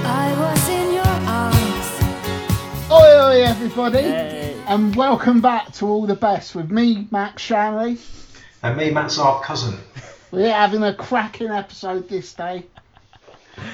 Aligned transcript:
I 0.05 0.33
was 0.39 0.63
in 0.69 0.93
your 0.93 1.15
arms. 1.29 1.87
Oi, 2.91 3.11
oi, 3.23 3.43
everybody, 3.43 4.05
and 4.67 4.95
welcome 4.95 5.39
back 5.41 5.71
to 5.73 5.85
All 5.87 6.05
the 6.05 6.15
Best 6.15 6.55
with 6.55 6.71
me, 6.71 7.07
Max 7.11 7.41
Shanly. 7.41 7.97
And 8.63 8.75
me, 8.77 8.89
Matt 8.91 9.11
Zarb 9.11 9.43
Cousin. 9.43 9.77
We're 10.31 10.51
having 10.51 10.83
a 10.83 10.93
cracking 10.93 11.49
episode 11.49 12.07
this 12.09 12.33
day. 12.33 12.65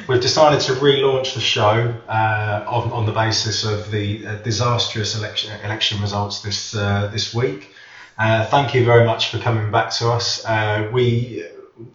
We've 0.07 0.21
decided 0.21 0.61
to 0.61 0.73
relaunch 0.73 1.33
the 1.33 1.39
show 1.41 1.93
uh, 2.07 2.65
on, 2.67 2.91
on 2.91 3.05
the 3.05 3.11
basis 3.11 3.63
of 3.63 3.89
the 3.91 4.25
uh, 4.25 4.35
disastrous 4.37 5.15
election 5.15 5.51
election 5.63 6.01
results 6.01 6.41
this 6.41 6.75
uh, 6.75 7.09
this 7.11 7.33
week. 7.33 7.73
Uh, 8.17 8.45
thank 8.45 8.73
you 8.73 8.85
very 8.85 9.05
much 9.05 9.31
for 9.31 9.39
coming 9.39 9.71
back 9.71 9.91
to 9.91 10.11
us. 10.11 10.45
Uh, 10.45 10.89
we, 10.93 11.43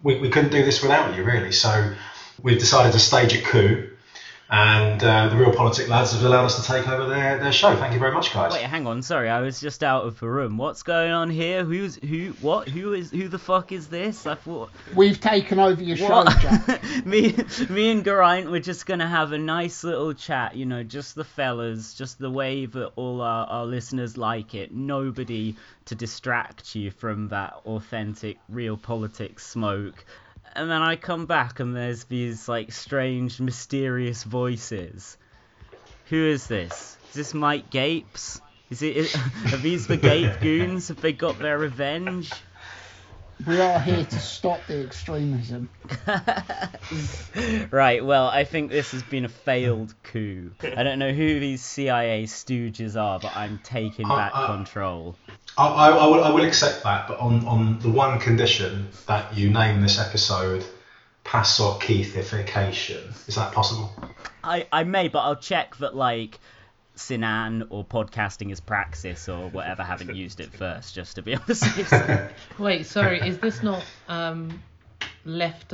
we 0.03 0.19
we 0.19 0.29
couldn't 0.29 0.51
do 0.51 0.63
this 0.63 0.81
without 0.81 1.15
you, 1.15 1.23
really. 1.23 1.51
So 1.51 1.93
we've 2.43 2.59
decided 2.59 2.91
to 2.93 2.99
stage 2.99 3.33
a 3.33 3.41
coup, 3.41 3.90
and 4.51 5.01
uh, 5.01 5.29
the 5.29 5.37
Real 5.37 5.53
Politic 5.53 5.87
lads 5.87 6.11
have 6.11 6.25
allowed 6.25 6.43
us 6.43 6.61
to 6.61 6.69
take 6.69 6.85
over 6.85 7.07
their, 7.07 7.39
their 7.39 7.53
show. 7.53 7.73
Thank 7.77 7.93
you 7.93 7.99
very 7.99 8.11
much, 8.11 8.33
guys. 8.33 8.51
Wait, 8.51 8.63
hang 8.63 8.85
on. 8.85 9.01
Sorry, 9.01 9.29
I 9.29 9.39
was 9.39 9.61
just 9.61 9.81
out 9.81 10.03
of 10.03 10.19
the 10.19 10.27
room. 10.27 10.57
What's 10.57 10.83
going 10.83 11.11
on 11.11 11.29
here? 11.29 11.63
Who's 11.63 11.95
who? 11.95 12.33
What? 12.41 12.67
Who 12.67 12.91
is? 12.91 13.11
Who 13.11 13.29
the 13.29 13.39
fuck 13.39 13.71
is 13.71 13.87
this? 13.87 14.27
I 14.27 14.35
thought. 14.35 14.69
We've 14.93 15.19
taken 15.19 15.57
over 15.57 15.81
your 15.81 15.95
show, 15.95 16.25
Jack. 16.41 16.83
me, 17.05 17.33
me 17.69 17.91
and 17.91 18.03
Geraint, 18.03 18.51
we're 18.51 18.59
just 18.59 18.85
gonna 18.85 19.07
have 19.07 19.31
a 19.31 19.37
nice 19.37 19.85
little 19.85 20.13
chat. 20.13 20.57
You 20.57 20.65
know, 20.65 20.83
just 20.83 21.15
the 21.15 21.23
fellas, 21.23 21.93
just 21.93 22.19
the 22.19 22.29
way 22.29 22.65
that 22.65 22.91
all 22.97 23.21
our, 23.21 23.47
our 23.47 23.65
listeners 23.65 24.17
like 24.17 24.53
it. 24.53 24.73
Nobody 24.73 25.55
to 25.85 25.95
distract 25.95 26.75
you 26.75 26.91
from 26.91 27.29
that 27.29 27.53
authentic, 27.65 28.37
real 28.49 28.75
politics 28.75 29.47
smoke. 29.47 30.03
And 30.53 30.69
then 30.69 30.81
I 30.81 30.95
come 30.95 31.25
back 31.25 31.59
and 31.59 31.75
there's 31.75 32.03
these 32.05 32.47
like 32.47 32.71
strange, 32.71 33.39
mysterious 33.39 34.23
voices. 34.23 35.17
Who 36.09 36.25
is 36.27 36.47
this? 36.47 36.97
Is 37.09 37.15
this 37.15 37.33
Mike 37.33 37.69
Gapes? 37.69 38.41
Is 38.69 38.81
it? 38.81 39.15
Are 39.53 39.57
these 39.57 39.87
the 39.87 39.97
Gape 39.97 40.41
goons? 40.41 40.89
Have 40.89 41.01
they 41.01 41.13
got 41.13 41.39
their 41.39 41.57
revenge? 41.57 42.31
We 43.47 43.59
are 43.59 43.79
here 43.79 44.05
to 44.05 44.19
stop 44.19 44.59
the 44.67 44.83
extremism. 44.83 45.69
Right, 47.71 48.03
well, 48.03 48.27
I 48.27 48.43
think 48.43 48.69
this 48.69 48.91
has 48.91 49.01
been 49.03 49.23
a 49.25 49.29
failed 49.29 49.93
coup. 50.03 50.51
I 50.61 50.83
don't 50.83 50.99
know 50.99 51.11
who 51.13 51.39
these 51.39 51.61
CIA 51.63 52.23
stooges 52.23 52.99
are, 53.01 53.19
but 53.19 53.35
I'm 53.35 53.59
taking 53.63 54.05
Uh, 54.09 54.15
back 54.15 54.31
uh, 54.35 54.47
control. 54.47 55.15
I, 55.57 55.67
I, 55.67 55.89
I, 55.89 56.07
will, 56.07 56.23
I 56.23 56.29
will 56.29 56.43
accept 56.45 56.83
that, 56.83 57.07
but 57.07 57.19
on, 57.19 57.45
on 57.47 57.79
the 57.79 57.89
one 57.89 58.19
condition 58.19 58.89
that 59.07 59.35
you 59.35 59.49
name 59.49 59.81
this 59.81 59.99
episode 59.99 60.65
Passock 61.23 61.81
Keithification. 61.81 63.27
Is 63.27 63.35
that 63.35 63.53
possible? 63.53 63.93
I, 64.43 64.67
I 64.71 64.83
may, 64.83 65.07
but 65.07 65.19
I'll 65.19 65.35
check 65.37 65.77
that, 65.77 65.95
like, 65.95 66.39
Sinan 66.95 67.67
or 67.69 67.85
podcasting 67.85 68.51
is 68.51 68.59
praxis 68.59 69.29
or 69.29 69.49
whatever 69.49 69.83
haven't 69.83 70.15
used 70.15 70.39
it 70.39 70.51
first, 70.53 70.93
just 70.93 71.15
to 71.15 71.21
be 71.21 71.35
on 71.35 71.41
the 71.47 71.55
safe 71.55 71.87
side. 71.87 72.33
Wait, 72.59 72.85
sorry, 72.85 73.19
is 73.19 73.37
this 73.39 73.63
not 73.63 73.83
um 74.07 74.61
left 75.25 75.73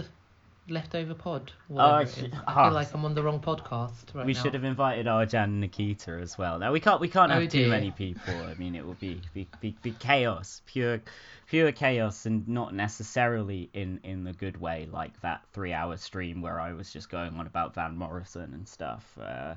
leftover 0.70 1.14
pod? 1.14 1.52
Oh, 1.72 1.78
I 1.78 2.06
sh- 2.06 2.26
I 2.34 2.42
ah. 2.48 2.64
feel 2.66 2.74
like 2.74 2.94
I'm 2.94 3.06
on 3.06 3.14
the 3.16 3.24
wrong 3.24 3.40
podcast 3.40 4.14
right 4.14 4.26
we 4.26 4.34
now. 4.34 4.42
should 4.44 4.54
have 4.54 4.64
invited 4.64 5.06
Arjan 5.06 5.44
and 5.46 5.62
Nikita 5.62 6.12
as 6.12 6.38
well. 6.38 6.60
Now 6.60 6.72
we 6.72 6.80
can't 6.80 7.00
we 7.02 7.08
can't 7.08 7.32
Oh, 7.32 7.40
have 7.40 7.50
too 7.50 7.68
many 7.70 7.92
people. 7.92 8.34
I 8.34 8.54
mean, 8.56 8.76
it 8.76 8.86
will 8.86 8.96
be 8.96 9.22
be, 9.34 9.48
be, 9.62 9.76
be 9.82 9.92
chaos, 9.92 10.62
pure 10.66 11.02
pure 11.48 11.72
chaos, 11.72 12.26
and 12.26 12.48
not 12.48 12.74
necessarily 12.74 13.70
in 13.74 14.00
in 14.04 14.24
the 14.24 14.34
good 14.34 14.60
way, 14.60 14.88
like 14.92 15.20
that 15.22 15.42
three 15.54 15.74
hour 15.74 15.98
stream 15.98 16.42
where 16.42 16.60
I 16.60 16.74
was 16.74 16.92
just 16.92 17.10
going 17.10 17.36
on 17.38 17.48
about 17.48 17.74
Van 17.74 17.98
Morrison 17.98 18.54
and 18.54 18.68
stuff. 18.68 19.18
Uh, 19.20 19.24
yeah, 19.24 19.56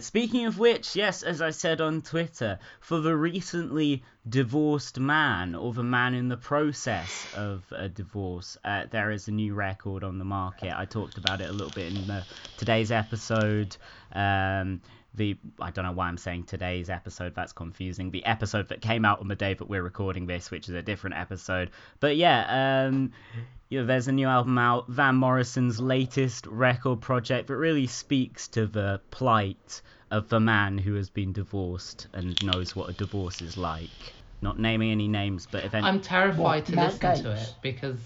speaking 0.00 0.46
of 0.46 0.58
which, 0.58 0.96
yes, 0.96 1.22
as 1.22 1.42
I 1.42 1.50
said 1.50 1.80
on 1.80 2.02
Twitter, 2.02 2.58
for 2.80 3.00
the 3.00 3.16
recently 3.16 4.02
divorced 4.28 5.00
man 5.00 5.54
or 5.54 5.72
the 5.72 5.82
man 5.82 6.14
in 6.14 6.28
the 6.28 6.36
process 6.36 7.26
of 7.34 7.64
a 7.72 7.88
divorce, 7.88 8.56
uh, 8.64 8.84
there 8.90 9.10
is 9.10 9.28
a 9.28 9.32
new 9.32 9.54
record 9.54 10.04
on 10.04 10.18
the 10.18 10.24
market. 10.24 10.72
I 10.76 10.84
talked 10.84 11.18
about 11.18 11.40
it 11.40 11.48
a 11.48 11.52
little 11.52 11.72
bit 11.72 11.92
in 11.92 12.06
the, 12.06 12.24
today's 12.56 12.92
episode. 12.92 13.76
Um, 14.12 14.80
the 15.14 15.36
I 15.60 15.70
don't 15.70 15.84
know 15.84 15.92
why 15.92 16.08
I'm 16.08 16.16
saying 16.16 16.44
today's 16.44 16.88
episode. 16.90 17.34
That's 17.34 17.52
confusing. 17.52 18.10
The 18.10 18.24
episode 18.24 18.68
that 18.68 18.80
came 18.80 19.04
out 19.04 19.20
on 19.20 19.28
the 19.28 19.34
day 19.34 19.54
that 19.54 19.68
we're 19.68 19.82
recording 19.82 20.26
this, 20.26 20.50
which 20.50 20.68
is 20.68 20.74
a 20.74 20.82
different 20.82 21.16
episode. 21.16 21.70
But 22.00 22.16
yeah, 22.16 22.86
um, 22.86 23.12
you 23.68 23.80
know, 23.80 23.86
there's 23.86 24.08
a 24.08 24.12
new 24.12 24.26
album 24.26 24.58
out, 24.58 24.88
Van 24.88 25.14
Morrison's 25.14 25.80
latest 25.80 26.46
record 26.46 27.00
project 27.00 27.48
that 27.48 27.56
really 27.56 27.86
speaks 27.86 28.48
to 28.48 28.66
the 28.66 29.00
plight 29.10 29.82
of 30.10 30.28
the 30.28 30.40
man 30.40 30.76
who 30.76 30.94
has 30.94 31.08
been 31.08 31.32
divorced 31.32 32.06
and 32.12 32.36
knows 32.44 32.76
what 32.76 32.90
a 32.90 32.92
divorce 32.92 33.40
is 33.40 33.56
like. 33.56 33.88
Not 34.42 34.58
naming 34.58 34.90
any 34.90 35.08
names, 35.08 35.48
but 35.50 35.64
if 35.64 35.72
any... 35.72 35.86
I'm 35.86 36.00
terrified 36.00 36.38
What, 36.38 36.66
to 36.66 36.74
Matt 36.74 37.02
listen 37.02 37.24
to 37.24 37.32
it 37.32 37.54
because 37.62 37.98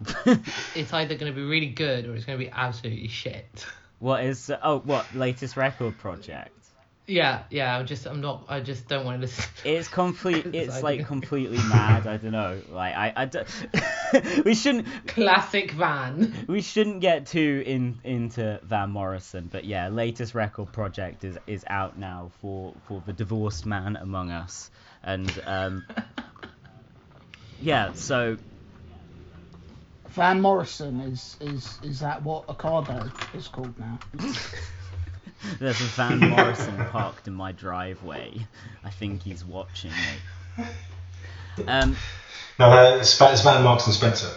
it's 0.74 0.92
either 0.92 1.16
going 1.16 1.32
to 1.32 1.36
be 1.36 1.44
really 1.44 1.66
good 1.66 2.06
or 2.06 2.14
it's 2.14 2.24
going 2.24 2.38
to 2.38 2.44
be 2.44 2.50
absolutely 2.50 3.08
shit. 3.08 3.66
What 4.04 4.22
is 4.22 4.52
oh 4.62 4.80
what 4.80 5.14
latest 5.14 5.56
record 5.56 5.96
project? 5.96 6.50
Yeah, 7.06 7.42
yeah. 7.50 7.76
I'm 7.76 7.86
just, 7.86 8.06
I'm 8.06 8.20
not, 8.20 8.44
I 8.48 8.60
just 8.60 8.86
don't 8.86 9.04
want 9.04 9.16
to 9.16 9.20
listen. 9.22 9.44
It's 9.64 9.88
complete. 9.88 10.46
It's 10.54 10.82
like 10.82 11.06
completely 11.06 11.56
mad. 11.56 12.06
I 12.06 12.18
don't 12.18 12.32
know. 12.32 12.60
Like 12.70 12.94
I, 12.94 13.12
I 13.16 13.24
don't, 13.24 13.46
we 14.44 14.54
shouldn't. 14.54 15.06
Classic 15.06 15.70
Van. 15.70 16.34
We 16.48 16.60
shouldn't 16.60 17.00
get 17.00 17.26
too 17.26 17.62
in 17.64 17.98
into 18.04 18.60
Van 18.62 18.90
Morrison, 18.90 19.48
but 19.50 19.64
yeah, 19.64 19.88
latest 19.88 20.34
record 20.34 20.70
project 20.70 21.24
is 21.24 21.38
is 21.46 21.64
out 21.66 21.98
now 21.98 22.30
for 22.42 22.74
for 22.86 23.02
the 23.06 23.14
divorced 23.14 23.64
man 23.64 23.96
among 23.96 24.30
us, 24.30 24.70
and 25.02 25.30
um, 25.46 25.84
yeah, 27.62 27.92
so 27.94 28.36
Van 30.14 30.40
Morrison 30.40 31.00
is 31.00 31.36
is 31.40 31.78
is 31.82 32.00
that 32.00 32.22
what 32.22 32.44
a 32.48 32.54
Ocado 32.54 33.10
is 33.34 33.48
called 33.48 33.76
now? 33.78 33.98
there's 35.58 35.80
a 35.80 35.84
Van 35.84 36.18
Morrison 36.18 36.76
parked 36.86 37.26
in 37.26 37.34
my 37.34 37.50
driveway. 37.52 38.46
I 38.84 38.90
think 38.90 39.22
he's 39.22 39.44
watching 39.44 39.90
me. 39.90 40.64
Um, 41.66 41.96
No, 42.58 42.70
no 42.70 42.98
it's, 42.98 43.20
it's 43.20 43.42
Van 43.42 43.62
Marks 43.64 43.86
and 43.86 43.94
Spencer. 43.94 44.30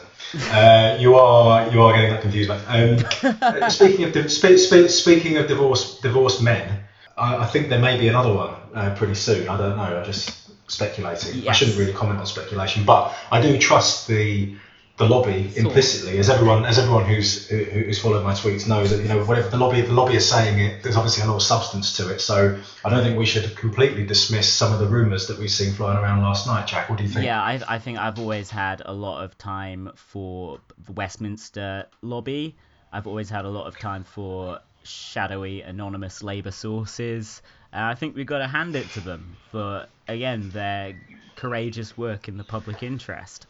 Uh, 0.51 0.97
you 0.99 1.15
are 1.15 1.69
you 1.71 1.81
are 1.81 1.93
getting 1.93 2.09
that 2.09 2.21
confused. 2.21 2.49
Um, 2.49 2.97
uh, 3.41 3.69
speaking 3.69 4.05
of 4.05 4.13
di- 4.13 4.27
spe- 4.27 4.57
spe- 4.57 4.89
speaking 4.89 5.37
of 5.37 5.47
divorced 5.47 6.01
divorced 6.01 6.41
men, 6.41 6.83
I, 7.15 7.37
I 7.37 7.45
think 7.45 7.69
there 7.69 7.79
may 7.79 7.99
be 7.99 8.07
another 8.07 8.33
one 8.33 8.55
uh, 8.73 8.95
pretty 8.97 9.13
soon. 9.15 9.47
I 9.47 9.57
don't 9.57 9.77
know. 9.77 9.83
I'm 9.99 10.03
just 10.05 10.49
speculating. 10.69 11.47
I 11.47 11.53
shouldn't 11.53 11.77
really 11.77 11.93
comment 11.93 12.19
on 12.19 12.25
speculation, 12.25 12.83
but 12.83 13.15
I 13.31 13.41
do 13.41 13.57
trust 13.59 14.07
the 14.07 14.55
the 14.97 15.07
lobby 15.07 15.51
implicitly, 15.55 16.17
as 16.17 16.29
everyone 16.29 16.65
as 16.65 16.79
everyone 16.79 17.05
who's 17.05 17.47
who- 17.47 17.63
who's 17.63 17.99
followed 17.99 18.23
my 18.23 18.33
tweets 18.33 18.67
knows 18.67 18.89
that 18.89 19.01
you 19.03 19.07
know 19.07 19.23
whatever 19.23 19.47
the 19.49 19.57
lobby 19.57 19.81
the 19.81 19.93
lobby 19.93 20.15
is 20.15 20.27
saying 20.27 20.59
it, 20.59 20.81
there's 20.81 20.95
obviously 20.97 21.23
a 21.23 21.27
lot 21.27 21.35
of 21.35 21.43
substance 21.43 21.97
to 21.97 22.09
it. 22.09 22.19
So 22.19 22.59
I 22.83 22.89
don't 22.89 23.03
think 23.03 23.17
we 23.17 23.25
should 23.27 23.55
completely 23.55 24.05
dismiss 24.05 24.51
some 24.51 24.73
of 24.73 24.79
the 24.79 24.87
rumours 24.87 25.27
that 25.27 25.37
we've 25.37 25.51
seen 25.51 25.73
flying 25.73 25.97
around 25.99 26.23
last 26.23 26.47
night. 26.47 26.65
Jack, 26.67 26.89
what 26.89 26.97
do 26.97 27.03
you 27.03 27.09
think? 27.09 27.25
Yeah, 27.25 27.41
I, 27.41 27.61
I 27.67 27.77
think 27.79 27.99
I've 27.99 28.17
always 28.19 28.49
had 28.49 28.81
a 28.85 28.93
lot 28.93 29.23
of 29.23 29.37
time 29.37 29.91
for 29.95 30.59
the 30.83 30.93
Westminster 30.93 31.85
lobby. 32.01 32.57
I've 32.91 33.05
always 33.05 33.29
had 33.29 33.45
a 33.45 33.49
lot 33.49 33.67
of 33.67 33.77
time 33.77 34.03
for 34.03 34.59
shadowy, 34.83 35.61
anonymous 35.61 36.23
Labour 36.23 36.51
sources. 36.51 37.41
And 37.71 37.83
I 37.83 37.93
think 37.93 38.15
we've 38.15 38.25
got 38.25 38.39
to 38.39 38.47
hand 38.47 38.75
it 38.75 38.91
to 38.91 39.01
them 39.01 39.37
for, 39.51 39.85
again, 40.07 40.49
their 40.49 40.95
courageous 41.35 41.97
work 41.97 42.27
in 42.27 42.37
the 42.37 42.43
public 42.43 42.81
interest. 42.81 43.45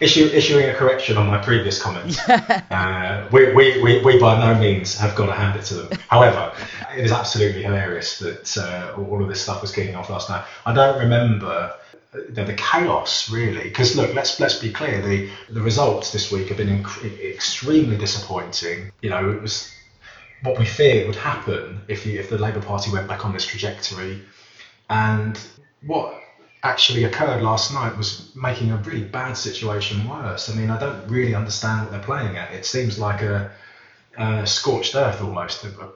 Issue, 0.00 0.24
issuing 0.34 0.68
a 0.68 0.74
correction 0.74 1.16
on 1.16 1.28
my 1.28 1.38
previous 1.38 1.80
comments. 1.80 2.18
uh, 2.28 3.28
we, 3.30 3.54
we, 3.54 3.80
we, 3.80 4.02
we 4.02 4.18
by 4.18 4.36
no 4.40 4.58
means 4.60 4.98
have 4.98 5.14
got 5.14 5.26
to 5.26 5.32
hand 5.32 5.56
it 5.56 5.64
to 5.66 5.74
them. 5.74 5.98
However, 6.08 6.52
it 6.96 7.04
is 7.04 7.12
absolutely 7.12 7.62
hilarious 7.62 8.18
that 8.18 8.58
uh, 8.58 9.00
all 9.00 9.22
of 9.22 9.28
this 9.28 9.40
stuff 9.40 9.62
was 9.62 9.70
kicking 9.70 9.94
off 9.94 10.10
last 10.10 10.28
night. 10.28 10.44
I 10.66 10.74
don't 10.74 10.98
remember 10.98 11.72
the, 12.12 12.44
the 12.44 12.54
chaos 12.54 13.30
really, 13.30 13.62
because 13.62 13.96
look, 13.96 14.14
let's 14.14 14.38
let's 14.40 14.58
be 14.58 14.72
clear. 14.72 15.00
The 15.00 15.30
the 15.50 15.60
results 15.60 16.12
this 16.12 16.30
week 16.30 16.48
have 16.48 16.58
been 16.58 16.82
inc- 16.82 17.20
extremely 17.22 17.96
disappointing. 17.96 18.92
You 19.00 19.10
know, 19.10 19.30
it 19.30 19.40
was 19.40 19.72
what 20.42 20.58
we 20.58 20.64
feared 20.64 21.06
would 21.06 21.16
happen 21.16 21.80
if 21.88 22.04
the, 22.04 22.18
if 22.18 22.28
the 22.28 22.38
Labour 22.38 22.60
Party 22.60 22.90
went 22.90 23.08
back 23.08 23.24
on 23.24 23.32
this 23.32 23.46
trajectory, 23.46 24.20
and 24.90 25.38
what 25.86 26.21
actually 26.62 27.04
occurred 27.04 27.42
last 27.42 27.72
night 27.72 27.96
was 27.96 28.22
making 28.34 28.70
a 28.70 28.76
really 28.76 29.02
bad 29.02 29.36
situation 29.36 30.06
worse. 30.08 30.48
I 30.48 30.54
mean, 30.54 30.70
I 30.70 30.78
don't 30.78 31.06
really 31.08 31.34
understand 31.34 31.82
what 31.82 31.90
they're 31.90 32.00
playing 32.00 32.36
at. 32.36 32.52
It 32.52 32.64
seems 32.64 32.98
like 32.98 33.22
a, 33.22 33.50
a 34.16 34.46
scorched 34.46 34.94
earth 34.94 35.20
almost. 35.20 35.64
A, 35.64 35.88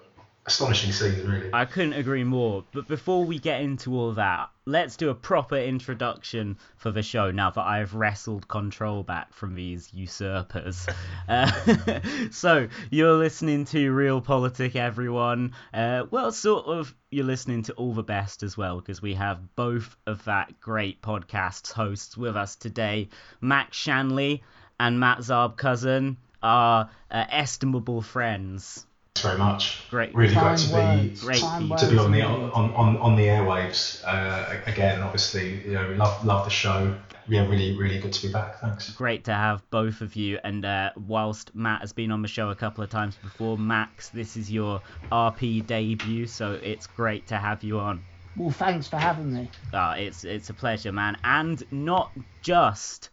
astonishing 0.46 0.92
scene, 0.92 1.28
really. 1.28 1.50
I 1.52 1.64
couldn't 1.64 1.94
agree 1.94 2.22
more. 2.22 2.64
But 2.72 2.86
before 2.86 3.24
we 3.24 3.38
get 3.38 3.62
into 3.62 3.94
all 3.96 4.12
that, 4.12 4.48
let's 4.64 4.96
do 4.96 5.10
a 5.10 5.14
proper 5.14 5.56
introduction 5.56 6.58
for 6.76 6.92
the 6.92 7.02
show 7.02 7.32
now 7.32 7.50
that 7.50 7.66
I've 7.66 7.94
wrestled 7.94 8.46
control 8.46 9.02
back 9.02 9.34
from 9.34 9.54
these 9.54 9.92
usurpers. 9.92 10.86
Uh, 11.28 11.50
so, 12.30 12.68
you're 12.88 13.14
listening 13.14 13.64
to 13.64 13.90
Real 13.90 14.20
Politic, 14.20 14.76
everyone. 14.76 15.54
Uh, 15.74 16.04
well, 16.10 16.30
sort 16.30 16.66
of, 16.66 16.94
you're 17.10 17.24
listening 17.24 17.64
to 17.64 17.72
All 17.72 17.94
the 17.94 18.04
Best 18.04 18.44
as 18.44 18.56
well, 18.56 18.78
because 18.78 19.02
we 19.02 19.14
have 19.14 19.56
both 19.56 19.96
of 20.06 20.24
that 20.24 20.60
great 20.60 21.02
podcast's 21.02 21.72
hosts 21.72 22.16
with 22.16 22.36
us 22.36 22.54
today 22.54 23.08
Max 23.40 23.76
Shanly 23.76 24.44
and 24.78 25.00
Matt 25.00 25.18
Zarb 25.18 25.56
Cousin, 25.56 26.16
our 26.44 26.88
uh, 27.10 27.24
estimable 27.28 28.02
friends. 28.02 28.85
Thanks 29.16 29.28
very 29.28 29.38
much. 29.38 29.88
Great. 29.88 30.14
Really 30.14 30.34
Kind 30.34 30.46
great 30.46 30.58
to 30.58 30.68
be 30.68 31.08
words, 31.08 31.24
Great 31.24 31.38
to 31.38 31.88
be 31.90 31.98
on 31.98 32.12
the 32.12 32.20
on, 32.20 32.70
on, 32.74 32.96
on 32.98 33.16
the 33.16 33.22
airwaves 33.22 34.04
uh, 34.04 34.60
again. 34.66 35.00
Obviously, 35.02 35.64
you 35.64 35.72
know, 35.72 35.88
we 35.88 35.94
love 35.94 36.22
love 36.26 36.44
the 36.44 36.50
show. 36.50 36.94
Yeah, 37.26 37.48
really 37.48 37.74
really 37.78 37.98
good 37.98 38.12
to 38.12 38.26
be 38.26 38.30
back. 38.30 38.60
Thanks. 38.60 38.90
great 38.90 39.24
to 39.24 39.32
have 39.32 39.62
both 39.70 40.02
of 40.02 40.16
you. 40.16 40.38
And 40.44 40.66
uh, 40.66 40.90
whilst 41.06 41.54
Matt 41.54 41.80
has 41.80 41.94
been 41.94 42.10
on 42.10 42.20
the 42.20 42.28
show 42.28 42.50
a 42.50 42.54
couple 42.54 42.84
of 42.84 42.90
times 42.90 43.16
before, 43.16 43.56
Max, 43.56 44.10
this 44.10 44.36
is 44.36 44.52
your 44.52 44.82
RP 45.10 45.66
debut, 45.66 46.26
so 46.26 46.60
it's 46.62 46.86
great 46.86 47.26
to 47.28 47.38
have 47.38 47.64
you 47.64 47.78
on. 47.78 48.02
Well, 48.36 48.50
thanks 48.50 48.86
for 48.86 48.98
having 48.98 49.32
me. 49.32 49.50
Uh, 49.72 49.94
it's 49.96 50.24
it's 50.24 50.50
a 50.50 50.54
pleasure, 50.54 50.92
man. 50.92 51.16
And 51.24 51.64
not 51.72 52.12
just 52.42 53.08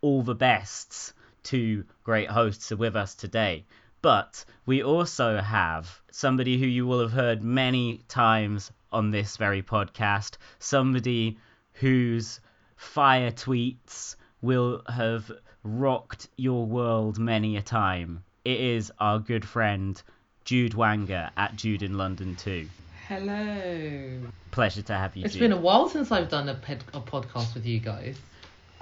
all 0.00 0.24
the 0.24 0.34
bests, 0.34 1.12
two 1.44 1.84
great 2.02 2.28
hosts 2.28 2.72
are 2.72 2.76
with 2.76 2.96
us 2.96 3.14
today, 3.14 3.66
but 4.04 4.44
we 4.66 4.82
also 4.82 5.38
have 5.38 6.02
somebody 6.10 6.58
who 6.58 6.66
you 6.66 6.86
will 6.86 7.00
have 7.00 7.12
heard 7.12 7.42
many 7.42 8.02
times 8.06 8.70
on 8.92 9.10
this 9.10 9.38
very 9.38 9.62
podcast, 9.62 10.36
somebody 10.58 11.38
whose 11.72 12.38
fire 12.76 13.30
tweets 13.30 14.16
will 14.42 14.82
have 14.90 15.32
rocked 15.62 16.28
your 16.36 16.66
world 16.66 17.18
many 17.18 17.56
a 17.56 17.62
time. 17.62 18.22
It 18.44 18.60
is 18.60 18.92
our 19.00 19.18
good 19.20 19.48
friend 19.48 20.00
Jude 20.44 20.72
Wanga 20.72 21.30
at 21.38 21.56
Jude 21.56 21.82
in 21.82 21.96
London 21.96 22.36
too. 22.36 22.68
Hello. 23.08 24.20
Pleasure 24.50 24.82
to 24.82 24.92
have 24.92 25.16
you. 25.16 25.24
It's 25.24 25.32
Jude. 25.32 25.40
been 25.40 25.52
a 25.52 25.56
while 25.56 25.88
since 25.88 26.12
I've 26.12 26.28
done 26.28 26.50
a, 26.50 26.54
ped- 26.54 26.84
a 26.92 27.00
podcast 27.00 27.54
with 27.54 27.64
you 27.64 27.80
guys. 27.80 28.18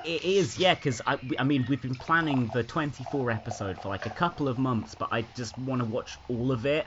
It 0.05 0.25
is, 0.25 0.59
yeah, 0.59 0.75
because 0.75 1.01
I, 1.07 1.19
I 1.39 1.45
mean, 1.45 1.65
we've 1.69 1.81
been 1.81 1.95
planning 1.95 2.49
the 2.49 2.65
24 2.65 3.31
episode 3.31 3.79
for 3.79 3.89
like 3.89 4.07
a 4.07 4.11
couple 4.11 4.49
of 4.49 4.59
months, 4.59 4.95
but 4.95 5.09
I 5.13 5.23
just 5.23 5.57
want 5.57 5.81
to 5.81 5.87
watch 5.87 6.19
all 6.29 6.51
of 6.51 6.67
it. 6.67 6.87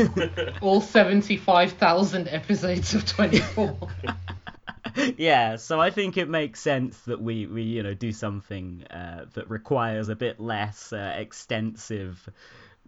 All 0.60 0.80
75,000 0.80 2.28
episodes 2.28 2.94
of 2.94 3.06
24. 3.06 3.78
yeah, 5.16 5.56
so 5.56 5.80
I 5.80 5.90
think 5.90 6.16
it 6.18 6.28
makes 6.28 6.60
sense 6.60 6.98
that 7.02 7.20
we, 7.20 7.46
we 7.46 7.62
you 7.62 7.82
know, 7.82 7.94
do 7.94 8.12
something 8.12 8.84
uh, 8.90 9.26
that 9.32 9.48
requires 9.48 10.08
a 10.08 10.16
bit 10.16 10.38
less 10.38 10.92
uh, 10.92 11.14
extensive 11.16 12.28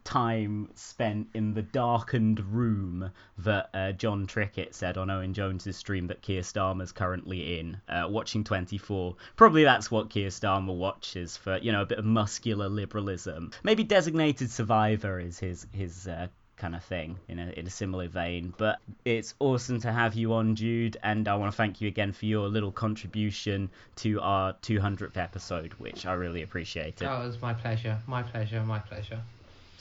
time 0.04 0.68
spent 0.74 1.28
in 1.34 1.54
the 1.54 1.62
darkened 1.62 2.40
room 2.40 3.10
that 3.38 3.70
uh, 3.74 3.92
Jon 3.92 4.26
Trickett 4.26 4.74
said 4.74 4.98
on 4.98 5.10
Owen 5.10 5.34
Jones's 5.34 5.76
stream 5.76 6.06
that 6.08 6.22
Keir 6.22 6.42
Starmer's 6.42 6.92
currently 6.92 7.58
in, 7.58 7.80
uh, 7.88 8.06
watching 8.08 8.44
24. 8.44 9.16
Probably 9.36 9.64
that's 9.64 9.90
what 9.90 10.10
Keir 10.10 10.28
Starmer 10.28 10.76
watches 10.76 11.36
for, 11.36 11.56
you 11.58 11.72
know, 11.72 11.82
a 11.82 11.86
bit 11.86 11.98
of 11.98 12.04
muscular 12.04 12.68
liberalism. 12.68 13.50
Maybe 13.62 13.82
Designated 13.82 14.50
Survivor 14.50 15.18
is 15.18 15.38
his 15.38 15.66
his 15.72 16.06
uh, 16.06 16.28
kind 16.56 16.74
of 16.74 16.84
thing 16.84 17.18
in 17.28 17.38
a, 17.38 17.50
in 17.50 17.66
a 17.66 17.70
similar 17.70 18.08
vein. 18.08 18.54
But 18.56 18.78
it's 19.04 19.34
awesome 19.40 19.80
to 19.80 19.92
have 19.92 20.14
you 20.14 20.34
on, 20.34 20.54
Jude, 20.54 20.96
and 21.02 21.26
I 21.28 21.34
want 21.36 21.52
to 21.52 21.56
thank 21.56 21.80
you 21.80 21.88
again 21.88 22.12
for 22.12 22.26
your 22.26 22.48
little 22.48 22.72
contribution 22.72 23.70
to 23.96 24.20
our 24.20 24.52
200th 24.62 25.16
episode, 25.16 25.72
which 25.74 26.06
I 26.06 26.12
really 26.12 26.42
appreciated. 26.42 27.06
that 27.06 27.18
was 27.24 27.40
my 27.40 27.54
pleasure. 27.54 27.98
My 28.06 28.22
pleasure. 28.22 28.62
My 28.62 28.78
pleasure. 28.78 29.20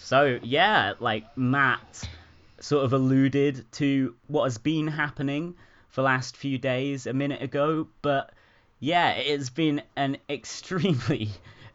So 0.03 0.37
yeah, 0.43 0.93
like 0.99 1.37
Matt 1.37 2.09
sort 2.59 2.83
of 2.83 2.91
alluded 2.91 3.65
to 3.73 4.13
what 4.27 4.43
has 4.43 4.57
been 4.57 4.87
happening 4.87 5.55
for 5.87 6.01
the 6.01 6.05
last 6.05 6.35
few 6.35 6.57
days 6.57 7.07
a 7.07 7.13
minute 7.13 7.41
ago, 7.41 7.87
but 8.01 8.33
yeah, 8.81 9.11
it's 9.11 9.49
been 9.49 9.81
an 9.95 10.17
extremely 10.29 11.29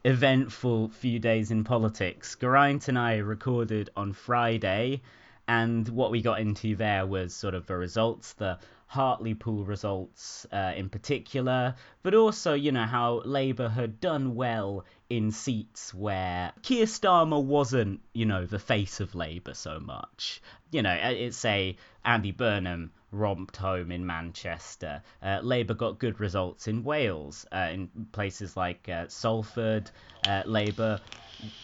eventful 0.05 0.89
few 0.91 1.19
days 1.19 1.51
in 1.51 1.65
politics. 1.65 2.37
Geraint 2.37 2.89
and 2.89 2.99
I 2.99 3.17
recorded 3.17 3.89
on 3.97 4.13
Friday, 4.13 5.01
and 5.49 5.89
what 5.89 6.11
we 6.11 6.21
got 6.21 6.39
into 6.39 6.77
there 6.77 7.07
was 7.07 7.35
sort 7.35 7.55
of 7.55 7.65
the 7.65 7.79
results, 7.79 8.35
the 8.35 8.59
Hartlepool 8.89 9.67
results 9.67 10.47
uh, 10.51 10.73
in 10.75 10.89
particular, 10.89 11.75
but 12.03 12.15
also, 12.15 12.55
you 12.55 12.73
know, 12.73 12.85
how 12.85 13.21
Labour 13.25 13.69
had 13.69 14.01
done 14.01 14.35
well 14.35 14.85
in 15.11 15.31
seats 15.31 15.93
where 15.93 16.53
Keir 16.63 16.87
Starmer 16.87 17.43
wasn't, 17.43 18.01
you 18.15 18.25
know, 18.25 18.47
the 18.47 18.59
face 18.59 19.01
of 19.01 19.15
Labour 19.15 19.53
so 19.53 19.79
much. 19.79 20.41
You 20.71 20.83
know, 20.83 20.93
uh, 20.93 21.11
it's 21.11 21.37
say 21.37 21.77
Andy 22.03 22.33
Burnham 22.33 22.91
romped 23.11 23.59
home 23.59 23.93
in 23.93 24.07
Manchester. 24.07 25.03
Uh, 25.23 25.41
Labour 25.43 25.75
got 25.75 25.99
good 25.99 26.19
results 26.19 26.67
in 26.67 26.83
Wales, 26.83 27.47
uh, 27.53 27.69
in 27.71 27.91
places 28.13 28.57
like 28.57 28.89
uh, 28.89 29.07
Salford. 29.09 29.91
Uh, 30.27 30.43
Labour 30.47 30.99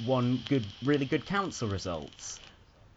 won 0.06 0.38
good, 0.46 0.66
really 0.84 1.06
good 1.06 1.24
council 1.24 1.68
results. 1.68 2.38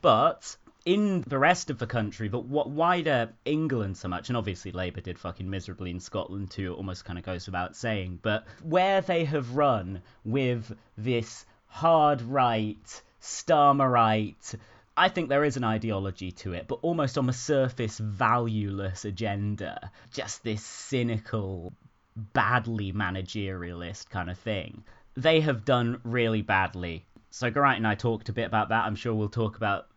But 0.01 0.57
in 0.87 1.21
the 1.27 1.37
rest 1.37 1.69
of 1.69 1.79
the 1.79 1.85
country, 1.85 2.29
but 2.29 2.45
what 2.45 2.69
wider 2.69 3.33
England 3.43 3.97
so 3.97 4.07
much, 4.07 4.29
and 4.29 4.37
obviously 4.37 4.71
Labour 4.71 5.01
did 5.01 5.19
fucking 5.19 5.49
miserably 5.49 5.91
in 5.91 5.99
Scotland 5.99 6.49
too, 6.49 6.71
it 6.71 6.77
almost 6.77 7.03
kind 7.03 7.19
of 7.19 7.25
goes 7.25 7.45
without 7.45 7.75
saying, 7.75 8.19
but 8.21 8.45
where 8.63 9.01
they 9.01 9.25
have 9.25 9.57
run 9.57 10.01
with 10.23 10.73
this 10.97 11.45
hard 11.65 12.21
right, 12.21 13.01
Starmerite, 13.21 14.55
I 14.95 15.09
think 15.09 15.27
there 15.27 15.43
is 15.43 15.57
an 15.57 15.65
ideology 15.65 16.31
to 16.31 16.53
it, 16.53 16.69
but 16.69 16.79
almost 16.81 17.17
on 17.17 17.25
the 17.25 17.33
surface, 17.33 17.97
valueless 17.97 19.03
agenda. 19.03 19.91
Just 20.13 20.41
this 20.45 20.63
cynical, 20.63 21.73
badly 22.15 22.93
managerialist 22.93 24.09
kind 24.09 24.29
of 24.29 24.39
thing. 24.39 24.85
They 25.17 25.41
have 25.41 25.65
done 25.65 25.99
really 26.05 26.43
badly. 26.43 27.03
So 27.29 27.49
Geraint 27.49 27.77
and 27.77 27.87
I 27.87 27.95
talked 27.95 28.29
a 28.29 28.33
bit 28.33 28.47
about 28.47 28.69
that. 28.69 28.85
I'm 28.85 28.95
sure 28.95 29.13
we'll 29.13 29.27
talk 29.27 29.57
about 29.57 29.87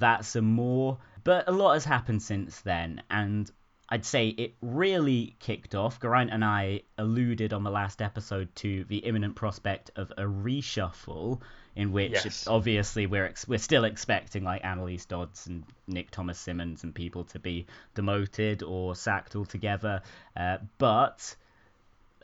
that 0.00 0.24
some 0.24 0.44
more. 0.44 0.98
But 1.24 1.48
a 1.48 1.52
lot 1.52 1.74
has 1.74 1.84
happened 1.84 2.22
since 2.22 2.60
then, 2.60 3.02
and 3.10 3.50
I'd 3.90 4.04
say 4.04 4.28
it 4.28 4.54
really 4.60 5.36
kicked 5.40 5.74
off. 5.74 6.00
Geraint 6.00 6.30
and 6.30 6.44
I 6.44 6.82
alluded 6.98 7.52
on 7.52 7.64
the 7.64 7.70
last 7.70 8.02
episode 8.02 8.54
to 8.56 8.84
the 8.84 8.98
imminent 8.98 9.34
prospect 9.34 9.90
of 9.96 10.10
a 10.18 10.22
reshuffle, 10.24 11.40
in 11.74 11.92
which 11.92 12.12
Yes. 12.12 12.46
obviously 12.46 13.06
we're 13.06 13.24
ex- 13.24 13.48
we're 13.48 13.58
still 13.58 13.84
expecting 13.84 14.44
like 14.44 14.62
Anneliese 14.62 15.06
Dodds 15.08 15.46
and 15.46 15.64
Nick 15.86 16.10
Thomas-Symonds 16.10 16.84
and 16.84 16.94
people 16.94 17.24
to 17.24 17.38
be 17.38 17.66
demoted 17.94 18.62
or 18.62 18.94
sacked 18.94 19.36
altogether. 19.36 20.02
Uh, 20.36 20.58
but 20.78 21.34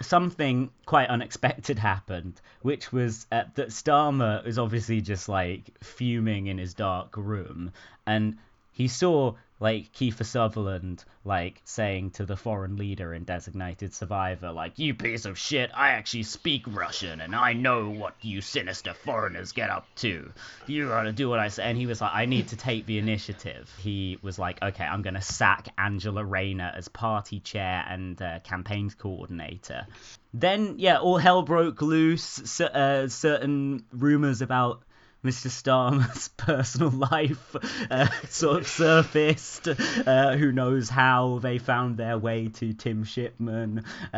something 0.00 0.70
quite 0.86 1.08
unexpected 1.08 1.78
happened, 1.78 2.40
which 2.62 2.92
was 2.92 3.26
uh, 3.32 3.44
that 3.54 3.68
Starmer 3.68 4.46
is 4.46 4.58
obviously 4.58 5.00
just 5.00 5.28
like 5.28 5.70
fuming 5.82 6.46
in 6.46 6.58
his 6.58 6.74
dark 6.74 7.16
room, 7.16 7.72
and 8.06 8.36
he 8.72 8.88
saw 8.88 9.34
like 9.64 9.94
Kiefer 9.94 10.26
Sutherland, 10.26 11.02
like 11.24 11.62
saying 11.64 12.10
to 12.10 12.26
the 12.26 12.36
foreign 12.36 12.76
leader 12.76 13.14
in 13.14 13.24
Designated 13.24 13.94
Survivor, 13.94 14.52
like, 14.52 14.78
"You 14.78 14.92
piece 14.92 15.24
of 15.24 15.38
shit! 15.38 15.70
I 15.74 15.92
actually 15.92 16.24
speak 16.24 16.64
Russian, 16.66 17.22
and 17.22 17.34
I 17.34 17.54
know 17.54 17.88
what 17.88 18.14
you 18.20 18.42
sinister 18.42 18.92
foreigners 18.92 19.52
get 19.52 19.70
up 19.70 19.86
to. 19.96 20.30
You 20.66 20.88
gotta 20.88 21.12
do 21.12 21.30
what 21.30 21.38
I 21.38 21.48
say." 21.48 21.62
And 21.62 21.78
he 21.78 21.86
was 21.86 22.02
like, 22.02 22.10
"I 22.12 22.26
need 22.26 22.48
to 22.48 22.56
take 22.56 22.84
the 22.84 22.98
initiative." 22.98 23.74
He 23.78 24.18
was 24.20 24.38
like, 24.38 24.62
"Okay, 24.62 24.84
I'm 24.84 25.00
gonna 25.00 25.22
sack 25.22 25.68
Angela 25.78 26.22
Rayner 26.22 26.70
as 26.76 26.88
party 26.88 27.40
chair 27.40 27.86
and 27.88 28.20
uh, 28.20 28.40
campaigns 28.40 28.94
coordinator." 28.94 29.86
Then, 30.34 30.74
yeah, 30.76 30.98
all 30.98 31.16
hell 31.16 31.40
broke 31.40 31.80
loose. 31.80 32.22
C- 32.22 32.64
uh, 32.64 33.08
certain 33.08 33.86
rumors 33.92 34.42
about 34.42 34.82
Mr. 35.24 35.48
Starmer's 35.48 36.28
personal 36.36 36.90
life 36.90 37.56
uh, 37.90 38.08
sort 38.28 38.60
of 38.60 38.68
surfaced. 38.68 39.68
Uh, 39.68 40.36
who 40.36 40.52
knows 40.52 40.88
how 40.88 41.38
they 41.40 41.58
found 41.58 41.96
their 41.96 42.18
way 42.18 42.48
to 42.48 42.72
Tim 42.74 43.04
Shipman. 43.04 43.84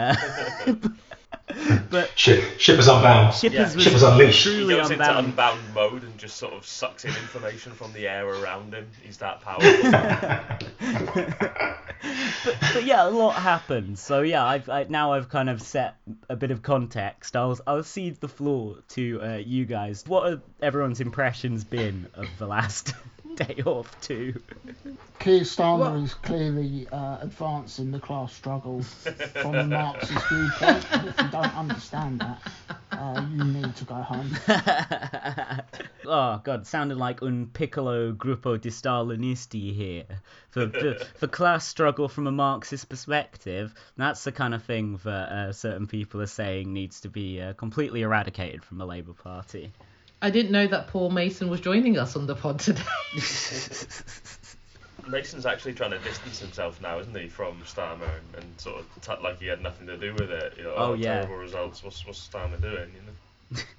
But 1.88 2.18
Ship, 2.18 2.42
Shippers 2.58 2.88
Unbound. 2.88 3.34
Shippers 3.34 3.74
was 3.74 3.84
Shippers 3.84 4.02
Unleashed. 4.02 4.44
He 4.44 4.56
truly 4.56 4.74
goes 4.74 4.90
into 4.90 5.04
unbound. 5.04 5.26
unbound 5.28 5.74
mode 5.74 6.02
and 6.02 6.18
just 6.18 6.36
sort 6.36 6.52
of 6.52 6.66
sucks 6.66 7.04
in 7.04 7.10
information 7.10 7.72
from 7.72 7.92
the 7.92 8.08
air 8.08 8.26
around 8.26 8.74
him. 8.74 8.88
He's 9.02 9.18
that 9.18 9.40
powerful. 9.40 9.70
but 12.74 12.84
yeah, 12.84 13.08
a 13.08 13.10
lot 13.10 13.34
happened. 13.34 13.98
So 13.98 14.22
yeah, 14.22 14.44
I've 14.44 14.68
I, 14.68 14.86
now 14.88 15.12
I've 15.12 15.28
kind 15.28 15.48
of 15.48 15.62
set 15.62 15.96
a 16.28 16.36
bit 16.36 16.50
of 16.50 16.62
context. 16.62 17.36
I'll 17.36 17.58
I'll 17.66 17.84
cede 17.84 18.20
the 18.20 18.28
floor 18.28 18.78
to 18.90 19.22
uh, 19.22 19.36
you 19.36 19.64
guys. 19.64 20.04
What 20.06 20.28
have 20.28 20.42
everyone's 20.60 21.00
impressions 21.00 21.64
been 21.64 22.08
of 22.14 22.26
the 22.38 22.46
last 22.46 22.94
day 23.46 23.62
off 23.66 24.00
too. 24.00 24.40
Keir 25.18 25.42
Starmer 25.42 26.02
is 26.02 26.14
clearly 26.14 26.88
uh, 26.90 27.18
advancing 27.20 27.90
the 27.90 28.00
class 28.00 28.32
struggle 28.32 28.82
from 29.42 29.54
a 29.54 29.64
Marxist 29.64 30.26
viewpoint. 30.28 30.86
And 30.92 31.08
if 31.08 31.20
you 31.20 31.28
don't 31.28 31.56
understand 31.56 32.20
that, 32.20 32.40
uh, 32.92 33.26
you 33.30 33.44
need 33.44 33.76
to 33.76 33.84
go 33.84 33.94
home. 33.94 34.30
oh 36.06 36.40
god, 36.44 36.66
sounded 36.66 36.96
like 36.96 37.22
un 37.22 37.46
piccolo 37.52 38.12
gruppo 38.12 38.58
di 38.60 38.70
Stalinisti 38.70 39.74
here. 39.74 40.20
For, 40.50 40.70
for 40.70 40.94
for 41.14 41.26
class 41.26 41.66
struggle 41.66 42.08
from 42.08 42.26
a 42.26 42.32
Marxist 42.32 42.88
perspective, 42.88 43.74
that's 43.96 44.24
the 44.24 44.32
kind 44.32 44.54
of 44.54 44.62
thing 44.62 44.98
that 45.04 45.28
uh, 45.28 45.52
certain 45.52 45.86
people 45.86 46.22
are 46.22 46.26
saying 46.26 46.72
needs 46.72 47.00
to 47.02 47.08
be 47.10 47.40
uh, 47.40 47.52
completely 47.54 48.02
eradicated 48.02 48.64
from 48.64 48.78
the 48.78 48.86
Labour 48.86 49.12
Party. 49.12 49.72
I 50.22 50.30
didn't 50.30 50.50
know 50.52 50.66
that 50.66 50.88
Paul 50.88 51.10
Mason 51.10 51.48
was 51.50 51.60
joining 51.60 51.98
us 51.98 52.16
on 52.16 52.26
the 52.26 52.34
pod 52.34 52.58
today. 52.60 52.82
Mason's 55.06 55.46
actually 55.46 55.74
trying 55.74 55.92
to 55.92 55.98
distance 56.00 56.40
himself 56.40 56.80
now, 56.80 56.98
isn't 56.98 57.16
he, 57.16 57.28
from 57.28 57.60
Starmer 57.64 58.08
and, 58.34 58.42
and 58.44 58.60
sort 58.60 58.80
of 58.80 58.86
t- 59.02 59.22
like 59.22 59.38
he 59.38 59.46
had 59.46 59.62
nothing 59.62 59.86
to 59.86 59.96
do 59.96 60.12
with 60.14 60.30
it. 60.30 60.54
You 60.56 60.64
know, 60.64 60.74
Oh, 60.76 60.94
yeah. 60.94 61.20
Terrible 61.20 61.36
results. 61.36 61.84
What's 61.84 62.04
what's 62.06 62.26
Starmer 62.26 62.60
doing? 62.60 62.90
You 62.94 63.56
know. 63.56 63.62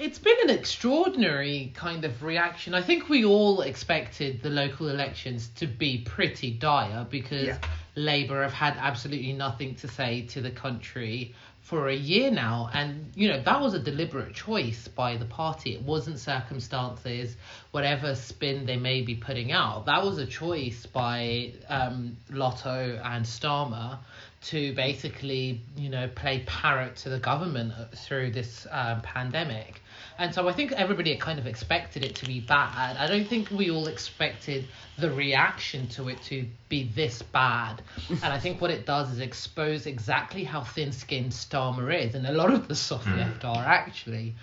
It's 0.00 0.20
been 0.20 0.36
an 0.44 0.50
extraordinary 0.50 1.72
kind 1.74 2.04
of 2.04 2.22
reaction. 2.22 2.72
I 2.72 2.82
think 2.82 3.08
we 3.08 3.24
all 3.24 3.62
expected 3.62 4.40
the 4.42 4.48
local 4.48 4.88
elections 4.90 5.48
to 5.56 5.66
be 5.66 5.98
pretty 5.98 6.52
dire 6.52 7.04
because 7.10 7.48
Yeah. 7.48 7.58
Labour 7.96 8.44
have 8.44 8.52
had 8.52 8.76
absolutely 8.76 9.32
nothing 9.32 9.74
to 9.76 9.88
say 9.88 10.22
to 10.26 10.40
the 10.40 10.52
country 10.52 11.34
for 11.68 11.88
a 11.88 11.94
year 11.94 12.30
now. 12.30 12.70
And, 12.72 13.12
you 13.14 13.28
know, 13.28 13.42
that 13.42 13.60
was 13.60 13.74
a 13.74 13.78
deliberate 13.78 14.32
choice 14.32 14.88
by 14.88 15.18
the 15.18 15.26
party. 15.26 15.74
It 15.74 15.82
wasn't 15.82 16.18
circumstances, 16.18 17.36
whatever 17.72 18.14
spin 18.14 18.64
they 18.64 18.78
may 18.78 19.02
be 19.02 19.14
putting 19.14 19.52
out. 19.52 19.84
That 19.84 20.02
was 20.02 20.16
a 20.16 20.24
choice 20.24 20.86
by 20.86 21.52
um, 21.68 22.16
Lotto 22.30 22.98
and 23.04 23.22
Starmer 23.26 23.98
to 24.44 24.72
basically, 24.72 25.60
you 25.76 25.90
know, 25.90 26.08
play 26.08 26.42
parrot 26.46 26.96
to 26.96 27.10
the 27.10 27.18
government 27.18 27.74
uh, 27.78 27.84
through 27.94 28.30
this 28.30 28.66
um, 28.70 29.02
pandemic. 29.02 29.82
And 30.18 30.34
so 30.34 30.48
I 30.48 30.52
think 30.52 30.72
everybody 30.72 31.16
kind 31.16 31.38
of 31.38 31.46
expected 31.46 32.04
it 32.04 32.16
to 32.16 32.26
be 32.26 32.40
bad. 32.40 32.96
I 32.96 33.06
don't 33.06 33.26
think 33.26 33.50
we 33.52 33.70
all 33.70 33.86
expected 33.86 34.66
the 34.98 35.10
reaction 35.10 35.86
to 35.88 36.08
it 36.08 36.20
to 36.22 36.44
be 36.68 36.90
this 36.94 37.22
bad. 37.22 37.82
and 38.08 38.24
I 38.24 38.38
think 38.38 38.60
what 38.60 38.72
it 38.72 38.84
does 38.84 39.12
is 39.12 39.20
expose 39.20 39.86
exactly 39.86 40.42
how 40.42 40.62
thin 40.62 40.90
skinned 40.90 41.30
Starmer 41.30 41.96
is, 41.96 42.16
and 42.16 42.26
a 42.26 42.32
lot 42.32 42.52
of 42.52 42.66
the 42.66 42.74
soft 42.74 43.06
left 43.06 43.44
are 43.44 43.64
actually. 43.64 44.34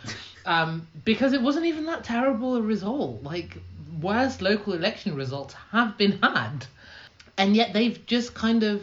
Um, 0.45 0.87
because 1.03 1.33
it 1.33 1.41
wasn't 1.41 1.65
even 1.65 1.85
that 1.87 2.05
terrible 2.05 2.55
a 2.55 2.61
result. 2.61 3.21
Like, 3.23 3.57
worse 4.01 4.41
local 4.41 4.73
election 4.73 5.15
results 5.15 5.55
have 5.71 5.97
been 5.97 6.19
had. 6.23 6.65
And 7.37 7.55
yet 7.55 7.73
they've 7.73 8.05
just 8.05 8.33
kind 8.33 8.63
of 8.63 8.81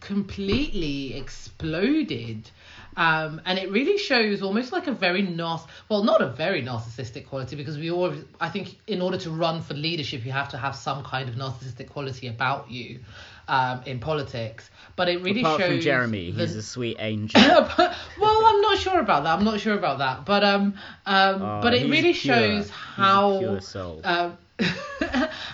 completely 0.00 1.14
exploded. 1.14 2.50
Um, 2.96 3.40
and 3.46 3.58
it 3.58 3.70
really 3.70 3.96
shows 3.96 4.42
almost 4.42 4.70
like 4.72 4.86
a 4.86 4.92
very 4.92 5.22
narciss 5.22 5.66
well 5.88 6.02
not 6.04 6.20
a 6.20 6.28
very 6.28 6.62
narcissistic 6.62 7.26
quality 7.26 7.56
because 7.56 7.78
we 7.78 7.90
all 7.90 8.12
I 8.40 8.50
think 8.50 8.76
in 8.86 9.00
order 9.00 9.16
to 9.18 9.30
run 9.30 9.62
for 9.62 9.72
leadership 9.74 10.26
you 10.26 10.32
have 10.32 10.50
to 10.50 10.58
have 10.58 10.76
some 10.76 11.02
kind 11.02 11.28
of 11.28 11.36
narcissistic 11.36 11.88
quality 11.88 12.28
about 12.28 12.70
you 12.70 13.00
um, 13.48 13.80
in 13.86 13.98
politics 13.98 14.68
but 14.94 15.08
it 15.08 15.22
really 15.22 15.40
Apart 15.40 15.60
shows 15.60 15.68
from 15.70 15.80
Jeremy, 15.80 16.30
the- 16.32 16.42
he's 16.42 16.54
a 16.54 16.62
sweet 16.74 16.96
angel. 17.00 17.40
well, 17.78 18.44
I'm 18.46 18.60
not 18.60 18.76
sure 18.76 19.00
about 19.00 19.24
that. 19.24 19.38
I'm 19.38 19.44
not 19.44 19.58
sure 19.58 19.72
about 19.74 19.98
that. 19.98 20.26
But 20.26 20.44
um, 20.44 20.74
um, 21.06 21.42
Oh, 21.42 21.60
but 21.62 21.72
it 21.72 21.88
really 21.88 22.12
pure. 22.12 22.34
shows 22.36 22.68
how 22.68 23.38
pure 23.38 23.60
soul. 23.62 24.02
um, 24.04 24.36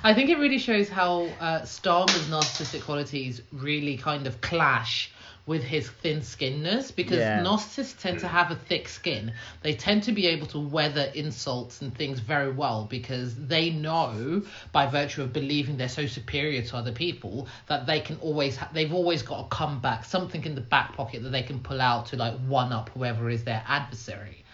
I 0.02 0.12
think 0.14 0.28
it 0.30 0.38
really 0.38 0.58
shows 0.58 0.88
how 0.88 1.22
uh, 1.40 1.60
Starmer's 1.62 2.26
narcissistic 2.28 2.82
qualities 2.82 3.42
really 3.52 3.96
kind 3.96 4.26
of 4.26 4.40
clash 4.40 5.12
with 5.48 5.64
his 5.64 5.90
thin 5.90 6.20
skinness 6.22 6.92
because 6.94 7.24
Yeah. 7.24 7.42
narcissists 7.42 7.98
tend 7.98 8.20
to 8.20 8.28
have 8.28 8.52
a 8.52 8.54
thick 8.54 8.88
skin. 8.88 9.32
They 9.62 9.74
tend 9.74 10.04
to 10.04 10.12
be 10.12 10.26
able 10.28 10.46
to 10.48 10.58
weather 10.60 11.10
insults 11.14 11.80
and 11.82 11.94
things 11.96 12.20
very 12.20 12.52
well 12.52 12.86
because 12.88 13.34
they 13.34 13.70
know 13.70 14.42
by 14.72 14.86
virtue 14.86 15.22
of 15.22 15.32
believing 15.32 15.78
they're 15.78 15.88
so 15.88 16.06
superior 16.06 16.62
to 16.62 16.76
other 16.76 16.92
people 16.92 17.48
that 17.66 17.86
they 17.86 18.00
can 18.00 18.16
always 18.18 18.56
ha- 18.56 18.70
they've 18.72 18.92
always 18.94 19.22
got 19.22 19.46
a 19.46 19.48
comeback, 19.48 20.04
something 20.04 20.44
in 20.44 20.54
the 20.54 20.60
back 20.60 20.94
pocket 20.94 21.22
that 21.22 21.30
they 21.30 21.42
can 21.42 21.60
pull 21.60 21.80
out 21.80 22.06
to 22.06 22.16
like 22.16 22.38
one 22.46 22.72
up 22.72 22.90
whoever 22.90 23.30
is 23.30 23.44
their 23.44 23.64
adversary. 23.66 24.44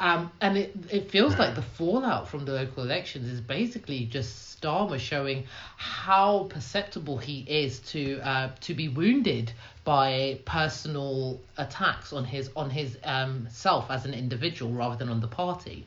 Um, 0.00 0.32
and 0.40 0.56
it, 0.58 0.74
it 0.90 1.10
feels 1.10 1.38
like 1.38 1.54
the 1.54 1.62
fallout 1.62 2.28
from 2.28 2.44
the 2.44 2.52
local 2.52 2.82
elections 2.82 3.28
is 3.28 3.40
basically 3.40 4.04
just 4.06 4.60
Starmer 4.60 4.98
showing 4.98 5.44
how 5.76 6.46
perceptible 6.50 7.18
he 7.18 7.40
is 7.40 7.78
to 7.92 8.20
uh, 8.20 8.48
to 8.62 8.74
be 8.74 8.88
wounded 8.88 9.52
by 9.84 10.38
personal 10.44 11.40
attacks 11.58 12.12
on 12.12 12.24
his 12.24 12.50
on 12.54 12.70
his 12.70 12.96
um, 13.04 13.48
self 13.50 13.90
as 13.90 14.04
an 14.04 14.14
individual 14.14 14.72
rather 14.72 14.96
than 14.96 15.08
on 15.08 15.20
the 15.20 15.28
party, 15.28 15.86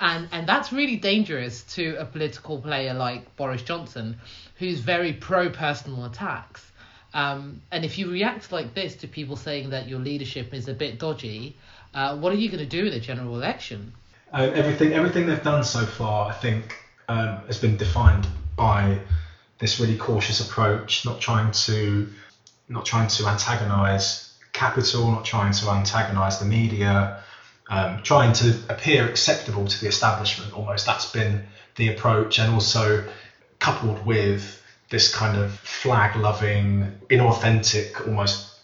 and 0.00 0.28
and 0.32 0.48
that's 0.48 0.72
really 0.72 0.96
dangerous 0.96 1.62
to 1.74 1.96
a 1.96 2.04
political 2.04 2.60
player 2.60 2.94
like 2.94 3.36
Boris 3.36 3.62
Johnson, 3.62 4.18
who's 4.58 4.80
very 4.80 5.12
pro 5.12 5.48
personal 5.50 6.04
attacks. 6.04 6.64
Um, 7.14 7.62
and 7.70 7.84
if 7.84 7.98
you 7.98 8.10
react 8.10 8.52
like 8.52 8.74
this 8.74 8.96
to 8.96 9.08
people 9.08 9.36
saying 9.36 9.70
that 9.70 9.88
your 9.88 10.00
leadership 10.00 10.52
is 10.52 10.68
a 10.68 10.74
bit 10.74 10.98
dodgy, 10.98 11.56
uh, 11.94 12.16
what 12.18 12.32
are 12.32 12.36
you 12.36 12.50
going 12.50 12.58
to 12.58 12.66
do 12.66 12.86
in 12.86 12.92
a 12.92 13.00
general 13.00 13.36
election? 13.36 13.92
Um, 14.32 14.50
everything 14.54 14.92
everything 14.92 15.26
they've 15.26 15.42
done 15.42 15.62
so 15.62 15.86
far, 15.86 16.28
I 16.28 16.34
think, 16.34 16.76
um, 17.08 17.38
has 17.46 17.58
been 17.58 17.76
defined 17.76 18.26
by 18.56 18.98
this 19.58 19.80
really 19.80 19.96
cautious 19.96 20.40
approach, 20.40 21.04
not 21.04 21.20
trying 21.20 21.52
to 21.52 22.08
not 22.68 22.84
trying 22.84 23.08
to 23.08 23.26
antagonise 23.26 24.34
capital, 24.52 25.10
not 25.10 25.24
trying 25.24 25.52
to 25.52 25.70
antagonise 25.70 26.38
the 26.38 26.44
media, 26.44 27.22
um, 27.68 28.02
trying 28.02 28.32
to 28.32 28.56
appear 28.68 29.08
acceptable 29.08 29.66
to 29.66 29.80
the 29.80 29.86
establishment. 29.86 30.52
Almost 30.52 30.86
that's 30.86 31.10
been 31.12 31.46
the 31.76 31.88
approach, 31.88 32.38
and 32.38 32.52
also 32.52 33.04
coupled 33.58 34.04
with 34.06 34.62
this 34.88 35.12
kind 35.14 35.36
of 35.36 35.52
flag-loving, 35.52 37.00
inauthentic, 37.10 38.06
almost 38.06 38.56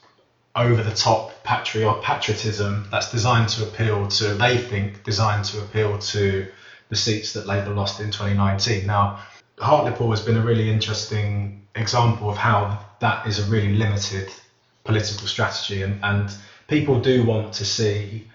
over 0.54 0.82
the 0.82 0.94
top 0.94 1.42
patriot 1.44 2.00
patriotism 2.02 2.86
that's 2.90 3.10
designed 3.10 3.48
to 3.48 3.62
appeal 3.64 4.06
to 4.06 4.34
they 4.34 4.58
think 4.58 5.02
designed 5.02 5.44
to 5.46 5.58
appeal 5.62 5.98
to 5.98 6.46
the 6.90 6.96
seats 6.96 7.32
that 7.32 7.46
Labour 7.46 7.72
lost 7.72 8.00
in 8.00 8.10
2019. 8.10 8.86
Now, 8.86 9.20
Hartlepool 9.58 10.10
has 10.10 10.20
been 10.20 10.36
a 10.36 10.42
really 10.42 10.70
interesting 10.70 11.66
example 11.74 12.28
of 12.28 12.36
how 12.36 12.84
that 13.02 13.26
is 13.26 13.38
a 13.38 13.50
really 13.50 13.74
limited 13.74 14.32
political 14.84 15.26
strategy, 15.26 15.82
and, 15.82 16.02
and 16.02 16.34
people 16.68 17.00
do 17.00 17.24
want 17.24 17.52
to 17.54 17.64
see, 17.64 18.26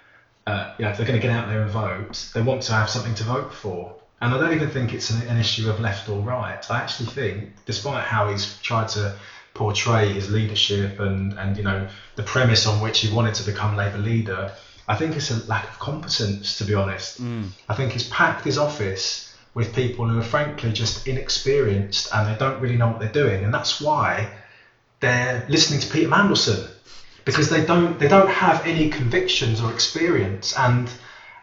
uh, 0.45 0.73
you 0.77 0.85
know, 0.85 0.91
if 0.91 0.97
they're 0.97 1.07
going 1.07 1.19
to 1.19 1.25
get 1.25 1.35
out 1.35 1.47
there 1.47 1.61
and 1.61 1.71
vote, 1.71 2.29
they 2.33 2.41
want 2.41 2.61
to 2.63 2.73
have 2.73 2.89
something 2.89 3.15
to 3.15 3.23
vote 3.23 3.53
for. 3.53 3.95
And 4.21 4.33
I 4.33 4.39
don't 4.39 4.53
even 4.53 4.69
think 4.69 4.93
it's 4.93 5.09
an, 5.09 5.21
an 5.27 5.37
issue 5.37 5.69
of 5.69 5.79
left 5.79 6.09
or 6.09 6.19
right. 6.21 6.63
I 6.69 6.77
actually 6.79 7.09
think, 7.09 7.53
despite 7.65 8.03
how 8.03 8.27
he's 8.27 8.57
tried 8.61 8.89
to 8.89 9.15
portray 9.53 10.13
his 10.13 10.29
leadership 10.29 10.99
and, 10.99 11.33
and 11.33 11.57
you 11.57 11.63
know 11.63 11.87
the 12.15 12.23
premise 12.23 12.67
on 12.67 12.79
which 12.79 12.99
he 12.99 13.09
wanted 13.09 13.33
to 13.35 13.43
become 13.43 13.75
Labour 13.75 13.99
leader, 13.99 14.51
I 14.87 14.95
think 14.95 15.15
it's 15.15 15.31
a 15.31 15.45
lack 15.47 15.65
of 15.69 15.79
competence, 15.79 16.57
to 16.57 16.65
be 16.65 16.73
honest. 16.73 17.19
I 17.69 17.73
think 17.73 17.93
he's 17.93 18.07
packed 18.09 18.43
his 18.43 18.57
office 18.57 19.33
with 19.53 19.73
people 19.73 20.07
who 20.07 20.17
are 20.19 20.29
frankly 20.35 20.71
just 20.73 21.07
inexperienced 21.07 22.09
and 22.13 22.27
they 22.27 22.35
don't 22.35 22.59
really 22.59 22.75
know 22.75 22.89
what 22.89 22.99
they're 22.99 23.19
doing, 23.23 23.43
and 23.45 23.53
that's 23.53 23.79
why 23.81 24.29
they're 24.99 25.45
listening 25.49 25.79
to 25.79 25.87
Peter 25.91 26.09
Mandelson 26.09 26.67
because 27.25 27.49
they 27.49 27.65
don't 27.65 27.99
they 27.99 28.07
don't 28.07 28.29
have 28.29 28.65
any 28.65 28.89
convictions 28.89 29.61
or 29.61 29.71
experience 29.71 30.53
and 30.57 30.89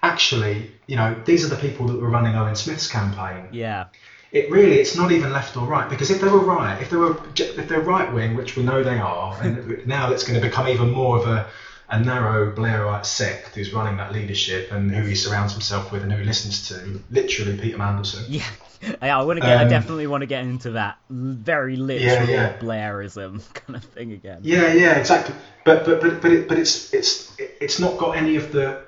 actually 0.03 0.71
you 0.87 0.97
know 0.97 1.15
these 1.25 1.45
are 1.45 1.49
the 1.49 1.57
people 1.57 1.87
that 1.87 2.01
were 2.01 2.09
running 2.09 2.35
Owen 2.37 2.57
Smith's 2.57 2.89
campaign 2.89 3.49
Yeah. 3.53 3.85
it 4.33 4.51
really 4.51 4.79
it's 4.79 4.97
not 4.97 5.13
even 5.13 5.33
left 5.33 5.57
or 5.57 5.67
right 5.67 5.89
because 5.89 6.11
if 6.11 6.21
they 6.21 6.29
were 6.29 6.45
right 6.45 6.81
if 6.81 6.91
they 6.91 6.97
were 6.97 7.17
if 7.37 7.69
they're 7.69 7.81
right 7.81 8.13
wing 8.13 8.35
which 8.37 8.57
we 8.57 8.63
know 8.63 8.83
they 8.83 8.99
are 8.99 9.41
and 9.43 9.87
now 9.87 10.11
it's 10.13 10.25
going 10.25 10.41
to 10.41 10.47
become 10.47 10.69
even 10.69 10.91
more 10.91 11.19
of 11.19 11.27
a 11.27 11.47
a 11.91 12.01
narrow 12.01 12.51
Blairite 12.51 13.05
sect 13.05 13.55
who's 13.55 13.73
running 13.75 13.99
that 13.99 14.11
leadership 14.11 14.73
and 14.73 14.91
who 14.91 15.03
he 15.03 15.15
surrounds 15.15 15.53
himself 15.53 15.93
with 15.93 16.03
and 16.03 16.11
who 16.11 16.19
he 16.19 16.25
listens 16.25 16.67
to 16.69 17.03
literally 17.11 17.59
Peter 17.59 17.77
Mandelson 17.77 18.25
Yeah. 18.29 18.43
Yeah, 19.03 19.19
I 19.19 19.23
want 19.23 19.39
to 19.39 19.47
get. 19.47 19.59
I 19.59 19.63
Um, 19.63 19.69
definitely 19.69 20.07
want 20.07 20.23
to 20.23 20.27
get 20.27 20.45
into 20.45 20.73
that 20.73 20.99
very 21.11 21.77
literal 21.77 22.29
yeah. 22.29 22.57
Blairism 22.59 23.43
kind 23.61 23.77
of 23.77 23.85
thing 23.85 24.13
again. 24.13 24.41
Yeah, 24.43 24.73
yeah, 24.73 24.99
exactly. 24.99 25.35
But 25.65 25.85
but 25.85 26.01
but 26.01 26.21
but, 26.23 26.33
it, 26.33 26.49
but 26.49 26.59
it's 26.59 26.93
it's 26.93 27.37
it's 27.39 27.79
not 27.79 27.99
got 27.99 28.17
any 28.17 28.37
of 28.37 28.53
the, 28.53 28.83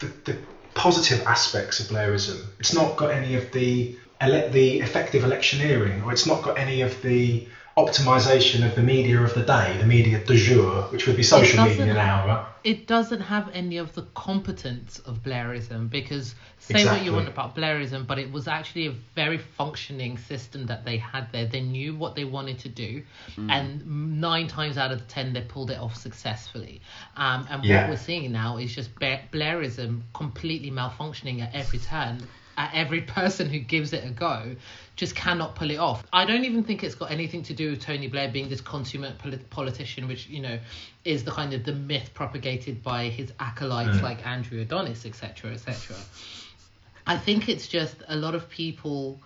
the 0.00 0.06
the 0.24 0.36
positive 0.74 1.26
aspects 1.26 1.80
of 1.80 1.86
Blairism. 1.86 2.44
It's 2.60 2.74
not 2.74 2.96
got 2.96 3.10
any 3.10 3.34
of 3.34 3.50
the 3.52 3.96
ele- 4.20 4.50
the 4.50 4.80
effective 4.80 5.24
electioneering, 5.24 6.02
or 6.02 6.12
it's 6.12 6.26
not 6.26 6.42
got 6.42 6.58
any 6.58 6.82
of 6.82 7.00
the 7.02 7.48
optimization 7.84 8.66
of 8.66 8.74
the 8.74 8.82
media 8.82 9.20
of 9.20 9.34
the 9.34 9.42
day, 9.42 9.76
the 9.78 9.86
media 9.86 10.18
du 10.24 10.36
jour, 10.36 10.82
which 10.92 11.06
would 11.06 11.16
be 11.16 11.22
social 11.22 11.64
media 11.64 11.94
now, 11.94 12.26
right? 12.26 12.44
it 12.64 12.86
doesn't 12.86 13.20
have 13.20 13.48
any 13.54 13.78
of 13.78 13.94
the 13.94 14.02
competence 14.14 14.98
of 15.06 15.22
Blairism 15.22 15.88
because 15.88 16.34
say 16.58 16.84
what 16.84 17.02
you 17.02 17.12
want 17.12 17.28
about 17.28 17.54
Blairism, 17.54 18.06
but 18.06 18.18
it 18.18 18.30
was 18.30 18.48
actually 18.48 18.86
a 18.88 18.94
very 19.14 19.38
functioning 19.38 20.18
system 20.18 20.66
that 20.66 20.84
they 20.84 20.98
had 20.98 21.30
there. 21.32 21.46
They 21.46 21.60
knew 21.60 21.94
what 21.94 22.14
they 22.14 22.24
wanted 22.24 22.58
to 22.60 22.68
do, 22.68 23.02
and 23.36 24.20
nine 24.20 24.48
times 24.48 24.76
out 24.76 24.92
of 24.92 25.06
ten 25.08 25.32
they 25.32 25.42
pulled 25.42 25.70
it 25.70 25.78
off 25.78 25.94
successfully. 25.96 26.82
Um, 27.16 27.46
and 27.48 27.64
Yeah. 27.64 27.82
what 27.82 27.90
we're 27.90 27.96
seeing 27.96 28.32
now 28.32 28.58
is 28.58 28.74
just 28.74 28.94
Blairism 28.96 30.02
completely 30.12 30.70
malfunctioning 30.70 31.40
at 31.40 31.54
every 31.54 31.78
turn. 31.78 32.26
At 32.58 32.74
every 32.74 33.00
person 33.18 33.48
who 33.48 33.60
gives 33.60 33.94
it 33.94 34.04
a 34.04 34.10
go, 34.10 34.56
just 34.96 35.14
cannot 35.14 35.54
pull 35.54 35.70
it 35.70 35.78
off. 35.78 36.04
I 36.12 36.24
don't 36.26 36.44
even 36.44 36.64
think 36.64 36.82
it's 36.84 36.96
got 36.96 37.10
anything 37.10 37.44
to 37.44 37.54
do 37.54 37.70
with 37.70 37.80
Tony 37.80 38.08
Blair 38.08 38.28
being 38.30 38.48
this 38.50 38.60
consummate 38.60 39.16
polit- 39.18 39.48
politician, 39.48 40.08
which 40.08 40.26
you 40.28 40.42
know 40.42 40.58
is 41.04 41.24
the 41.24 41.30
kind 41.30 41.54
of 41.54 41.64
the 41.64 41.72
myth 41.72 42.10
propagated 42.12 42.82
by 42.82 43.04
his 43.04 43.32
acolytes 43.40 43.98
mm. 43.98 44.02
like 44.02 44.26
Andrew 44.26 44.60
Adonis, 44.60 45.06
etc., 45.06 45.52
etc. 45.52 45.96
I 47.06 47.16
think 47.16 47.48
it's 47.48 47.68
just 47.68 47.96
a 48.08 48.16
lot 48.16 48.34
of 48.34 48.50
people 48.50 49.18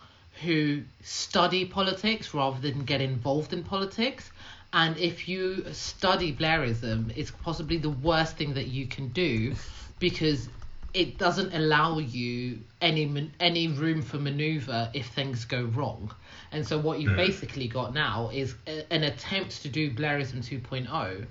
who 0.42 0.82
study 1.02 1.64
politics 1.64 2.32
rather 2.32 2.60
than 2.60 2.84
get 2.84 3.00
involved 3.00 3.52
in 3.52 3.64
politics. 3.64 4.30
And 4.72 4.96
if 4.96 5.28
you 5.28 5.66
study 5.72 6.34
Blairism, 6.34 7.12
it's 7.16 7.30
possibly 7.30 7.78
the 7.78 7.90
worst 7.90 8.36
thing 8.36 8.54
that 8.54 8.68
you 8.68 8.86
can 8.86 9.08
do 9.08 9.54
because 9.98 10.48
it 10.94 11.18
doesn't 11.18 11.54
allow 11.54 11.98
you 11.98 12.60
any 12.80 13.30
any 13.40 13.68
room 13.68 14.02
for 14.02 14.18
maneuver 14.18 14.90
if 14.94 15.06
things 15.08 15.44
go 15.44 15.62
wrong. 15.64 16.14
And 16.50 16.66
so 16.66 16.78
what 16.78 17.00
you've 17.00 17.16
basically 17.16 17.68
got 17.68 17.94
now 17.94 18.30
is 18.32 18.54
a, 18.66 18.92
an 18.92 19.04
attempt 19.04 19.62
to 19.62 19.68
do 19.68 19.90
Blairism 19.90 20.44
2.0 20.46 21.26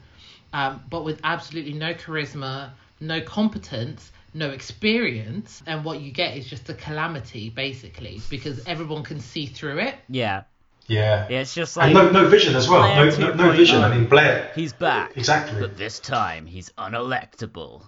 um, 0.54 0.84
but 0.90 1.04
with 1.04 1.20
absolutely 1.24 1.74
no 1.74 1.94
charisma, 1.94 2.72
no 3.00 3.22
competence, 3.22 4.12
no 4.34 4.50
experience, 4.50 5.64
and 5.66 5.86
what 5.86 6.02
you 6.02 6.12
get 6.12 6.36
is 6.38 6.46
just 6.46 6.70
a 6.70 6.74
calamity, 6.74 7.50
basically, 7.50 8.22
because 8.30 8.66
everyone 8.68 9.04
can 9.04 9.20
see 9.20 9.46
through 9.46 9.80
it. 9.80 9.96
Yeah. 10.10 10.44
Yeah. 10.88 11.28
Yeah, 11.30 11.40
It's 11.42 11.54
just 11.54 11.78
like 11.78 11.96
and 11.96 12.14
no, 12.14 12.24
no 12.24 12.28
vision 12.28 12.56
as 12.56 12.68
well. 12.68 12.96
No, 12.96 13.10
no, 13.18 13.34
no 13.34 13.52
vision. 13.54 13.82
I 13.82 13.96
mean, 13.96 14.08
Blair. 14.10 14.52
he's 14.56 14.74
back, 14.74 15.16
Exactly. 15.16 15.60
but 15.62 15.78
this 15.78 16.00
time 16.00 16.46
he's 16.46 16.70
unelectable. 16.78 17.84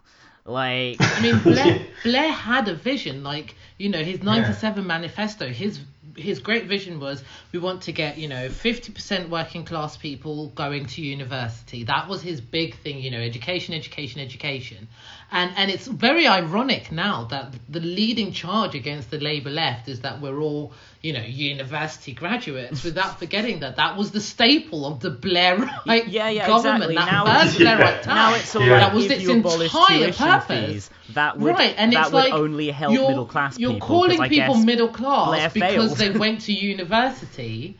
Like 0.45 0.97
I 1.01 1.21
mean, 1.21 1.39
Blair, 1.39 1.85
Blair 2.03 2.31
had 2.31 2.67
a 2.67 2.75
vision, 2.75 3.23
like 3.23 3.55
you 3.77 3.89
know, 3.89 4.03
his 4.03 4.21
'97 4.21 4.85
manifesto. 4.85 5.47
His 5.47 5.79
his 6.15 6.39
great 6.39 6.65
vision 6.65 6.99
was 6.99 7.23
we 7.51 7.59
want 7.59 7.83
to 7.83 7.91
get 7.91 8.17
you 8.17 8.27
know 8.27 8.47
50% 8.49 9.29
working 9.29 9.65
class 9.65 9.97
people 9.97 10.47
going 10.49 10.85
to 10.85 11.01
university. 11.01 11.83
That 11.85 12.07
was 12.07 12.21
his 12.21 12.41
big 12.41 12.75
thing, 12.77 12.99
you 12.99 13.09
know, 13.11 13.19
education, 13.19 13.73
education, 13.73 14.21
education. 14.21 14.87
And 15.31 15.51
and 15.57 15.71
it's 15.71 15.87
very 15.87 16.27
ironic 16.27 16.91
now 16.91 17.25
that 17.25 17.53
the 17.67 17.79
leading 17.79 18.31
charge 18.33 18.75
against 18.75 19.09
the 19.09 19.17
Labour 19.19 19.49
left 19.49 19.87
is 19.87 20.01
that 20.01 20.21
we're 20.21 20.39
all 20.39 20.73
you 21.01 21.13
know 21.13 21.21
university 21.21 22.13
graduates, 22.13 22.83
without 22.83 23.17
forgetting 23.19 23.61
that 23.61 23.77
that 23.77 23.97
was 23.97 24.11
the 24.11 24.21
staple 24.21 24.85
of 24.85 24.99
the 24.99 25.09
Blairite 25.09 26.03
yeah, 26.07 26.29
yeah, 26.29 26.47
government. 26.47 26.91
exactly. 26.91 26.95
That 26.95 27.11
Now 27.11 27.25
first 27.39 27.59
it's- 27.59 27.79
Blairite 27.79 28.01
time. 28.03 28.15
now 28.15 28.35
it's 28.35 28.55
all 28.55 28.61
Yeah. 28.61 28.79
that 28.79 28.93
was 28.93 29.05
its 29.09 29.27
entire 29.27 30.11
purpose. 30.13 30.71
fees, 30.71 30.89
that 31.09 31.37
would 31.37 31.55
right, 31.55 31.75
and 31.77 31.93
that 31.93 32.05
it's 32.05 32.11
would 32.13 32.25
like 32.25 32.33
only 32.33 32.69
help 32.71 32.93
middle 32.93 33.25
class 33.25 33.57
people. 33.57 33.61
You're 33.61 33.81
people. 33.81 33.87
calling 33.87 34.29
people 34.29 34.55
middle 34.55 34.87
class 34.87 35.27
Blair 35.27 35.49
because 35.49 35.97
failed. 35.97 36.13
they 36.13 36.17
went 36.17 36.41
to 36.41 36.53
university. 36.53 37.77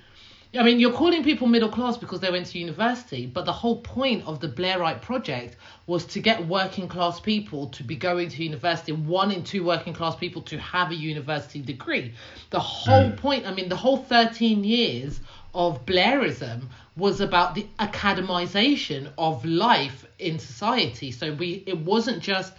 I 0.56 0.62
mean, 0.62 0.80
you're 0.80 0.94
calling 0.94 1.24
people 1.24 1.48
middle 1.48 1.70
class 1.70 1.98
because 1.98 2.20
they 2.20 2.30
went 2.30 2.46
to 2.48 2.60
university, 2.60 3.26
but 3.26 3.46
the 3.46 3.52
whole 3.52 3.78
point 3.78 4.28
of 4.28 4.40
the 4.40 4.48
Blairite 4.48 5.02
project 5.02 5.56
was 5.88 6.06
to 6.06 6.20
get 6.20 6.46
working 6.46 6.88
class 6.88 7.20
people 7.20 7.70
to 7.70 7.84
be 7.84 7.96
going 7.96 8.30
to 8.30 8.44
university, 8.44 8.92
one 8.92 9.32
in 9.32 9.44
two 9.44 9.64
working 9.64 9.94
class 9.94 10.16
people 10.16 10.44
to 10.44 10.60
have 10.60 10.92
a 10.92 10.96
university 10.96 11.60
degree. 11.60 12.14
The 12.52 12.60
whole 12.60 13.10
hmm. 13.10 13.16
point, 13.16 13.48
I 13.48 13.54
mean, 13.54 13.68
the 13.68 13.76
whole 13.76 13.98
13 13.98 14.64
years 14.64 15.20
of 15.56 15.88
Blairism 15.88 16.68
was 16.96 17.20
about 17.20 17.56
the 17.56 17.66
academization 17.80 19.12
of 19.18 19.44
life 19.46 20.06
in 20.20 20.38
society. 20.38 21.12
So 21.12 21.34
we 21.34 21.64
it 21.66 21.80
wasn't 21.80 22.22
just 22.22 22.54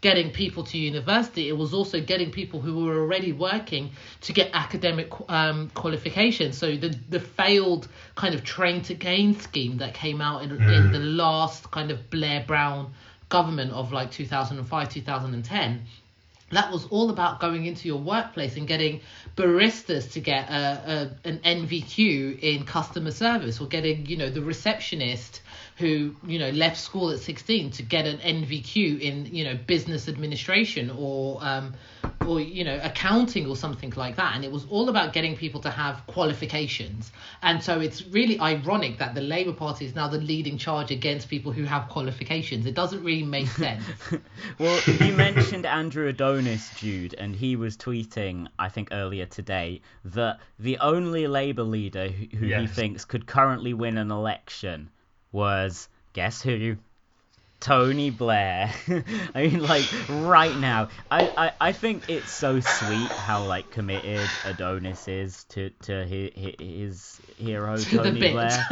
getting 0.00 0.30
people 0.30 0.62
to 0.64 0.78
university, 0.78 1.48
it 1.48 1.56
was 1.56 1.74
also 1.74 2.00
getting 2.00 2.30
people 2.30 2.60
who 2.60 2.84
were 2.84 3.00
already 3.00 3.32
working 3.32 3.90
to 4.20 4.32
get 4.32 4.50
academic 4.52 5.08
um, 5.28 5.70
qualifications. 5.70 6.56
So 6.56 6.76
the 6.76 6.96
the 7.08 7.20
failed 7.20 7.88
kind 8.14 8.34
of 8.34 8.44
train 8.44 8.82
to 8.82 8.94
gain 8.94 9.38
scheme 9.40 9.78
that 9.78 9.94
came 9.94 10.20
out 10.20 10.42
in, 10.42 10.50
in 10.50 10.92
the 10.92 11.00
last 11.00 11.70
kind 11.70 11.90
of 11.90 12.10
Blair 12.10 12.44
Brown 12.46 12.92
government 13.28 13.72
of 13.72 13.92
like 13.92 14.10
2005 14.10 14.88
2010 14.88 15.86
that 16.50 16.72
was 16.72 16.86
all 16.86 17.10
about 17.10 17.40
going 17.40 17.66
into 17.66 17.88
your 17.88 17.98
workplace 17.98 18.56
and 18.56 18.66
getting 18.66 19.00
baristas 19.36 20.12
to 20.12 20.20
get 20.20 20.48
a, 20.48 21.10
a 21.24 21.28
an 21.28 21.38
NVQ 21.38 22.40
in 22.40 22.64
customer 22.64 23.10
service 23.10 23.60
or 23.60 23.66
getting 23.66 24.06
you 24.06 24.16
know 24.16 24.30
the 24.30 24.42
receptionist 24.42 25.42
who 25.78 26.14
you 26.26 26.38
know 26.38 26.50
left 26.50 26.76
school 26.76 27.10
at 27.10 27.20
16 27.20 27.70
to 27.70 27.82
get 27.82 28.06
an 28.06 28.18
NVQ 28.18 29.00
in 29.00 29.26
you 29.26 29.44
know 29.44 29.56
business 29.66 30.08
administration 30.08 30.90
or 30.90 31.38
um 31.40 31.74
or 32.26 32.40
you 32.40 32.64
know 32.64 32.78
accounting 32.82 33.46
or 33.46 33.56
something 33.56 33.92
like 33.96 34.16
that. 34.16 34.34
And 34.34 34.44
it 34.44 34.50
was 34.50 34.66
all 34.70 34.88
about 34.88 35.12
getting 35.12 35.36
people 35.36 35.60
to 35.62 35.70
have 35.70 36.02
qualifications. 36.06 37.12
And 37.42 37.62
so 37.62 37.80
it's 37.80 38.04
really 38.06 38.38
ironic 38.40 38.98
that 38.98 39.14
the 39.14 39.20
Labour 39.20 39.52
Party 39.52 39.86
is 39.86 39.94
now 39.94 40.08
the 40.08 40.18
leading 40.18 40.58
charge 40.58 40.90
against 40.90 41.28
people 41.28 41.52
who 41.52 41.64
have 41.64 41.88
qualifications. 41.88 42.66
It 42.66 42.74
doesn't 42.74 43.02
really 43.02 43.24
make 43.24 43.46
sense. 43.48 43.84
Well, 44.58 44.80
you 45.00 45.12
mentioned 45.12 45.66
Andrew 45.66 46.08
Adonis, 46.08 46.70
Jude, 46.76 47.14
and 47.14 47.34
he 47.34 47.56
was 47.56 47.76
tweeting, 47.76 48.48
I 48.58 48.68
think 48.68 48.88
earlier 48.92 49.26
today, 49.26 49.82
that 50.04 50.38
the 50.58 50.78
only 50.78 51.26
Labour 51.26 51.62
leader 51.62 52.08
who, 52.08 52.36
who 52.36 52.46
he 52.46 52.66
thinks 52.66 53.04
could 53.04 53.26
currently 53.26 53.74
win 53.74 53.98
an 53.98 54.10
election 54.10 54.90
was, 55.32 55.88
guess 56.12 56.42
who? 56.42 56.76
Tony 57.60 58.10
Blair. 58.10 58.72
I 59.34 59.46
mean, 59.48 59.62
like 59.62 59.84
right 60.08 60.56
now, 60.56 60.88
I, 61.10 61.30
I, 61.36 61.52
I 61.60 61.72
think 61.72 62.08
it's 62.08 62.30
so 62.30 62.60
sweet 62.60 63.08
how 63.08 63.44
like 63.46 63.70
committed 63.70 64.28
Adonis 64.44 65.08
is 65.08 65.44
to 65.50 65.70
to 65.82 66.04
his, 66.04 66.54
his 66.58 67.20
hero 67.36 67.76
To 67.76 67.96
Tony. 67.96 68.32
Blair 68.32 68.64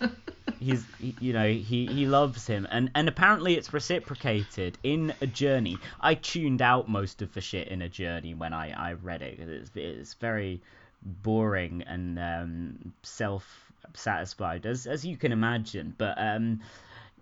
he's 0.58 0.84
you 0.98 1.32
know 1.32 1.46
he 1.46 1.86
he 1.86 2.06
loves 2.06 2.46
him 2.46 2.66
and 2.70 2.90
and 2.94 3.08
apparently 3.08 3.54
it's 3.54 3.72
reciprocated 3.72 4.78
in 4.82 5.12
a 5.20 5.26
journey 5.26 5.76
i 6.00 6.14
tuned 6.14 6.62
out 6.62 6.88
most 6.88 7.22
of 7.22 7.32
the 7.34 7.40
shit 7.40 7.68
in 7.68 7.82
a 7.82 7.88
journey 7.88 8.34
when 8.34 8.52
i 8.52 8.70
i 8.70 8.92
read 8.94 9.22
it 9.22 9.38
it's, 9.38 9.70
it's 9.74 10.14
very 10.14 10.60
boring 11.02 11.82
and 11.86 12.18
um 12.18 12.92
self 13.02 13.63
satisfied 13.94 14.66
as 14.66 14.86
as 14.86 15.04
you 15.04 15.16
can 15.16 15.32
imagine. 15.32 15.94
But 15.96 16.14
um 16.18 16.60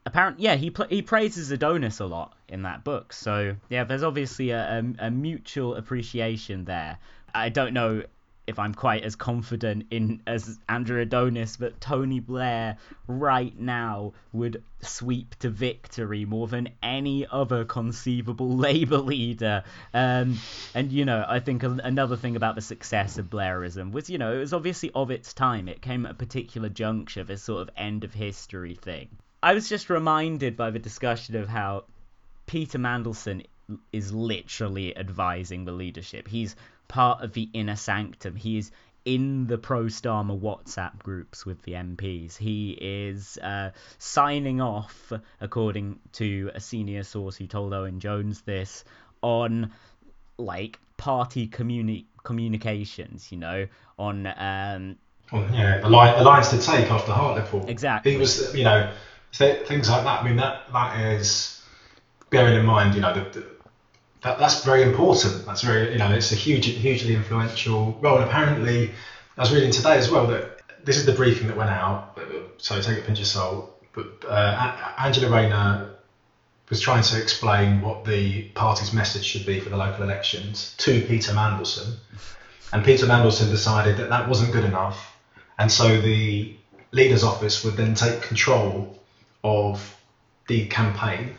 apparently 0.05 0.44
yeah 0.44 0.57
he 0.57 0.70
pl- 0.70 0.88
he 0.88 1.03
praises 1.03 1.51
adonis 1.51 2.01
a 2.01 2.07
lot 2.07 2.35
in 2.48 2.62
that 2.62 2.85
book. 2.85 3.12
So 3.12 3.57
yeah 3.68 3.85
there's 3.85 4.03
obviously 4.03 4.51
a, 4.51 4.79
a, 4.79 5.07
a 5.07 5.11
mutual 5.11 5.75
appreciation 5.75 6.64
there. 6.64 6.98
I 7.35 7.48
don't 7.48 7.72
know 7.72 8.03
if 8.47 8.59
I'm 8.59 8.75
quite 8.75 9.05
as 9.05 9.15
confident 9.15 9.87
in 9.91 10.21
as 10.27 10.59
Andrew 10.69 11.01
Adonis 11.01 11.57
that 11.57 11.81
Tony 11.81 12.19
Blair 12.19 12.77
right 13.07 13.57
now 13.59 14.13
would 14.33 14.63
sweep 14.81 15.37
to 15.37 15.49
victory 15.49 16.25
more 16.25 16.49
than 16.49 16.71
any 16.83 17.27
other 17.27 17.65
conceivable 17.65 18.57
Labour 18.57 18.99
leader. 18.99 19.63
Um, 19.95 20.39
and 20.75 20.91
you 20.91 21.05
know, 21.05 21.25
I 21.27 21.39
think 21.41 21.63
another 21.63 22.17
thing 22.17 22.35
about 22.35 22.57
the 22.57 22.61
success 22.61 23.17
of 23.19 23.31
Blairism 23.31 23.93
was, 23.93 24.11
you 24.11 24.19
know, 24.19 24.35
it 24.35 24.39
was 24.39 24.53
obviously 24.53 24.91
of 24.95 25.11
its 25.11 25.33
time. 25.33 25.69
It 25.69 25.81
came 25.81 26.05
at 26.05 26.13
a 26.13 26.15
particular 26.15 26.69
juncture, 26.69 27.23
this 27.23 27.45
sort 27.45 27.63
of 27.63 27.71
end 27.77 28.03
of 28.03 28.13
history 28.13 28.75
thing. 28.75 29.09
I 29.43 29.55
was 29.55 29.69
just 29.69 29.89
reminded 29.89 30.57
by 30.57 30.71
the 30.71 30.79
discussion 30.79 31.37
of 31.37 31.49
how 31.49 31.85
Peter 32.47 32.79
Mandelson 32.79 33.45
is 33.93 34.13
literally 34.13 34.97
advising 34.97 35.65
the 35.65 35.73
leadership. 35.73 36.29
He's 36.29 36.57
part 36.93 37.23
of 37.23 37.33
the 37.33 37.49
inner 37.55 37.75
sanctum. 37.75 38.37
He 38.37 38.59
is 38.59 38.71
in 39.05 39.47
the 39.47 39.57
pro 39.57 39.85
Starmer 39.85 40.39
WhatsApp 40.39 40.99
groups 40.99 41.45
with 41.47 41.63
the 41.63 41.73
MPs. 41.73 42.37
He 42.37 42.77
is 42.81 43.39
uh, 43.39 43.71
signing 43.99 44.61
off, 44.61 45.11
according 45.41 45.99
to 46.13 46.51
a 46.55 46.61
senior 46.61 47.03
source 47.03 47.37
who 47.37 47.47
told 47.47 47.73
Owen 47.73 47.99
Jones 47.99 48.43
this, 48.43 48.85
on 49.23 49.73
like 50.37 50.79
party 50.99 51.49
communi- 51.49 52.05
communications, 52.23 53.33
you 53.33 53.39
know, 53.39 53.67
on. 53.99 54.27
Um, 54.27 54.97
yeah, 55.33 55.81
the, 55.81 55.89
line, 55.89 56.19
the 56.19 56.25
lines 56.25 56.51
to 56.51 56.61
take 56.61 56.91
after 56.91 57.13
Hartlepool. 57.13 57.65
Exactly. 57.69 58.13
He 58.13 58.19
was, 58.19 58.55
you 58.55 58.65
know, 58.65 58.93
things 59.33 59.89
like 59.89 60.05
that. 60.05 60.21
I 60.21 60.25
mean, 60.25 60.37
that 60.37 60.71
that 60.75 61.01
is 61.01 61.63
bearing 62.29 62.59
in 62.59 62.67
mind, 62.67 62.95
you 62.95 63.01
know, 63.01 63.15
the, 63.15 63.41
the 63.41 63.47
that, 64.23 64.39
that's 64.39 64.65
very 64.65 64.83
important. 64.83 65.47
That's 65.47 65.63
very, 65.63 65.93
you 65.93 65.99
know, 65.99 66.11
it's 66.13 66.33
a 66.33 66.37
huge, 66.37 66.67
hugely 66.67 67.15
influential 67.15 67.99
role. 68.01 68.19
And 68.19 68.25
apparently, 68.25 68.93
I 69.37 69.41
was 69.41 69.53
reading 69.53 69.71
today 69.71 69.97
as 69.97 70.11
well 70.11 70.27
that 70.29 70.61
this 70.85 70.97
is 70.97 71.07
the 71.07 71.13
briefing 71.13 71.49
that 71.49 71.57
went 71.57 71.71
out. 71.71 72.19
So 72.59 72.81
take 72.81 72.99
a 72.99 73.03
pinch 73.03 73.21
of 73.21 73.27
salt. 73.27 73.83
But 73.93 74.25
uh, 74.27 74.95
Angela 74.99 75.29
Rayner 75.29 75.93
was 76.73 76.81
trying 76.81 77.03
to 77.03 77.21
explain 77.21 77.83
what 77.83 78.05
the 78.07 78.45
party's 78.55 78.95
message 78.95 79.25
should 79.27 79.45
be 79.45 79.61
for 79.61 79.69
the 79.69 79.77
local 79.77 80.05
elections 80.05 80.75
to 80.79 81.03
Peter 81.03 81.33
Mandelson, 81.33 81.97
and 82.73 82.83
Peter 82.83 83.05
Mandelson 83.05 83.51
decided 83.51 83.99
that 83.99 84.09
that 84.09 84.27
wasn't 84.27 84.53
good 84.53 84.65
enough, 84.65 85.15
and 85.59 85.71
so 85.71 86.01
the 86.01 86.57
leader's 86.93 87.25
office 87.25 87.63
would 87.63 87.77
then 87.77 87.95
take 87.95 88.23
control 88.23 88.99
of 89.45 89.95
the 90.47 90.67
campaign, 90.69 91.35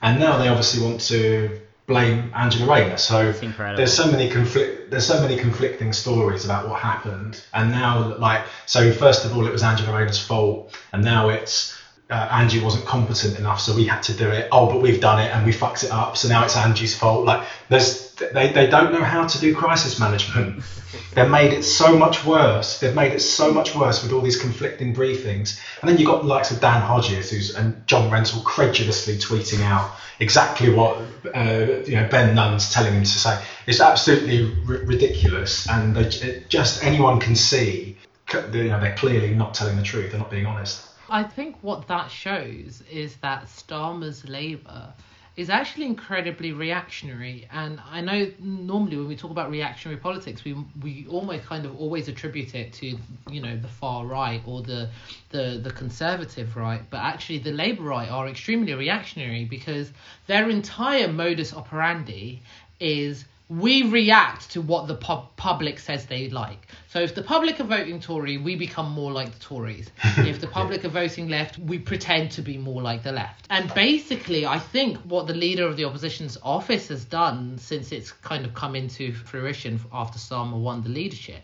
and 0.00 0.18
now 0.18 0.38
they 0.38 0.48
obviously 0.48 0.82
want 0.82 1.02
to 1.02 1.60
blame 1.86 2.30
Angela 2.34 2.72
Rayner. 2.72 2.96
So 2.96 3.32
there's 3.76 3.92
so 3.92 4.10
many 4.10 4.28
conflict 4.30 4.90
there's 4.90 5.06
so 5.06 5.20
many 5.20 5.36
conflicting 5.36 5.92
stories 5.92 6.44
about 6.44 6.68
what 6.68 6.80
happened, 6.80 7.42
and 7.52 7.70
now 7.70 8.16
like 8.16 8.44
so 8.66 8.92
first 8.92 9.24
of 9.24 9.36
all 9.36 9.46
it 9.46 9.52
was 9.52 9.62
Angela 9.62 9.96
Rayner's 9.96 10.18
fault, 10.18 10.76
and 10.92 11.02
now 11.02 11.28
it's 11.28 11.76
uh, 12.10 12.28
Angie 12.30 12.60
wasn't 12.60 12.84
competent 12.86 13.38
enough, 13.38 13.60
so 13.60 13.74
we 13.74 13.84
had 13.84 14.02
to 14.04 14.12
do 14.12 14.28
it. 14.28 14.48
Oh, 14.52 14.68
but 14.70 14.80
we've 14.80 15.00
done 15.00 15.20
it 15.20 15.34
and 15.34 15.44
we 15.44 15.52
fucked 15.52 15.84
it 15.84 15.90
up, 15.90 16.16
so 16.16 16.28
now 16.28 16.44
it's 16.44 16.56
Angie's 16.56 16.96
fault. 16.96 17.24
Like 17.24 17.46
there's 17.68 18.05
they, 18.16 18.52
they 18.52 18.66
don't 18.66 18.92
know 18.92 19.02
how 19.02 19.26
to 19.26 19.38
do 19.38 19.54
crisis 19.54 20.00
management. 20.00 20.62
They've 21.14 21.30
made 21.30 21.52
it 21.52 21.62
so 21.62 21.96
much 21.96 22.24
worse. 22.24 22.80
They've 22.80 22.94
made 22.94 23.12
it 23.12 23.20
so 23.20 23.52
much 23.52 23.74
worse 23.74 24.02
with 24.02 24.12
all 24.12 24.20
these 24.20 24.40
conflicting 24.40 24.94
briefings. 24.94 25.60
And 25.80 25.88
then 25.88 25.98
you've 25.98 26.08
got 26.08 26.22
the 26.22 26.28
likes 26.28 26.50
of 26.50 26.60
Dan 26.60 26.82
Hodges 26.82 27.30
who's 27.30 27.54
and 27.54 27.86
John 27.86 28.10
Rentoul 28.10 28.44
credulously 28.44 29.16
tweeting 29.16 29.60
out 29.62 29.92
exactly 30.20 30.72
what 30.72 30.98
uh, 31.34 31.82
you 31.84 31.96
know 31.96 32.08
Ben 32.10 32.34
Nunn's 32.34 32.72
telling 32.72 32.94
him 32.94 33.02
to 33.02 33.08
say. 33.08 33.42
It's 33.66 33.80
absolutely 33.80 34.52
r- 34.68 34.84
ridiculous, 34.84 35.68
and 35.68 35.96
they, 35.96 36.44
just 36.48 36.84
anyone 36.84 37.20
can 37.20 37.36
see. 37.36 37.96
You 38.32 38.64
know, 38.64 38.80
they're 38.80 38.96
clearly 38.96 39.34
not 39.34 39.54
telling 39.54 39.76
the 39.76 39.82
truth. 39.82 40.10
They're 40.10 40.20
not 40.20 40.30
being 40.30 40.46
honest. 40.46 40.88
I 41.08 41.22
think 41.22 41.56
what 41.62 41.86
that 41.88 42.10
shows 42.10 42.82
is 42.90 43.16
that 43.16 43.44
Starmer's 43.44 44.28
Labour 44.28 44.92
is 45.36 45.50
actually 45.50 45.84
incredibly 45.84 46.52
reactionary. 46.52 47.46
And 47.52 47.78
I 47.90 48.00
know 48.00 48.30
normally 48.40 48.96
when 48.96 49.08
we 49.08 49.16
talk 49.16 49.30
about 49.30 49.50
reactionary 49.50 50.00
politics, 50.00 50.44
we 50.44 50.56
we 50.82 51.06
almost 51.08 51.44
kind 51.44 51.66
of 51.66 51.78
always 51.78 52.08
attribute 52.08 52.54
it 52.54 52.72
to 52.74 52.96
you 53.30 53.42
know 53.42 53.56
the 53.56 53.68
far 53.68 54.06
right 54.06 54.42
or 54.46 54.62
the 54.62 54.88
the 55.30 55.60
the 55.62 55.70
conservative 55.70 56.56
right, 56.56 56.82
but 56.88 56.98
actually 56.98 57.38
the 57.38 57.52
Labour 57.52 57.82
right 57.82 58.08
are 58.08 58.28
extremely 58.28 58.72
reactionary 58.72 59.44
because 59.44 59.92
their 60.26 60.48
entire 60.48 61.08
modus 61.12 61.52
operandi 61.52 62.40
is 62.80 63.24
we 63.48 63.84
react 63.84 64.50
to 64.50 64.60
what 64.60 64.88
the 64.88 64.94
pub- 64.96 65.36
public 65.36 65.78
says 65.78 66.06
they 66.06 66.28
like. 66.30 66.66
So 66.88 67.00
if 67.00 67.14
the 67.14 67.22
public 67.22 67.60
are 67.60 67.64
voting 67.64 68.00
Tory, 68.00 68.38
we 68.38 68.56
become 68.56 68.90
more 68.90 69.12
like 69.12 69.32
the 69.32 69.38
Tories. 69.38 69.90
if 70.18 70.40
the 70.40 70.48
public 70.48 70.84
are 70.84 70.88
voting 70.88 71.28
left, 71.28 71.58
we 71.58 71.78
pretend 71.78 72.32
to 72.32 72.42
be 72.42 72.58
more 72.58 72.82
like 72.82 73.04
the 73.04 73.12
left. 73.12 73.46
And 73.48 73.72
basically, 73.72 74.46
I 74.46 74.58
think 74.58 74.98
what 74.98 75.28
the 75.28 75.34
leader 75.34 75.64
of 75.64 75.76
the 75.76 75.84
opposition's 75.84 76.36
office 76.42 76.88
has 76.88 77.04
done 77.04 77.58
since 77.58 77.92
it's 77.92 78.10
kind 78.10 78.44
of 78.44 78.54
come 78.54 78.74
into 78.74 79.12
fruition 79.12 79.78
after 79.92 80.18
Starmer 80.18 80.60
won 80.60 80.82
the 80.82 80.88
leadership 80.88 81.42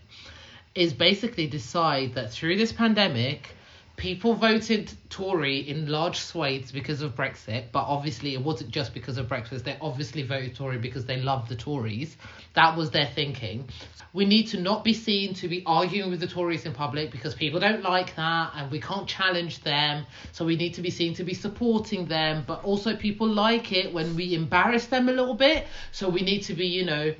is 0.74 0.92
basically 0.92 1.46
decide 1.46 2.14
that 2.14 2.32
through 2.32 2.56
this 2.56 2.72
pandemic, 2.72 3.54
people 4.02 4.34
voted 4.34 4.92
Tory 5.10 5.58
in 5.58 5.86
large 5.86 6.18
swathes 6.18 6.72
because 6.72 7.02
of 7.02 7.14
Brexit, 7.14 7.66
but 7.70 7.84
obviously 7.84 8.34
it 8.34 8.42
wasn't 8.42 8.72
just 8.72 8.92
because 8.94 9.16
of 9.16 9.28
Brexit. 9.28 9.62
They 9.62 9.78
obviously 9.80 10.24
voted 10.24 10.56
Tory 10.56 10.78
because 10.78 11.06
they 11.06 11.20
love 11.20 11.48
the 11.48 11.54
Tories. 11.54 12.16
That 12.54 12.76
was 12.76 12.90
their 12.90 13.06
thinking. 13.06 13.68
We 14.12 14.24
need 14.24 14.48
to 14.48 14.60
not 14.60 14.82
be 14.82 14.92
seen 14.92 15.34
to 15.34 15.46
be 15.46 15.62
arguing 15.66 16.10
with 16.10 16.18
the 16.18 16.26
Tories 16.26 16.66
in 16.66 16.72
public 16.72 17.12
because 17.12 17.36
people 17.36 17.60
don't 17.60 17.84
like 17.84 18.16
that 18.16 18.50
and 18.56 18.72
we 18.72 18.80
can't 18.80 19.06
challenge 19.06 19.60
them. 19.60 20.04
So 20.32 20.44
we 20.44 20.56
need 20.56 20.74
to 20.74 20.82
be 20.82 20.90
seen 20.90 21.14
to 21.14 21.22
be 21.22 21.34
supporting 21.34 22.06
them, 22.06 22.42
but 22.44 22.64
also 22.64 22.96
people 22.96 23.28
like 23.28 23.70
it 23.70 23.94
when 23.94 24.16
we 24.16 24.34
embarrass 24.34 24.86
them 24.86 25.08
a 25.10 25.12
little 25.12 25.34
bit. 25.36 25.68
So 25.92 26.08
we 26.08 26.22
need 26.22 26.40
to 26.46 26.54
be, 26.54 26.66
you 26.66 26.84
know, 26.84 27.14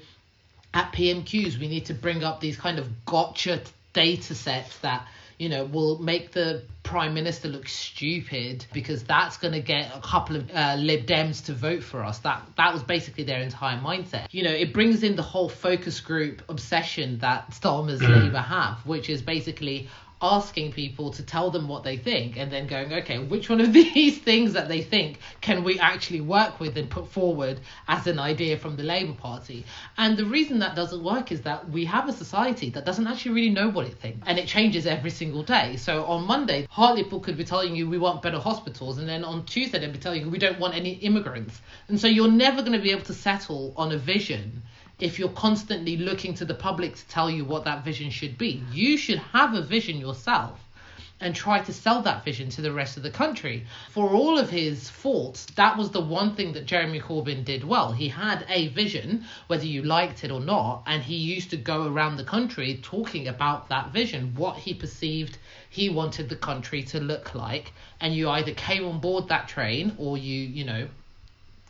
at 0.75 0.93
PMQs, 0.93 1.61
we 1.61 1.69
need 1.69 1.87
to 1.87 1.95
bring 1.95 2.25
up 2.25 2.41
these 2.41 2.57
kind 2.57 2.81
of 2.81 3.05
gotcha 3.05 3.63
data 3.93 4.35
sets 4.35 4.79
that 4.79 5.07
you 5.43 5.49
know, 5.49 5.65
will 5.65 5.99
make 5.99 6.31
the 6.31 6.63
prime 6.83 7.15
minister 7.15 7.49
looks 7.49 7.73
stupid 7.73 8.67
because 8.73 9.05
that's 9.05 9.37
going 9.37 9.55
to 9.55 9.61
get 9.61 9.95
a 9.95 10.01
couple 10.01 10.37
of 10.37 10.51
uh, 10.51 10.75
Lib 10.79 11.07
Dems 11.07 11.45
to 11.47 11.55
vote 11.55 11.83
for 11.83 12.03
us. 12.03 12.19
That 12.21 12.43
that 12.57 12.73
was 12.73 12.83
basically 12.83 13.25
their 13.25 13.41
entire 13.41 13.79
mindset. 13.79 14.27
You 14.31 14.43
know, 14.45 14.51
it 14.51 14.73
brings 14.73 15.03
in 15.03 15.17
the 15.17 15.23
whole 15.23 15.49
focus 15.49 16.01
group 16.01 16.43
obsession 16.49 17.19
that 17.19 17.51
Starmer's 17.51 18.01
mm. 18.01 18.25
Labour 18.25 18.39
have, 18.39 18.85
which 18.87 19.09
is 19.09 19.23
basically 19.23 19.89
asking 20.23 20.73
people 20.73 21.11
to 21.11 21.23
tell 21.23 21.51
them 21.51 21.69
what 21.69 21.83
they 21.83 21.97
think 21.97 22.39
and 22.39 22.51
then 22.51 22.67
going, 22.67 22.93
okay, 22.93 23.19
which 23.19 23.51
one 23.51 23.61
of 23.61 23.73
these 23.95 24.19
things 24.19 24.53
that 24.53 24.69
they 24.69 24.81
think 24.81 25.19
can 25.41 25.65
we 25.65 25.79
actually 25.79 26.21
work 26.21 26.61
with 26.61 26.77
and 26.79 26.89
put 26.89 27.09
forward 27.09 27.61
as 27.89 28.07
an 28.07 28.19
idea 28.19 28.57
from 28.57 28.77
the 28.77 28.83
Labour 28.83 29.15
Party? 29.15 29.65
And 29.99 30.17
the 30.17 30.25
reason 30.25 30.61
that 30.61 30.77
doesn't 30.77 31.03
work 31.03 31.33
is 31.33 31.43
that 31.43 31.69
we 31.69 31.85
have 31.87 32.09
a 32.09 32.13
society 32.13 32.71
that 32.71 32.85
doesn't 32.85 33.07
actually 33.07 33.33
really 33.33 33.51
know 33.51 33.69
what 33.69 33.87
it 33.87 33.95
thinks 33.99 34.27
and 34.27 34.39
it 34.39 34.47
changes 34.47 34.87
every 34.87 35.11
single 35.11 35.43
day. 35.43 35.77
So 35.77 36.05
on 36.05 36.25
Monday, 36.25 36.67
Hartlepool 36.71 37.21
could 37.21 37.37
be 37.37 37.45
telling 37.45 37.75
you 37.75 37.89
we 37.89 37.99
want 37.99 38.23
better 38.23 38.39
hospitals, 38.39 38.99
and 38.99 39.09
then 39.09 39.25
on 39.25 39.45
Tuesday, 39.45 39.79
they'd 39.79 39.93
be 39.93 39.99
telling 39.99 40.23
you 40.23 40.31
we 40.31 40.39
don't 40.39 40.59
want 40.59 40.75
any 40.75 40.93
immigrants. 40.95 41.61
And 41.89 42.01
so 42.01 42.07
you're 42.07 42.31
never 42.31 42.63
going 42.63 42.73
to 42.73 42.79
be 42.79 42.93
able 42.93 43.05
to 43.05 43.15
settle 43.15 43.75
on 43.77 43.93
a 43.93 43.99
vision 43.99 44.63
if 45.01 45.19
you're 45.19 45.29
constantly 45.31 45.97
looking 45.97 46.35
to 46.35 46.45
the 46.45 46.55
public 46.55 46.97
to 46.97 47.07
tell 47.09 47.31
you 47.31 47.45
what 47.45 47.65
that 47.65 47.85
vision 47.85 48.11
should 48.11 48.39
be. 48.39 48.63
You 48.73 48.97
should 48.97 49.19
have 49.19 49.55
a 49.55 49.63
vision 49.63 49.99
yourself 49.99 50.59
and 51.23 51.37
try 51.37 51.61
to 51.61 51.73
sell 51.73 52.03
that 52.03 52.25
vision 52.25 52.51
to 52.51 52.61
the 52.61 52.73
rest 52.73 52.97
of 52.97 53.03
the 53.05 53.11
country. 53.11 53.65
For 53.91 54.11
all 54.11 54.39
of 54.39 54.51
his 54.51 54.91
faults, 54.91 55.47
that 55.55 55.79
was 55.79 55.91
the 55.91 56.01
one 56.01 56.35
thing 56.35 56.53
that 56.55 56.67
Jeremy 56.67 57.01
Corbyn 57.01 57.45
did 57.45 57.63
well. 57.63 57.93
He 57.93 58.09
had 58.09 58.45
a 58.49 58.69
vision, 58.69 59.25
whether 59.47 59.65
you 59.65 59.83
liked 59.83 60.25
it 60.25 60.33
or 60.33 60.41
not, 60.41 60.83
and 60.87 61.01
he 61.01 61.15
used 61.15 61.51
to 61.51 61.57
go 61.57 61.87
around 61.87 62.17
the 62.17 62.25
country 62.25 62.81
talking 62.83 63.29
about 63.29 63.69
that 63.69 63.93
vision, 63.93 64.35
what 64.35 64.57
he 64.57 64.75
perceived 64.75 65.39
he 65.71 65.89
wanted 65.89 66.29
the 66.29 66.37
country 66.37 66.83
to 66.83 66.99
look 66.99 67.35
like. 67.35 67.73
And 68.01 68.15
you 68.15 68.29
either 68.29 68.53
came 68.53 68.85
on 68.85 68.99
board 68.99 69.29
that 69.29 69.49
train 69.49 69.95
or 69.99 70.19
you, 70.19 70.41
you 70.41 70.65
know, 70.65 70.89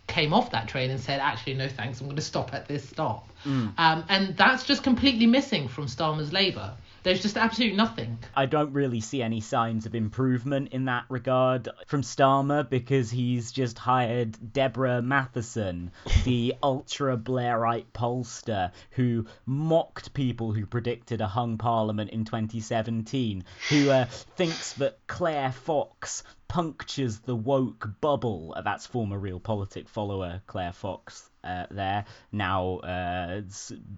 came 0.07 0.35
off 0.35 0.51
that 0.51 0.69
train 0.69 0.91
and 0.91 1.01
said, 1.01 1.21
actually, 1.21 1.55
no 1.55 1.69
thanks, 1.69 2.01
I'm 2.01 2.07
going 2.07 2.17
to 2.17 2.23
stop 2.23 2.53
at 2.53 2.69
this 2.69 2.89
stop. 2.89 3.29
Mm. 3.45 3.73
Um, 3.79 4.05
and 4.09 4.37
that's 4.37 4.65
just 4.65 4.83
completely 4.83 5.27
missing 5.27 5.69
from 5.69 5.87
Starmer's 5.87 6.33
Labour. 6.33 6.75
There's 7.03 7.21
just 7.21 7.37
absolutely 7.37 7.77
nothing. 7.77 8.19
I 8.37 8.47
don't 8.47 8.73
really 8.73 9.01
see 9.01 9.23
any 9.23 9.41
signs 9.41 9.87
of 9.87 9.95
improvement 9.95 10.69
in 10.69 10.85
that 10.85 11.05
regard 11.09 11.69
from 11.87 12.03
Starmer 12.03 12.69
because 12.69 13.11
he's 13.11 13.51
just 13.51 13.77
hired 13.77 14.53
Deborah 14.53 15.03
Mattinson, 15.03 15.91
the 16.25 16.55
ultra 16.63 17.17
Blairite 17.17 17.87
pollster 17.93 18.71
who 18.93 19.27
mocked 19.47 20.15
people 20.15 20.53
who 20.53 20.65
predicted 20.65 21.21
a 21.21 21.27
hung 21.27 21.59
parliament 21.59 22.11
in 22.11 22.25
2017, 22.25 23.43
who 23.69 23.91
uh, 23.91 24.05
thinks 24.37 24.75
that 24.75 24.99
Claire 25.09 25.51
Fox 25.51 26.23
punctures 26.53 27.21
the 27.21 27.35
woke 27.35 27.89
bubble. 28.03 28.55
That's 28.63 28.87
former 28.87 29.19
Real 29.19 29.41
Politic 29.41 29.89
follower 29.89 30.43
Claire 30.47 30.75
Fox 30.75 31.31
uh, 31.45 31.67
there, 31.71 32.05
now 32.31 32.77
uh, 32.79 33.41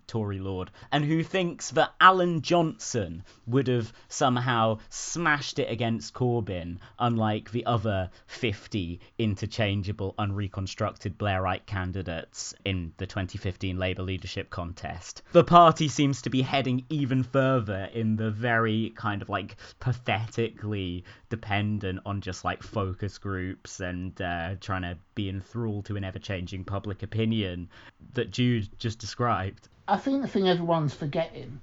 Tory 0.07 0.38
Lord, 0.38 0.71
and 0.90 1.05
who 1.05 1.23
thinks 1.23 1.71
that 1.73 1.93
Alan 2.01 2.40
Johnson 2.40 3.23
would 3.47 3.67
have 3.67 3.93
somehow 4.09 4.79
smashed 4.88 5.59
it 5.59 5.71
against 5.71 6.14
Corbyn, 6.14 6.79
unlike 6.99 7.51
the 7.51 7.67
other 7.67 8.11
50 8.27 9.01
interchangeable, 9.19 10.14
unreconstructed 10.17 11.19
Blairite 11.19 11.67
candidates 11.67 12.55
in 12.64 12.93
the 12.97 13.07
2015 13.07 13.79
Labour 13.79 14.03
leadership 14.03 14.49
contest. 14.49 15.23
The 15.33 15.45
party 15.45 15.88
seems 15.88 16.23
to 16.23 16.31
be 16.31 16.43
heading 16.43 16.87
even 16.88 17.23
further 17.25 17.90
in 17.93 18.17
the 18.17 18.31
very 18.31 18.93
kind 18.97 19.21
of 19.21 19.29
like 19.29 19.57
pathetically 19.81 21.05
dependent 21.35 21.99
on 22.07 22.20
just 22.20 22.44
like 22.44 22.62
focus 22.62 23.18
groups 23.18 23.81
and 23.81 24.23
uh, 24.23 24.55
trying 24.61 24.83
to 24.83 24.97
be 25.16 25.29
enthralled 25.29 25.85
to 25.87 25.97
an 25.97 26.05
ever 26.05 26.20
changing 26.20 26.62
public 26.62 27.03
opinion 27.03 27.68
that 28.12 28.31
Jude 28.31 28.68
just 28.79 29.01
described. 29.01 29.68
I 29.88 29.97
think 29.97 30.23
the 30.23 30.29
thing 30.29 30.49
everyone's 30.49 30.94
forgetting 30.94 31.61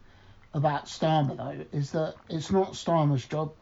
about 0.53 0.87
Starmer 0.87 1.37
though 1.37 1.65
is 1.71 1.91
that 1.91 2.15
it's 2.27 2.51
not 2.51 2.73
Starmer's 2.73 3.25
job, 3.25 3.53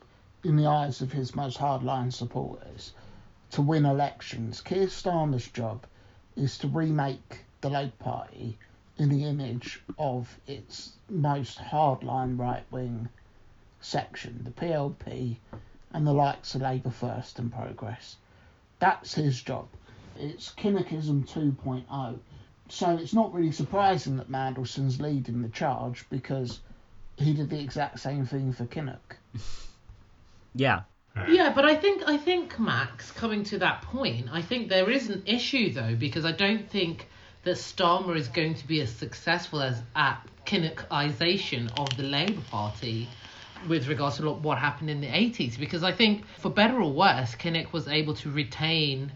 in 0.44 0.56
the 0.56 0.66
eyes 0.66 1.02
of 1.02 1.12
his 1.12 1.36
most 1.36 1.60
hardline 1.60 2.12
supporters, 2.12 2.94
to 3.52 3.62
win 3.62 3.86
elections. 3.86 4.62
Keir 4.62 4.88
Starmer's 4.88 5.48
job 5.48 5.86
is 6.36 6.58
to 6.58 6.68
remake 6.68 7.46
the 7.62 7.70
Labour 7.70 7.92
Party 8.00 8.58
in 8.98 9.10
the 9.10 9.26
image 9.26 9.84
of 10.00 10.40
its 10.48 10.94
most 11.08 11.60
hardline 11.60 12.40
right 12.40 12.66
wing 12.72 13.10
section, 13.80 14.42
the 14.44 14.52
PLP 14.52 15.38
and 15.94 16.06
the 16.06 16.14
likes 16.14 16.56
of 16.56 16.62
Labour 16.62 16.92
First 16.92 17.40
and 17.40 17.52
Progress. 17.52 18.16
That's 18.80 19.14
his 19.14 19.42
job. 19.42 19.68
It's 20.18 20.52
Kinnockism 20.52 21.28
2.0. 21.28 22.20
So 22.70 22.98
it's 22.98 23.14
not 23.14 23.34
really 23.34 23.52
surprising 23.52 24.18
that 24.18 24.30
Mandelson's 24.30 25.02
leading 25.02 25.42
the 25.42 25.50
charge 25.50 26.06
because 26.10 26.60
he 27.18 27.34
did 27.34 27.50
the 27.50 27.60
exact 27.60 28.00
same 28.00 28.26
thing 28.26 28.54
for 28.54 28.66
Kinnock. 28.66 29.18
Yeah. 30.56 30.82
Yeah, 31.28 31.54
but 31.54 31.66
I 31.66 31.76
think 31.76 32.04
I 32.08 32.18
think 32.18 32.60
Max 32.60 33.12
coming 33.12 33.44
to 33.46 33.60
that 33.60 33.82
point, 33.84 34.30
I 34.32 34.42
think 34.42 34.70
there 34.70 34.90
is 34.90 35.10
an 35.10 35.24
issue 35.26 35.72
though 35.72 35.96
because 35.96 36.26
I 36.26 36.32
don't 36.32 36.70
think 36.70 37.08
that 37.44 37.56
Starmer 37.58 38.16
is 38.16 38.28
going 38.28 38.56
to 38.56 38.68
be 38.68 38.82
as 38.82 38.90
successful 38.90 39.62
as 39.62 39.82
at 39.96 40.26
Kinnockisation 40.46 41.72
of 41.80 41.96
the 41.98 42.04
Labour 42.04 42.42
Party 42.50 43.10
with 43.68 43.88
regards 43.88 44.18
to 44.18 44.32
what 44.32 44.58
happened 44.58 44.90
in 44.90 45.02
the 45.02 45.08
80s 45.08 45.60
because 45.60 45.84
I 45.84 45.92
think 45.92 46.26
for 46.38 46.50
better 46.50 46.80
or 46.80 46.92
worse 46.92 47.36
Kinnock 47.36 47.74
was 47.74 47.88
able 47.88 48.14
to 48.16 48.30
retain 48.32 49.12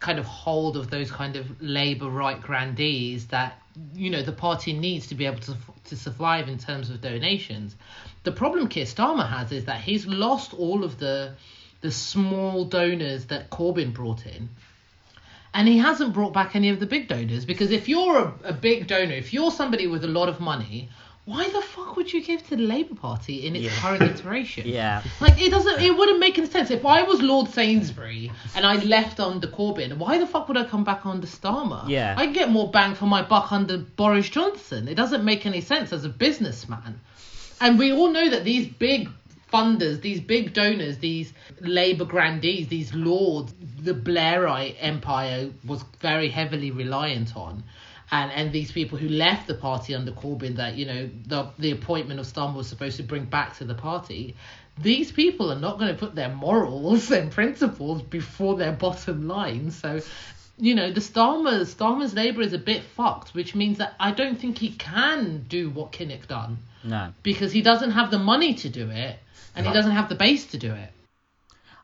kind 0.00 0.18
of 0.18 0.24
hold 0.24 0.76
of 0.76 0.90
those 0.90 1.10
kind 1.10 1.36
of 1.36 1.60
Labour 1.60 2.08
right 2.08 2.40
grandees 2.40 3.26
that 3.28 3.60
you 3.94 4.10
know 4.10 4.22
the 4.22 4.32
party 4.32 4.72
needs 4.72 5.08
to 5.08 5.14
be 5.14 5.26
able 5.26 5.40
to 5.40 5.56
to 5.86 5.96
survive 5.96 6.48
in 6.48 6.58
terms 6.58 6.90
of 6.90 7.00
donations. 7.00 7.74
The 8.22 8.32
problem 8.32 8.68
Keir 8.68 8.84
Starmer 8.84 9.28
has 9.28 9.52
is 9.52 9.64
that 9.64 9.80
he's 9.80 10.06
lost 10.06 10.54
all 10.54 10.84
of 10.84 10.98
the 10.98 11.34
the 11.80 11.90
small 11.90 12.64
donors 12.64 13.26
that 13.26 13.50
Corbyn 13.50 13.92
brought 13.92 14.26
in. 14.26 14.48
And 15.54 15.66
he 15.66 15.78
hasn't 15.78 16.12
brought 16.12 16.32
back 16.32 16.54
any 16.54 16.68
of 16.68 16.78
the 16.78 16.86
big 16.86 17.08
donors 17.08 17.44
because 17.44 17.70
if 17.70 17.88
you're 17.88 18.18
a, 18.18 18.34
a 18.44 18.52
big 18.52 18.86
donor, 18.86 19.14
if 19.14 19.32
you're 19.32 19.50
somebody 19.50 19.86
with 19.86 20.04
a 20.04 20.08
lot 20.08 20.28
of 20.28 20.40
money, 20.40 20.88
why 21.28 21.44
the 21.50 21.60
fuck 21.60 21.94
would 21.96 22.10
you 22.12 22.20
give 22.24 22.40
to 22.48 22.56
the 22.56 22.62
Labour 22.62 22.94
Party 22.94 23.46
in 23.46 23.54
its 23.54 23.64
Yeah. 23.66 23.80
current 23.82 24.02
iteration? 24.02 24.62
Yeah. 24.78 25.02
Like 25.20 25.40
it 25.40 25.50
doesn't 25.50 25.80
it 25.80 25.94
wouldn't 25.98 26.20
make 26.20 26.38
any 26.38 26.46
sense. 26.48 26.70
If 26.70 26.84
I 26.86 27.02
was 27.02 27.20
Lord 27.20 27.48
Sainsbury 27.50 28.30
and 28.56 28.64
I 28.64 28.76
left 28.96 29.20
under 29.20 29.46
Corbyn, 29.46 29.98
why 29.98 30.16
the 30.18 30.26
fuck 30.26 30.48
would 30.48 30.56
I 30.56 30.64
come 30.64 30.84
back 30.84 31.04
under 31.04 31.26
Starmer? 31.26 31.82
Yeah. 31.88 32.14
I 32.16 32.26
get 32.26 32.48
more 32.50 32.70
bang 32.70 32.94
for 32.94 33.06
my 33.06 33.22
buck 33.22 33.52
under 33.52 33.76
Boris 33.78 34.28
Johnson. 34.30 34.88
It 34.88 34.94
doesn't 34.94 35.24
make 35.24 35.44
any 35.44 35.60
sense 35.60 35.92
as 35.92 36.04
a 36.04 36.08
businessman. 36.08 37.00
And 37.60 37.78
we 37.78 37.92
all 37.92 38.10
know 38.10 38.28
that 38.30 38.44
these 38.44 38.66
big 38.66 39.08
funders, 39.52 40.00
these 40.00 40.20
big 40.20 40.52
donors, 40.52 40.98
these 40.98 41.32
Labour 41.60 42.04
grandees, 42.04 42.68
these 42.68 42.94
lords, 42.94 43.52
the 43.80 43.94
Blairite 43.94 44.76
empire 44.78 45.50
was 45.66 45.82
very 46.00 46.28
heavily 46.28 46.70
reliant 46.70 47.36
on. 47.36 47.62
And, 48.10 48.32
and 48.32 48.52
these 48.52 48.72
people 48.72 48.96
who 48.96 49.08
left 49.08 49.46
the 49.46 49.54
party 49.54 49.94
under 49.94 50.12
Corbyn 50.12 50.56
that, 50.56 50.76
you 50.76 50.86
know, 50.86 51.10
the, 51.26 51.50
the 51.58 51.72
appointment 51.72 52.20
of 52.20 52.26
Starmer 52.26 52.56
was 52.56 52.66
supposed 52.66 52.96
to 52.96 53.02
bring 53.02 53.26
back 53.26 53.58
to 53.58 53.64
the 53.64 53.74
party, 53.74 54.34
these 54.80 55.12
people 55.12 55.52
are 55.52 55.58
not 55.58 55.78
going 55.78 55.92
to 55.92 55.98
put 55.98 56.14
their 56.14 56.30
morals 56.30 57.10
and 57.18 57.30
principles 57.30 58.02
before 58.02 58.56
their 58.56 58.72
bottom 58.72 59.28
line. 59.28 59.70
So, 59.70 60.00
you 60.56 60.74
know, 60.74 60.90
the 60.90 61.00
Starmer, 61.00 61.60
Starmer's 61.62 62.14
Labour 62.14 62.42
is 62.42 62.52
a 62.52 62.58
bit 62.58 62.82
fucked, 62.82 63.34
which 63.34 63.54
means 63.54 63.78
that 63.78 63.94
I 64.00 64.12
don't 64.12 64.38
think 64.38 64.58
he 64.58 64.70
can 64.70 65.44
do 65.48 65.70
what 65.70 65.92
Kinnock 65.92 66.26
done 66.28 66.58
No. 66.82 67.12
because 67.22 67.52
he 67.52 67.62
doesn't 67.62 67.92
have 67.92 68.10
the 68.10 68.18
money 68.18 68.54
to 68.54 68.68
do 68.68 68.90
it 68.90 69.18
and 69.54 69.66
he 69.66 69.72
doesn't 69.72 69.92
have 69.92 70.08
the 70.08 70.14
base 70.14 70.46
to 70.46 70.58
do 70.58 70.72
it. 70.72 70.90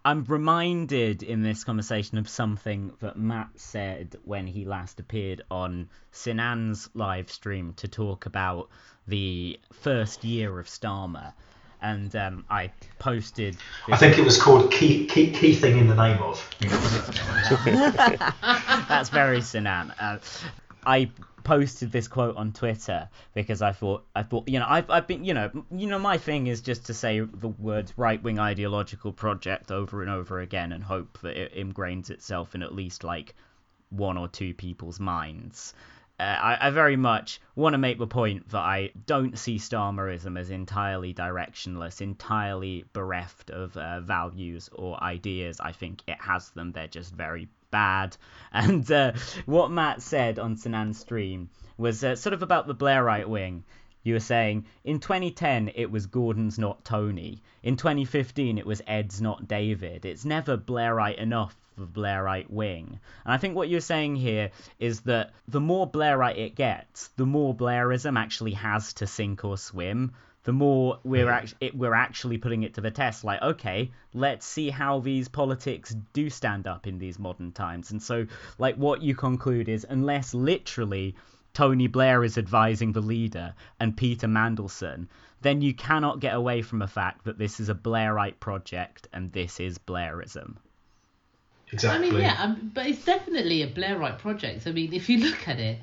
I'm 0.07 0.25
reminded 0.25 1.23
in 1.23 1.43
this 1.43 1.65
conversation 1.65 2.19
of 2.19 2.29
something 2.29 2.93
that 3.01 3.17
Matt 3.17 3.49
said 3.57 4.17
when 4.25 4.47
he 4.47 4.67
last 4.67 5.01
appeared 5.01 5.41
on 5.51 5.89
Sinan's 6.13 6.91
live 6.93 7.31
stream 7.31 7.73
to 7.79 7.89
talk 7.89 8.27
about 8.27 8.69
the 9.07 9.59
first 9.73 10.23
year 10.23 10.59
of 10.59 10.67
Starmer. 10.67 11.33
And 11.81 12.15
um, 12.17 12.45
I 12.51 12.71
posted. 12.99 13.57
I 13.89 13.97
think 13.97 14.19
it 14.19 14.25
was 14.25 14.41
called 14.41 14.71
key, 14.71 15.07
key, 15.07 15.31
key 15.31 15.55
thing 15.55 15.79
in 15.79 15.87
the 15.87 15.95
name 15.95 16.23
of. 16.23 16.55
That's 18.89 19.09
very 19.09 19.41
Sinan. 19.41 19.91
Uh, 19.99 20.19
I 20.87 21.11
posted 21.45 21.93
this 21.93 22.09
quote 22.09 22.37
on 22.37 22.53
Twitter 22.53 23.09
because 23.35 23.63
I 23.63 23.73
thought 23.73 24.05
I 24.17 24.23
thought 24.23 24.49
you 24.49 24.59
know 24.59 24.67
I've 24.69 24.91
I've 24.91 25.07
been 25.07 25.25
you 25.25 25.35
know 25.35 25.51
you 25.71 25.87
know 25.87 25.99
my 25.99 26.19
thing 26.19 26.47
is 26.47 26.63
just 26.63 26.87
to 26.87 26.95
say 26.95 27.21
the 27.21 27.49
words 27.49 27.93
right 27.97 28.23
wing 28.23 28.39
ideological 28.39 29.13
project 29.13 29.71
over 29.71 30.03
and 30.03 30.11
over 30.11 30.41
again 30.41 30.73
and 30.73 30.83
hope 30.83 31.19
that 31.23 31.37
it 31.37 31.55
ingrains 31.55 32.11
itself 32.11 32.55
in 32.55 32.63
at 32.63 32.75
least 32.75 33.05
like 33.05 33.35
one 33.91 34.17
or 34.17 34.27
two 34.29 34.55
people's 34.55 34.99
minds. 34.99 35.75
Uh, 36.19 36.23
I, 36.23 36.69
I 36.69 36.71
very 36.71 36.97
much 36.97 37.41
want 37.57 37.75
to 37.75 37.79
make 37.79 37.99
the 37.99 38.07
point 38.07 38.49
that 38.51 38.61
I 38.61 38.93
don't 39.05 39.37
see 39.37 39.57
Starmerism 39.57 40.39
as 40.39 40.49
entirely 40.49 41.13
directionless, 41.13 42.01
entirely 42.01 42.85
bereft 42.93 43.51
of 43.51 43.77
uh, 43.77 44.01
values 44.01 44.71
or 44.73 45.03
ideas. 45.03 45.59
I 45.59 45.73
think 45.73 46.03
it 46.07 46.21
has 46.21 46.51
them, 46.51 46.71
they're 46.71 46.87
just 46.87 47.13
very 47.13 47.49
bad. 47.75 48.17
And 48.57 48.89
uh, 48.93 49.15
what 49.47 49.73
Matt 49.73 50.01
said 50.01 50.39
on 50.39 50.57
Sinan's 50.57 51.01
stream 51.01 51.51
was 51.77 52.05
uh, 52.05 52.15
sort 52.15 52.35
of 52.35 52.43
about 52.45 52.69
the 52.69 52.75
Blairite 52.75 53.27
wing. 53.27 53.65
You 54.05 54.15
were 54.15 54.21
saying 54.21 54.67
in 54.85 55.01
2010 55.01 55.73
it 55.75 55.91
was 55.91 56.07
Gordon's 56.07 56.57
not 56.57 56.85
Tony. 56.85 57.43
In 57.65 57.77
2015 57.77 58.59
it 58.59 58.65
was 58.65 58.81
Ed's 58.87 59.21
not 59.21 59.49
David. 59.49 60.05
It's 60.05 60.25
never 60.25 60.57
Blairite 60.57 61.17
enough 61.17 61.57
for 61.75 61.87
Blairite 61.87 62.49
wing. 62.49 63.01
And 63.25 63.35
I 63.35 63.39
think 63.39 63.57
what 63.57 63.69
you're 63.69 63.81
saying 63.81 64.15
here 64.15 64.51
is 64.79 65.01
that 65.01 65.33
the 65.49 65.61
more 65.61 65.91
Blairite 65.91 66.39
it 66.39 66.55
gets, 66.55 67.09
the 67.17 67.27
more 67.27 67.57
Blairism 67.57 68.17
actually 68.17 68.53
has 68.53 68.93
to 68.95 69.07
sink 69.09 69.45
or 69.45 69.59
swim. 69.59 70.13
The 70.45 70.53
more 70.53 70.99
we're 71.05 71.31
act- 71.31 71.55
it, 71.61 71.75
we're 71.77 71.95
actually 71.95 72.39
putting 72.39 72.63
it 72.63 72.75
to 72.75 72.81
the 72.81 72.91
test. 72.91 73.25
Like, 73.25 73.41
okay, 73.43 73.91
let's 74.13 74.47
see 74.47 74.71
how 74.71 75.01
these 75.01 75.29
politics 75.29 75.97
do 76.13 76.31
stand 76.31 76.67
up 76.67 76.87
in 76.87 76.99
these 76.99 77.19
modern 77.19 77.53
times. 77.53 77.91
And 77.91 78.03
so, 78.03 78.27
like, 78.59 78.77
what 78.77 79.03
you 79.03 79.15
conclude 79.15 79.69
is 79.69 79.87
unless 79.89 80.35
literally 80.35 81.17
Tony 81.55 81.87
Blair 81.87 82.25
is 82.25 82.37
advising 82.37 82.93
the 82.93 83.01
leader 83.01 83.55
and 83.81 83.97
Peter 83.97 84.27
Mandelson, 84.27 85.09
then 85.41 85.63
you 85.63 85.73
cannot 85.73 86.21
get 86.21 86.35
away 86.35 86.63
from 86.63 86.79
the 86.79 86.87
fact 86.87 87.25
that 87.25 87.39
this 87.39 87.61
is 87.61 87.69
a 87.69 87.75
Blairite 87.75 88.41
project 88.41 89.09
and 89.13 89.33
this 89.33 89.61
is 89.61 89.79
Blairism. 89.79 90.57
Exactly. 91.73 92.09
I 92.09 92.11
mean, 92.13 92.21
yeah, 92.21 92.43
um, 92.43 92.71
but 92.75 92.87
it's 92.87 93.05
definitely 93.05 93.63
a 93.63 93.69
Blairite 93.69 94.19
project. 94.19 94.67
I 94.67 94.73
mean, 94.73 94.93
if 94.93 95.09
you 95.09 95.19
look 95.19 95.49
at 95.49 95.59
it, 95.59 95.79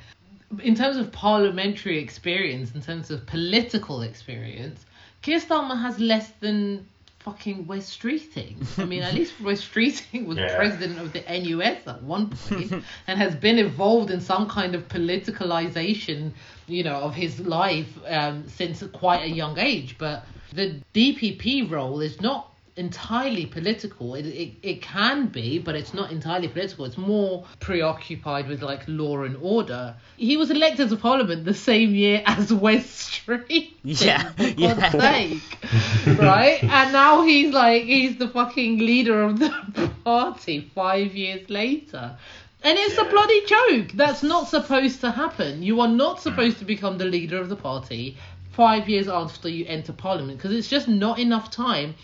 in 0.60 0.76
terms 0.76 0.98
of 0.98 1.12
parliamentary 1.12 2.00
experience, 2.00 2.74
in 2.76 2.82
terms 2.82 3.12
of 3.12 3.26
political 3.26 4.02
experience, 4.02 4.86
Keir 5.22 5.40
Starmer 5.40 5.80
has 5.82 6.00
less 6.00 6.30
than 6.40 6.86
fucking 7.20 7.68
Wes 7.68 7.96
Streeting. 7.96 8.56
I 8.80 8.86
mean, 8.86 9.04
at 9.04 9.14
least 9.14 9.40
Wes 9.42 9.62
Streeting 9.64 10.26
was 10.26 10.38
Yeah. 10.40 10.56
president 10.56 11.00
of 11.00 11.14
the 11.14 11.22
NUS 11.22 11.88
at 11.88 12.02
one 12.04 12.30
point 12.50 12.74
and 13.08 13.20
has 13.20 13.36
been 13.36 13.60
involved 13.60 14.10
in 14.10 14.20
some 14.20 14.50
kind 14.50 14.74
of 14.74 14.88
politicalization, 14.88 16.32
you 16.68 16.84
know, 16.84 16.96
of 16.96 17.14
his 17.16 17.40
life 17.40 17.98
um, 18.08 18.48
since 18.48 18.84
quite 18.94 19.24
a 19.24 19.30
young 19.30 19.58
age. 19.60 19.98
But 20.00 20.26
the 20.54 20.82
DPP 20.96 21.70
role 21.70 22.02
is 22.02 22.20
not 22.22 22.51
entirely 22.76 23.46
political. 23.46 24.16
It, 24.16 24.26
it 24.26 24.54
it 24.62 24.82
can 24.82 25.28
be, 25.28 25.60
but 25.60 25.76
it's 25.76 25.94
not 25.94 26.12
entirely 26.12 26.48
political. 26.48 26.86
It's 26.86 26.98
more 26.98 27.46
preoccupied 27.60 28.48
with 28.48 28.62
like 28.62 28.82
law 28.88 29.24
and 29.24 29.38
order. 29.42 29.96
He 30.18 30.38
was 30.38 30.52
elected 30.52 30.90
to 30.90 30.98
parliament 30.98 31.46
the 31.46 31.54
same 31.54 31.94
year 31.94 32.24
as 32.26 32.52
West 32.54 32.90
Street. 32.90 33.78
Yeah, 33.84 34.24
for 34.32 34.44
God's 34.44 34.58
yeah. 34.58 34.90
sake, 34.92 35.58
right? 36.20 36.64
And 36.64 36.94
now 36.94 37.24
he's 37.24 37.54
like 37.54 37.84
he's 37.84 38.18
the 38.18 38.28
fucking 38.28 38.80
leader 38.80 39.22
of 39.24 39.40
the 39.40 39.92
party 40.04 40.72
five 40.74 41.16
years 41.16 41.50
later. 41.50 42.18
And 42.64 42.78
it's 42.78 42.96
a 42.96 43.06
bloody 43.06 43.46
joke. 43.48 43.92
That's 43.96 44.22
not 44.22 44.48
supposed 44.48 45.02
to 45.02 45.10
happen. 45.10 45.64
You 45.64 45.82
are 45.82 45.88
not 45.88 46.22
supposed 46.22 46.60
to 46.60 46.66
become 46.66 47.00
the 47.00 47.06
leader 47.06 47.42
of 47.42 47.50
the 47.50 47.56
party 47.56 48.18
five 48.52 48.88
years 48.88 49.08
after 49.08 49.50
you 49.50 49.66
enter 49.66 49.94
parliament 49.94 50.38
because 50.38 50.56
it's 50.56 50.68
just 50.68 50.88
not 50.88 51.18
enough 51.18 51.50
time 51.50 51.96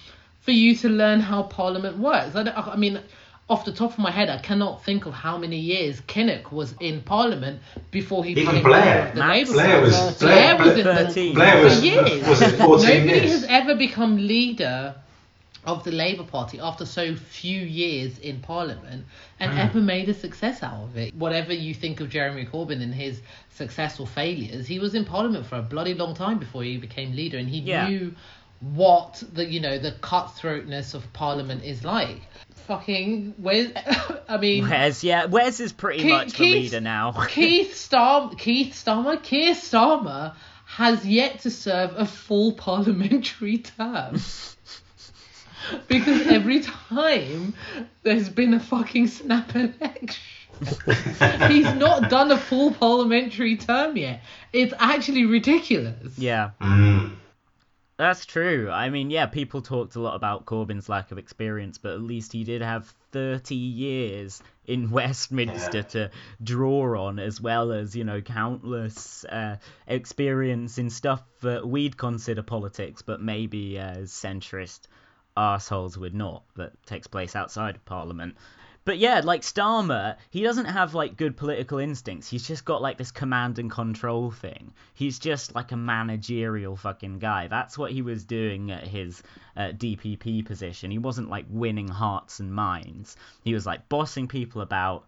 for 0.47 0.51
you 0.53 0.73
to 0.77 0.87
learn 0.87 1.19
how 1.19 1.43
parliament 1.43 1.97
works. 1.97 2.33
I, 2.33 2.43
don't- 2.43 2.57
I 2.57 2.77
mean, 2.77 3.01
off 3.49 3.65
the 3.65 3.73
top 3.73 3.91
of 3.91 3.99
my 3.99 4.11
head, 4.11 4.29
I 4.29 4.37
cannot 4.37 4.81
think 4.81 5.05
of 5.05 5.13
how 5.13 5.37
many 5.37 5.57
years 5.57 5.99
Kinnock 6.07 6.53
was 6.53 6.73
in 6.79 7.01
parliament 7.01 7.59
before 7.91 8.23
he 8.23 8.31
Even 8.31 8.45
became 8.45 8.63
Blair. 8.63 8.79
leader 8.85 9.09
of 9.09 9.15
the 9.15 9.19
Max. 9.19 9.49
Labour 9.49 9.51
Blair 9.51 9.81
was 9.81 10.17
Blair, 10.19 10.55
Blair 10.55 10.57
was 10.57 10.83
Blair, 10.83 10.99
in 10.99 11.13
the- 11.15 11.33
Blair 11.33 11.63
was, 11.65 11.79
for 11.79 11.85
years. 11.85 12.27
was 12.29 12.41
it 12.41 12.57
14 12.59 12.87
Nobody 12.87 13.19
years? 13.19 13.31
has 13.31 13.43
ever 13.49 13.75
become 13.75 14.15
leader 14.25 14.95
of 15.65 15.83
the 15.83 15.91
Labour 15.91 16.23
Party 16.23 16.61
after 16.61 16.85
so 16.85 17.13
few 17.13 17.59
years 17.59 18.17
in 18.19 18.39
Parliament 18.39 19.03
and 19.37 19.51
Hmm. 19.51 19.57
ever 19.59 19.81
made 19.81 20.07
a 20.07 20.13
success 20.13 20.63
out 20.63 20.81
of 20.85 20.95
it. 20.97 21.13
Whatever 21.13 21.51
you 21.53 21.73
think 21.73 21.99
of 21.99 22.09
Jeremy 22.09 22.45
Corbyn 22.45 22.81
and 22.81 22.93
his 22.95 23.21
successful 23.49 24.05
failures, 24.05 24.65
he 24.65 24.79
was 24.79 24.95
in 24.95 25.03
Parliament 25.03 25.45
for 25.45 25.57
a 25.57 25.61
bloody 25.61 25.93
long 25.93 26.13
time 26.15 26.37
before 26.37 26.63
he 26.63 26.77
became 26.77 27.13
leader 27.13 27.37
and 27.37 27.49
he 27.49 27.59
Yeah. 27.59 27.89
knew 27.89 28.13
what 28.59 29.23
the 29.33 29.45
you 29.45 29.59
know 29.59 29.77
the 29.79 29.91
cutthroatness 29.91 30.93
of 30.93 31.11
Parliament 31.13 31.63
is 31.63 31.83
like. 31.83 32.21
Fucking 32.67 33.35
where 33.37 33.71
I 34.29 34.37
mean 34.37 34.67
Wes, 34.69 35.03
yeah, 35.03 35.25
Wes 35.25 35.59
is 35.59 35.71
pretty 35.71 36.01
Keith- 36.03 36.11
much 36.11 36.31
the 36.31 36.37
Keith- 36.37 36.63
leader 36.63 36.81
now. 36.81 37.11
Keith 37.29 37.75
Star 37.75 38.31
Keith 38.37 38.73
Starmer 38.73 39.21
Keir 39.21 39.53
Starmer 39.53 40.35
has 40.65 41.05
yet 41.05 41.39
to 41.41 41.49
serve 41.51 41.91
a 41.95 42.05
full 42.05 42.51
parliamentary 42.53 43.59
term. 43.59 44.19
because 45.87 46.27
every 46.27 46.61
time 46.61 47.53
there's 48.03 48.29
been 48.29 48.53
a 48.53 48.59
fucking 48.59 49.07
snap 49.07 49.55
election. 49.55 50.15
He's 51.49 51.71
not 51.75 52.09
done 52.09 52.31
a 52.31 52.37
full 52.37 52.71
parliamentary 52.73 53.57
term 53.57 53.95
yet. 53.95 54.21
It's 54.51 54.73
actually 54.79 55.25
ridiculous. 55.25 56.17
yeah, 56.17 56.51
Mm. 56.61 57.11
That's 57.97 58.25
true. 58.25 58.69
I 58.69 58.89
mean, 58.89 59.09
yeah, 59.09 59.25
people 59.25 59.61
talked 59.61 59.95
a 59.95 59.99
lot 59.99 60.15
about 60.15 60.45
Corbyn's 60.45 60.87
lack 60.87 61.11
of 61.11 61.17
experience, 61.17 61.77
but 61.77 61.93
at 61.93 62.01
least 62.01 62.31
he 62.31 62.43
did 62.43 62.61
have 62.61 62.93
30 63.11 63.55
years 63.55 64.41
in 64.65 64.91
Westminster 64.91 65.77
Yeah. 65.77 65.83
to 65.83 66.11
draw 66.43 67.07
on, 67.07 67.19
as 67.19 67.41
well 67.41 67.71
as, 67.71 67.95
you 67.95 68.03
know, 68.03 68.21
countless 68.21 69.25
uh, 69.25 69.57
experience 69.87 70.77
in 70.77 70.89
stuff 70.89 71.23
that 71.41 71.67
we'd 71.67 71.97
consider 71.97 72.43
politics, 72.43 73.01
but 73.01 73.21
maybe 73.21 73.73
centrist 74.03 74.81
assholes 75.35 75.97
would 75.97 76.15
not, 76.15 76.43
that 76.55 76.71
takes 76.85 77.07
place 77.07 77.35
outside 77.35 77.75
of 77.75 77.85
Parliament. 77.85 78.35
But 78.87 78.99
yeah, 78.99 79.19
like 79.21 79.41
Starmer, 79.41 80.15
he 80.29 80.43
doesn't 80.43 80.63
have 80.67 80.93
like 80.93 81.17
good 81.17 81.35
political 81.35 81.77
instincts. 81.77 82.29
He's 82.29 82.47
just 82.47 82.63
got 82.63 82.81
like 82.81 82.97
this 82.97 83.11
command 83.11 83.59
and 83.59 83.69
control 83.69 84.31
thing. 84.31 84.71
He's 84.93 85.19
just 85.19 85.53
like 85.53 85.73
a 85.73 85.75
managerial 85.75 86.77
fucking 86.77 87.19
guy. 87.19 87.47
That's 87.49 87.77
what 87.77 87.91
he 87.91 88.01
was 88.01 88.23
doing 88.23 88.71
at 88.71 88.87
his 88.87 89.21
uh, 89.57 89.73
DPP 89.73 90.45
position. 90.45 90.89
He 90.89 90.99
wasn't 90.99 91.29
like 91.29 91.45
winning 91.49 91.89
hearts 91.89 92.39
and 92.39 92.49
minds. 92.53 93.17
He 93.43 93.53
was 93.53 93.65
like 93.65 93.89
bossing 93.89 94.29
people 94.29 94.61
about, 94.61 95.05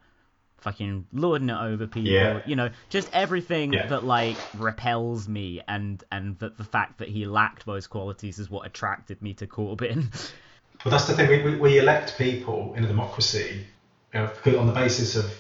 fucking 0.58 1.06
lording 1.14 1.48
it 1.50 1.58
over 1.58 1.88
people. 1.88 2.12
Yeah. 2.12 2.42
You 2.46 2.58
know, 2.58 2.72
just 2.90 3.10
everything 3.14 3.72
Yeah. 3.72 3.88
that 3.88 4.04
like 4.04 4.36
repels 4.58 5.30
me, 5.30 5.62
and 5.70 6.04
and 6.12 6.38
that 6.40 6.58
the 6.58 6.66
fact 6.66 6.98
that 6.98 7.08
he 7.08 7.26
lacked 7.26 7.66
those 7.66 7.88
qualities 7.88 8.40
is 8.40 8.50
what 8.50 8.66
attracted 8.66 9.22
me 9.22 9.36
to 9.36 9.48
Corbyn. 9.48 10.10
Well, 10.86 10.92
that's 10.92 11.06
the 11.06 11.14
thing. 11.14 11.28
We, 11.28 11.38
we, 11.40 11.56
we 11.56 11.78
elect 11.78 12.18
people 12.18 12.74
in 12.76 12.84
a 12.84 12.88
democracy 12.88 13.66
you 14.14 14.22
know, 14.22 14.60
on 14.60 14.66
the 14.68 14.74
basis 14.74 15.16
of 15.16 15.32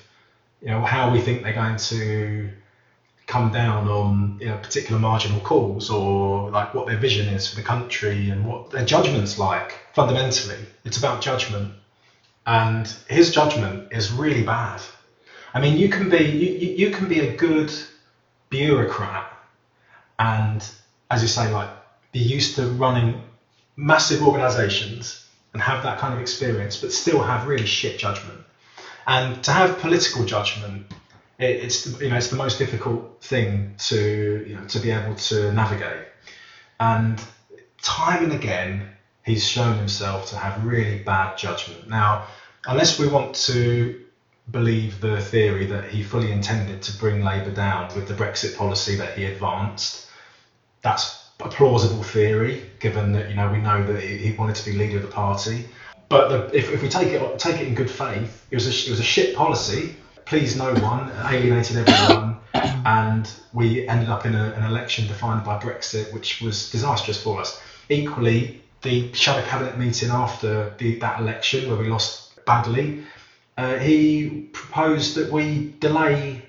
you 0.62 0.69
know 0.69 0.84
how 0.84 1.10
we 1.10 1.19
think 1.19 1.41
they're 1.41 1.54
going 1.54 1.78
to 1.78 2.49
come 3.28 3.52
down 3.52 3.88
on 3.88 4.36
you 4.39 4.47
know 4.47 4.58
particular 4.58 4.99
marginal 4.99 5.39
calls 5.41 5.89
or 5.89 6.49
like 6.52 6.73
what 6.73 6.86
their 6.88 6.97
vision 6.97 7.28
is 7.30 7.47
for 7.47 7.56
the 7.56 7.62
country 7.62 8.30
and 8.30 8.45
what 8.45 8.69
their 8.71 8.84
judgment's 8.84 9.38
like. 9.38 9.80
Fundamentally, 9.93 10.67
it's 10.86 10.97
about 10.97 11.21
judgment, 11.21 11.71
and 12.45 12.93
his 13.10 13.30
judgment 13.30 13.84
is 13.91 14.12
really 14.12 14.43
bad. 14.43 14.82
I 15.54 15.60
mean, 15.60 15.78
you 15.78 15.89
can 15.89 16.10
be 16.10 16.19
you, 16.19 16.69
you 16.75 16.89
can 16.89 17.08
be 17.08 17.19
a 17.19 17.28
good 17.28 17.73
bureaucrat 18.49 19.25
and 20.19 20.69
as 21.12 21.21
you 21.21 21.28
say, 21.28 21.49
like 21.49 21.69
be 22.12 22.19
used 22.19 22.56
to 22.56 22.67
running 22.67 23.21
massive 23.78 24.21
organisations 24.21 25.17
and 25.53 25.62
have 25.62 25.83
that 25.83 25.99
kind 25.99 26.13
of 26.13 26.19
experience, 26.19 26.77
but 26.77 26.91
still 26.91 27.21
have 27.21 27.47
really 27.47 27.65
shit 27.65 27.99
judgment. 27.99 28.39
And 29.07 29.43
to 29.43 29.51
have 29.51 29.79
political 29.79 30.25
judgment, 30.25 30.93
it, 31.39 31.63
it's 31.63 31.85
the- 31.85 32.03
you 32.03 32.09
know 32.12 32.17
it's 32.17 32.27
the 32.29 32.35
most 32.35 32.59
difficult 32.59 33.21
thing 33.21 33.75
to 33.89 34.45
you 34.47 34.55
know 34.55 34.65
to 34.65 34.79
be 34.79 34.91
able 34.91 35.15
to 35.15 35.51
navigate. 35.51 36.07
And 36.79 37.21
time 37.81 38.23
and 38.23 38.33
again, 38.33 38.88
he's 39.23 39.45
shown 39.47 39.75
himself 39.77 40.29
to 40.29 40.38
have 40.38 40.63
really 40.63 40.99
bad 40.99 41.38
judgment. 41.38 41.89
Now, 41.89 42.25
unless 42.65 42.99
we 42.99 43.07
want 43.07 43.35
to 43.35 43.95
believe 44.49 44.99
the 44.99 45.21
theory 45.21 45.65
that 45.67 45.85
he 45.85 46.01
fully 46.03 46.31
intended 46.31 46.81
to 46.83 46.97
bring 46.97 47.23
Labour 47.23 47.51
down 47.51 47.93
with 47.95 48.07
the 48.07 48.13
Brexit 48.13 48.55
policy 48.55 48.95
that 48.95 49.17
he 49.17 49.25
advanced, 49.25 50.07
that's 50.81 51.28
a 51.41 51.49
plausible 51.49 52.04
theory, 52.04 52.69
given 52.80 53.13
that 53.13 53.30
you 53.30 53.36
know 53.36 53.49
we 53.52 53.60
know 53.60 53.86
that 53.86 54.04
he, 54.04 54.17
he 54.17 54.32
wanted 54.34 54.56
to 54.56 54.65
be 54.69 54.78
leader 54.78 54.97
of 54.97 55.04
the 55.04 55.10
party. 55.10 55.65
But 56.10 56.30
the, 56.30 56.58
if, 56.58 56.71
if 56.71 56.82
we 56.82 56.89
take 56.89 57.08
it 57.08 57.39
take 57.39 57.62
it 57.62 57.67
in 57.67 57.75
good 57.75 57.89
faith, 57.89 58.45
it 58.52 58.56
was 58.56 58.67
a, 58.67 58.88
it 58.88 58.89
was 58.89 58.99
a 58.99 59.04
shit 59.04 59.36
policy, 59.36 59.95
pleased 60.25 60.58
no 60.58 60.73
one, 60.75 61.12
alienated 61.32 61.78
everyone, 61.78 62.38
and 62.54 63.32
we 63.54 63.88
ended 63.88 64.10
up 64.10 64.25
in 64.25 64.36
a, 64.36 64.52
an 64.52 64.63
election 64.63 65.08
defined 65.08 65.45
by 65.45 65.58
Brexit, 65.58 66.13
which 66.13 66.41
was 66.41 66.69
disastrous 66.71 67.21
for 67.21 67.39
us. 67.39 67.62
Equally, 67.89 68.62
the 68.82 69.12
shadow 69.13 69.45
cabinet 69.47 69.78
meeting 69.78 70.10
after 70.10 70.73
the, 70.78 70.99
that 70.99 71.19
election, 71.19 71.69
where 71.69 71.78
we 71.78 71.88
lost 71.88 72.43
badly, 72.45 73.04
uh, 73.58 73.78
he 73.78 74.49
proposed 74.54 75.15
that 75.15 75.32
we 75.32 75.73
delay 75.80 76.41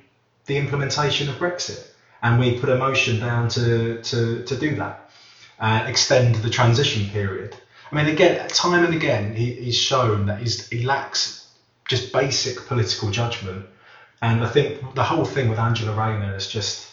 the 0.47 0.57
implementation 0.57 1.29
of 1.29 1.37
Brexit, 1.37 1.90
and 2.23 2.39
we 2.39 2.59
put 2.59 2.69
a 2.69 2.77
motion 2.77 3.21
down 3.21 3.49
to, 3.51 4.03
to, 4.03 4.45
to 4.45 4.57
do 4.57 4.77
that, 4.77 5.11
uh, 5.59 5.85
extend 5.87 6.37
the 6.37 6.51
transition 6.51 7.09
period. 7.11 7.57
I 7.91 7.97
mean, 7.97 8.07
again, 8.07 8.49
time 8.49 8.85
and 8.85 8.95
again, 8.95 9.35
he, 9.35 9.53
he's 9.55 9.77
shown 9.77 10.27
that 10.27 10.41
he's, 10.41 10.69
he 10.69 10.85
lacks 10.85 11.49
just 11.89 12.13
basic 12.13 12.67
political 12.67 13.11
judgment, 13.11 13.67
and 14.23 14.45
I 14.45 14.49
think 14.49 14.95
the 14.95 15.03
whole 15.03 15.25
thing 15.25 15.49
with 15.49 15.59
Angela 15.59 15.93
Rayner 15.93 16.37
is 16.37 16.47
just 16.47 16.89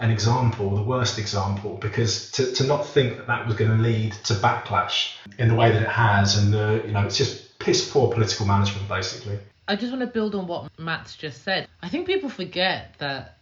an 0.00 0.10
example, 0.10 0.74
the 0.74 0.82
worst 0.82 1.18
example, 1.18 1.76
because 1.76 2.30
to, 2.32 2.50
to 2.54 2.64
not 2.64 2.86
think 2.86 3.18
that 3.18 3.26
that 3.28 3.46
was 3.46 3.54
going 3.56 3.70
to 3.70 3.76
lead 3.76 4.12
to 4.24 4.34
backlash 4.34 5.12
in 5.38 5.48
the 5.48 5.54
way 5.54 5.70
that 5.70 5.82
it 5.82 5.88
has, 5.88 6.36
and 6.38 6.52
the, 6.52 6.82
you 6.84 6.92
know, 6.92 7.04
it's 7.06 7.16
just 7.16 7.58
piss 7.58 7.88
poor 7.88 8.10
political 8.12 8.46
management, 8.46 8.88
basically. 8.88 9.38
I 9.68 9.76
just 9.76 9.92
want 9.92 10.00
to 10.00 10.08
build 10.08 10.34
on 10.34 10.48
what 10.48 10.76
Matt's 10.78 11.14
just 11.14 11.44
said. 11.44 11.68
I 11.82 11.88
think 11.88 12.06
people 12.06 12.28
forget 12.28 12.94
that 12.98 13.38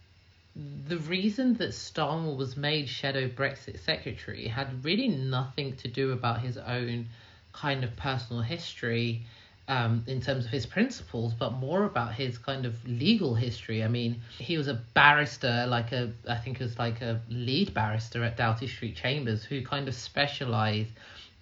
the 0.55 0.97
reason 0.97 1.53
that 1.55 1.69
Starmer 1.69 2.35
was 2.35 2.57
made 2.57 2.89
shadow 2.89 3.29
Brexit 3.29 3.79
secretary 3.79 4.47
had 4.47 4.83
really 4.83 5.07
nothing 5.07 5.75
to 5.77 5.87
do 5.87 6.11
about 6.11 6.41
his 6.41 6.57
own 6.57 7.07
kind 7.53 7.83
of 7.83 7.95
personal 7.95 8.41
history 8.41 9.25
um, 9.67 10.03
in 10.07 10.19
terms 10.19 10.45
of 10.45 10.51
his 10.51 10.65
principles, 10.65 11.33
but 11.33 11.53
more 11.53 11.85
about 11.85 12.13
his 12.13 12.37
kind 12.37 12.65
of 12.65 12.75
legal 12.85 13.35
history. 13.35 13.83
I 13.83 13.87
mean, 13.87 14.21
he 14.37 14.57
was 14.57 14.67
a 14.67 14.81
barrister, 14.93 15.65
like 15.67 15.93
a, 15.93 16.11
I 16.27 16.35
think 16.35 16.59
it 16.59 16.63
was 16.63 16.77
like 16.77 17.01
a 17.01 17.21
lead 17.29 17.73
barrister 17.73 18.23
at 18.23 18.35
Doughty 18.35 18.67
Street 18.67 18.95
Chambers, 18.95 19.45
who 19.45 19.63
kind 19.63 19.87
of 19.87 19.95
specialised 19.95 20.91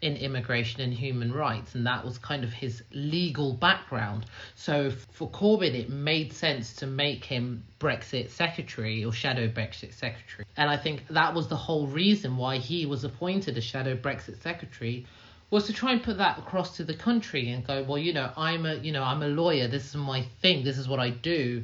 in 0.01 0.15
immigration 0.15 0.81
and 0.81 0.93
human 0.93 1.31
rights, 1.31 1.75
and 1.75 1.85
that 1.85 2.05
was 2.05 2.17
kind 2.17 2.43
of 2.43 2.53
his 2.53 2.83
legal 2.91 3.53
background. 3.53 4.25
So 4.55 4.91
for 4.91 5.29
Corbyn, 5.29 5.73
it 5.73 5.89
made 5.89 6.31
sense 6.33 6.73
to 6.77 6.87
make 6.87 7.25
him 7.25 7.63
Brexit 7.79 8.29
secretary 8.29 9.03
or 9.03 9.11
shadow 9.11 9.47
Brexit 9.47 9.93
secretary. 9.93 10.45
And 10.55 10.69
I 10.69 10.77
think 10.77 11.07
that 11.09 11.33
was 11.33 11.47
the 11.47 11.57
whole 11.57 11.87
reason 11.87 12.37
why 12.37 12.57
he 12.57 12.85
was 12.85 13.03
appointed 13.03 13.57
a 13.57 13.61
shadow 13.61 13.95
Brexit 13.95 14.41
secretary 14.41 15.05
was 15.49 15.65
to 15.65 15.73
try 15.73 15.91
and 15.91 16.03
put 16.03 16.17
that 16.17 16.37
across 16.37 16.77
to 16.77 16.83
the 16.83 16.93
country 16.93 17.49
and 17.49 17.65
go, 17.65 17.83
well, 17.83 17.97
you 17.97 18.13
know, 18.13 18.31
I'm 18.37 18.65
a, 18.65 18.75
you 18.75 18.91
know, 18.91 19.03
I'm 19.03 19.23
a 19.23 19.27
lawyer. 19.27 19.67
This 19.67 19.85
is 19.85 19.95
my 19.95 20.23
thing. 20.41 20.63
This 20.63 20.77
is 20.77 20.87
what 20.87 20.99
I 20.99 21.09
do. 21.09 21.63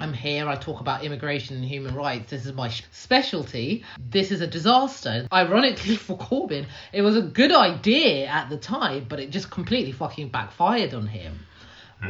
I'm 0.00 0.14
here, 0.14 0.48
I 0.48 0.56
talk 0.56 0.80
about 0.80 1.04
immigration 1.04 1.56
and 1.56 1.64
human 1.64 1.94
rights. 1.94 2.30
This 2.30 2.46
is 2.46 2.54
my 2.54 2.70
specialty. 2.90 3.84
This 3.98 4.32
is 4.32 4.40
a 4.40 4.46
disaster. 4.46 5.28
Ironically, 5.30 5.96
for 6.06 6.16
Corbyn, 6.16 6.66
it 6.92 7.02
was 7.02 7.16
a 7.16 7.22
good 7.22 7.52
idea 7.52 8.26
at 8.26 8.48
the 8.48 8.56
time, 8.56 9.06
but 9.08 9.20
it 9.20 9.30
just 9.30 9.50
completely 9.50 9.92
fucking 9.92 10.30
backfired 10.30 10.94
on 10.94 11.06
him. 11.06 11.38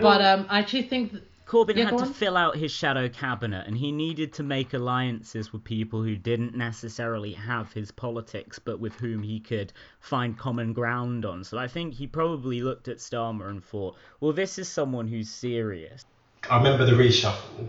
But 0.01 0.22
um, 0.22 0.47
I 0.49 0.61
actually 0.61 0.84
think. 0.84 1.12
That, 1.12 1.22
Corbyn 1.47 1.76
Yeah, 1.76 1.86
had 1.86 1.99
to 1.99 2.07
fill 2.07 2.36
out 2.36 2.57
his 2.57 2.70
shadow 2.70 3.09
cabinet, 3.09 3.66
and 3.66 3.76
he 3.76 3.91
needed 3.91 4.34
to 4.34 4.45
make 4.45 4.72
alliances 4.72 5.53
with 5.53 5.64
people 5.64 6.01
who 6.01 6.14
didn't 6.14 6.55
necessarily 6.55 7.32
have 7.32 7.72
his 7.72 7.91
politics, 7.91 8.61
but 8.61 8.78
with 8.78 8.95
whom 8.95 9.24
he 9.24 9.41
could 9.41 9.72
find 9.99 10.38
common 10.38 10.72
ground 10.72 11.24
on. 11.24 11.43
So 11.43 11.59
I 11.59 11.66
think 11.66 11.95
he 11.95 12.07
probably 12.07 12.62
looked 12.62 12.86
at 12.86 12.99
Starmer 12.99 13.51
and 13.51 13.64
thought, 13.64 13.97
well, 14.20 14.32
this 14.32 14.61
is 14.61 14.68
someone 14.68 15.09
who's 15.09 15.28
serious. 15.28 16.05
I 16.49 16.57
remember 16.57 16.84
the 16.84 16.93
reshuffle, 16.93 17.68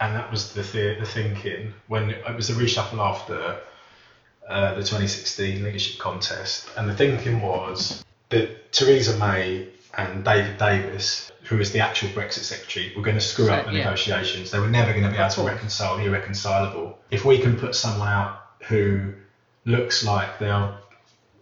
and 0.00 0.16
that 0.16 0.30
was 0.30 0.52
the 0.52 0.62
the, 0.62 0.96
the 1.00 1.06
thinking 1.06 1.74
when 1.88 2.10
it 2.10 2.34
was 2.36 2.48
the 2.48 2.54
reshuffle 2.54 2.98
after 2.98 3.58
uh, 4.48 4.70
the 4.74 4.80
2016 4.80 5.62
leadership 5.64 5.98
contest, 5.98 6.68
and 6.76 6.88
the 6.88 6.94
thinking 6.94 7.40
was 7.40 8.04
that 8.30 8.72
Theresa 8.72 9.16
May 9.18 9.68
and 9.98 10.24
David 10.24 10.58
Davis, 10.58 11.30
who 11.44 11.56
was 11.56 11.72
the 11.72 11.80
actual 11.80 12.08
Brexit 12.10 12.40
secretary, 12.44 12.92
were 12.96 13.02
going 13.02 13.16
to 13.16 13.20
screw 13.20 13.48
up 13.50 13.66
the 13.66 13.72
Yeah. 13.72 13.84
negotiations. 13.84 14.50
They 14.50 14.58
were 14.58 14.68
never 14.68 14.92
going 14.92 15.04
to 15.04 15.10
be 15.10 15.16
able 15.16 15.30
to 15.30 15.42
reconcile 15.42 15.96
the 15.96 16.04
irreconcilable. 16.04 16.98
If 17.10 17.24
we 17.24 17.38
can 17.38 17.58
put 17.58 17.74
someone 17.74 18.08
out 18.08 18.40
who 18.68 19.12
looks 19.64 20.04
like 20.04 20.38
they 20.38 20.50
are 20.50 20.78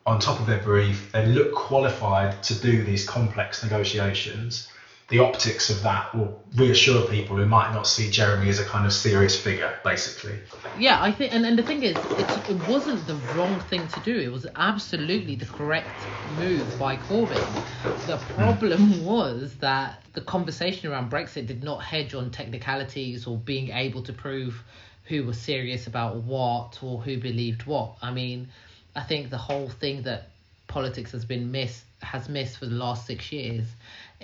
on 0.07 0.21
top 0.21 0.39
of 0.39 0.47
their 0.47 0.59
brief, 0.61 1.11
they 1.13 1.27
look 1.27 1.55
qualified 1.55 2.43
to 2.45 2.55
do 2.55 2.85
these 2.85 3.07
complex 3.09 3.63
negotiations. 3.63 4.69
The 5.09 5.19
optics 5.19 5.69
of 5.69 5.83
that 5.83 6.15
will 6.15 6.43
reassure 6.57 7.07
people 7.09 7.37
who 7.37 7.45
might 7.45 7.75
not 7.75 7.87
see 7.87 8.11
Jeremy 8.11 8.49
as 8.49 8.59
a 8.59 8.65
kind 8.65 8.87
of 8.87 8.93
serious 8.93 9.39
figure, 9.39 9.79
basically. 9.85 10.39
Yeah, 10.79 11.03
I 11.03 11.13
think, 11.13 11.35
and, 11.35 11.45
and 11.45 11.59
the 11.59 11.63
thing 11.63 11.83
is, 11.83 11.95
it, 11.95 12.51
it 12.51 12.69
wasn't 12.69 13.07
the 13.07 13.17
wrong 13.35 13.61
thing 13.61 13.87
to 13.89 14.01
do. 14.01 14.19
It 14.19 14.33
was 14.33 14.47
absolutely 14.57 15.35
the 15.37 15.45
correct 15.45 15.91
move 16.39 16.79
by 16.79 16.97
Corbyn. 16.97 17.65
The 18.07 18.17
problem 18.35 18.95
hmm. 18.95 19.05
was 19.05 19.55
that 19.57 20.03
the 20.15 20.23
conversation 20.23 20.91
around 20.91 21.11
Brexit 21.11 21.47
did 21.47 21.63
not 21.63 21.83
hedge 21.83 22.15
on 22.15 22.31
technicalities 22.31 23.27
or 23.27 23.37
being 23.37 23.71
able 23.71 24.03
to 24.05 24.13
prove 24.13 24.63
who 25.05 25.25
was 25.25 25.39
serious 25.39 25.87
about 25.87 26.17
what 26.17 26.79
or 26.83 27.03
who 27.03 27.19
believed 27.19 27.67
what. 27.67 27.97
I 28.01 28.11
mean, 28.11 28.49
I 28.97 29.03
think 29.03 29.29
the 29.29 29.39
whole 29.39 29.69
thing 29.69 30.03
that 30.05 30.31
politics 30.67 31.13
has 31.13 31.25
been 31.25 31.53
missed 31.53 31.85
has 32.01 32.29
missed 32.29 32.59
for 32.59 32.67
the 32.67 32.75
last 32.75 33.07
six 33.07 33.33
years 33.33 33.67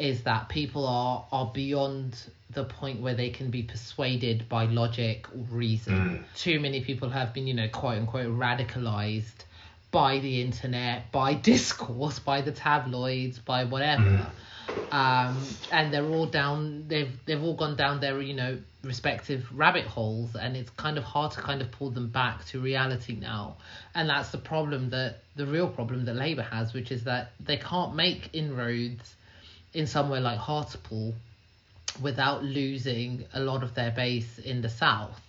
is 0.01 0.23
that 0.23 0.49
people 0.49 0.87
are 0.87 1.27
are 1.31 1.51
beyond 1.53 2.17
the 2.53 2.65
point 2.65 3.01
where 3.01 3.15
they 3.15 3.31
can 3.31 3.51
be 3.51 3.63
persuaded 3.63 4.49
by 4.49 4.65
logic 4.65 5.27
or 5.35 5.45
reason. 5.51 6.25
Too 6.35 6.59
many 6.59 6.83
people 6.83 7.09
have 7.11 7.33
been, 7.33 7.47
you 7.47 7.55
know, 7.55 7.69
quote 7.69 7.99
unquote 7.99 8.27
radicalized 8.37 9.45
by 9.91 10.19
the 10.19 10.41
internet, 10.43 11.13
by 11.13 11.35
discourse, 11.53 12.19
by 12.19 12.41
the 12.41 12.53
tabloids, 12.53 13.39
by 13.39 13.65
whatever. 13.65 14.33
Um, 14.93 15.45
and 15.73 15.93
they're 15.93 16.07
all 16.07 16.27
down 16.27 16.87
they've 16.89 17.13
they've 17.27 17.43
all 17.43 17.55
gone 17.55 17.77
down 17.77 18.01
their, 18.01 18.21
you 18.21 18.35
know, 18.35 18.59
respective 18.83 19.47
rabbit 19.53 19.85
holes 19.85 20.35
and 20.35 20.57
it's 20.57 20.71
kind 20.71 20.97
of 20.97 21.05
hard 21.05 21.33
to 21.33 21.41
kind 21.41 21.61
of 21.61 21.71
pull 21.71 21.91
them 21.91 22.09
back 22.09 22.45
to 22.47 22.61
reality 22.61 23.15
now. 23.15 23.57
And 23.95 24.09
that's 24.09 24.31
the 24.31 24.39
problem 24.39 24.91
that 24.91 25.23
the 25.37 25.47
real 25.47 25.69
problem 25.69 26.05
that 26.07 26.15
Labour 26.15 26.43
has, 26.43 26.73
which 26.73 26.91
is 26.91 27.05
that 27.05 27.33
they 27.41 27.57
can't 27.57 27.95
make 27.95 28.31
inroads 28.33 29.17
in 29.73 29.87
somewhere 29.87 30.21
like 30.21 30.39
Hartlepool 30.39 31.15
without 32.01 32.45
losing 32.45 33.25
a 33.35 33.41
lot 33.41 33.63
of 33.63 33.75
their 33.75 33.91
base 33.91 34.39
in 34.39 34.63
the 34.63 34.69
south 34.69 35.21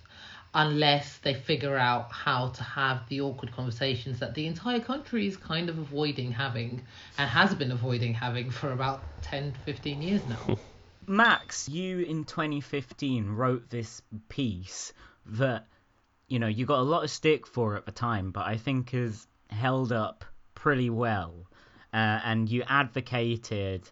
unless 0.54 1.18
they 1.20 1.34
figure 1.34 1.78
out 1.78 2.12
how 2.12 2.50
to 2.50 2.64
have 2.64 3.08
the 3.08 3.22
awkward 3.22 3.52
conversations 3.54 4.20
that 4.20 4.34
the 4.34 4.46
entire 4.46 4.82
country 4.82 5.26
is 5.26 5.38
kind 5.38 5.70
of 5.70 5.78
avoiding 5.78 6.32
having 6.32 6.82
and 7.18 7.30
has 7.30 7.56
been 7.56 7.72
avoiding 7.72 8.14
having 8.14 8.52
for 8.52 8.72
about 8.72 9.02
10 9.24 9.54
15 9.66 10.02
years 10.02 10.22
now 10.28 10.58
Max, 11.08 11.68
you 11.68 12.00
in 12.00 12.24
2015 12.26 13.28
wrote 13.32 13.70
this 13.70 14.02
piece 14.30 14.94
that, 15.26 15.68
you 16.28 16.38
know, 16.40 16.48
you 16.48 16.66
got 16.66 16.80
a 16.80 16.84
lot 16.84 17.04
of 17.04 17.10
stick 17.10 17.48
for 17.48 17.76
at 17.76 17.86
the 17.86 17.92
time, 17.92 18.32
but 18.32 18.46
I 18.46 18.58
think 18.58 18.92
has 18.92 19.28
held 19.50 19.92
up 19.92 20.24
pretty 20.54 20.90
well. 20.90 21.34
Uh, 21.92 22.22
and 22.24 22.48
you 22.50 22.64
advocated 22.68 23.90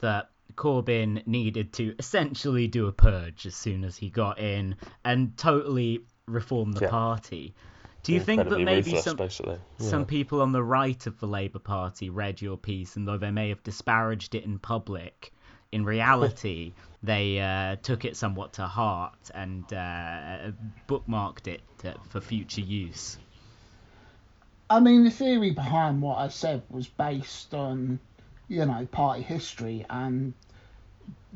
that 0.00 0.30
Corbyn 0.56 1.26
needed 1.26 1.72
to 1.74 1.94
essentially 1.98 2.68
do 2.68 2.86
a 2.86 2.92
purge 2.92 3.46
as 3.46 3.54
soon 3.54 3.84
as 3.84 3.96
he 3.96 4.10
got 4.10 4.38
in 4.38 4.76
and 5.04 5.36
totally 5.36 6.04
reform 6.26 6.72
the 6.72 6.82
Yeah. 6.82 6.90
party. 6.90 7.54
Do 8.02 8.12
you 8.12 8.20
think 8.20 8.48
that 8.48 8.58
maybe 8.58 8.90
ruthless, 8.90 9.04
some 9.04 9.16
basically. 9.16 9.58
some 9.78 10.00
Yeah. 10.00 10.06
people 10.06 10.42
on 10.42 10.52
the 10.52 10.62
right 10.62 11.06
of 11.06 11.18
the 11.20 11.26
Labour 11.26 11.58
Party 11.58 12.10
read 12.10 12.42
your 12.42 12.58
piece, 12.58 12.96
and 12.96 13.08
though 13.08 13.16
they 13.16 13.30
may 13.30 13.48
have 13.48 13.62
disparaged 13.62 14.34
it 14.34 14.44
in 14.44 14.58
public, 14.58 15.32
in 15.72 15.84
reality 15.84 16.74
they 17.02 17.40
uh, 17.40 17.76
took 17.76 18.04
it 18.04 18.16
somewhat 18.16 18.52
to 18.54 18.66
heart 18.66 19.30
and 19.34 19.72
uh, 19.72 20.52
bookmarked 20.86 21.48
it 21.48 21.62
to, 21.78 21.94
for 22.10 22.20
future 22.20 22.60
use. 22.60 23.18
I 24.70 24.80
mean, 24.80 25.04
the 25.04 25.10
theory 25.10 25.50
behind 25.50 26.00
what 26.02 26.18
I 26.18 26.28
said 26.28 26.62
was 26.70 26.86
based 26.88 27.54
on, 27.54 27.98
you 28.48 28.64
know, 28.64 28.86
party 28.90 29.22
history 29.22 29.84
and 29.88 30.34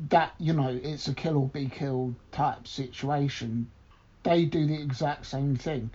that, 0.09 0.33
you 0.39 0.53
know, 0.53 0.69
it's 0.69 1.07
a 1.07 1.13
kill 1.13 1.37
or 1.37 1.47
be 1.47 1.67
killed 1.67 2.15
type 2.31 2.67
situation. 2.67 3.69
They 4.23 4.45
do 4.45 4.65
the 4.65 4.81
exact 4.81 5.25
same 5.25 5.55
thing. 5.55 5.89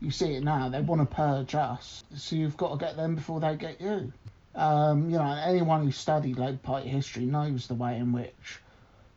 You 0.00 0.10
see 0.10 0.34
it 0.34 0.44
now, 0.44 0.68
they 0.68 0.80
want 0.80 1.08
to 1.08 1.14
purge 1.14 1.54
us, 1.54 2.04
so 2.14 2.36
you've 2.36 2.56
got 2.56 2.70
to 2.70 2.76
get 2.84 2.96
them 2.96 3.16
before 3.16 3.40
they 3.40 3.56
get 3.56 3.80
you. 3.80 4.12
Um, 4.54 5.10
you 5.10 5.18
know, 5.18 5.40
anyone 5.44 5.84
who 5.84 5.90
studied 5.90 6.38
Labour 6.38 6.58
Party 6.58 6.88
history 6.88 7.24
knows 7.26 7.66
the 7.66 7.74
way 7.74 7.96
in 7.96 8.12
which 8.12 8.60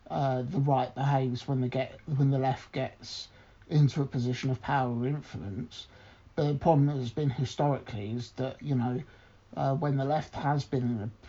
uh, 0.10 0.42
the 0.42 0.60
right 0.60 0.94
behaves 0.94 1.48
when 1.48 1.62
they 1.62 1.70
get 1.70 2.00
when 2.18 2.32
the 2.32 2.38
left 2.38 2.72
gets 2.72 3.28
into 3.70 4.02
a 4.02 4.06
position 4.06 4.50
of 4.50 4.62
power 4.62 4.92
or 4.92 5.08
influence. 5.08 5.88
But 6.36 6.48
the 6.48 6.56
problem 6.56 6.88
has 6.90 7.12
been 7.12 7.30
historically 7.30 8.12
is 8.12 8.32
that 8.32 8.62
you 8.62 8.76
know 8.76 9.02
uh, 9.56 9.76
when 9.76 9.98
the 9.98 10.06
left 10.06 10.36
has 10.36 10.66
been 10.66 10.84
in 10.84 11.02
a 11.04 11.21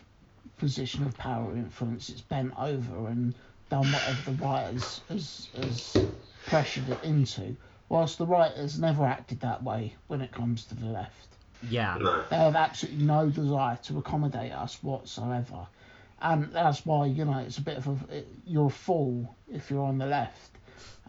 position 0.62 1.04
of 1.04 1.16
power 1.16 1.50
or 1.50 1.56
influence, 1.56 2.08
it's 2.08 2.20
bent 2.20 2.52
over 2.56 3.08
and 3.08 3.36
done 3.68 3.90
whatever 3.90 4.22
the 4.22 4.30
right 4.44 4.72
has, 4.72 5.00
has, 5.08 5.50
has 5.56 6.06
pressured 6.46 6.88
it 6.88 7.02
into. 7.02 7.56
Whilst 7.88 8.16
the 8.16 8.28
right 8.28 8.56
has 8.56 8.78
never 8.78 9.04
acted 9.04 9.40
that 9.40 9.64
way 9.64 9.96
when 10.06 10.20
it 10.20 10.30
comes 10.30 10.66
to 10.66 10.76
the 10.76 10.86
left. 10.86 11.36
Yeah. 11.60 11.98
No. 12.00 12.24
They 12.30 12.36
have 12.36 12.54
absolutely 12.54 13.04
no 13.04 13.28
desire 13.28 13.76
to 13.78 13.98
accommodate 13.98 14.52
us 14.52 14.80
whatsoever. 14.84 15.66
And 16.20 16.52
that's 16.52 16.86
why, 16.86 17.06
you 17.06 17.24
know, 17.24 17.38
it's 17.40 17.58
a 17.58 17.62
bit 17.62 17.78
of 17.78 17.88
a. 17.88 18.18
It, 18.18 18.28
you're 18.44 18.68
a 18.68 18.70
fool 18.70 19.36
if 19.48 19.68
you're 19.68 19.84
on 19.84 19.98
the 19.98 20.06
left 20.06 20.51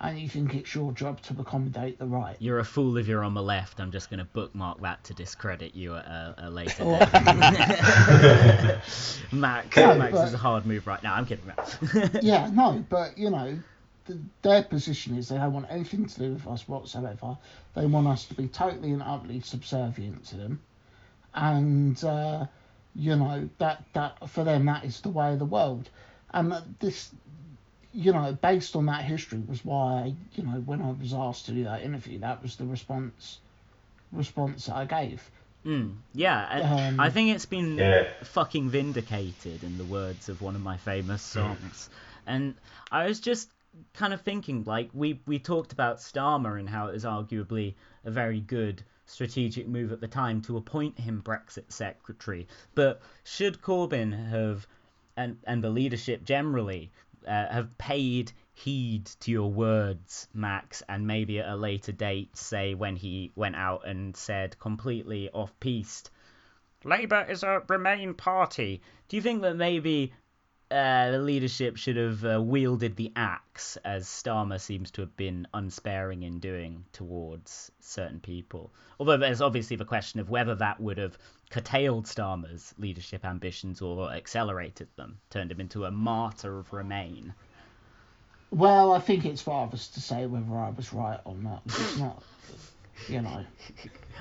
and 0.02 0.20
you 0.20 0.28
think 0.28 0.54
it's 0.56 0.74
your 0.76 0.92
job 0.92 1.22
to 1.22 1.36
accommodate 1.40 2.00
the 2.00 2.06
right. 2.06 2.36
You're 2.40 2.60
a 2.60 2.66
fool 2.66 2.98
if 2.98 3.08
you're 3.08 3.24
on 3.24 3.34
the 3.34 3.44
left. 3.44 3.80
I'm 3.80 3.92
just 3.92 4.10
going 4.10 4.20
to 4.20 4.26
bookmark 4.26 4.82
that 4.82 5.04
to 5.06 5.14
discredit 5.14 5.76
you 5.76 5.96
at 5.96 6.06
a, 6.06 6.36
a 6.40 6.50
later 6.50 6.84
date. 6.84 7.00
Max, 9.32 9.78
No, 9.78 9.96
Max 9.96 10.12
but- 10.12 10.28
is 10.28 10.34
a 10.34 10.38
hard 10.38 10.66
move 10.66 10.88
right 10.88 11.02
now. 11.04 11.14
I'm 11.14 11.26
kidding, 11.26 11.46
Max. 11.46 11.78
yeah, 12.22 12.50
no, 12.52 12.84
but, 12.90 13.18
you 13.18 13.30
know, 13.30 13.58
th 14.08 14.20
their 14.42 14.64
position 14.64 15.18
is 15.18 15.30
they 15.30 15.38
don't 15.38 15.54
want 15.54 15.68
anything 15.70 16.06
to 16.06 16.20
do 16.20 16.34
with 16.34 16.48
us 16.48 16.68
whatsoever. 16.68 17.38
They 17.76 17.86
want 17.86 18.08
us 18.08 18.26
to 18.26 18.34
be 18.34 18.48
totally 18.48 18.92
and 18.92 19.02
utterly 19.02 19.40
subservient 19.42 20.26
to 20.26 20.38
them. 20.38 20.62
And, 21.34 22.04
uh, 22.04 22.46
you 22.96 23.16
know, 23.16 23.50
that, 23.60 23.84
that 23.94 24.30
for 24.30 24.44
them, 24.44 24.66
that 24.66 24.84
is 24.84 25.02
the 25.02 25.10
way 25.10 25.34
of 25.34 25.40
the 25.40 25.46
world. 25.46 25.90
And 26.34 26.54
this, 26.80 27.12
you 27.94 28.12
know, 28.12 28.38
based 28.42 28.76
on 28.76 28.88
that 28.88 29.04
history 29.04 29.42
was 29.48 29.64
why, 29.64 30.14
you 30.36 30.44
know, 30.44 30.60
when 30.66 30.82
I 30.82 30.92
was 30.92 31.14
asked 31.14 31.46
to 31.48 31.52
do 31.52 31.64
that 31.66 31.84
interview, 31.84 32.20
that 32.20 32.42
was 32.42 32.56
the 32.56 32.66
response 32.66 33.40
response 34.12 34.66
that 34.68 34.76
I 34.76 34.86
gave. 34.86 35.30
Mm, 35.66 35.96
yeah, 36.14 36.62
Um, 36.64 37.00
I 37.00 37.10
think 37.10 37.34
it's 37.34 37.46
been 37.46 37.78
Yeah. 37.78 38.04
fucking 38.24 38.70
vindicated 38.70 39.64
in 39.64 39.78
the 39.78 39.86
words 39.86 40.28
of 40.28 40.42
one 40.42 40.56
of 40.56 40.62
my 40.62 40.78
famous 40.78 41.22
songs. 41.22 41.90
And 42.28 42.56
I 42.92 43.06
was 43.08 43.20
just 43.20 43.50
kind 43.94 44.14
of 44.14 44.22
thinking, 44.22 44.64
like 44.66 44.90
we 44.94 45.20
we 45.26 45.40
talked 45.40 45.72
about 45.72 45.98
Starmer 45.98 46.60
and 46.60 46.70
how 46.70 46.88
it 46.88 46.94
was 46.94 47.06
arguably 47.06 47.76
a 48.04 48.12
very 48.12 48.42
good 48.42 48.84
strategic 49.06 49.68
move 49.68 49.92
at 49.92 50.02
the 50.02 50.08
time 50.08 50.42
to 50.42 50.58
appoint 50.58 51.00
him 51.00 51.22
Brexit 51.24 51.72
secretary. 51.72 52.48
But 52.76 53.02
should 53.24 53.62
Corbyn 53.62 54.12
have 54.30 54.68
and 55.16 55.38
and 55.46 55.64
the 55.64 55.70
leadership 55.70 56.24
generally 56.26 56.92
uh, 57.28 57.48
have 57.52 57.78
paid 57.78 58.32
heed 58.54 59.06
to 59.22 59.32
your 59.32 59.52
words, 59.52 60.28
Max, 60.34 60.84
and 60.88 61.08
maybe 61.08 61.40
at 61.40 61.50
a 61.50 61.56
later 61.56 61.92
date, 61.92 62.38
say 62.38 62.74
when 62.74 62.96
he 62.96 63.32
went 63.36 63.56
out 63.56 63.88
and 63.88 64.16
said 64.16 64.58
completely 64.60 65.30
off 65.32 65.58
piste, 65.60 66.12
Labour 66.84 67.26
is 67.30 67.44
a 67.44 67.64
Remain 67.68 68.14
party. 68.14 68.82
Do 69.08 69.16
you 69.16 69.22
think 69.22 69.42
that 69.42 69.56
maybe 69.56 70.14
uh, 70.74 71.12
the 71.12 71.20
leadership 71.20 71.78
should 71.78 71.98
have 71.98 72.26
uh, 72.26 72.42
wielded 72.42 72.96
the 72.96 73.12
axe, 73.16 73.78
as 73.86 74.08
Starmer 74.08 74.60
seems 74.60 74.90
to 74.92 75.02
have 75.02 75.16
been 75.16 75.48
unsparing 75.54 76.24
in 76.24 76.40
doing 76.40 76.84
towards 76.94 77.72
certain 77.80 78.20
people? 78.20 78.72
Although 79.00 79.18
there's 79.18 79.42
obviously 79.42 79.78
the 79.78 79.86
question 79.86 80.20
of 80.20 80.30
whether 80.30 80.56
that 80.56 80.80
would 80.80 80.98
have 80.98 81.18
curtailed 81.52 82.06
Starmer's 82.06 82.74
leadership 82.80 83.24
ambitions 83.24 83.82
or 83.82 84.12
accelerated 84.12 84.88
them, 84.96 85.20
turned 85.30 85.52
him 85.52 85.62
into 85.62 85.86
a 85.86 85.92
martyr 85.92 86.58
of 86.58 86.74
Remain. 86.74 87.34
Well, 88.50 88.94
I 88.94 89.00
think 89.00 89.26
it's 89.26 89.42
for 89.42 89.64
others 89.66 89.88
to 89.90 90.02
say 90.02 90.26
whether 90.26 90.56
I 90.58 90.72
was 90.72 90.92
right 90.94 91.20
or 91.26 91.36
not. 91.36 91.62
It's 91.66 91.98
not, 91.98 92.24
you 93.08 93.22
know. 93.22 93.46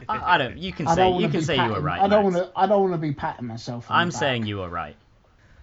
I, 0.09 0.35
I 0.35 0.39
don't. 0.39 0.59
You 0.59 0.73
can 0.73 0.87
I 0.87 0.95
say 0.95 1.13
you 1.19 1.29
can 1.29 1.43
say 1.43 1.57
you 1.57 1.71
were 1.71 1.81
right. 1.81 2.01
I 2.01 2.09
don't 2.09 2.25
want 2.25 2.37
to. 2.37 2.51
I 2.57 2.67
don't 2.67 2.81
want 2.83 2.95
to 2.95 2.99
be 2.99 3.13
patting 3.13 3.47
myself. 3.47 3.91
On 3.91 3.97
I'm 3.97 4.09
the 4.09 4.13
back. 4.13 4.21
saying 4.21 4.47
you 4.47 4.59
were 4.59 4.69
right. 4.69 4.97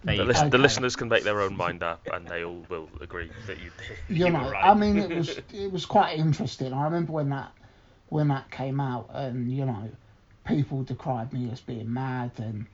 There 0.04 0.14
The, 0.14 0.22
you 0.22 0.28
lis- 0.28 0.42
go. 0.42 0.48
the 0.48 0.58
listeners 0.58 0.96
can 0.96 1.08
make 1.08 1.24
their 1.24 1.40
own 1.40 1.56
mind 1.56 1.82
up, 1.82 2.02
and 2.10 2.26
they 2.26 2.44
all 2.44 2.64
will 2.68 2.88
agree 3.00 3.30
that 3.46 3.58
you, 3.58 3.70
you 4.08 4.26
you 4.26 4.30
know, 4.30 4.38
were 4.40 4.50
right. 4.50 4.64
I 4.64 4.74
mean, 4.74 4.98
it 4.98 5.10
was 5.10 5.38
it 5.52 5.70
was 5.72 5.86
quite 5.86 6.18
interesting. 6.18 6.72
I 6.72 6.84
remember 6.84 7.12
when 7.12 7.30
that 7.30 7.52
when 8.08 8.28
that 8.28 8.50
came 8.50 8.80
out, 8.80 9.10
and 9.12 9.52
you 9.52 9.66
know, 9.66 9.90
people 10.46 10.82
decried 10.84 11.32
me 11.32 11.50
as 11.50 11.60
being 11.60 11.92
mad, 11.92 12.32
and 12.38 12.66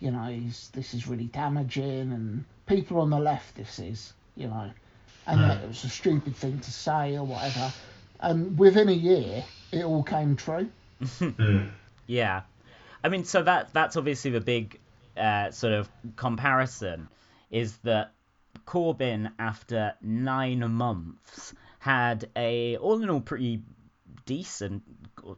you 0.00 0.10
know, 0.10 0.24
he's, 0.26 0.68
this 0.72 0.94
is 0.94 1.08
really 1.08 1.24
damaging, 1.26 2.12
and 2.12 2.44
people 2.66 3.00
on 3.00 3.10
the 3.10 3.18
left, 3.18 3.56
this 3.56 3.78
is, 3.80 4.12
you 4.36 4.46
know, 4.46 4.70
and 5.26 5.48
that 5.48 5.62
it 5.62 5.66
was 5.68 5.84
a 5.84 5.88
stupid 5.88 6.36
thing 6.36 6.60
to 6.60 6.70
say 6.72 7.16
or 7.16 7.24
whatever. 7.24 7.72
And 8.20 8.58
within 8.58 8.88
a 8.88 8.92
year, 8.92 9.44
it 9.72 9.84
all 9.84 10.02
came 10.02 10.36
true. 10.36 10.70
Hmm. 11.18 11.30
Hmm. 11.30 11.66
Yeah, 12.06 12.42
I 13.04 13.08
mean, 13.08 13.24
so 13.24 13.42
that 13.42 13.72
that's 13.72 13.96
obviously 13.96 14.30
the 14.30 14.40
big 14.40 14.78
uh, 15.18 15.50
sort 15.50 15.72
of 15.72 15.88
comparison 16.16 17.08
is 17.50 17.76
that 17.78 18.12
Corbyn, 18.66 19.32
after 19.38 19.94
nine 20.02 20.70
months, 20.72 21.54
had 21.78 22.28
a 22.36 22.76
all 22.76 23.02
in 23.02 23.10
all 23.10 23.20
pretty 23.20 23.62
decent, 24.26 24.82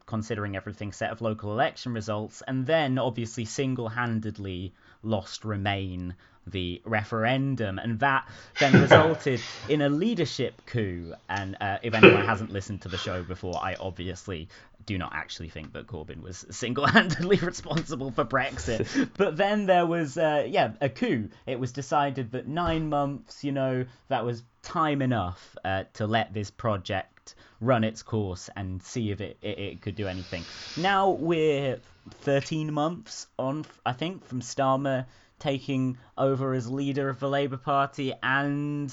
considering 0.06 0.56
everything, 0.56 0.92
set 0.92 1.10
of 1.10 1.20
local 1.20 1.52
election 1.52 1.92
results, 1.92 2.42
and 2.46 2.66
then 2.66 2.98
obviously 2.98 3.44
single-handedly 3.44 4.74
lost 5.02 5.44
Remain 5.44 6.16
the 6.46 6.82
referendum, 6.84 7.78
and 7.78 8.00
that 8.00 8.28
then 8.58 8.80
resulted 8.80 9.40
in 9.68 9.80
a 9.82 9.88
leadership 9.88 10.62
coup. 10.66 11.14
And 11.28 11.56
uh, 11.60 11.78
if 11.82 11.94
anyone 11.94 12.22
hasn't 12.22 12.50
listened 12.50 12.82
to 12.82 12.88
the 12.88 12.98
show 12.98 13.22
before, 13.22 13.56
I 13.62 13.76
obviously 13.78 14.48
do 14.90 14.98
not 14.98 15.12
actually 15.14 15.48
think 15.48 15.72
that 15.74 15.86
Corbyn 15.86 16.20
was 16.20 16.44
single-handedly 16.50 17.36
responsible 17.42 18.10
for 18.10 18.24
Brexit. 18.24 19.08
but 19.16 19.36
then 19.36 19.66
there 19.66 19.86
was, 19.86 20.18
uh, 20.18 20.44
yeah, 20.48 20.72
a 20.80 20.88
coup. 20.88 21.28
It 21.46 21.60
was 21.60 21.70
decided 21.70 22.32
that 22.32 22.48
nine 22.48 22.88
months, 22.88 23.44
you 23.44 23.52
know, 23.52 23.86
that 24.08 24.24
was 24.24 24.42
time 24.62 25.00
enough 25.00 25.56
uh, 25.64 25.84
to 25.94 26.08
let 26.08 26.34
this 26.34 26.50
project 26.50 27.36
run 27.60 27.84
its 27.84 28.02
course 28.02 28.50
and 28.56 28.82
see 28.82 29.12
if 29.12 29.20
it, 29.20 29.38
it, 29.42 29.58
it 29.60 29.80
could 29.80 29.94
do 29.94 30.08
anything. 30.08 30.42
Now 30.76 31.10
we're 31.10 31.78
13 32.22 32.72
months 32.72 33.28
on, 33.38 33.64
I 33.86 33.92
think, 33.92 34.26
from 34.26 34.40
Starmer 34.40 35.06
taking 35.38 35.98
over 36.18 36.52
as 36.52 36.68
leader 36.68 37.08
of 37.08 37.20
the 37.20 37.28
Labour 37.28 37.58
Party, 37.58 38.12
and 38.24 38.92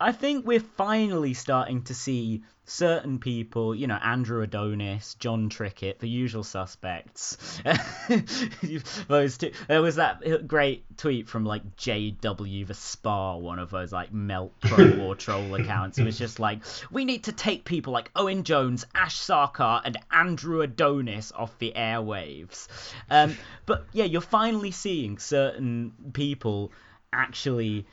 I 0.00 0.12
think 0.12 0.46
we're 0.46 0.60
finally 0.60 1.34
starting 1.34 1.82
to 1.84 1.94
see 1.94 2.42
certain 2.64 3.18
people, 3.18 3.74
you 3.74 3.86
know, 3.86 3.98
Andrew 4.02 4.42
Adonis, 4.42 5.14
Jon 5.14 5.50
Trickett, 5.50 5.98
the 5.98 6.08
usual 6.08 6.42
suspects. 6.42 7.60
those 9.08 9.36
two. 9.36 9.50
There 9.68 9.82
was 9.82 9.96
that 9.96 10.46
great 10.46 10.84
tweet 10.96 11.28
from 11.28 11.44
like 11.44 11.76
JW 11.76 12.66
the 12.66 12.72
Spa, 12.74 13.36
one 13.36 13.58
of 13.58 13.70
those 13.70 13.92
like 13.92 14.12
melt 14.12 14.58
pro 14.60 14.96
war 14.96 15.16
troll 15.16 15.54
accounts. 15.56 15.98
It 15.98 16.04
was 16.04 16.16
just 16.16 16.38
like, 16.38 16.60
we 16.90 17.04
need 17.04 17.24
to 17.24 17.32
take 17.32 17.64
people 17.66 17.92
like 17.92 18.10
Owen 18.16 18.44
Jones, 18.44 18.86
Ash 18.94 19.18
Sarkar, 19.18 19.82
and 19.84 19.98
Andrew 20.10 20.62
Adonis 20.62 21.32
off 21.32 21.58
the 21.58 21.74
airwaves. 21.76 22.68
Um, 23.10 23.36
but 23.66 23.84
yeah, 23.92 24.04
you're 24.04 24.22
finally 24.22 24.70
seeing 24.70 25.18
certain 25.18 25.92
people 26.14 26.72
actually 27.12 27.84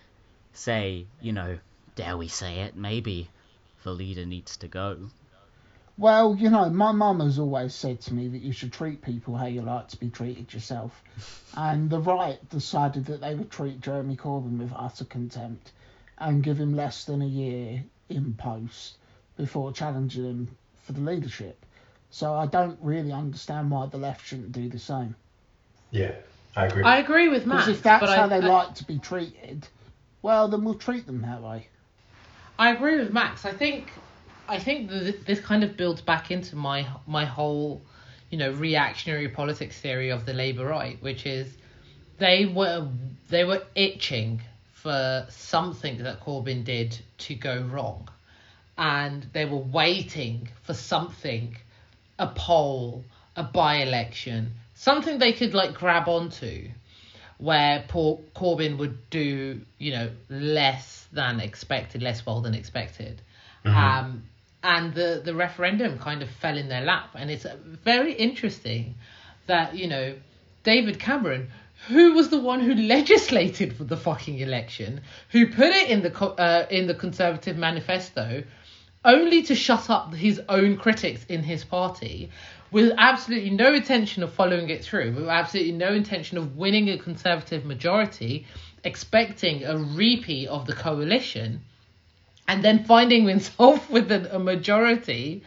say, 0.54 1.08
you 1.20 1.34
know, 1.34 1.58
dare 1.98 2.16
we 2.16 2.28
say 2.28 2.60
it, 2.60 2.76
maybe 2.76 3.28
the 3.84 3.92
leader 3.92 4.26
needs 4.26 4.56
to 4.58 4.68
go. 4.68 5.10
Well, 5.98 6.36
you 6.36 6.52
know, 6.52 6.70
my 6.70 6.92
mum 6.92 7.22
has 7.22 7.40
always 7.40 7.74
said 7.74 8.02
to 8.02 8.14
me 8.14 8.28
that 8.28 8.42
you 8.44 8.52
should 8.52 8.72
treat 8.72 9.02
people 9.02 9.36
how 9.36 9.48
you 9.48 9.62
like 9.62 9.88
to 9.90 9.98
be 9.98 10.10
treated 10.10 10.54
yourself. 10.54 11.04
And 11.60 11.90
the 11.90 12.00
right 12.00 12.38
decided 12.52 13.06
that 13.06 13.22
they 13.22 13.34
would 13.34 13.50
treat 13.50 13.82
Jeremy 13.82 14.16
Corbyn 14.16 14.60
with 14.60 14.72
utter 14.76 15.06
contempt 15.06 15.72
and 16.20 16.44
give 16.44 16.60
him 16.60 16.76
less 16.76 17.06
than 17.06 17.24
a 17.24 17.26
year 17.26 17.84
in 18.10 18.36
post 18.36 18.98
before 19.38 19.72
challenging 19.72 20.26
him 20.26 20.58
for 20.84 20.92
the 20.92 21.02
leadership. 21.02 21.66
So 22.12 22.36
I 22.36 22.46
don't 22.46 22.78
really 22.80 23.12
understand 23.12 23.72
why 23.72 23.88
the 23.88 23.98
left 23.98 24.24
shouldn't 24.24 24.52
do 24.52 24.70
the 24.70 24.78
same. 24.78 25.16
Yeah, 25.90 26.12
I 26.56 26.68
agree. 26.68 26.84
I 26.84 26.98
agree 27.00 27.28
with 27.28 27.48
Matt. 27.48 27.66
Because 27.66 27.78
if 27.78 27.82
that's 27.82 28.06
but 28.06 28.16
how 28.16 28.26
I, 28.26 28.40
they 28.40 28.48
I, 28.48 28.50
like 28.50 28.76
to 28.76 28.84
be 28.84 29.00
treated, 29.00 29.68
well, 30.22 30.48
then 30.48 30.64
we'll 30.64 30.76
treat 30.76 31.08
them 31.08 31.22
that 31.24 31.42
way. 31.42 31.70
I 32.60 32.72
agree 32.72 32.98
with 32.98 33.14
Max. 33.14 33.46
I 33.46 33.54
think 33.54 33.92
I 34.50 34.60
think 34.60 34.90
that 34.90 35.26
this 35.26 35.40
kind 35.40 35.64
of 35.64 35.78
builds 35.78 36.02
back 36.02 36.32
into 36.32 36.56
my 36.56 36.88
my 37.06 37.26
whole, 37.26 37.82
you 38.30 38.38
know, 38.38 38.52
reactionary 38.52 39.30
politics 39.30 39.80
theory 39.80 40.10
of 40.10 40.26
the 40.26 40.34
Labour 40.34 40.66
right, 40.66 41.02
which 41.02 41.26
is 41.26 41.56
they 42.18 42.46
were 42.46 42.88
they 43.30 43.44
were 43.44 43.64
itching 43.76 44.42
for 44.74 45.26
something 45.30 46.04
that 46.04 46.22
Corbyn 46.22 46.64
did 46.64 46.98
to 47.20 47.36
go 47.36 47.62
wrong, 47.62 48.10
and 48.78 49.24
they 49.34 49.46
were 49.46 49.58
waiting 49.58 50.50
for 50.64 50.74
something, 50.74 51.58
a 52.18 52.28
poll, 52.28 53.04
a 53.36 53.44
by-election, 53.44 54.54
something 54.76 55.20
they 55.20 55.34
could 55.34 55.54
like 55.54 55.74
grab 55.74 56.08
onto, 56.08 56.70
where 57.38 57.86
Paul 57.88 58.24
Corbyn 58.36 58.78
would 58.78 59.10
do, 59.10 59.62
you 59.78 59.92
know, 59.92 60.10
less 60.30 61.08
than 61.12 61.40
expected, 61.40 62.02
less 62.02 62.26
well 62.26 62.42
than 62.42 62.54
expected. 62.54 63.22
Um, 63.66 64.24
and 64.64 64.94
the, 64.94 65.22
the 65.24 65.36
referendum 65.36 66.00
kind 66.00 66.22
of 66.22 66.30
fell 66.30 66.58
in 66.58 66.68
their 66.70 66.82
lap. 66.82 67.10
And 67.16 67.30
it's 67.30 67.46
very 67.84 68.14
interesting 68.14 68.96
that, 69.46 69.76
you 69.76 69.88
know, 69.88 70.16
David 70.64 71.00
Cameron, 71.00 71.50
who 71.88 72.14
was 72.14 72.30
the 72.30 72.40
one 72.40 72.60
who 72.60 72.74
legislated 72.74 73.76
for 73.76 73.84
the 73.84 73.98
fucking 73.98 74.40
election, 74.40 75.02
who 75.30 75.48
put 75.48 75.68
it 75.68 75.90
in 75.90 76.02
the 76.02 76.10
co- 76.10 76.36
uh, 76.36 76.66
in 76.70 76.88
the 76.88 76.96
Conservative 76.96 77.58
manifesto, 77.58 78.44
only 79.06 79.44
to 79.44 79.56
shut 79.56 79.90
up 79.90 80.14
his 80.14 80.42
own 80.50 80.78
critics 80.78 81.24
in 81.30 81.44
his 81.44 81.64
party, 81.64 82.32
with 82.72 82.94
absolutely 82.98 83.52
no 83.52 83.74
intention 83.74 84.24
of 84.24 84.34
following 84.34 84.70
it 84.70 84.84
through, 84.84 85.14
with 85.14 85.28
absolutely 85.28 85.74
no 85.74 85.94
intention 85.94 86.38
of 86.38 86.58
winning 86.58 86.90
a 86.90 86.98
Conservative 86.98 87.66
majority, 87.66 88.46
expecting 88.84 89.64
a 89.64 89.78
repeat 89.78 90.48
of 90.48 90.66
the 90.66 90.74
coalition, 90.74 91.62
and 92.48 92.64
then 92.64 92.84
finding 92.84 93.28
himself 93.28 93.90
with 93.90 94.12
a, 94.12 94.36
a 94.36 94.40
majority 94.40 95.44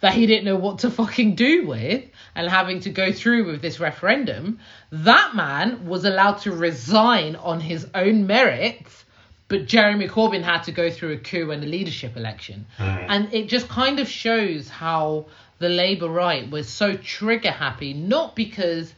that 0.00 0.12
he 0.12 0.26
didn't 0.26 0.44
know 0.44 0.56
what 0.56 0.80
to 0.80 0.90
fucking 0.90 1.34
do 1.34 1.66
with 1.66 2.04
and 2.34 2.48
having 2.48 2.80
to 2.80 2.90
go 2.90 3.10
through 3.12 3.46
with 3.46 3.62
this 3.62 3.80
referendum, 3.80 4.58
that 4.90 5.34
man 5.34 5.86
was 5.86 6.04
allowed 6.04 6.38
to 6.38 6.52
resign 6.52 7.36
on 7.36 7.60
his 7.60 7.86
own 7.94 8.26
merits, 8.26 9.04
but 9.48 9.66
Jeremy 9.66 10.08
Corbyn 10.08 10.42
had 10.42 10.64
to 10.64 10.72
go 10.72 10.90
through 10.90 11.12
a 11.12 11.18
coup 11.18 11.50
and 11.50 11.62
a 11.62 11.66
leadership 11.66 12.16
election. 12.16 12.66
Mm. 12.78 13.06
And 13.08 13.34
it 13.34 13.48
just 13.48 13.68
kind 13.68 13.98
of 13.98 14.08
shows 14.08 14.68
how 14.68 15.26
the 15.58 15.68
Labour 15.68 16.08
right 16.08 16.50
was 16.50 16.68
so 16.68 16.96
trigger 16.96 17.50
happy, 17.50 17.94
not 17.94 18.34
because 18.34 18.92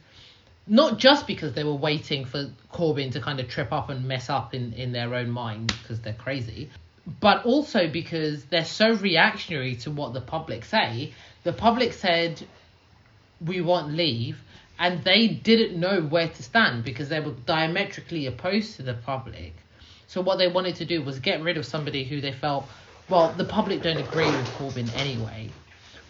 not 0.67 0.97
just 0.97 1.27
because 1.27 1.53
they 1.53 1.63
were 1.63 1.75
waiting 1.75 2.25
for 2.25 2.49
Corbyn 2.73 3.11
to 3.13 3.21
kind 3.21 3.39
of 3.39 3.47
trip 3.47 3.71
up 3.71 3.89
and 3.89 4.05
mess 4.05 4.29
up 4.29 4.53
in, 4.53 4.73
in 4.73 4.91
their 4.91 5.15
own 5.15 5.29
mind 5.29 5.73
because 5.81 6.01
they're 6.01 6.13
crazy, 6.13 6.69
but 7.21 7.45
also 7.45 7.87
because 7.87 8.43
they're 8.45 8.65
so 8.65 8.93
reactionary 8.95 9.75
to 9.75 9.91
what 9.91 10.13
the 10.13 10.21
public 10.21 10.65
say. 10.65 11.13
The 11.43 11.53
public 11.53 11.93
said, 11.93 12.45
we 13.39 13.61
want 13.61 13.93
leave, 13.93 14.37
and 14.77 15.03
they 15.03 15.27
didn't 15.27 15.79
know 15.79 16.01
where 16.01 16.27
to 16.27 16.43
stand 16.43 16.83
because 16.83 17.07
they 17.07 17.19
were 17.19 17.33
diametrically 17.45 18.25
opposed 18.25 18.75
to 18.75 18.83
the 18.83 18.93
public. 18.93 19.53
So 20.07 20.21
what 20.21 20.37
they 20.37 20.47
wanted 20.47 20.75
to 20.77 20.85
do 20.85 21.01
was 21.01 21.19
get 21.19 21.41
rid 21.41 21.57
of 21.57 21.65
somebody 21.65 22.03
who 22.03 22.19
they 22.19 22.33
felt, 22.33 22.67
well, 23.09 23.33
the 23.33 23.45
public 23.45 23.81
don't 23.81 23.97
agree 23.97 24.25
with 24.25 24.47
Corbyn 24.57 24.93
anyway. 24.97 25.49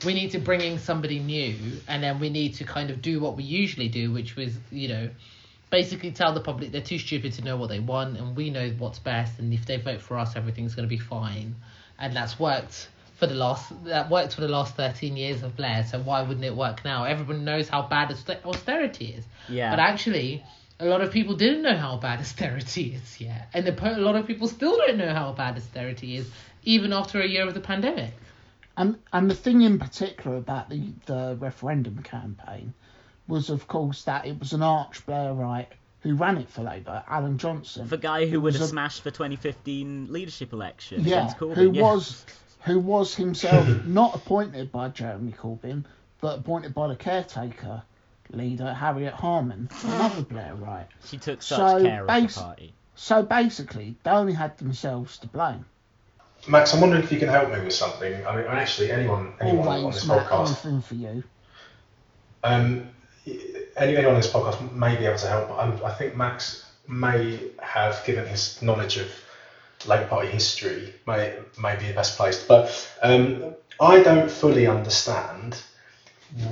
We 0.05 0.13
need 0.13 0.31
to 0.31 0.39
bring 0.39 0.61
in 0.61 0.77
somebody 0.79 1.19
new, 1.19 1.55
and 1.87 2.03
then 2.03 2.19
we 2.19 2.29
need 2.29 2.55
to 2.55 2.63
kind 2.63 2.89
of 2.89 3.01
do 3.01 3.19
what 3.19 3.35
we 3.35 3.43
usually 3.43 3.89
do, 3.89 4.11
which 4.11 4.35
was, 4.35 4.53
you 4.71 4.87
know, 4.89 5.09
basically 5.69 6.11
tell 6.11 6.33
the 6.33 6.39
public 6.39 6.71
they're 6.71 6.81
too 6.81 6.99
stupid 6.99 7.33
to 7.33 7.43
know 7.43 7.57
what 7.57 7.69
they 7.69 7.79
want, 7.79 8.17
and 8.17 8.35
we 8.35 8.49
know 8.49 8.69
what's 8.77 8.99
best, 8.99 9.39
and 9.39 9.53
if 9.53 9.65
they 9.65 9.77
vote 9.77 10.01
for 10.01 10.17
us, 10.17 10.35
everything's 10.35 10.75
going 10.75 10.87
to 10.87 10.95
be 10.95 10.99
fine. 10.99 11.55
And 11.99 12.15
that's 12.15 12.39
worked 12.39 12.89
for 13.17 13.25
the 13.25 13.33
last 13.33 13.73
that 13.85 14.11
worked 14.11 14.35
for 14.35 14.41
the 14.41 14.47
last 14.47 14.75
13 14.75 15.17
years 15.17 15.41
of 15.41 15.55
Blair. 15.55 15.83
So 15.89 15.99
why 15.99 16.21
wouldn't 16.21 16.45
it 16.45 16.55
work 16.55 16.85
now? 16.85 17.05
Everyone 17.05 17.43
knows 17.43 17.67
how 17.67 17.81
bad 17.87 18.15
austerity 18.45 19.15
is. 19.17 19.25
Yeah. 19.49 19.71
But 19.71 19.79
actually, 19.79 20.43
a 20.79 20.85
lot 20.85 21.01
of 21.01 21.11
people 21.11 21.35
didn't 21.35 21.63
know 21.63 21.75
how 21.75 21.97
bad 21.97 22.19
austerity 22.19 22.93
is 22.93 23.19
yet, 23.19 23.49
and 23.53 23.67
a 23.67 23.99
lot 23.99 24.15
of 24.15 24.27
people 24.27 24.47
still 24.47 24.77
don't 24.77 24.97
know 24.97 25.11
how 25.11 25.33
bad 25.33 25.57
austerity 25.57 26.17
is, 26.17 26.29
even 26.63 26.93
after 26.93 27.19
a 27.19 27.27
year 27.27 27.47
of 27.47 27.55
the 27.55 27.59
pandemic. 27.59 28.13
And 28.77 28.97
and 29.11 29.29
the 29.29 29.35
thing 29.35 29.61
in 29.63 29.79
particular 29.79 30.37
about 30.37 30.69
the, 30.69 30.93
the 31.07 31.35
referendum 31.39 32.03
campaign 32.03 32.73
was, 33.27 33.49
of 33.49 33.67
course, 33.67 34.03
that 34.03 34.25
it 34.27 34.39
was 34.39 34.53
an 34.53 34.61
arch 34.61 35.05
Blairite 35.05 35.73
who 36.01 36.13
ran 36.15 36.37
it 36.37 36.47
for 36.49 36.61
Labour, 36.61 37.03
Alan 37.07 37.37
Johnson. 37.39 37.87
The 37.87 37.97
guy 37.97 38.27
who 38.27 38.39
would 38.41 38.53
have 38.53 38.61
a- 38.61 38.67
smashed 38.67 39.03
the 39.03 39.11
2015 39.11 40.13
leadership 40.13 40.53
election 40.53 41.03
yeah, 41.03 41.17
against 41.17 41.37
Corbyn. 41.37 41.55
who 41.55 41.71
yeah. 41.71 41.81
was 41.81 42.25
who 42.61 42.79
was 42.79 43.15
himself 43.15 43.67
not 43.85 44.15
appointed 44.15 44.71
by 44.71 44.89
Jeremy 44.89 45.31
Corbyn, 45.33 45.83
but 46.21 46.39
appointed 46.39 46.73
by 46.73 46.87
the 46.87 46.95
caretaker 46.95 47.81
leader, 48.29 48.73
Harriet 48.73 49.13
Harman, 49.13 49.69
another 49.85 50.21
Blairite. 50.31 50.87
She 51.05 51.17
took 51.17 51.41
such 51.41 51.57
So, 51.57 51.81
care 51.81 52.03
of 52.03 52.09
basi- 52.09 52.35
the 52.35 52.41
party. 52.41 52.73
So 52.95 53.23
basically, 53.23 53.95
they 54.03 54.11
only 54.11 54.33
had 54.33 54.57
themselves 54.57 55.17
to 55.19 55.27
blame. 55.27 55.65
Max, 56.47 56.73
I'm 56.73 56.81
wondering 56.81 57.03
if 57.03 57.11
you 57.11 57.19
can 57.19 57.29
help 57.29 57.51
me 57.51 57.59
with 57.59 57.73
something. 57.73 58.25
I 58.25 58.35
mean, 58.35 58.45
actually, 58.47 58.91
anyone, 58.91 59.33
anyone 59.41 59.67
on 59.67 59.91
this 59.91 60.07
Always, 60.07 60.07
Matt, 60.07 60.27
podcast, 60.27 60.65
anything 60.65 60.81
for 60.81 60.95
you. 60.95 61.23
um, 62.43 62.89
anyone 63.75 64.05
on 64.05 64.15
this 64.15 64.31
podcast 64.31 64.71
may 64.73 64.95
be 64.95 65.05
able 65.05 65.17
to 65.17 65.27
help. 65.27 65.51
I, 65.51 65.87
I 65.87 65.93
think 65.93 66.15
Max 66.15 66.65
may 66.87 67.39
have, 67.61 68.01
given 68.05 68.25
his 68.25 68.61
knowledge 68.61 68.97
of 68.97 69.09
Labour 69.85 70.07
Party 70.07 70.29
history, 70.29 70.93
may 71.05 71.37
may 71.61 71.75
be 71.75 71.87
the 71.87 71.93
best 71.93 72.17
placed. 72.17 72.47
But 72.47 72.89
um, 73.01 73.55
I 73.79 74.01
don't 74.01 74.31
fully 74.31 74.67
understand 74.67 75.61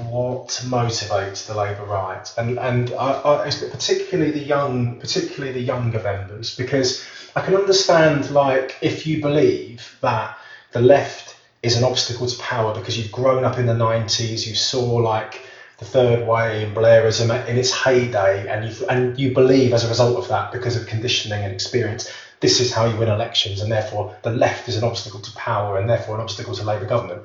what 0.08 0.48
motivates 0.66 1.48
the 1.48 1.56
Labour 1.56 1.86
right, 1.86 2.32
and 2.38 2.60
and 2.60 2.94
I, 2.94 3.46
I, 3.46 3.50
particularly 3.72 4.32
the 4.32 4.44
young, 4.44 5.00
particularly 5.00 5.54
the 5.54 5.62
younger 5.62 6.02
members, 6.02 6.56
because 6.56 7.06
I 7.36 7.42
can 7.42 7.56
understand 7.56 8.32
like 8.32 8.78
if 8.82 9.06
you 9.06 9.22
believe 9.22 9.98
that 10.02 10.38
the 10.72 10.82
left 10.82 11.36
is 11.62 11.76
an 11.76 11.84
obstacle 11.84 12.28
to 12.28 12.40
power 12.40 12.74
because 12.74 12.98
you've 12.98 13.12
grown 13.12 13.44
up 13.44 13.58
in 13.58 13.66
the 13.66 13.74
90s, 13.74 14.48
you 14.48 14.56
saw 14.56 14.96
like 14.96 15.42
the 15.78 15.86
third 15.86 16.26
way 16.26 16.64
and 16.64 16.76
Blairism 16.76 17.46
in 17.48 17.58
its 17.58 17.74
heyday, 17.74 18.48
and 18.48 18.66
you 18.66 18.86
and 18.88 19.20
you 19.20 19.34
believe 19.34 19.74
as 19.74 19.84
a 19.84 19.90
result 19.90 20.16
of 20.16 20.30
that 20.30 20.54
because 20.54 20.78
of 20.78 20.88
conditioning 20.88 21.44
and 21.44 21.52
experience, 21.52 22.10
this 22.40 22.62
is 22.62 22.72
how 22.72 22.86
you 22.86 22.96
win 22.96 23.10
elections, 23.10 23.60
and 23.60 23.70
therefore 23.70 24.16
the 24.22 24.32
left 24.32 24.70
is 24.70 24.78
an 24.78 24.86
obstacle 24.86 25.20
to 25.20 25.32
power, 25.34 25.78
and 25.78 25.90
therefore 25.90 26.16
an 26.16 26.22
obstacle 26.22 26.56
to 26.56 26.64
Labour 26.64 26.86
government. 26.86 27.24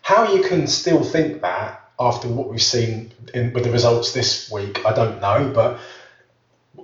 How 0.00 0.32
you 0.32 0.42
can 0.42 0.66
still 0.66 1.02
think 1.02 1.42
that 1.42 1.82
after 2.00 2.28
what 2.28 2.48
we've 2.48 2.62
seen 2.62 3.12
in, 3.34 3.52
with 3.52 3.64
the 3.64 3.70
results 3.70 4.12
this 4.12 4.50
week, 4.50 4.86
I 4.86 4.94
don't 4.94 5.20
know, 5.20 5.52
but 5.54 5.78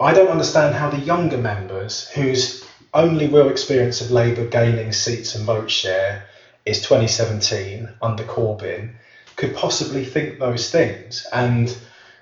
I 0.00 0.12
don't 0.14 0.28
understand 0.28 0.74
how 0.74 0.90
the 0.90 0.98
younger 0.98 1.38
members, 1.38 2.08
whose 2.08 2.64
only 2.94 3.26
real 3.26 3.48
experience 3.48 4.00
of 4.00 4.10
Labour 4.10 4.46
gaining 4.46 4.92
seats 4.92 5.34
and 5.34 5.44
vote 5.44 5.70
share 5.70 6.24
is 6.64 6.82
2017 6.82 7.88
under 8.02 8.22
Corbyn, 8.24 8.94
could 9.36 9.54
possibly 9.54 10.04
think 10.04 10.38
those 10.38 10.70
things. 10.70 11.26
And 11.32 11.76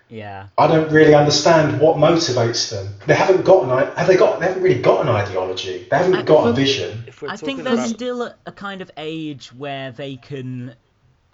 Yeah. 0.08 0.46
I 0.56 0.66
don't 0.68 0.90
really 0.92 1.14
understand 1.14 1.80
what 1.80 1.96
motivates 1.96 2.70
them. 2.70 2.94
They 3.06 3.14
haven't 3.14 3.44
got 3.44 3.64
an 3.64 3.96
have 3.96 4.06
they 4.06 4.16
got 4.16 4.38
they 4.40 4.46
haven't 4.46 4.62
really 4.62 4.80
got 4.80 5.02
an 5.02 5.08
ideology. 5.08 5.86
They 5.90 5.96
haven't 5.96 6.14
I- 6.14 6.22
got 6.22 6.46
a 6.48 6.52
vision. 6.52 7.04
If 7.08 7.22
we're 7.22 7.30
I 7.30 7.36
think 7.36 7.64
there's 7.64 7.78
about- 7.78 7.88
still 7.88 8.22
a, 8.22 8.34
a 8.46 8.52
kind 8.52 8.80
of 8.82 8.90
age 8.96 9.48
where 9.52 9.90
they 9.92 10.16
can 10.16 10.74
sh- 10.74 10.86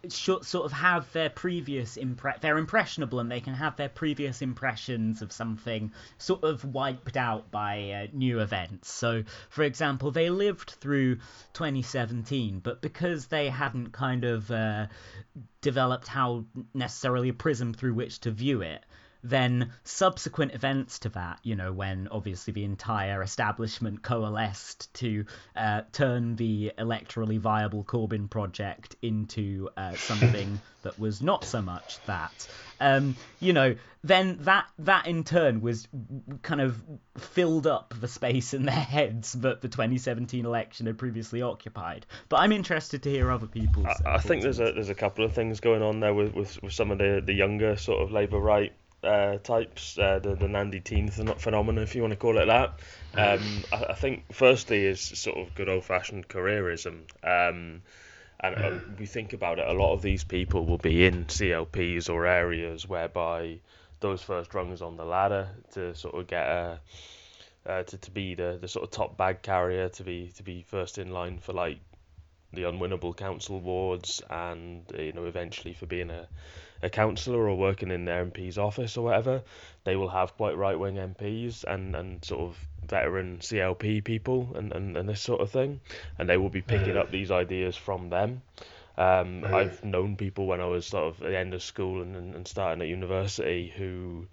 sort 0.08 0.54
of 0.54 0.72
have 0.72 1.10
their 1.12 1.30
previous 1.30 1.96
impre- 1.96 2.40
they're 2.40 2.58
impressionable 2.58 3.20
and 3.20 3.30
they 3.30 3.40
can 3.40 3.54
have 3.54 3.76
their 3.76 3.88
previous 3.88 4.42
impressions 4.42 5.22
of 5.22 5.32
something 5.32 5.92
sort 6.18 6.42
of 6.42 6.64
wiped 6.64 7.16
out 7.16 7.50
by 7.50 7.90
uh, 7.90 8.06
new 8.12 8.40
events. 8.40 8.90
So, 8.90 9.22
for 9.48 9.62
example, 9.62 10.10
they 10.10 10.30
lived 10.30 10.70
through 10.70 11.16
2017, 11.52 12.60
but 12.60 12.80
because 12.80 13.26
they 13.26 13.48
hadn't 13.48 13.92
kind 13.92 14.24
of 14.24 14.50
uh, 14.50 14.86
developed 15.60 16.08
how 16.08 16.44
necessarily 16.74 17.28
a 17.28 17.34
prism 17.34 17.72
through 17.72 17.94
which 17.94 18.20
to 18.20 18.30
view 18.30 18.62
it, 18.62 18.84
then 19.22 19.72
subsequent 19.84 20.52
events 20.54 20.98
to 21.00 21.08
that, 21.10 21.38
you 21.42 21.54
know, 21.54 21.72
when 21.72 22.08
obviously 22.10 22.52
the 22.52 22.64
entire 22.64 23.22
establishment 23.22 24.02
coalesced 24.02 24.92
to 24.94 25.24
uh, 25.54 25.82
turn 25.92 26.36
the 26.36 26.72
electorally 26.78 27.38
viable 27.38 27.84
Corbyn 27.84 28.28
project 28.28 28.96
into 29.02 29.68
uh, 29.76 29.92
something 29.96 30.60
that 30.82 30.98
was 30.98 31.22
not 31.22 31.44
so 31.44 31.62
much 31.62 31.98
that, 32.06 32.48
um, 32.80 33.14
you 33.38 33.52
know, 33.52 33.76
then 34.04 34.38
that 34.40 34.66
that 34.80 35.06
in 35.06 35.22
turn 35.22 35.60
was 35.60 35.86
kind 36.42 36.60
of 36.60 36.82
filled 37.16 37.68
up 37.68 37.94
the 38.00 38.08
space 38.08 38.52
in 38.52 38.64
their 38.64 38.74
heads 38.74 39.32
that 39.34 39.60
the 39.60 39.68
2017 39.68 40.44
election 40.44 40.86
had 40.86 40.98
previously 40.98 41.40
occupied. 41.40 42.04
But 42.28 42.38
I'm 42.38 42.50
interested 42.50 43.04
to 43.04 43.10
hear 43.10 43.30
other 43.30 43.46
people's. 43.46 43.86
I, 44.04 44.14
I 44.14 44.18
think 44.18 44.42
there's 44.42 44.58
a 44.58 44.72
there's 44.72 44.88
a 44.88 44.94
couple 44.96 45.24
of 45.24 45.32
things 45.32 45.60
going 45.60 45.82
on 45.82 46.00
there 46.00 46.12
with, 46.12 46.34
with, 46.34 46.60
with 46.60 46.72
some 46.72 46.90
of 46.90 46.98
the, 46.98 47.22
the 47.24 47.32
younger 47.32 47.76
sort 47.76 48.02
of 48.02 48.10
Labour 48.10 48.40
right 48.40 48.72
uh, 49.02 49.38
types, 49.38 49.98
uh, 49.98 50.18
the 50.20 50.34
the 50.34 50.48
Nandy 50.48 50.80
teen 50.80 51.08
phen- 51.08 51.38
phenomenon, 51.38 51.82
if 51.82 51.94
you 51.94 52.02
want 52.02 52.12
to 52.12 52.16
call 52.16 52.38
it 52.38 52.46
that. 52.46 52.78
Um, 53.14 53.64
I, 53.72 53.84
I 53.90 53.94
think 53.94 54.32
firstly 54.32 54.86
is 54.86 55.00
sort 55.00 55.38
of 55.38 55.54
good 55.54 55.68
old 55.68 55.84
fashioned 55.84 56.28
careerism. 56.28 57.02
Um, 57.22 57.82
and 58.40 58.56
uh, 58.56 58.78
we 58.98 59.06
think 59.06 59.32
about 59.32 59.58
it, 59.60 59.68
a 59.68 59.72
lot 59.72 59.92
of 59.92 60.02
these 60.02 60.24
people 60.24 60.66
will 60.66 60.78
be 60.78 61.04
in 61.04 61.26
CLPs 61.26 62.10
or 62.10 62.26
areas 62.26 62.88
whereby 62.88 63.60
those 64.00 64.20
first 64.20 64.52
rungs 64.52 64.82
on 64.82 64.96
the 64.96 65.04
ladder 65.04 65.48
to 65.74 65.94
sort 65.94 66.14
of 66.16 66.26
get 66.26 66.46
a 66.46 66.80
uh, 67.64 67.84
to, 67.84 67.96
to 67.96 68.10
be 68.10 68.34
the, 68.34 68.58
the 68.60 68.66
sort 68.66 68.82
of 68.82 68.90
top 68.90 69.16
bag 69.16 69.42
carrier 69.42 69.88
to 69.88 70.02
be 70.02 70.32
to 70.36 70.42
be 70.42 70.62
first 70.62 70.98
in 70.98 71.12
line 71.12 71.38
for 71.38 71.52
like 71.52 71.78
the 72.52 72.62
unwinnable 72.62 73.16
council 73.16 73.60
wards 73.60 74.20
and 74.28 74.82
uh, 74.98 75.00
you 75.00 75.12
know 75.12 75.26
eventually 75.26 75.72
for 75.72 75.86
being 75.86 76.10
a, 76.10 76.26
a 76.82 76.90
councillor 76.90 77.48
or 77.48 77.56
working 77.56 77.90
in 77.90 78.04
their 78.04 78.24
MP's 78.24 78.58
office 78.58 78.96
or 78.96 79.04
whatever 79.04 79.42
they 79.84 79.96
will 79.96 80.08
have 80.08 80.36
quite 80.36 80.56
right 80.56 80.78
wing 80.78 80.96
MPs 80.96 81.64
and, 81.64 81.94
and 81.94 82.24
sort 82.24 82.40
of 82.42 82.58
veteran 82.84 83.38
CLP 83.38 84.04
people 84.04 84.52
and, 84.56 84.72
and, 84.72 84.96
and 84.96 85.08
this 85.08 85.20
sort 85.20 85.40
of 85.40 85.50
thing 85.50 85.80
and 86.18 86.28
they 86.28 86.36
will 86.36 86.50
be 86.50 86.62
picking 86.62 86.96
up 86.96 87.10
these 87.10 87.30
ideas 87.30 87.76
from 87.76 88.10
them. 88.10 88.42
Um, 88.98 89.44
I've 89.44 89.82
known 89.84 90.16
people 90.16 90.46
when 90.46 90.60
I 90.60 90.66
was 90.66 90.86
sort 90.86 91.04
of 91.04 91.22
at 91.22 91.30
the 91.30 91.38
end 91.38 91.54
of 91.54 91.62
school 91.62 92.02
and, 92.02 92.14
and, 92.14 92.34
and 92.34 92.46
starting 92.46 92.82
at 92.82 92.88
university 92.88 93.72
who 93.74 94.26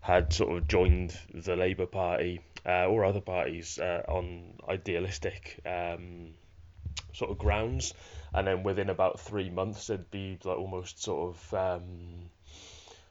had 0.00 0.32
sort 0.32 0.56
of 0.56 0.66
joined 0.66 1.16
the 1.34 1.56
Labour 1.56 1.86
Party 1.86 2.40
uh, 2.64 2.86
or 2.86 3.04
other 3.04 3.20
parties 3.20 3.78
uh, 3.78 4.02
on 4.08 4.54
idealistic 4.68 5.60
um, 5.66 6.30
sort 7.12 7.30
of 7.30 7.38
grounds, 7.38 7.94
and 8.34 8.46
then 8.46 8.62
within 8.62 8.90
about 8.90 9.20
three 9.20 9.50
months, 9.50 9.90
it'd 9.90 10.10
be 10.10 10.38
like 10.44 10.58
almost 10.58 11.02
sort 11.02 11.34
of 11.36 11.54
um, 11.54 12.30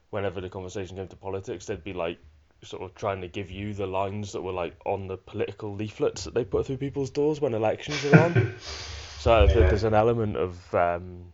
whenever 0.09 0.41
the 0.41 0.49
conversation 0.49 0.97
came 0.97 1.07
to 1.07 1.15
politics, 1.15 1.65
they'd 1.65 1.83
be 1.83 1.93
like 1.93 2.19
sort 2.63 2.83
of 2.83 2.93
trying 2.95 3.21
to 3.21 3.27
give 3.27 3.49
you 3.51 3.73
the 3.73 3.87
lines 3.87 4.33
that 4.33 4.41
were 4.41 4.51
like 4.51 4.75
on 4.85 5.07
the 5.07 5.17
political 5.17 5.73
leaflets 5.75 6.25
that 6.25 6.33
they 6.33 6.43
put 6.43 6.65
through 6.65 6.77
people's 6.77 7.09
doors 7.11 7.39
when 7.41 7.53
elections 7.53 8.05
are 8.05 8.17
on. 8.17 8.37
so 9.17 9.47
Yeah. 9.47 9.53
there's 9.69 9.83
an 9.83 9.93
element 9.93 10.35
of 10.37 10.75
um, 10.75 11.31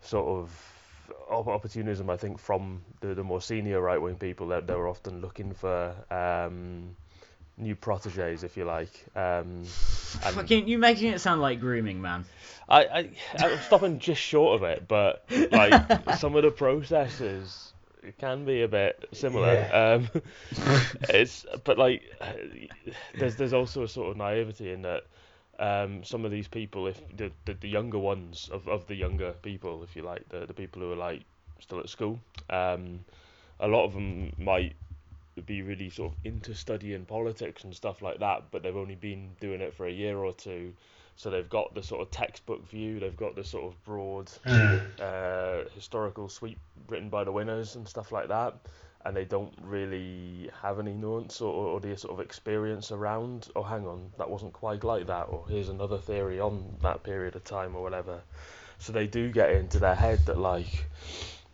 sort 0.00 0.26
of 0.28 0.62
opportunism, 1.30 2.10
I 2.10 2.16
think, 2.16 2.38
from 2.38 2.82
the, 3.00 3.14
the 3.14 3.24
more 3.24 3.40
senior 3.40 3.80
right 3.80 4.00
wing 4.00 4.16
people 4.16 4.48
that 4.48 4.66
they 4.66 4.74
were 4.74 4.88
often 4.88 5.20
looking 5.20 5.52
for 5.54 5.94
um, 6.10 6.96
new 7.58 7.74
proteges, 7.74 8.44
if 8.44 8.56
you 8.56 8.64
like. 8.64 9.04
Um, 9.14 9.64
Fucking, 9.64 10.68
you 10.68 10.78
making 10.78 11.12
it 11.12 11.20
sound 11.20 11.40
like 11.40 11.60
grooming, 11.60 12.00
man. 12.00 12.24
I, 12.68 12.84
I, 12.84 13.10
I'm 13.38 13.58
stopping 13.60 13.98
just 13.98 14.20
short 14.20 14.60
of 14.60 14.68
it, 14.68 14.88
but 14.88 15.24
like 15.52 16.14
some 16.18 16.34
of 16.34 16.42
the 16.42 16.50
processes 16.50 17.72
can 18.18 18.44
be 18.44 18.62
a 18.62 18.68
bit 18.68 19.08
similar. 19.12 19.68
Um, 19.72 20.08
it's 21.08 21.46
but 21.64 21.78
like 21.78 22.02
there's 23.18 23.36
there's 23.36 23.52
also 23.52 23.84
a 23.84 23.88
sort 23.88 24.10
of 24.10 24.16
naivety 24.16 24.72
in 24.72 24.82
that 24.82 25.04
um, 25.58 26.04
some 26.04 26.24
of 26.24 26.30
these 26.30 26.48
people, 26.48 26.86
if 26.86 27.00
the, 27.16 27.30
the, 27.44 27.54
the 27.54 27.68
younger 27.68 27.98
ones 27.98 28.48
of, 28.52 28.68
of 28.68 28.86
the 28.86 28.94
younger 28.94 29.32
people, 29.42 29.82
if 29.82 29.96
you 29.96 30.02
like, 30.02 30.28
the, 30.28 30.46
the 30.46 30.54
people 30.54 30.82
who 30.82 30.92
are 30.92 30.96
like 30.96 31.22
still 31.60 31.80
at 31.80 31.88
school, 31.88 32.20
um, 32.50 33.00
a 33.60 33.66
lot 33.66 33.84
of 33.84 33.94
them 33.94 34.32
might 34.38 34.74
be 35.42 35.62
really 35.62 35.90
sort 35.90 36.12
of 36.12 36.18
into 36.24 36.54
studying 36.54 37.04
politics 37.04 37.64
and 37.64 37.74
stuff 37.74 38.02
like 38.02 38.20
that, 38.20 38.44
but 38.50 38.62
they've 38.62 38.76
only 38.76 38.94
been 38.94 39.30
doing 39.40 39.60
it 39.60 39.74
for 39.74 39.86
a 39.86 39.92
year 39.92 40.16
or 40.18 40.32
two. 40.32 40.72
So 41.16 41.30
they've 41.30 41.48
got 41.48 41.74
the 41.74 41.82
sort 41.82 42.02
of 42.02 42.10
textbook 42.10 42.68
view, 42.68 43.00
they've 43.00 43.16
got 43.16 43.34
the 43.36 43.44
sort 43.44 43.64
of 43.72 43.84
broad 43.84 44.30
uh, 45.00 45.64
historical 45.74 46.28
sweep 46.28 46.58
written 46.88 47.08
by 47.08 47.24
the 47.24 47.32
winners 47.32 47.76
and 47.76 47.88
stuff 47.88 48.12
like 48.12 48.28
that, 48.28 48.54
and 49.04 49.16
they 49.16 49.24
don't 49.24 49.54
really 49.62 50.50
have 50.62 50.78
any 50.78 50.92
nuance 50.92 51.40
or, 51.40 51.54
or 51.54 51.80
the 51.80 51.96
sort 51.96 52.12
of 52.12 52.20
experience 52.20 52.92
around. 52.92 53.48
Oh, 53.56 53.62
hang 53.62 53.86
on, 53.86 54.10
that 54.18 54.28
wasn't 54.28 54.52
quite 54.52 54.84
like 54.84 55.06
that, 55.06 55.28
or 55.30 55.46
here's 55.48 55.70
another 55.70 55.96
theory 55.96 56.38
on 56.38 56.76
that 56.82 57.02
period 57.02 57.34
of 57.34 57.44
time 57.44 57.74
or 57.74 57.82
whatever. 57.82 58.20
So 58.78 58.92
they 58.92 59.06
do 59.06 59.32
get 59.32 59.52
into 59.52 59.78
their 59.78 59.94
head 59.94 60.26
that 60.26 60.38
like, 60.38 60.86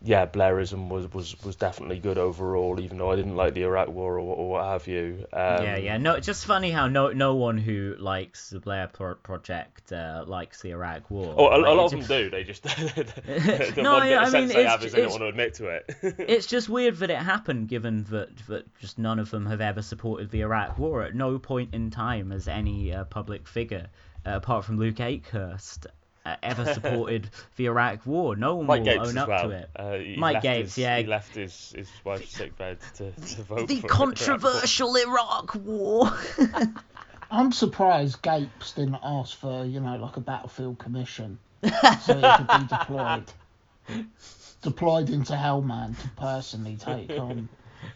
yeah, 0.05 0.25
Blairism 0.25 0.89
was 0.89 1.11
was 1.13 1.41
was 1.45 1.55
definitely 1.55 1.97
good 1.97 2.17
overall, 2.17 2.77
even 2.81 2.97
though 2.97 3.09
I 3.11 3.15
didn't 3.15 3.37
like 3.37 3.53
the 3.53 3.63
Iraq 3.63 3.87
War 3.87 4.19
or, 4.19 4.35
or 4.35 4.49
what 4.49 4.65
have 4.65 4.85
you. 4.85 5.25
Um, 5.31 5.63
yeah, 5.63 5.77
yeah. 5.77 5.97
No, 5.97 6.19
just 6.19 6.45
funny 6.45 6.71
how 6.71 6.87
no 6.89 7.11
no 7.13 7.35
one 7.35 7.57
who 7.57 7.95
likes 7.97 8.49
the 8.49 8.59
Blair 8.59 8.87
pro- 8.91 9.15
Project 9.15 9.93
uh, 9.93 10.25
likes 10.27 10.61
the 10.61 10.71
Iraq 10.71 11.09
War. 11.09 11.33
Oh, 11.37 11.47
a, 11.47 11.55
Like, 11.57 11.67
a 11.71 11.73
lot 11.73 11.85
of 11.85 11.91
them 11.91 12.01
do. 12.05 12.29
They 12.29 12.43
just 12.43 12.63
the 12.63 13.73
No, 13.77 13.93
one 13.93 14.07
bit 14.07 14.17
I 14.17 14.27
of 14.27 14.33
mean, 14.33 14.47
they 14.47 14.53
it's- 14.55 14.67
have 14.71 14.83
is 14.83 14.91
they 14.91 15.01
don't 15.01 15.11
want 15.11 15.21
to 15.21 15.27
admit 15.27 15.53
to 15.55 15.67
it. 15.67 15.85
it's 16.19 16.47
just 16.47 16.67
weird 16.67 16.97
that 16.97 17.09
it 17.09 17.17
happened, 17.17 17.69
given 17.69 18.03
that 18.09 18.35
that 18.47 18.75
just 18.79 18.99
none 18.99 19.19
of 19.19 19.29
them 19.31 19.45
have 19.45 19.61
ever 19.61 19.81
supported 19.81 20.29
the 20.31 20.41
Iraq 20.41 20.77
War. 20.77 21.03
At 21.03 21.15
no 21.15 21.39
point 21.39 21.73
in 21.73 21.91
time 21.91 22.31
has 22.31 22.49
any 22.49 22.93
uh, 22.93 23.05
public 23.05 23.47
figure, 23.47 23.87
uh, 24.25 24.31
apart 24.31 24.65
from 24.65 24.77
Luke 24.77 24.95
Akehurst, 24.97 25.85
ever 26.41 26.73
supported 26.73 27.29
the 27.57 27.65
Iraq 27.65 28.05
War. 28.05 28.35
No 28.35 28.55
one 28.55 28.67
Mike 28.67 28.79
will 28.79 28.85
Gapes 28.85 29.09
own 29.09 29.17
up 29.17 29.27
well. 29.27 29.49
to 29.49 29.49
it. 29.51 29.69
Uh, 29.75 30.19
Mike 30.19 30.35
left 30.35 30.43
Gapes, 30.43 30.75
his, 30.75 30.77
yeah. 30.77 30.97
He 30.99 31.05
left 31.05 31.35
his, 31.35 31.73
his 31.75 31.89
wife's 32.03 32.31
sickbed 32.31 32.79
to, 32.95 33.11
to 33.11 33.41
vote 33.43 33.67
The 33.67 33.81
for 33.81 33.87
controversial 33.87 34.95
Iraq 34.95 35.55
War. 35.55 36.11
I'm 37.31 37.51
surprised 37.51 38.21
Gapes 38.21 38.73
didn't 38.73 38.99
ask 39.03 39.37
for, 39.37 39.65
you 39.65 39.79
know, 39.79 39.97
like 39.97 40.17
a 40.17 40.21
battlefield 40.21 40.79
commission 40.79 41.39
so 41.63 42.15
he 42.15 42.21
could 42.21 42.47
be 42.47 42.67
deployed. 42.67 43.25
Deployed 44.61 45.09
into 45.09 45.33
Helmand 45.33 45.99
to 46.01 46.07
personally 46.15 46.77
take 46.77 47.09
on. 47.19 47.49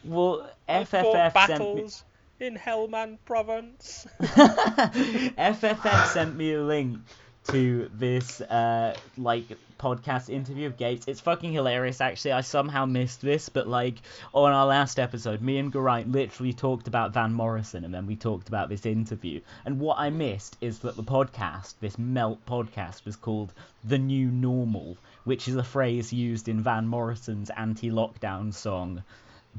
well, 0.03 0.49
I've 0.67 0.89
fought 0.89 1.15
FFF 1.15 1.47
sent 1.47 1.59
me, 1.59 1.75
battles 1.75 2.03
in 2.41 2.57
Helmand 2.57 3.19
province. 3.23 4.05
FFF 4.19 6.07
sent 6.07 6.36
me 6.36 6.55
a 6.55 6.61
link 6.61 6.99
to 7.48 7.89
this 7.93 8.41
uh 8.41 8.95
like 9.18 9.45
podcast 9.78 10.30
interview 10.30 10.68
of 10.68 10.78
Gapes. 10.78 11.08
It's 11.08 11.22
fucking 11.22 11.54
hilarious 11.54 12.02
actually. 12.02 12.32
I 12.32 12.41
somehow 12.41 12.86
missed 12.86 13.22
this, 13.22 13.50
but 13.50 13.68
like 13.68 13.95
on 14.34 14.52
our 14.52 14.66
last 14.66 15.00
episode, 15.00 15.41
me 15.41 15.58
and 15.58 15.72
Geraint 15.72 16.12
literally 16.12 16.54
talked 16.54 16.88
about 16.88 17.14
Van 17.14 17.34
Morrison 17.34 17.86
and 17.86 17.93
then 17.93 18.08
we 18.08 18.16
talked 18.16 18.48
about 18.48 18.70
this 18.70 18.86
interview. 18.86 19.39
And 19.66 19.80
what 19.80 20.00
I 20.00 20.10
missed 20.10 20.58
is 20.62 20.80
that 20.80 20.95
the 20.95 21.04
podcast, 21.04 21.76
this 21.80 21.98
melt 21.98 22.43
podcast, 22.45 23.06
was 23.06 23.16
called 23.16 23.54
The 23.84 24.00
New 24.00 24.30
Normal, 24.30 24.98
which 25.24 25.48
is 25.48 25.56
a 25.56 25.64
phrase 25.64 26.12
used 26.12 26.50
in 26.50 26.62
Van 26.62 26.88
Morrison's 26.88 27.52
anti-lockdown 27.52 28.54
song 28.54 29.04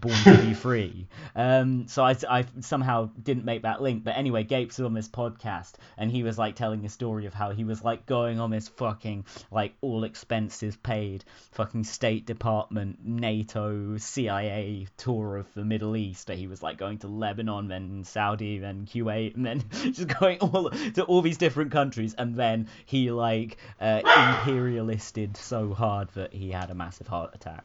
Born 0.00 0.16
to 0.24 0.38
Be 0.38 0.54
Free. 0.54 1.06
Um, 1.34 1.88
so 1.88 2.04
I, 2.04 2.16
I 2.28 2.44
somehow 2.60 3.10
didn't 3.22 3.44
make 3.44 3.62
that 3.62 3.82
link. 3.82 4.04
But 4.04 4.16
anyway, 4.16 4.44
Gapes 4.44 4.78
was 4.78 4.86
on 4.86 4.94
this 4.94 5.08
podcast 5.08 5.72
and 5.96 6.10
he 6.10 6.22
was 6.22 6.38
like 6.38 6.56
telling 6.56 6.84
a 6.84 6.88
story 6.88 7.26
of 7.26 7.34
how 7.34 7.50
he 7.50 7.64
was 7.64 7.82
like 7.82 8.06
going 8.06 8.40
on 8.40 8.50
this 8.50 8.68
fucking 8.68 9.24
like 9.50 9.74
all 9.80 10.04
expenses 10.04 10.76
paid 10.76 11.24
fucking 11.52 11.84
State 11.84 12.26
Department, 12.26 12.98
NATO, 13.04 13.96
CIA 13.96 14.86
tour 14.96 15.36
of 15.36 15.52
the 15.54 15.64
Middle 15.64 15.96
East. 15.96 16.30
He 16.30 16.46
was 16.46 16.62
like 16.62 16.78
going 16.78 16.98
to 16.98 17.08
Lebanon, 17.08 17.68
then 17.68 18.04
Saudi, 18.04 18.58
then 18.58 18.86
Kuwait, 18.86 19.34
and 19.34 19.44
then 19.44 19.64
just 19.70 20.08
going 20.18 20.38
all 20.38 20.70
to 20.70 21.04
all 21.04 21.22
these 21.22 21.38
different 21.38 21.72
countries. 21.72 22.14
And 22.16 22.34
then 22.34 22.68
he 22.86 23.10
like 23.10 23.56
uh, 23.80 24.02
imperialisted 24.04 25.36
so 25.36 25.74
hard 25.74 26.08
that 26.14 26.32
he 26.32 26.50
had 26.50 26.70
a 26.70 26.74
massive 26.74 27.06
heart 27.06 27.34
attack. 27.34 27.64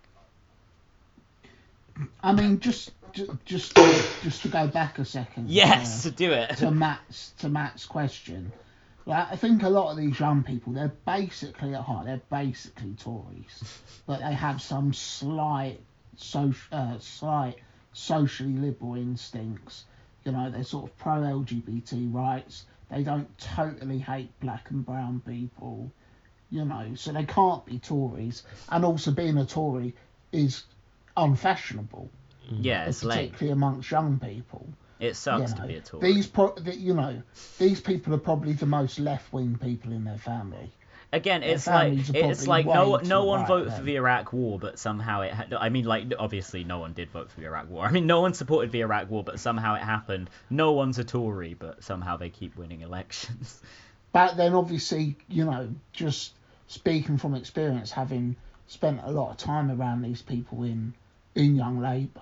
I 2.22 2.34
mean, 2.34 2.60
just 2.60 2.92
just 3.46 3.76
to, 3.76 4.04
just 4.24 4.42
to 4.42 4.48
go 4.48 4.68
back 4.68 4.98
a 5.00 5.06
second. 5.06 5.50
Yes, 5.50 6.06
uh, 6.06 6.10
do 6.10 6.32
it. 6.32 6.58
to 6.58 6.72
Matt's 6.72 7.34
to 7.40 7.50
Matt's 7.50 7.86
question. 7.86 8.52
Like, 9.06 9.32
I 9.32 9.36
think 9.36 9.64
a 9.64 9.70
lot 9.70 9.92
of 9.92 9.98
these 9.98 10.20
young 10.20 10.44
people, 10.44 10.74
they're 10.74 10.94
basically 11.06 11.76
at 11.76 11.82
heart, 11.82 12.06
they're 12.06 12.22
basically 12.32 12.94
Tories, 12.94 13.82
but 14.06 14.20
they 14.20 14.34
have 14.34 14.62
some 14.62 14.94
slight, 14.94 15.82
so, 16.16 16.54
uh, 16.72 16.98
slight 17.00 17.58
socially 17.92 18.54
liberal 18.54 18.96
instincts. 18.96 19.84
You 20.24 20.32
know, 20.32 20.50
they're 20.50 20.64
sort 20.64 20.90
of 20.90 20.98
pro 20.98 21.16
LGBT 21.16 22.14
rights. 22.14 22.66
They 22.90 23.04
don't 23.04 23.38
totally 23.38 24.00
hate 24.00 24.40
black 24.40 24.70
and 24.70 24.86
brown 24.86 25.22
people. 25.26 25.92
You 26.50 26.66
know, 26.66 26.94
so 26.96 27.12
they 27.12 27.26
can't 27.26 27.66
be 27.66 27.80
Tories. 27.80 28.44
And 28.70 28.86
also, 28.86 29.12
being 29.12 29.38
a 29.38 29.46
Tory 29.46 29.96
is 30.32 30.64
unfashionable, 31.18 32.10
mm. 32.52 32.58
Yeah, 32.62 32.86
it's 32.86 33.04
late. 33.04 33.32
particularly 33.32 33.54
amongst 33.54 33.92
young 33.92 34.20
people. 34.20 34.68
It 35.00 35.16
sucks 35.16 35.52
You 35.52 35.58
to 35.58 35.68
be 35.68 35.76
a 35.76 35.82
Tory. 35.82 36.14
These, 36.14 36.28
pro- 36.28 36.56
the, 36.56 36.76
you 36.76 36.94
know, 36.94 37.22
these 37.58 37.82
people 37.82 38.14
are 38.14 38.20
probably 38.20 38.54
the 38.54 38.66
most 38.66 39.00
left-wing 39.00 39.58
people 39.62 39.92
in 39.92 40.06
their 40.06 40.18
family. 40.18 40.72
Again, 41.12 41.44
it's 41.44 41.68
like 41.68 42.10
it's 42.16 42.48
like 42.48 42.66
no 42.66 42.96
no 42.96 43.26
one 43.26 43.42
right 43.42 43.48
voted 43.48 43.74
for 43.74 43.84
the 43.84 43.98
Iraq 43.98 44.34
War, 44.34 44.58
but 44.58 44.80
somehow 44.80 45.22
it. 45.22 45.32
Ha- 45.32 45.46
I 45.60 45.70
mean, 45.70 45.86
like 45.86 46.12
obviously 46.18 46.64
no 46.64 46.80
one 46.80 46.94
did 46.94 47.12
vote 47.12 47.30
for 47.30 47.40
the 47.40 47.46
Iraq 47.46 47.70
War. 47.70 47.86
I 47.86 47.92
mean, 47.92 48.08
no 48.08 48.22
one 48.22 48.34
supported 48.34 48.72
the 48.72 48.80
Iraq 48.82 49.12
War, 49.12 49.24
but 49.24 49.40
somehow 49.40 49.76
it 49.76 49.84
happened. 49.84 50.32
No 50.50 50.72
one's 50.72 50.98
a 50.98 51.04
Tory, 51.04 51.54
but 51.54 51.84
somehow 51.84 52.18
they 52.18 52.30
keep 52.30 52.58
winning 52.58 52.82
elections. 52.82 53.62
But 54.14 54.38
then, 54.38 54.54
obviously, 54.54 55.18
you 55.28 55.44
know, 55.44 55.74
just 55.92 56.34
speaking 56.68 57.18
from 57.18 57.34
experience, 57.34 57.90
having 57.92 58.36
spent 58.68 59.02
a 59.04 59.10
lot 59.10 59.32
of 59.32 59.38
time 59.38 59.72
around 59.72 60.04
these 60.04 60.22
people 60.22 60.64
in 60.64 60.94
in 61.36 61.56
Young 61.56 61.80
Labour, 61.80 62.22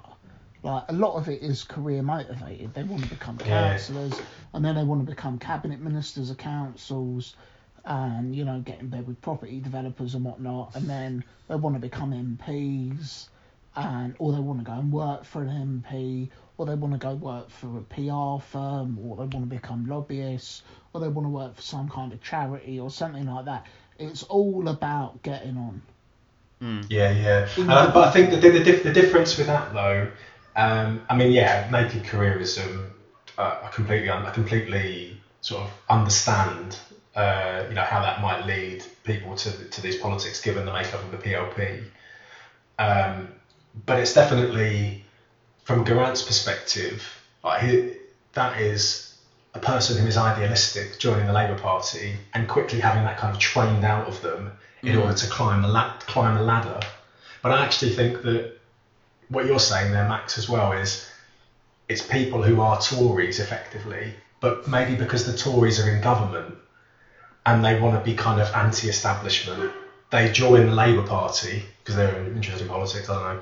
like 0.64 0.84
a 0.90 0.94
lot 0.94 1.16
of 1.16 1.28
it 1.28 1.42
is 1.42 1.64
career 1.64 2.02
motivated. 2.04 2.74
They 2.74 2.84
want 2.84 3.04
to 3.04 3.10
become 3.10 3.40
Yeah. 3.46 3.70
councillors, 3.72 4.20
and 4.54 4.64
then 4.64 4.76
they 4.76 4.84
want 4.84 5.06
to 5.06 5.10
become 5.10 5.40
cabinet 5.40 5.80
ministers 5.80 6.30
of 6.30 6.38
councils, 6.38 7.36
and 7.84 8.36
you 8.36 8.46
know, 8.46 8.62
get 8.62 8.80
in 8.80 8.90
bed 8.90 9.08
with 9.08 9.22
property 9.22 9.60
developers 9.60 10.16
and 10.16 10.24
whatnot, 10.24 10.76
and 10.76 10.90
then 10.90 11.24
they 11.48 11.56
want 11.56 11.76
to 11.76 11.80
become 11.80 12.14
MPs, 12.14 13.28
and 13.76 14.16
or 14.20 14.34
they 14.34 14.40
want 14.40 14.60
to 14.60 14.66
go 14.66 14.74
and 14.74 14.92
work 14.92 15.24
for 15.24 15.42
an 15.42 15.50
MP, 15.50 16.30
or 16.58 16.66
they 16.66 16.76
want 16.76 16.94
to 16.94 17.00
go 17.00 17.16
work 17.16 17.50
for 17.50 17.78
a 17.78 17.82
PR 17.82 18.42
firm, 18.44 19.00
or 19.00 19.16
they 19.18 19.24
want 19.36 19.50
to 19.50 19.56
become 19.56 19.86
lobbyists, 19.86 20.62
or 20.94 21.02
they 21.02 21.08
want 21.08 21.26
to 21.26 21.30
work 21.30 21.56
for 21.56 21.62
some 21.62 21.90
kind 21.90 22.14
of 22.14 22.22
charity 22.22 22.80
or 22.80 22.90
something 22.92 23.26
like 23.26 23.46
that. 23.46 23.66
It's 23.98 24.24
all 24.24 24.68
about 24.68 25.22
getting 25.24 25.58
on. 25.58 25.82
Yeah, 26.90 27.12
yeah. 27.12 27.48
Uh, 27.58 27.92
but 27.92 28.08
I 28.08 28.12
think 28.12 28.30
the, 28.30 28.38
the, 28.38 28.50
the, 28.50 28.72
the 28.84 28.94
difference 28.94 29.38
with 29.38 29.48
that 29.48 29.74
though, 29.74 30.08
um, 30.56 31.02
I 31.10 31.16
mean, 31.16 31.32
yeah, 31.32 31.68
naked 31.72 32.04
careerism, 32.04 32.92
uh, 33.38 33.58
I 33.64 33.68
completely, 33.70 34.10
I 34.10 34.30
completely 34.32 35.18
sort 35.42 35.64
of 35.64 35.72
understand, 35.90 36.78
uh, 37.16 37.66
you 37.68 37.74
know, 37.74 37.84
how 37.84 38.02
that 38.02 38.22
might 38.22 38.46
lead 38.46 38.84
people 39.04 39.36
to 39.36 39.52
to 39.70 39.82
these 39.82 39.96
politics 39.96 40.40
given 40.42 40.66
the 40.66 40.74
makeup 40.74 41.04
of 41.04 41.12
the 41.12 41.18
PLP. 41.18 41.84
Um, 42.78 43.30
but 43.86 43.98
it's 44.00 44.14
definitely, 44.14 45.04
from 45.64 45.86
Geraint's 45.86 46.22
perspective, 46.22 47.04
like 47.44 47.62
he, 47.62 47.96
that 48.34 48.60
is 48.60 49.14
a 49.54 49.60
person 49.60 49.98
who 49.98 50.06
is 50.06 50.18
idealistic 50.18 51.00
joining 51.00 51.26
the 51.26 51.34
Labour 51.34 51.58
Party 51.58 52.18
and 52.34 52.48
quickly 52.48 52.80
having 52.80 53.04
that 53.04 53.18
kind 53.18 53.34
of 53.34 53.40
trained 53.40 53.84
out 53.84 54.08
of 54.08 54.22
them 54.22 54.52
in 54.84 54.96
mm. 54.96 55.02
order 55.02 55.18
to 55.18 55.28
climb 55.28 55.64
a, 55.64 55.68
la- 55.68 55.98
climb 56.00 56.36
the 56.36 56.44
ladder. 56.44 56.80
But 57.42 57.52
I 57.52 57.64
actually 57.66 57.92
think 57.92 58.22
that 58.24 58.58
what 59.30 59.46
you're 59.46 59.60
saying 59.60 59.92
there, 59.92 60.08
Max, 60.08 60.38
as 60.38 60.50
well, 60.50 60.72
is 60.74 61.06
it's 61.88 62.02
people 62.02 62.42
who 62.42 62.62
are 62.62 62.80
Tories 62.82 63.40
effectively, 63.40 64.14
but 64.40 64.68
maybe 64.68 64.96
because 64.96 65.26
the 65.26 65.38
Tories 65.38 65.80
are 65.80 65.90
in 65.90 66.02
government 66.02 66.56
and 67.46 67.64
they 67.64 67.80
want 67.80 67.98
to 67.98 68.10
be 68.10 68.16
kind 68.16 68.40
of 68.40 68.54
anti-establishment, 68.54 69.72
they 70.10 70.32
join 70.32 70.68
the 70.68 70.74
Labour 70.74 71.06
Party 71.06 71.64
because 71.80 71.96
they're 71.96 72.24
interested 72.28 72.64
in 72.64 72.68
politics. 72.68 73.10
I 73.10 73.14
don't 73.14 73.36
know, 73.36 73.42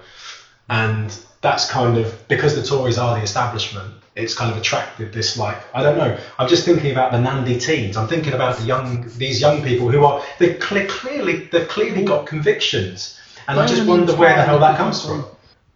and 0.69 1.19
that's 1.41 1.69
kind 1.69 1.97
of 1.97 2.27
because 2.27 2.55
the 2.55 2.63
Tories 2.63 2.97
are 2.97 3.15
the 3.17 3.23
establishment. 3.23 3.93
It's 4.20 4.36
kind 4.36 4.51
of 4.51 4.57
attracted 4.57 5.13
this 5.13 5.38
like 5.38 5.57
I 5.74 5.84
don't 5.84 5.97
know. 5.97 6.17
I'm 6.38 6.47
just 6.47 6.65
thinking 6.65 6.91
about 6.91 7.11
the 7.11 7.20
Nandy 7.20 7.59
teens. 7.59 7.97
I'm 7.97 8.07
thinking 8.07 8.34
about 8.34 8.57
the 8.57 8.65
young 8.65 9.09
these 9.17 9.41
young 9.41 9.63
people 9.63 9.89
who 9.89 10.05
are 10.05 10.24
they 10.38 10.55
cle 10.55 10.86
clearly 10.88 11.47
they've 11.51 11.67
clearly 11.67 12.03
got 12.03 12.28
convictions, 12.28 13.20
and 13.47 13.59
I 13.59 13.65
They're 13.65 13.76
just 13.76 13.82
an 13.84 13.88
wonder 13.88 14.15
where 14.15 14.36
the 14.36 14.43
hell 14.43 14.59
that 14.59 14.78
comes 14.78 15.05
from. 15.05 15.26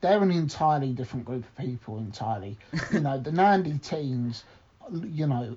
They're 0.01 0.21
an 0.21 0.31
entirely 0.31 0.91
different 0.91 1.25
group 1.25 1.45
of 1.45 1.57
people, 1.57 1.97
entirely. 1.97 2.57
you 2.91 2.99
know, 2.99 3.17
the 3.17 3.31
Nandy 3.31 3.77
teens, 3.77 4.43
you 4.91 5.27
know, 5.27 5.55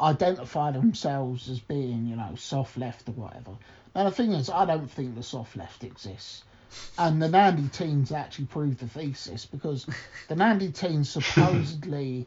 identify 0.00 0.70
themselves 0.70 1.48
as 1.48 1.60
being, 1.60 2.06
you 2.06 2.16
know, 2.16 2.34
soft 2.36 2.76
left 2.76 3.08
or 3.08 3.12
whatever. 3.12 3.52
Now, 3.94 4.04
the 4.04 4.10
thing 4.10 4.32
is, 4.32 4.50
I 4.50 4.66
don't 4.66 4.90
think 4.90 5.14
the 5.14 5.22
soft 5.22 5.56
left 5.56 5.82
exists. 5.82 6.44
And 6.98 7.20
the 7.20 7.28
Nandy 7.28 7.68
teens 7.68 8.12
actually 8.12 8.46
proved 8.46 8.78
the 8.80 8.88
thesis 8.88 9.46
because 9.46 9.86
the 10.28 10.36
Nandy 10.36 10.72
teens 10.72 11.10
supposedly 11.10 12.26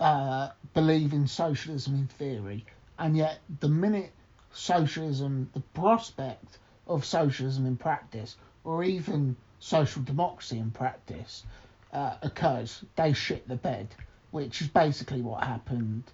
uh, 0.00 0.50
believe 0.74 1.12
in 1.12 1.26
socialism 1.26 1.94
in 1.94 2.06
theory, 2.06 2.64
and 2.98 3.16
yet 3.16 3.40
the 3.60 3.68
minute 3.68 4.12
socialism, 4.52 5.50
the 5.52 5.60
prospect 5.60 6.58
of 6.86 7.04
socialism 7.04 7.66
in 7.66 7.76
practice, 7.76 8.36
or 8.64 8.82
even 8.82 9.36
social 9.60 10.02
democracy 10.02 10.58
in 10.58 10.70
practice, 10.70 11.44
uh, 11.92 12.16
occurs, 12.22 12.84
they 12.96 13.12
shit 13.12 13.46
the 13.48 13.56
bed, 13.56 13.88
which 14.30 14.60
is 14.60 14.68
basically 14.68 15.20
what 15.20 15.44
happened 15.44 16.04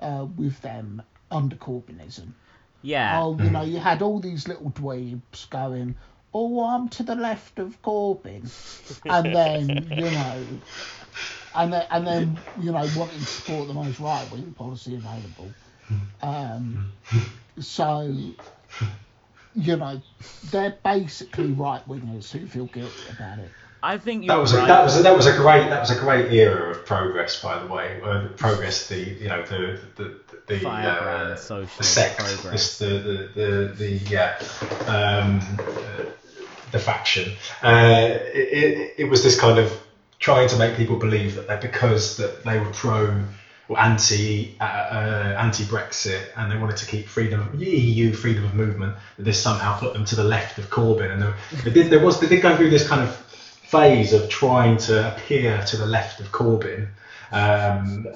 uh, 0.00 0.26
with 0.36 0.60
them 0.62 1.02
under 1.30 1.56
Corbynism. 1.56 2.32
Yeah. 2.82 3.20
Oh, 3.22 3.36
you 3.38 3.50
know, 3.50 3.62
you 3.62 3.78
had 3.78 4.02
all 4.02 4.20
these 4.20 4.46
little 4.46 4.70
dweebs 4.70 5.50
going, 5.50 5.96
oh, 6.34 6.64
I'm 6.64 6.88
to 6.90 7.02
the 7.02 7.14
left 7.14 7.58
of 7.58 7.82
Corbyn. 7.82 8.52
And 9.08 9.34
then, 9.34 9.92
you 9.96 10.10
know, 10.10 10.62
and 11.54 11.72
then, 11.72 11.86
and 11.90 12.06
then 12.06 12.44
you 12.54 12.72
know, 12.72 12.86
wanting 12.88 13.24
to 13.24 13.32
support 13.32 13.68
the 13.68 13.74
most 13.74 14.00
right 14.00 14.28
wing 14.28 14.54
policy 14.54 14.96
available. 14.96 15.56
Um, 16.22 16.82
so, 17.60 18.34
you 19.54 19.76
know, 19.76 20.02
they're 20.42 20.78
basically 20.84 21.52
right 21.52 21.86
wingers 21.88 22.30
who 22.32 22.46
feel 22.46 22.66
guilty 22.66 23.06
about 23.08 23.38
it. 23.38 23.54
I 23.82 23.98
think 23.98 24.26
That 24.26 24.38
was 24.38 24.52
a, 24.52 24.58
right. 24.58 24.68
that 24.68 24.82
was 24.82 24.98
a, 24.98 25.02
that 25.02 25.16
was 25.16 25.26
a 25.26 25.36
great 25.36 25.68
that 25.68 25.80
was 25.80 25.90
a 25.90 25.98
great 25.98 26.32
era 26.32 26.70
of 26.70 26.84
progress, 26.84 27.40
by 27.40 27.58
the 27.58 27.66
way. 27.66 28.00
Uh, 28.02 28.22
the 28.22 28.28
progress, 28.30 28.88
the 28.88 28.98
you 28.98 29.28
know 29.28 29.42
the 29.44 29.80
the 29.96 30.20
the, 30.46 30.58
Firebrand 30.60 31.32
uh, 31.32 31.66
the 31.76 31.84
sect, 31.84 32.18
progress. 32.18 32.78
the 32.78 32.86
the 32.86 33.74
the, 33.76 33.98
the 34.00 34.16
um, 34.90 35.40
uh, 35.58 36.04
the 36.72 36.78
faction. 36.78 37.32
Uh, 37.62 38.18
it, 38.34 38.48
it, 38.64 38.94
it 38.98 39.04
was 39.04 39.22
this 39.22 39.38
kind 39.38 39.58
of 39.58 39.72
trying 40.18 40.48
to 40.48 40.56
make 40.56 40.76
people 40.76 40.96
believe 40.96 41.36
that 41.36 41.46
they 41.46 41.56
because 41.56 42.16
that 42.16 42.44
they 42.44 42.58
were 42.58 42.70
pro 42.72 43.22
or 43.68 43.78
anti 43.78 44.56
uh, 44.60 45.34
anti 45.38 45.64
Brexit 45.64 46.22
and 46.36 46.50
they 46.50 46.56
wanted 46.56 46.78
to 46.78 46.86
keep 46.86 47.06
freedom 47.06 47.50
EU 47.58 48.12
freedom 48.12 48.44
of 48.44 48.54
movement 48.54 48.96
that 49.16 49.24
this 49.24 49.40
somehow 49.40 49.78
put 49.78 49.92
them 49.92 50.04
to 50.06 50.16
the 50.16 50.24
left 50.24 50.58
of 50.58 50.70
Corbyn 50.70 51.12
and 51.12 51.22
they, 51.22 51.62
they 51.64 51.70
did 51.70 51.90
there 51.90 52.04
was 52.04 52.18
they 52.18 52.26
did 52.26 52.42
go 52.42 52.56
through 52.56 52.70
this 52.70 52.88
kind 52.88 53.02
of 53.02 53.27
phase 53.70 54.12
of 54.12 54.28
trying 54.28 54.76
to 54.78 55.14
appear 55.14 55.62
to 55.66 55.76
the 55.76 55.86
left 55.86 56.20
of 56.20 56.26
Corbyn, 56.32 56.88
um, 57.32 58.06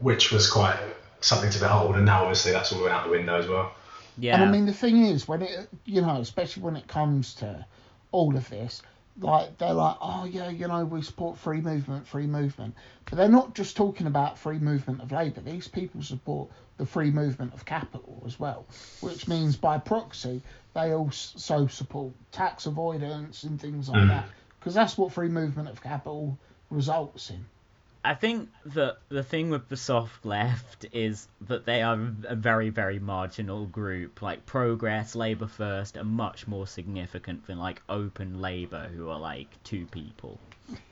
which 0.00 0.32
was 0.32 0.50
quite 0.50 0.78
something 1.20 1.50
to 1.50 1.58
behold. 1.58 1.96
And 1.96 2.06
now 2.06 2.22
obviously 2.22 2.52
that's 2.52 2.72
all 2.72 2.78
going 2.80 2.92
out 2.92 3.04
the 3.04 3.10
window 3.10 3.38
as 3.38 3.46
well. 3.46 3.72
yeah. 4.18 4.34
And 4.34 4.44
I 4.44 4.50
mean, 4.50 4.66
the 4.66 4.72
thing 4.72 5.04
is, 5.04 5.28
when 5.28 5.42
it, 5.42 5.68
you 5.84 6.00
know, 6.02 6.16
especially 6.20 6.62
when 6.62 6.76
it 6.76 6.86
comes 6.88 7.34
to 7.36 7.64
all 8.10 8.36
of 8.36 8.48
this, 8.48 8.82
like 9.20 9.58
they're 9.58 9.74
like, 9.74 9.96
oh 10.00 10.24
yeah, 10.24 10.48
you 10.48 10.66
know, 10.66 10.84
we 10.86 11.02
support 11.02 11.36
free 11.38 11.60
movement, 11.60 12.06
free 12.06 12.26
movement, 12.26 12.74
but 13.04 13.16
they're 13.18 13.28
not 13.28 13.54
just 13.54 13.76
talking 13.76 14.06
about 14.06 14.38
free 14.38 14.58
movement 14.58 15.02
of 15.02 15.12
labour. 15.12 15.42
These 15.42 15.68
people 15.68 16.02
support 16.02 16.48
the 16.78 16.86
free 16.86 17.10
movement 17.10 17.52
of 17.52 17.64
capital 17.66 18.22
as 18.26 18.40
well, 18.40 18.64
which 19.02 19.28
means 19.28 19.56
by 19.56 19.76
proxy 19.78 20.40
they 20.74 20.94
also 20.94 21.66
support 21.66 22.12
tax 22.32 22.64
avoidance 22.64 23.42
and 23.44 23.60
things 23.60 23.90
like 23.90 24.00
Mm. 24.02 24.08
that, 24.08 24.24
because 24.62 24.74
that's 24.74 24.96
what 24.96 25.10
free 25.12 25.28
movement 25.28 25.68
of 25.68 25.82
capital 25.82 26.38
results 26.70 27.30
in. 27.30 27.44
I 28.04 28.14
think 28.14 28.48
that 28.66 28.98
the 29.08 29.24
thing 29.24 29.50
with 29.50 29.68
the 29.68 29.76
soft 29.76 30.24
left 30.24 30.86
is 30.92 31.26
that 31.42 31.66
they 31.66 31.82
are 31.82 31.98
a 32.28 32.36
very, 32.36 32.68
very 32.68 33.00
marginal 33.00 33.66
group. 33.66 34.22
Like 34.22 34.46
Progress, 34.46 35.16
Labour 35.16 35.48
First 35.48 35.96
are 35.96 36.04
much 36.04 36.46
more 36.46 36.66
significant 36.66 37.46
than 37.46 37.58
like 37.58 37.82
Open 37.88 38.40
Labour, 38.40 38.88
who 38.94 39.08
are 39.08 39.20
like 39.20 39.48
two 39.64 39.86
people. 39.86 40.38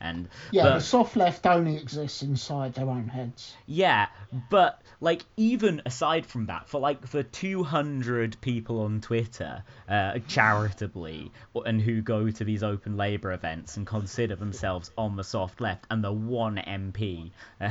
And 0.01 0.29
Yeah, 0.51 0.65
but- 0.65 0.75
the 0.75 0.81
soft 0.81 1.17
left 1.17 1.47
only 1.47 1.77
exists 1.77 2.23
inside 2.23 2.75
their 2.75 2.89
own 2.89 3.09
heads. 3.09 3.55
Yeah, 3.67 4.07
but 4.51 4.81
like 5.01 5.25
even 5.37 5.83
aside 5.87 6.27
from 6.27 6.47
that, 6.47 6.69
for 6.69 6.81
like 6.81 7.09
the 7.11 7.23
200 7.23 8.41
people 8.41 8.81
on 8.81 9.01
Twitter, 9.01 9.63
uh, 9.89 10.19
charitably, 10.29 11.31
and 11.65 11.81
who 11.81 12.03
go 12.03 12.31
to 12.31 12.45
these 12.45 12.63
open 12.63 12.97
labour 12.97 13.33
events 13.33 13.77
and 13.77 13.87
consider 13.87 14.37
themselves 14.37 14.91
on 14.99 15.17
the 15.17 15.25
soft 15.25 15.61
left, 15.61 15.87
and 15.91 16.03
the 16.05 16.13
one 16.13 16.57
MP, 16.57 17.31
uh, 17.61 17.69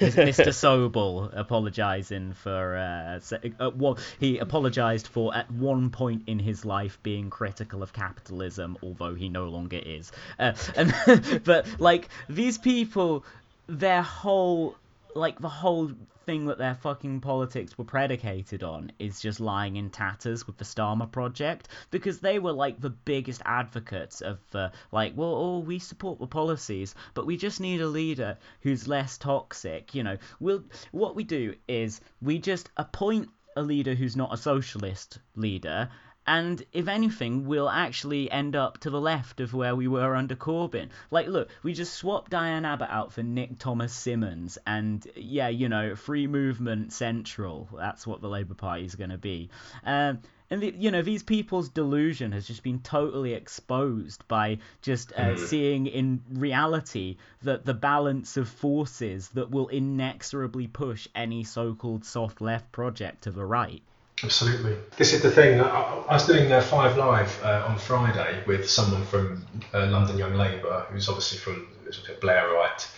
Mr. 0.00 0.48
Sobel, 0.52 1.30
apologising 1.36 2.32
for, 2.34 2.76
uh, 2.76 3.20
uh, 3.60 3.70
well, 3.74 3.98
he 4.18 4.38
apologised 4.38 5.06
for 5.06 5.34
at 5.34 5.50
one 5.50 5.90
point 5.90 6.24
in 6.26 6.38
his 6.38 6.64
life 6.64 6.98
being 7.02 7.30
critical 7.30 7.82
of 7.82 7.92
capitalism, 7.92 8.76
although 8.82 9.14
he 9.14 9.28
no 9.28 9.48
longer 9.48 9.80
is. 9.84 10.12
Uh, 10.38 10.52
and 10.76 10.94
but 11.44 11.66
like 11.78 12.08
these 12.28 12.58
people, 12.58 13.24
their 13.66 14.02
whole 14.02 14.76
like 15.14 15.38
the 15.38 15.48
whole 15.48 15.90
thing 16.26 16.46
that 16.46 16.58
their 16.58 16.74
fucking 16.74 17.20
politics 17.20 17.78
were 17.78 17.84
predicated 17.84 18.64
on 18.64 18.90
is 18.98 19.20
just 19.20 19.38
lying 19.38 19.76
in 19.76 19.88
tatters 19.88 20.46
with 20.46 20.58
the 20.58 20.64
Starmer 20.64 21.10
project 21.10 21.68
because 21.92 22.18
they 22.18 22.40
were 22.40 22.52
like 22.52 22.80
the 22.80 22.90
biggest 22.90 23.40
advocates 23.44 24.20
of 24.20 24.38
uh, 24.52 24.68
like 24.90 25.12
well 25.16 25.34
oh 25.34 25.58
we 25.60 25.78
support 25.78 26.18
the 26.18 26.26
policies 26.26 26.94
but 27.14 27.26
we 27.26 27.36
just 27.36 27.60
need 27.60 27.80
a 27.80 27.86
leader 27.86 28.36
who's 28.62 28.88
less 28.88 29.16
toxic 29.16 29.94
you 29.94 30.02
know. 30.02 30.18
We'll 30.40 30.64
what 30.90 31.14
we 31.14 31.24
do 31.24 31.54
is 31.68 32.00
we 32.20 32.38
just 32.38 32.68
appoint 32.76 33.30
a 33.56 33.62
leader 33.62 33.94
who's 33.94 34.16
not 34.16 34.34
a 34.34 34.36
socialist 34.36 35.18
leader 35.34 35.88
and 36.26 36.64
if 36.72 36.88
anything, 36.88 37.46
we'll 37.46 37.68
actually 37.68 38.30
end 38.30 38.56
up 38.56 38.78
to 38.78 38.90
the 38.90 39.00
left 39.00 39.40
of 39.40 39.54
where 39.54 39.76
we 39.76 39.86
were 39.86 40.16
under 40.16 40.34
Corbyn. 40.34 40.88
Like, 41.10 41.28
look, 41.28 41.50
we 41.62 41.72
just 41.72 41.94
swapped 41.94 42.30
Diane 42.30 42.64
Abbott 42.64 42.90
out 42.90 43.12
for 43.12 43.22
Nick 43.22 43.58
Thomas-Symonds, 43.58 44.58
and 44.66 45.06
yeah, 45.14 45.48
you 45.48 45.68
know, 45.68 45.94
free 45.94 46.26
movement 46.26 46.92
central. 46.92 47.68
That's 47.76 48.06
what 48.06 48.20
the 48.20 48.28
Labour 48.28 48.54
Party 48.54 48.84
is 48.84 48.94
going 48.94 49.10
to 49.10 49.18
be. 49.18 49.50
Um, 49.84 50.20
and 50.48 50.62
the, 50.62 50.74
you 50.76 50.90
know, 50.92 51.02
these 51.02 51.22
people's 51.22 51.68
delusion 51.68 52.32
has 52.32 52.46
just 52.46 52.62
been 52.62 52.78
totally 52.80 53.34
exposed 53.34 54.26
by 54.28 54.58
just 54.80 55.12
uh, 55.12 55.36
seeing 55.36 55.86
in 55.86 56.22
reality 56.30 57.16
that 57.42 57.64
the 57.64 57.74
balance 57.74 58.36
of 58.36 58.48
forces 58.48 59.28
that 59.30 59.50
will 59.50 59.68
inexorably 59.68 60.68
push 60.68 61.08
any 61.14 61.42
so-called 61.42 62.04
soft 62.04 62.40
left 62.40 62.70
project 62.70 63.22
to 63.24 63.32
the 63.32 63.44
right. 63.44 63.82
Absolutely. 64.24 64.76
This 64.96 65.12
is 65.12 65.20
the 65.22 65.30
thing. 65.30 65.60
I, 65.60 65.66
I 66.08 66.14
was 66.14 66.26
doing 66.26 66.50
uh, 66.50 66.60
Five 66.62 66.96
Live 66.96 67.38
uh, 67.44 67.66
on 67.68 67.76
Friday 67.78 68.42
with 68.46 68.68
someone 68.68 69.04
from 69.04 69.44
uh, 69.74 69.86
London 69.86 70.16
Young 70.16 70.34
Labour, 70.34 70.86
who's 70.90 71.08
obviously 71.08 71.38
from 71.38 71.68
a 71.86 72.12
Blairite 72.24 72.88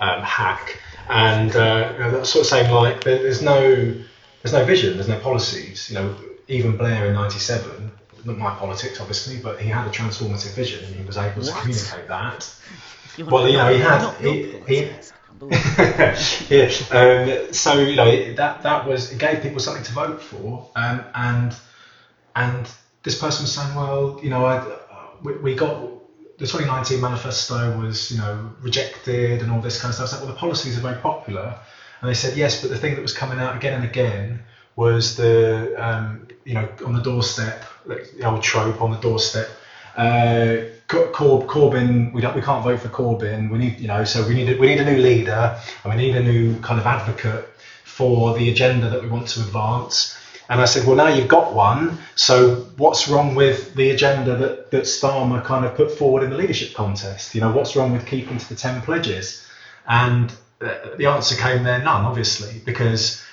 um, 0.00 0.22
hack, 0.22 0.80
and 1.10 1.54
uh, 1.54 1.90
you 1.92 1.98
know, 1.98 2.10
that's 2.12 2.30
sort 2.30 2.44
of 2.44 2.48
saying 2.48 2.72
like 2.72 3.04
there, 3.04 3.18
there's 3.22 3.42
no 3.42 3.60
there's 4.42 4.52
no 4.54 4.64
vision, 4.64 4.94
there's 4.94 5.08
no 5.08 5.18
policies. 5.20 5.90
You 5.90 5.96
know, 5.96 6.16
even 6.48 6.78
Blair 6.78 7.06
in 7.08 7.14
'97, 7.14 7.90
not 8.24 8.38
my 8.38 8.54
politics 8.54 9.00
obviously, 9.00 9.38
but 9.40 9.60
he 9.60 9.68
had 9.68 9.86
a 9.86 9.90
transformative 9.90 10.54
vision 10.54 10.82
and 10.86 10.94
he 10.94 11.04
was 11.04 11.18
able 11.18 11.42
to 11.42 11.52
communicate 11.52 12.08
that. 12.08 12.54
You 13.18 13.26
Well, 13.26 13.46
you 13.46 13.58
know, 13.58 13.72
he 13.72 13.78
had- 13.80 14.00
Not 14.00 14.16
he- 14.16 14.24
your 14.24 14.34
he- 14.34 14.52
politics. 14.86 15.12
Unbelievable. 15.12 15.23
yeah. 16.48 16.70
Um, 16.90 17.52
so 17.52 17.80
you 17.80 17.96
know 17.96 18.34
that 18.34 18.62
that 18.62 18.86
was 18.86 19.12
it 19.12 19.18
gave 19.18 19.42
people 19.42 19.60
something 19.60 19.82
to 19.82 19.92
vote 19.92 20.22
for, 20.22 20.70
um, 20.76 21.04
and 21.14 21.54
and 22.36 22.70
this 23.02 23.18
person 23.18 23.44
was 23.44 23.52
saying, 23.52 23.74
well, 23.74 24.18
you 24.22 24.30
know, 24.30 24.44
I, 24.44 24.76
we, 25.22 25.36
we 25.38 25.54
got 25.54 25.80
the 26.38 26.46
2019 26.46 27.00
manifesto 27.00 27.78
was 27.78 28.10
you 28.10 28.18
know 28.18 28.52
rejected 28.60 29.42
and 29.42 29.50
all 29.50 29.60
this 29.60 29.80
kind 29.80 29.90
of 29.90 29.96
stuff. 29.96 30.20
I 30.20 30.24
well, 30.24 30.32
the 30.32 30.38
policies 30.38 30.76
are 30.76 30.80
very 30.80 31.00
popular, 31.00 31.58
and 32.00 32.08
they 32.08 32.14
said 32.14 32.36
yes, 32.36 32.60
but 32.60 32.70
the 32.70 32.78
thing 32.78 32.94
that 32.94 33.02
was 33.02 33.12
coming 33.12 33.38
out 33.38 33.56
again 33.56 33.74
and 33.74 33.84
again 33.84 34.44
was 34.76 35.16
the 35.16 35.74
um, 35.76 36.28
you 36.44 36.54
know 36.54 36.68
on 36.84 36.92
the 36.94 37.02
doorstep, 37.02 37.64
the 37.86 38.24
old 38.24 38.42
trope 38.42 38.80
on 38.80 38.90
the 38.90 38.98
doorstep. 38.98 39.48
Uh, 39.96 40.56
Cor- 40.88 41.08
Cor- 41.08 41.46
Corbyn, 41.46 42.12
we 42.12 42.20
don't, 42.20 42.34
we 42.34 42.42
can't 42.42 42.62
vote 42.62 42.80
for 42.80 42.88
Corbyn. 42.88 43.50
We 43.50 43.58
need, 43.58 43.80
you 43.80 43.88
know, 43.88 44.04
so 44.04 44.26
we 44.26 44.34
need, 44.34 44.48
a, 44.50 44.58
we 44.58 44.66
need 44.68 44.80
a 44.80 44.84
new 44.84 44.98
leader, 44.98 45.58
and 45.82 45.94
we 45.94 45.96
need 45.96 46.16
a 46.16 46.22
new 46.22 46.58
kind 46.60 46.78
of 46.78 46.86
advocate 46.86 47.48
for 47.84 48.36
the 48.36 48.50
agenda 48.50 48.90
that 48.90 49.02
we 49.02 49.08
want 49.08 49.28
to 49.28 49.40
advance. 49.40 50.18
And 50.50 50.60
I 50.60 50.66
said, 50.66 50.86
well, 50.86 50.96
now 50.96 51.08
you've 51.08 51.28
got 51.28 51.54
one. 51.54 51.98
So 52.16 52.56
what's 52.76 53.08
wrong 53.08 53.34
with 53.34 53.74
the 53.74 53.90
agenda 53.90 54.36
that 54.36 54.70
that 54.72 54.82
Starmer 54.82 55.42
kind 55.42 55.64
of 55.64 55.74
put 55.74 55.90
forward 55.90 56.22
in 56.22 56.30
the 56.30 56.36
leadership 56.36 56.74
contest? 56.74 57.34
You 57.34 57.40
know, 57.40 57.50
what's 57.50 57.74
wrong 57.76 57.92
with 57.92 58.04
keeping 58.06 58.36
to 58.36 58.48
the 58.48 58.54
ten 58.54 58.82
pledges? 58.82 59.48
And 59.86 60.30
uh, 60.60 60.96
the 60.98 61.06
answer 61.06 61.34
came 61.34 61.62
there, 61.62 61.78
none, 61.78 62.04
obviously, 62.04 62.60
because 62.64 63.24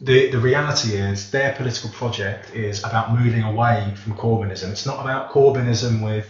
the, 0.00 0.30
the 0.30 0.38
reality 0.38 0.96
is 0.96 1.30
their 1.30 1.54
political 1.54 1.90
project 1.90 2.54
is 2.54 2.84
about 2.84 3.18
moving 3.18 3.42
away 3.42 3.94
from 3.96 4.14
Corbynism. 4.14 4.70
It's 4.70 4.86
not 4.86 5.00
about 5.00 5.30
Corbynism 5.30 6.02
with 6.02 6.28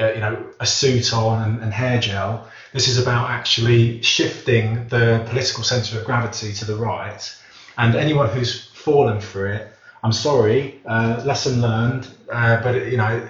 uh, 0.00 0.12
you 0.12 0.20
know 0.20 0.46
a 0.60 0.66
suit 0.66 1.12
on 1.12 1.42
and, 1.42 1.62
and 1.62 1.72
hair 1.72 2.00
gel. 2.00 2.48
This 2.72 2.88
is 2.88 2.98
about 2.98 3.30
actually 3.30 4.02
shifting 4.02 4.88
the 4.88 5.24
political 5.28 5.64
centre 5.64 5.98
of 5.98 6.04
gravity 6.04 6.52
to 6.54 6.64
the 6.64 6.76
right. 6.76 7.36
And 7.76 7.94
anyone 7.94 8.28
who's 8.28 8.66
fallen 8.66 9.20
for 9.20 9.46
it, 9.46 9.72
I'm 10.02 10.12
sorry, 10.12 10.80
uh, 10.84 11.22
lesson 11.24 11.60
learned. 11.60 12.08
Uh, 12.30 12.62
but 12.62 12.86
you 12.86 12.96
know 12.96 13.26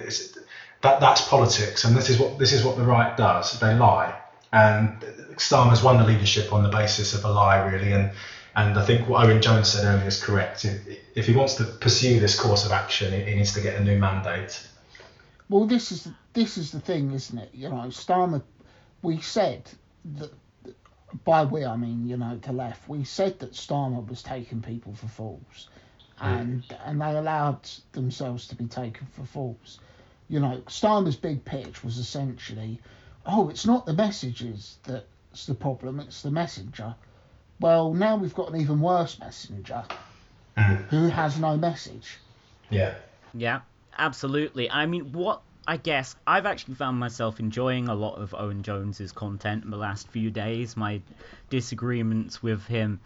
that 0.81 0.99
that's 0.99 1.21
politics, 1.21 1.83
and 1.83 1.95
this 1.95 2.09
is 2.09 2.19
what 2.19 2.37
this 2.37 2.53
is 2.53 2.63
what 2.63 2.77
the 2.77 2.83
right 2.83 3.15
does. 3.17 3.59
They 3.59 3.73
lie, 3.75 4.15
and 4.51 4.99
Starmer's 5.35 5.83
won 5.83 5.97
the 5.97 6.05
leadership 6.05 6.53
on 6.53 6.63
the 6.63 6.69
basis 6.69 7.13
of 7.13 7.25
a 7.25 7.31
lie, 7.31 7.63
really. 7.65 7.93
And 7.93 8.11
and 8.55 8.77
I 8.77 8.85
think 8.85 9.07
what 9.07 9.25
Owen 9.25 9.41
Jones 9.41 9.69
said 9.69 9.85
earlier 9.85 10.07
is 10.07 10.21
correct. 10.21 10.65
If, 10.65 10.81
if 11.15 11.25
he 11.27 11.33
wants 11.33 11.55
to 11.55 11.63
pursue 11.63 12.19
this 12.19 12.39
course 12.39 12.65
of 12.65 12.71
action, 12.71 13.13
he 13.13 13.35
needs 13.35 13.53
to 13.53 13.61
get 13.61 13.79
a 13.79 13.83
new 13.83 13.97
mandate. 13.97 14.67
Well, 15.49 15.65
this 15.65 15.91
is 15.91 16.07
this 16.33 16.57
is 16.57 16.71
the 16.71 16.79
thing, 16.79 17.11
isn't 17.11 17.37
it? 17.37 17.49
You 17.53 17.69
know, 17.69 17.87
Starmer. 17.89 18.41
We 19.01 19.21
said 19.21 19.69
that 20.15 20.31
by 21.23 21.43
we 21.45 21.65
I 21.65 21.75
mean 21.75 22.07
you 22.07 22.17
know 22.17 22.37
the 22.37 22.53
left. 22.53 22.87
We 22.87 23.03
said 23.03 23.39
that 23.39 23.53
Starmer 23.53 24.07
was 24.07 24.21
taking 24.21 24.61
people 24.61 24.93
for 24.93 25.07
fools, 25.07 25.69
and 26.19 26.63
and 26.85 27.01
they 27.01 27.15
allowed 27.15 27.67
themselves 27.93 28.47
to 28.49 28.55
be 28.55 28.65
taken 28.65 29.07
for 29.07 29.25
fools. 29.25 29.79
You 30.27 30.39
know, 30.39 30.61
Starmer's 30.67 31.15
big 31.15 31.43
pitch 31.43 31.83
was 31.83 31.97
essentially, 31.97 32.79
oh, 33.25 33.49
it's 33.49 33.65
not 33.65 33.87
the 33.87 33.93
messages 33.93 34.77
that's 34.83 35.47
the 35.47 35.55
problem; 35.55 35.99
it's 35.99 36.21
the 36.21 36.31
messenger. 36.31 36.93
Well, 37.59 37.93
now 37.93 38.15
we've 38.15 38.35
got 38.35 38.53
an 38.53 38.61
even 38.61 38.79
worse 38.79 39.19
messenger 39.19 39.83
Mm. 40.57 40.87
who 40.89 41.07
has 41.07 41.39
no 41.39 41.55
message. 41.57 42.17
Yeah. 42.69 42.95
Yeah, 43.33 43.61
absolutely. 43.97 44.69
I 44.69 44.85
mean, 44.85 45.11
what 45.11 45.41
I 45.67 45.77
guess 45.77 46.15
I've 46.25 46.45
actually 46.45 46.75
found 46.75 46.99
myself 46.99 47.39
enjoying 47.39 47.89
a 47.89 47.93
lot 47.93 48.15
of 48.15 48.33
Owen 48.33 48.63
Jones's 48.63 49.11
content 49.11 49.63
in 49.63 49.69
the 49.69 49.77
last 49.77 50.07
few 50.07 50.31
days. 50.31 50.75
My 50.75 51.01
disagreements 51.49 52.41
with 52.41 52.65
him, 52.65 52.99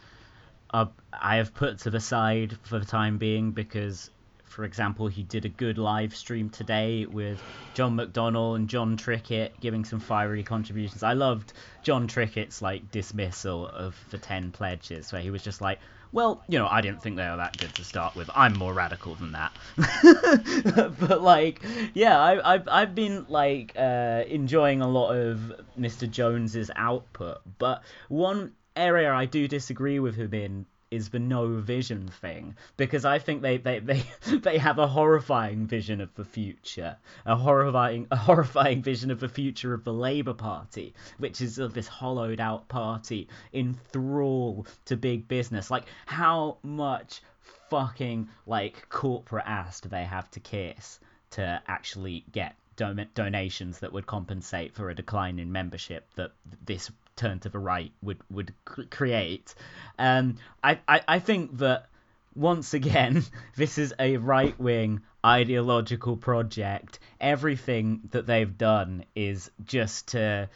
are, 0.73 0.89
I 1.11 1.35
have 1.35 1.53
put 1.53 1.79
to 1.79 1.89
the 1.89 1.99
side 1.99 2.57
for 2.63 2.79
the 2.79 2.85
time 2.85 3.17
being 3.17 3.51
because, 3.51 4.09
for 4.45 4.63
example, 4.63 5.07
he 5.07 5.23
did 5.23 5.45
a 5.45 5.49
good 5.49 5.77
live 5.77 6.15
stream 6.15 6.49
today 6.49 7.05
with 7.05 7.41
John 7.73 7.97
McDonnell 7.97 8.55
and 8.55 8.69
Jon 8.69 8.97
Trickett 8.97 9.59
giving 9.59 9.83
some 9.85 9.99
fiery 9.99 10.43
contributions. 10.43 11.03
I 11.03 11.13
loved 11.13 11.53
Jon 11.83 12.07
Trickett's 12.07 12.61
like 12.61 12.91
dismissal 12.91 13.67
of 13.67 13.95
the 14.09 14.17
ten 14.17 14.51
pledges, 14.51 15.11
where 15.11 15.21
he 15.21 15.31
was 15.31 15.43
just 15.43 15.61
like, 15.61 15.79
well, 16.13 16.43
you 16.47 16.59
know, 16.59 16.67
I 16.69 16.81
didn't 16.81 17.01
think 17.01 17.17
they 17.17 17.27
were 17.27 17.37
that 17.37 17.57
good 17.57 17.73
to 17.73 17.83
start 17.83 18.15
with. 18.15 18.29
I'm 18.35 18.55
more 18.55 18.71
radical 18.73 19.15
than 19.15 19.31
that. 19.33 19.51
but 20.99 21.21
like, 21.21 21.61
yeah, 21.95 22.19
I, 22.19 22.53
I've 22.53 22.67
I've 22.67 22.95
been 22.95 23.25
like 23.27 23.73
uh, 23.75 24.23
enjoying 24.27 24.81
a 24.81 24.87
lot 24.87 25.11
of 25.13 25.53
Mr. 25.77 26.09
Jones's 26.09 26.69
output. 26.75 27.41
But 27.57 27.81
one 28.09 28.53
area 28.75 29.11
I 29.11 29.25
do 29.25 29.47
disagree 29.47 29.99
with 29.99 30.15
him 30.15 30.33
in 30.33 30.65
is 30.93 31.09
the 31.09 31.19
no 31.19 31.47
vision 31.59 32.07
thing 32.07 32.55
because 32.77 33.05
I 33.05 33.19
think 33.19 33.41
they, 33.41 33.57
they, 33.57 33.79
they, 33.79 34.03
they 34.37 34.57
have 34.57 34.77
a 34.79 34.87
horrifying 34.87 35.65
vision 35.65 36.01
of 36.01 36.13
the 36.15 36.25
future, 36.25 36.97
a 37.25 37.35
horrifying 37.35 38.07
a 38.11 38.15
horrifying 38.15 38.81
vision 38.81 39.11
of 39.11 39.19
the 39.19 39.29
future 39.29 39.73
of 39.73 39.83
the 39.83 39.93
Labour 39.93 40.33
Party, 40.33 40.93
which 41.17 41.41
is 41.41 41.57
of 41.57 41.73
this 41.73 41.87
hollowed 41.87 42.39
out 42.39 42.67
party 42.67 43.27
in 43.51 43.73
thrall 43.91 44.65
to 44.85 44.95
big 44.95 45.27
business. 45.27 45.71
Like 45.71 45.85
how 46.05 46.57
much 46.63 47.21
fucking 47.69 48.29
like 48.45 48.87
corporate 48.89 49.45
ass 49.47 49.81
do 49.81 49.89
they 49.89 50.03
have 50.03 50.29
to 50.31 50.39
kiss 50.39 50.99
to 51.31 51.61
actually 51.67 52.23
get 52.31 52.55
don- 52.75 53.07
donations 53.15 53.79
that 53.79 53.91
would 53.91 54.05
compensate 54.05 54.73
for 54.73 54.89
a 54.89 54.95
decline 54.95 55.39
in 55.39 55.51
membership 55.51 56.07
that 56.15 56.31
this 56.65 56.91
turn 57.15 57.39
to 57.39 57.49
the 57.49 57.59
right 57.59 57.91
would 58.01 58.19
would 58.29 58.53
create. 58.89 59.53
Um, 59.99 60.37
I, 60.63 60.79
I 60.87 61.01
I 61.07 61.19
think 61.19 61.57
that 61.59 61.87
once 62.35 62.73
again 62.73 63.23
this 63.55 63.77
is 63.77 63.93
a 63.99 64.17
right 64.17 64.57
wing 64.59 65.01
ideological 65.25 66.17
project. 66.17 66.99
Everything 67.19 68.01
that 68.11 68.25
they've 68.25 68.57
done 68.57 69.05
is 69.15 69.51
just 69.63 70.09
to. 70.09 70.49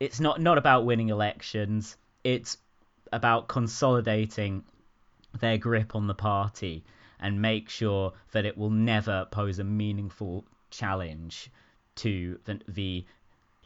It's 0.00 0.20
not 0.20 0.40
not 0.40 0.58
about 0.58 0.84
winning 0.84 1.08
elections. 1.08 1.96
It's 2.22 2.58
about 3.12 3.48
consolidating 3.48 4.64
their 5.38 5.58
grip 5.58 5.94
on 5.94 6.06
the 6.06 6.14
party 6.14 6.84
and 7.20 7.40
make 7.40 7.68
sure 7.68 8.12
that 8.32 8.44
it 8.44 8.58
will 8.58 8.70
never 8.70 9.26
pose 9.30 9.58
a 9.58 9.64
meaningful 9.64 10.44
challenge 10.70 11.50
to 11.96 12.38
the, 12.44 12.60
the 12.68 13.04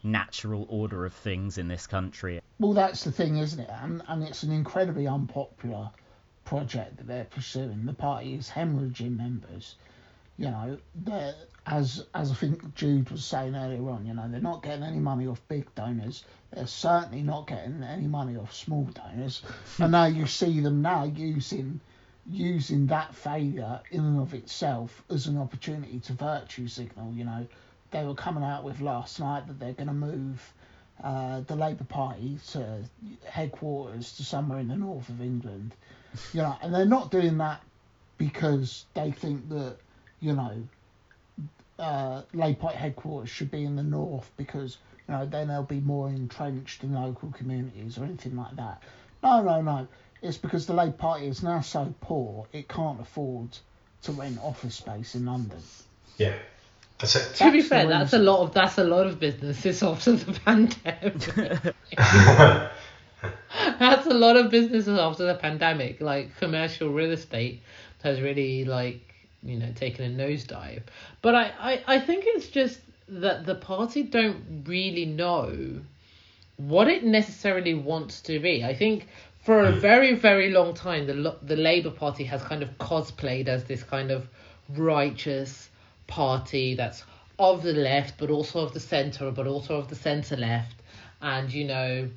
natural 0.02 0.66
order 0.68 1.04
of 1.04 1.12
things 1.12 1.58
in 1.58 1.68
this 1.68 1.86
country. 1.86 2.40
Well, 2.58 2.72
that's 2.72 3.04
the 3.04 3.12
thing, 3.12 3.38
isn't 3.38 3.60
it? 3.60 3.70
And, 3.70 4.02
and 4.08 4.22
it's 4.22 4.42
an 4.42 4.52
incredibly 4.52 5.06
unpopular 5.06 5.90
project 6.44 6.96
that 6.96 7.06
they're 7.06 7.24
pursuing. 7.24 7.84
The 7.84 7.92
party 7.92 8.34
is 8.34 8.48
hemorrhaging 8.48 9.16
members. 9.16 9.76
You 10.38 10.46
know, 10.46 10.78
as 11.66 12.06
as 12.14 12.30
I 12.30 12.34
think 12.34 12.74
Jude 12.74 13.10
was 13.10 13.24
saying 13.24 13.54
earlier 13.54 13.90
on, 13.90 14.06
you 14.06 14.14
know, 14.14 14.28
they're 14.28 14.40
not 14.40 14.62
getting 14.62 14.84
any 14.84 14.98
money 14.98 15.26
off 15.26 15.40
big 15.48 15.74
donors. 15.74 16.24
They're 16.52 16.66
certainly 16.66 17.22
not 17.22 17.48
getting 17.48 17.82
any 17.82 18.06
money 18.06 18.36
off 18.36 18.54
small 18.54 18.84
donors. 18.84 19.42
and 19.78 19.92
now 19.92 20.06
you 20.06 20.26
see 20.26 20.60
them 20.60 20.80
now 20.80 21.04
using 21.04 21.80
using 22.30 22.86
that 22.86 23.14
failure 23.14 23.80
in 23.90 24.00
and 24.00 24.20
of 24.20 24.34
itself 24.34 25.02
as 25.10 25.26
an 25.26 25.38
opportunity 25.38 25.98
to 26.00 26.12
virtue 26.12 26.68
signal. 26.68 27.12
You 27.12 27.24
know, 27.24 27.46
they 27.90 28.04
were 28.04 28.14
coming 28.14 28.44
out 28.44 28.64
with 28.64 28.80
last 28.80 29.20
night 29.20 29.46
that 29.46 29.58
they're 29.58 29.72
going 29.72 29.88
to 29.88 29.94
move 29.94 30.52
uh, 31.02 31.40
the 31.40 31.56
Labour 31.56 31.84
Party 31.84 32.38
to 32.50 32.82
headquarters 33.24 34.16
to 34.16 34.24
somewhere 34.24 34.58
in 34.58 34.68
the 34.68 34.76
north 34.76 35.08
of 35.08 35.20
England. 35.20 35.74
You 36.32 36.40
know, 36.40 36.56
and 36.62 36.74
they're 36.74 36.86
not 36.86 37.10
doing 37.10 37.36
that 37.38 37.60
because 38.16 38.86
they 38.94 39.10
think 39.10 39.50
that 39.50 39.76
you 40.20 40.32
know 40.32 40.62
uh, 41.78 42.22
Labour 42.32 42.58
Party 42.58 42.78
headquarters 42.78 43.28
should 43.28 43.50
be 43.50 43.62
in 43.62 43.76
the 43.76 43.82
north 43.82 44.28
because 44.38 44.78
you 45.06 45.14
know 45.14 45.26
then 45.26 45.48
they'll 45.48 45.62
be 45.62 45.80
more 45.80 46.08
entrenched 46.08 46.82
in 46.82 46.94
local 46.94 47.30
communities 47.30 47.98
or 47.98 48.04
anything 48.04 48.36
like 48.36 48.56
that. 48.56 48.82
No, 49.22 49.42
no, 49.42 49.60
no. 49.60 49.86
It's 50.22 50.38
because 50.38 50.66
the 50.66 50.74
Labour 50.74 50.96
Party 50.96 51.26
is 51.26 51.42
now 51.42 51.60
so 51.60 51.94
poor 52.00 52.46
it 52.52 52.68
can't 52.68 53.00
afford 53.00 53.56
to 54.02 54.12
rent 54.12 54.38
office 54.42 54.76
space 54.76 55.14
in 55.14 55.26
London. 55.26 55.60
Yeah. 56.16 56.36
That's 56.98 57.14
it. 57.14 57.34
To 57.36 57.52
be 57.52 57.62
fair, 57.62 57.86
that's 57.86 58.12
a 58.12 58.18
lot 58.18 58.40
of 58.40 58.54
that's 58.54 58.78
a 58.78 58.84
lot 58.84 59.06
of 59.06 59.20
businesses 59.20 59.82
after 59.84 60.12
the 60.12 60.32
pandemic. 60.40 61.14
that's 63.78 64.06
a 64.06 64.14
lot 64.14 64.36
of 64.36 64.50
businesses 64.50 64.98
after 64.98 65.24
the 65.24 65.34
pandemic. 65.34 66.00
Like 66.00 66.36
commercial 66.38 66.88
real 66.88 67.12
estate 67.12 67.62
has 68.02 68.20
really 68.20 68.64
like 68.64 69.14
you 69.42 69.58
know 69.58 69.72
taken 69.72 70.20
a 70.20 70.24
nosedive. 70.24 70.82
But 71.22 71.34
I, 71.34 71.52
I, 71.58 71.84
I 71.86 72.00
think 72.00 72.24
it's 72.26 72.48
just 72.48 72.80
that 73.08 73.46
the 73.46 73.54
party 73.54 74.02
don't 74.02 74.64
really 74.66 75.06
know 75.06 75.80
what 76.56 76.88
it 76.88 77.04
necessarily 77.04 77.74
wants 77.74 78.22
to 78.22 78.40
be. 78.40 78.64
I 78.64 78.74
think 78.74 79.06
for 79.44 79.62
a 79.62 79.72
hmm. 79.72 79.78
very 79.78 80.14
very 80.14 80.50
long 80.50 80.74
time 80.74 81.06
the 81.06 81.36
the 81.42 81.56
Labour 81.56 81.90
Party 81.90 82.24
has 82.24 82.42
kind 82.42 82.62
of 82.64 82.76
cosplayed 82.78 83.46
as 83.46 83.64
this 83.64 83.84
kind 83.84 84.10
of 84.10 84.28
righteous 84.68 85.70
party 86.08 86.74
that's 86.74 87.04
of 87.38 87.62
the 87.62 87.72
left 87.72 88.18
but 88.18 88.30
also 88.30 88.60
of 88.60 88.74
the 88.74 88.80
center 88.80 89.30
but 89.30 89.46
also 89.46 89.76
of 89.76 89.88
the 89.88 89.94
center 89.94 90.36
left. 90.36 90.74
And 91.22 91.52
you 91.52 91.64
know 91.64 92.08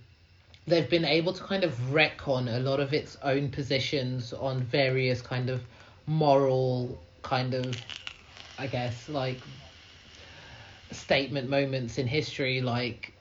they've 0.65 0.89
been 0.89 1.05
able 1.05 1.33
to 1.33 1.43
kind 1.43 1.63
of 1.63 1.73
retcon 1.91 2.55
a 2.55 2.59
lot 2.59 2.79
of 2.79 2.93
its 2.93 3.17
own 3.21 3.49
positions 3.49 4.33
on 4.33 4.61
various 4.61 5.21
kind 5.21 5.49
of 5.49 5.61
moral 6.07 6.99
kind 7.21 7.53
of 7.53 7.75
I 8.57 8.67
guess 8.67 9.07
like 9.09 9.37
statement 10.91 11.49
moments 11.49 11.97
in 11.97 12.07
history. 12.07 12.61
Like 12.61 13.13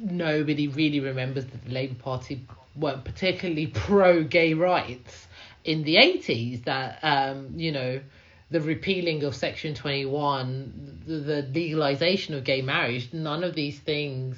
nobody 0.00 0.68
really 0.68 1.00
remembers 1.00 1.46
that 1.46 1.64
the 1.64 1.70
Labour 1.70 1.94
Party 1.94 2.40
weren't 2.76 3.04
particularly 3.04 3.66
pro 3.74 4.22
gay 4.24 4.54
rights 4.54 5.26
in 5.64 5.82
the 5.82 5.96
80s 5.96 6.64
that 6.64 6.98
um 7.02 7.52
you 7.56 7.72
know 7.72 8.00
the 8.50 8.60
repealing 8.60 9.22
of 9.24 9.34
section 9.34 9.74
21 9.74 11.02
the, 11.06 11.14
the 11.14 11.42
legalization 11.54 12.34
of 12.34 12.44
gay 12.44 12.62
marriage 12.62 13.12
none 13.12 13.44
of 13.44 13.54
these 13.54 13.78
things 13.78 14.36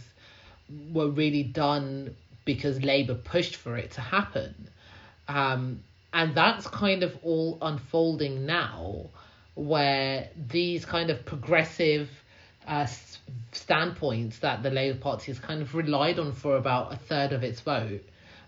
were 0.93 1.09
really 1.09 1.43
done 1.43 2.15
because 2.45 2.83
labor 2.83 3.15
pushed 3.15 3.57
for 3.57 3.77
it 3.77 3.91
to 3.93 4.01
happen 4.01 4.69
um 5.29 5.83
and 6.13 6.35
that's 6.35 6.67
kind 6.67 7.03
of 7.03 7.17
all 7.23 7.59
unfolding 7.63 8.47
now 8.47 9.11
where 9.55 10.29
these 10.49 10.85
kind 10.85 11.11
of 11.11 11.25
progressive 11.25 12.09
uh, 12.67 12.87
standpoints 13.53 14.39
that 14.39 14.63
the 14.63 14.71
Labour 14.71 14.99
Party 14.99 15.33
has 15.33 15.39
kind 15.39 15.63
of 15.63 15.75
relied 15.75 16.19
on 16.19 16.33
for 16.33 16.57
about 16.57 16.93
a 16.93 16.97
third 16.97 17.33
of 17.33 17.43
its 17.43 17.61
vote 17.61 18.03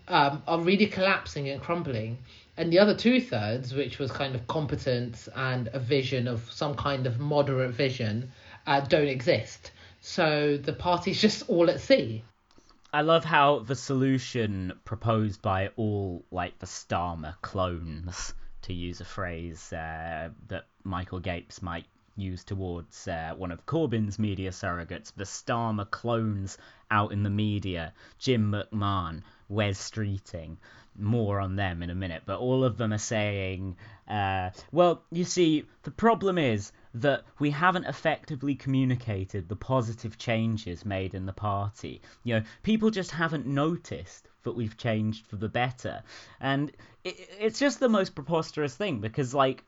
um, 0.07 0.41
are 0.47 0.59
really 0.59 0.87
collapsing 0.87 1.49
and 1.49 1.61
crumbling. 1.61 2.17
And 2.55 2.71
the 2.71 2.79
other 2.79 2.93
two 2.93 3.19
thirds, 3.19 3.73
which 3.73 3.97
was 3.97 4.11
kind 4.11 4.35
of 4.35 4.45
competence 4.47 5.27
and 5.35 5.69
a 5.73 5.79
vision 5.79 6.27
of 6.27 6.51
some 6.51 6.75
kind 6.75 7.07
of 7.07 7.19
moderate 7.19 7.71
vision, 7.71 8.31
uh, 8.67 8.81
don't 8.81 9.07
exist. 9.07 9.71
So 10.01 10.57
the 10.57 10.73
party's 10.73 11.19
just 11.27 11.49
all 11.49 11.69
at 11.69 11.81
sea. 11.81 12.23
I 12.91 13.01
love 13.01 13.25
how 13.25 13.59
the 13.59 13.75
solution 13.75 14.73
proposed 14.85 15.41
by 15.41 15.69
all 15.77 16.25
like 16.29 16.59
the 16.59 16.67
Starmer 16.67 17.33
clones, 17.41 18.35
to 18.61 18.73
use 18.73 19.01
a 19.01 19.05
phrase 19.05 19.73
uh, 19.73 20.29
that 20.47 20.65
Michael 20.83 21.19
Gapes 21.19 21.61
might 21.61 21.85
use 22.15 22.43
towards 22.43 23.07
uh, 23.07 23.33
one 23.35 23.51
of 23.51 23.65
Corbyn's 23.65 24.19
media 24.19 24.51
surrogates, 24.51 25.11
the 25.15 25.23
Starmer 25.23 25.89
clones 25.89 26.57
out 26.91 27.11
in 27.11 27.23
the 27.23 27.29
media, 27.29 27.93
Jim 28.19 28.51
McMahon, 28.51 29.23
Wes 29.49 29.89
Streeting. 29.89 30.57
More 30.97 31.39
on 31.39 31.55
them 31.55 31.81
in 31.81 31.89
a 31.89 31.95
minute, 31.95 32.23
but 32.25 32.39
all 32.39 32.63
of 32.63 32.77
them 32.77 32.93
are 32.93 32.97
saying, 32.97 33.75
uh, 34.07 34.51
well, 34.71 35.03
you 35.11 35.23
see, 35.23 35.65
the 35.83 35.91
problem 35.91 36.37
is 36.37 36.71
that 36.93 37.23
we 37.39 37.49
haven't 37.49 37.85
effectively 37.85 38.53
communicated 38.53 39.49
the 39.49 39.55
positive 39.55 40.17
changes 40.17 40.85
made 40.85 41.15
in 41.15 41.25
the 41.25 41.33
party. 41.33 42.01
You 42.23 42.35
know, 42.35 42.43
people 42.61 42.91
just 42.91 43.11
haven't 43.11 43.47
noticed 43.47 44.27
that 44.43 44.51
we've 44.53 44.77
changed 44.77 45.25
for 45.25 45.37
the 45.37 45.49
better. 45.49 46.03
And 46.39 46.71
it, 47.03 47.15
it's 47.39 47.59
just 47.59 47.79
the 47.79 47.89
most 47.89 48.13
preposterous 48.13 48.75
thing 48.75 48.99
because, 48.99 49.33
like, 49.33 49.63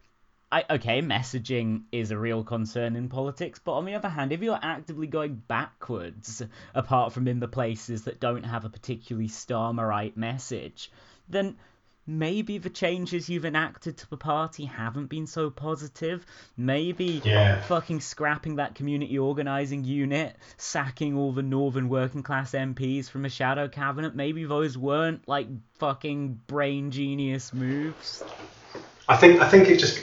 I, 0.51 0.63
okay, 0.69 1.01
messaging 1.01 1.83
is 1.91 2.11
a 2.11 2.17
real 2.17 2.43
concern 2.43 2.95
in 2.95 3.09
politics, 3.09 3.59
but 3.63 3.73
on 3.73 3.85
the 3.85 3.95
other 3.95 4.09
hand, 4.09 4.31
if 4.31 4.41
you're 4.41 4.59
actively 4.61 5.07
going 5.07 5.41
backwards, 5.47 6.43
apart 6.75 7.13
from 7.13 7.27
in 7.27 7.39
the 7.39 7.47
places 7.47 8.03
that 8.03 8.19
don't 8.19 8.43
have 8.43 8.63
a 8.63 8.69
particularly 8.69 9.27
Starmerite 9.27 10.15
message, 10.15 10.91
then 11.29 11.55
maybe 12.07 12.59
the 12.59 12.69
changes 12.69 13.29
you've 13.29 13.45
enacted 13.45 13.97
to 13.97 14.09
the 14.09 14.17
party 14.17 14.65
haven't 14.65 15.07
been 15.07 15.25
so 15.25 15.49
positive. 15.49 16.25
Maybe 16.55 17.21
Yeah. 17.23 17.61
fucking 17.61 18.01
scrapping 18.01 18.57
that 18.57 18.75
community 18.75 19.17
organising 19.17 19.83
unit, 19.83 20.35
sacking 20.57 21.17
all 21.17 21.31
the 21.31 21.41
northern 21.41 21.89
working 21.89 22.21
class 22.21 22.53
MPs 22.53 23.09
from 23.09 23.25
a 23.25 23.29
shadow 23.29 23.67
cabinet, 23.67 24.15
maybe 24.15 24.45
those 24.45 24.77
weren't 24.77 25.27
like 25.27 25.47
fucking 25.79 26.39
brain 26.47 26.91
genius 26.91 27.53
moves. 27.53 28.23
I 29.07 29.17
think 29.17 29.41
I 29.41 29.49
think 29.49 29.69
it 29.69 29.77
just 29.79 29.99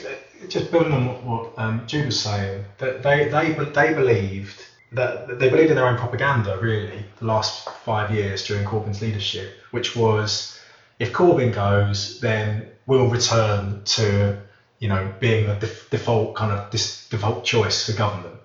just 0.49 0.71
building 0.71 0.91
on 0.91 1.05
what, 1.07 1.23
what 1.23 1.53
um, 1.57 1.83
Jude 1.87 2.07
was 2.07 2.19
saying 2.19 2.65
that 2.79 3.01
they 3.01 3.29
they 3.29 3.53
they 3.53 3.93
believed 3.93 4.61
that 4.91 5.39
they 5.39 5.49
believed 5.49 5.69
in 5.71 5.75
their 5.75 5.87
own 5.87 5.97
propaganda 5.97 6.57
really 6.61 7.03
the 7.19 7.25
last 7.25 7.67
five 7.85 8.11
years 8.11 8.45
during 8.45 8.65
Corbyn's 8.65 9.01
leadership, 9.01 9.53
which 9.71 9.95
was 9.95 10.52
if 10.99 11.11
Corbyn 11.13 11.53
goes, 11.53 12.19
then 12.19 12.67
we'll 12.85 13.07
return 13.09 13.83
to 13.85 14.37
you 14.79 14.89
know 14.89 15.13
being 15.19 15.47
the 15.47 15.55
def- 15.55 15.89
default 15.89 16.35
kind 16.35 16.51
of 16.51 16.69
dis- 16.71 17.07
default 17.09 17.43
choice 17.45 17.85
for 17.89 17.97
government. 17.97 18.35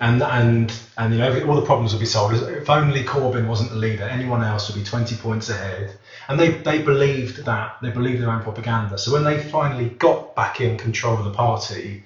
And, 0.00 0.20
and 0.20 0.72
and 0.98 1.12
you 1.12 1.20
know 1.20 1.46
all 1.46 1.54
the 1.54 1.62
problems 1.64 1.92
would 1.92 2.00
be 2.00 2.06
solved. 2.06 2.34
If 2.42 2.68
only 2.68 3.04
Corbyn 3.04 3.46
wasn't 3.46 3.70
the 3.70 3.76
leader, 3.76 4.02
anyone 4.04 4.42
else 4.42 4.68
would 4.68 4.76
be 4.76 4.84
20 4.84 5.14
points 5.16 5.48
ahead. 5.48 5.96
And 6.28 6.40
they, 6.40 6.50
they 6.50 6.82
believed 6.82 7.44
that 7.44 7.76
they 7.82 7.90
believed 7.90 8.20
their 8.20 8.30
own 8.30 8.42
propaganda. 8.42 8.98
So 8.98 9.12
when 9.12 9.22
they 9.22 9.40
finally 9.40 9.90
got 9.90 10.34
back 10.34 10.60
in 10.60 10.76
control 10.76 11.18
of 11.18 11.24
the 11.24 11.32
party, 11.32 12.02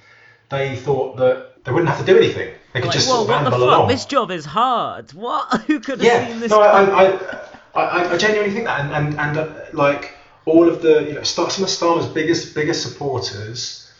they 0.50 0.76
thought 0.76 1.16
that 1.16 1.64
they 1.64 1.72
wouldn't 1.72 1.88
have 1.88 1.98
to 2.00 2.04
do 2.04 2.18
anything. 2.18 2.52
They 2.74 2.80
could 2.80 2.88
Like, 2.88 2.94
just 2.98 3.08
of 3.10 3.28
what 3.28 3.44
the 3.44 3.50
fuck? 3.50 3.60
along. 3.60 3.88
This 3.88 4.04
job 4.04 4.30
is 4.30 4.44
hard. 4.44 5.12
What? 5.14 5.62
Who 5.66 5.80
could 5.80 6.00
have 6.00 6.04
yeah, 6.06 6.28
seen 6.28 6.40
this? 6.40 6.50
no, 6.50 6.60
I. 6.60 6.82
I, 6.84 7.12
I, 7.12 7.46
I, 7.76 8.12
I 8.12 8.16
genuinely 8.16 8.52
think 8.52 8.66
that, 8.66 8.80
and 8.80 8.92
and, 8.92 9.18
and 9.18 9.36
uh, 9.36 9.54
like 9.72 10.12
all 10.44 10.68
of 10.68 10.80
the 10.82 11.04
you 11.04 11.14
know 11.14 11.22
Star, 11.22 11.50
some 11.50 11.64
of 11.64 11.70
Starmer's 11.70 12.06
biggest 12.06 12.54
biggest 12.54 12.82
supporters, 12.82 13.90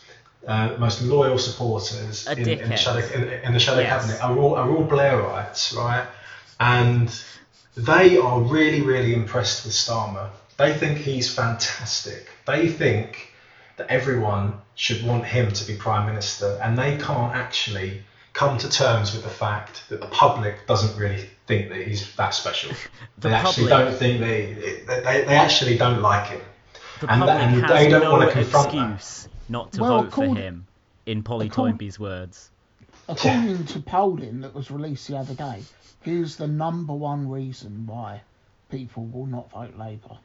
uh, 0.47 0.75
most 0.79 1.01
loyal 1.01 1.37
supporters 1.37 2.27
in, 2.27 2.49
in, 2.49 2.69
the 2.69 2.77
shadow 2.77 3.05
in, 3.13 3.29
in 3.29 3.53
the 3.53 3.59
shadow 3.59 3.81
Yes. 3.81 3.89
cabinet 3.89 4.23
are 4.23 4.37
all 4.37 4.55
are 4.55 4.69
all 4.69 4.85
Blairites, 4.87 5.75
right? 5.75 6.07
And 6.59 7.09
they 7.75 8.17
are 8.17 8.39
really 8.41 8.81
really 8.81 9.13
impressed 9.13 9.65
with 9.65 9.73
Starmer. 9.73 10.29
They 10.57 10.73
think 10.73 10.97
he's 10.97 11.33
fantastic. 11.33 12.29
They 12.47 12.67
think 12.67 13.33
that 13.75 13.87
everyone 13.89 14.53
should 14.73 15.05
want 15.05 15.25
him 15.25 15.51
to 15.51 15.65
be 15.65 15.75
prime 15.75 16.07
minister, 16.07 16.59
and 16.63 16.77
they 16.77 16.97
can't 16.97 17.35
actually 17.35 18.01
come 18.37 18.57
to 18.59 18.69
terms 18.69 19.13
with 19.13 19.23
the 19.23 19.29
fact 19.29 19.89
that 19.89 19.99
the 19.99 20.07
public 20.07 20.67
doesn't 20.67 20.95
really 20.95 21.27
think 21.47 21.69
that 21.69 21.81
he's 21.87 22.15
that 22.15 22.33
special. 22.33 22.71
The 23.19 23.29
they 23.29 23.33
actually 23.33 23.69
public- 23.69 23.87
don't 23.89 23.97
think 23.97 24.19
they, 24.19 24.53
they 24.85 25.23
they 25.25 25.35
actually 25.35 25.75
don't 25.75 26.01
like 26.03 26.27
him. 26.27 26.41
The 27.01 27.11
and 27.11 27.21
public 27.21 27.35
and 27.41 27.61
has 27.61 27.71
they 27.71 27.89
don't 27.89 28.03
no 28.03 28.11
wanna 28.11 28.31
confront 28.31 28.71
that. 28.71 28.93
excuse 28.93 29.27
not 29.49 29.71
to 29.73 29.81
Well, 29.81 30.03
vote 30.03 30.13
for 30.13 30.35
him, 30.35 30.67
in 31.07 31.23
Polly 31.23 31.49
Toynbee's 31.49 31.99
words. 31.99 32.51
According 33.07 33.65
to 33.65 33.79
polling 33.79 34.41
that 34.41 34.53
was 34.53 34.69
released 34.69 35.07
the 35.07 35.17
other 35.17 35.33
day, 35.33 35.63
here's 36.01 36.35
the 36.35 36.47
number 36.47 36.93
one 36.93 37.27
reason 37.29 37.87
why 37.87 38.21
people 38.69 39.05
will 39.05 39.25
not 39.25 39.49
vote 39.49 39.75
Labour. 39.77 40.17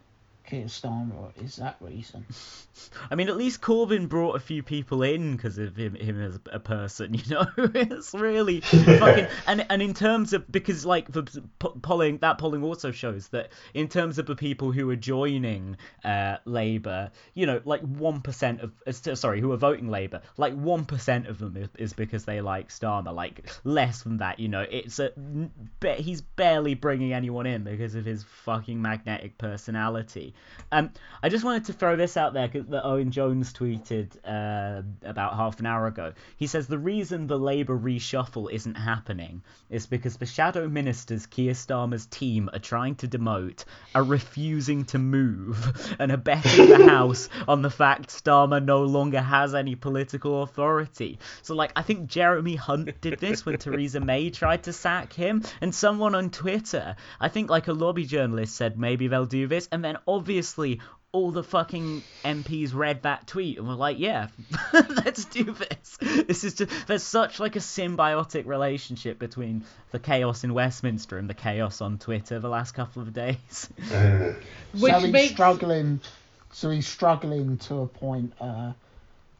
Keir 0.44 0.66
Starmer 0.66 1.30
is 1.42 1.56
that 1.56 1.76
reason. 1.80 2.26
I 3.10 3.14
mean, 3.14 3.28
at 3.28 3.36
least 3.36 3.60
Corbyn 3.60 4.08
brought 4.08 4.36
a 4.36 4.40
few 4.40 4.62
people 4.62 5.02
in 5.02 5.36
because 5.36 5.58
of 5.58 5.76
him, 5.76 5.94
him 5.94 6.20
as 6.20 6.38
a 6.50 6.58
person. 6.58 7.14
You 7.22 7.34
know, 7.36 7.46
it's 7.56 8.14
really 8.14 8.60
fucking. 8.60 9.28
And 9.46 9.66
and 9.70 9.82
in 9.82 9.94
terms 9.94 10.32
of 10.32 10.50
because 10.50 10.84
like 10.84 11.10
the 11.12 11.22
polling, 11.58 12.18
that 12.18 12.38
polling 12.38 12.64
also 12.64 12.90
shows 12.90 13.28
that 13.28 13.50
in 13.74 13.88
terms 13.88 14.18
of 14.18 14.26
the 14.26 14.34
people 14.34 14.72
who 14.72 14.88
are 14.90 14.96
joining 14.96 15.76
uh, 16.04 16.38
Labour, 16.44 17.10
you 17.34 17.46
know, 17.46 17.60
like 17.64 17.82
one 17.82 18.20
percent 18.20 18.60
of 18.60 18.72
uh, 18.86 18.92
sorry, 18.92 19.40
who 19.40 19.52
are 19.52 19.56
voting 19.56 19.88
Labour, 19.88 20.22
like 20.36 20.54
one 20.54 20.84
percent 20.84 21.26
of 21.26 21.38
them 21.38 21.56
is, 21.56 21.68
is 21.78 21.92
because 21.92 22.24
they 22.24 22.40
like 22.40 22.70
Starmer. 22.70 23.14
Like 23.14 23.48
less 23.64 24.02
than 24.02 24.16
that, 24.18 24.40
you 24.40 24.48
know, 24.48 24.66
it's 24.68 24.98
a 24.98 25.12
ba- 25.80 25.94
he's 25.94 26.20
barely 26.20 26.74
bringing 26.74 27.12
anyone 27.12 27.46
in 27.46 27.62
because 27.62 27.94
of 27.94 28.04
his 28.04 28.24
fucking 28.44 28.80
magnetic 28.80 29.38
personality. 29.38 30.31
Um, 30.72 30.90
I 31.22 31.28
just 31.28 31.44
wanted 31.44 31.66
to 31.66 31.74
throw 31.74 31.96
this 31.96 32.16
out 32.16 32.32
there 32.32 32.48
that 32.48 32.86
Owen 32.86 33.10
Jones 33.10 33.52
tweeted 33.52 34.16
uh, 34.24 34.82
about 35.04 35.36
half 35.36 35.60
an 35.60 35.66
hour 35.66 35.86
ago. 35.86 36.14
He 36.38 36.46
says 36.46 36.66
the 36.66 36.78
reason 36.78 37.26
the 37.26 37.38
Labour 37.38 37.78
reshuffle 37.78 38.50
isn't 38.50 38.76
happening 38.76 39.42
is 39.68 39.86
because 39.86 40.16
the 40.16 40.24
shadow 40.24 40.66
ministers 40.68 41.26
Keir 41.26 41.52
Starmer's 41.52 42.06
team 42.06 42.48
are 42.54 42.58
trying 42.58 42.94
to 42.96 43.08
demote 43.08 43.64
are 43.94 44.02
refusing 44.02 44.86
to 44.86 44.98
move 44.98 45.94
and 45.98 46.10
are 46.10 46.16
betting 46.16 46.70
the 46.70 46.86
House 46.88 47.28
on 47.46 47.60
the 47.60 47.70
fact 47.70 48.08
Starmer 48.08 48.64
no 48.64 48.84
longer 48.84 49.20
has 49.20 49.54
any 49.54 49.74
political 49.74 50.42
authority. 50.42 51.18
So, 51.42 51.54
like, 51.54 51.72
I 51.76 51.82
think 51.82 52.08
Jeremy 52.08 52.56
Hunt 52.56 52.98
did 53.02 53.20
this 53.20 53.44
when 53.44 53.58
Theresa 53.58 54.00
May 54.00 54.30
tried 54.30 54.62
to 54.64 54.72
sack 54.72 55.12
him, 55.12 55.42
and 55.60 55.74
someone 55.74 56.14
on 56.14 56.30
Twitter, 56.30 56.96
I 57.20 57.28
think 57.28 57.50
like 57.50 57.68
a 57.68 57.72
lobby 57.74 58.06
journalist 58.06 58.56
said 58.56 58.78
maybe 58.78 59.08
they'll 59.08 59.26
do 59.26 59.46
this, 59.46 59.68
and 59.70 59.84
then 59.84 59.98
obviously 60.08 60.21
all 61.12 61.30
the 61.30 61.42
fucking 61.42 62.02
MPs 62.24 62.74
read 62.74 63.02
that 63.02 63.26
tweet 63.26 63.58
and 63.58 63.68
were 63.68 63.74
like, 63.74 63.98
yeah, 63.98 64.28
let's 64.72 65.26
do 65.26 65.44
this. 65.44 65.98
This 66.00 66.42
is 66.42 66.54
just, 66.54 66.86
there's 66.86 67.02
such 67.02 67.38
like 67.38 67.54
a 67.54 67.60
symbiotic 67.60 68.46
relationship 68.46 69.18
between 69.18 69.64
the 69.90 69.98
chaos 69.98 70.42
in 70.42 70.54
Westminster 70.54 71.18
and 71.18 71.28
the 71.28 71.34
chaos 71.34 71.82
on 71.82 71.98
Twitter 71.98 72.38
the 72.38 72.48
last 72.48 72.72
couple 72.72 73.02
of 73.02 73.12
days. 73.12 73.68
Which 74.72 74.92
so 74.92 74.98
he's 75.00 75.12
makes 75.12 75.32
struggling. 75.32 76.00
So 76.52 76.70
he's 76.70 76.88
struggling 76.88 77.58
to 77.58 77.80
appoint 77.80 78.32
uh, 78.40 78.72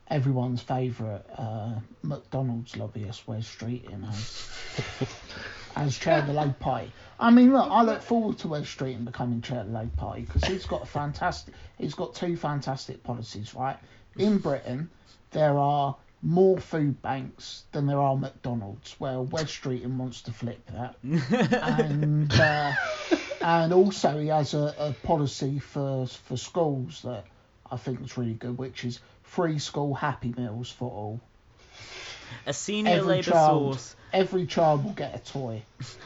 everyone's 0.09 0.61
favourite 0.61 1.24
uh, 1.37 1.76
McDonald's 2.03 2.76
lobbyist, 2.76 3.26
Wes 3.26 3.45
Streeting, 3.45 4.07
as 4.11 5.09
as 5.76 5.99
chair 5.99 6.18
of 6.18 6.26
the 6.26 6.35
Labour 6.35 6.55
Party. 6.61 6.93
I 7.22 7.30
mean, 7.30 7.52
look, 7.52 7.70
I 7.70 7.82
look 7.82 8.02
forward 8.02 8.38
to 8.38 8.48
Wes 8.48 8.80
and 8.80 9.04
becoming 9.04 9.40
chair 9.42 9.60
of 9.60 9.68
the 9.68 9.72
Labour 9.72 9.96
Party 9.96 10.22
because 10.22 10.44
he's 10.44 10.66
got 10.66 10.82
a 10.82 10.86
fantastic. 10.86 11.54
He's 11.78 11.94
got 11.94 12.14
two 12.14 12.36
fantastic 12.36 13.02
policies, 13.04 13.54
right? 13.54 13.76
In 14.16 14.38
Britain, 14.38 14.90
there 15.30 15.56
are 15.56 15.96
more 16.20 16.58
food 16.58 17.00
banks 17.00 17.62
than 17.72 17.86
there 17.86 18.00
are 18.00 18.16
McDonald's. 18.16 18.96
Well, 18.98 19.24
Wes 19.24 19.50
Street 19.50 19.84
wants 19.86 20.22
to 20.22 20.32
flip 20.32 20.68
that, 20.72 20.96
and. 21.02 22.32
Uh, 22.40 22.74
and 23.42 23.72
also 23.72 24.18
he 24.18 24.28
has 24.28 24.54
a, 24.54 24.74
a 24.78 24.92
policy 25.04 25.58
for 25.58 26.06
for 26.06 26.36
schools 26.36 27.02
that 27.02 27.24
I 27.70 27.76
think 27.76 28.00
is 28.02 28.16
really 28.16 28.34
good, 28.34 28.56
which 28.56 28.84
is 28.84 29.00
free 29.22 29.58
school 29.58 29.94
happy 29.94 30.32
meals 30.36 30.70
for 30.70 30.90
all. 30.90 31.20
A 32.47 32.53
senior 32.53 32.93
Every 32.93 33.09
Labour 33.09 33.30
child, 33.30 33.74
source 33.74 33.97
every 34.12 34.47
child 34.47 34.85
will 34.85 34.93
get 34.93 35.14
a 35.14 35.33
toy. 35.33 35.62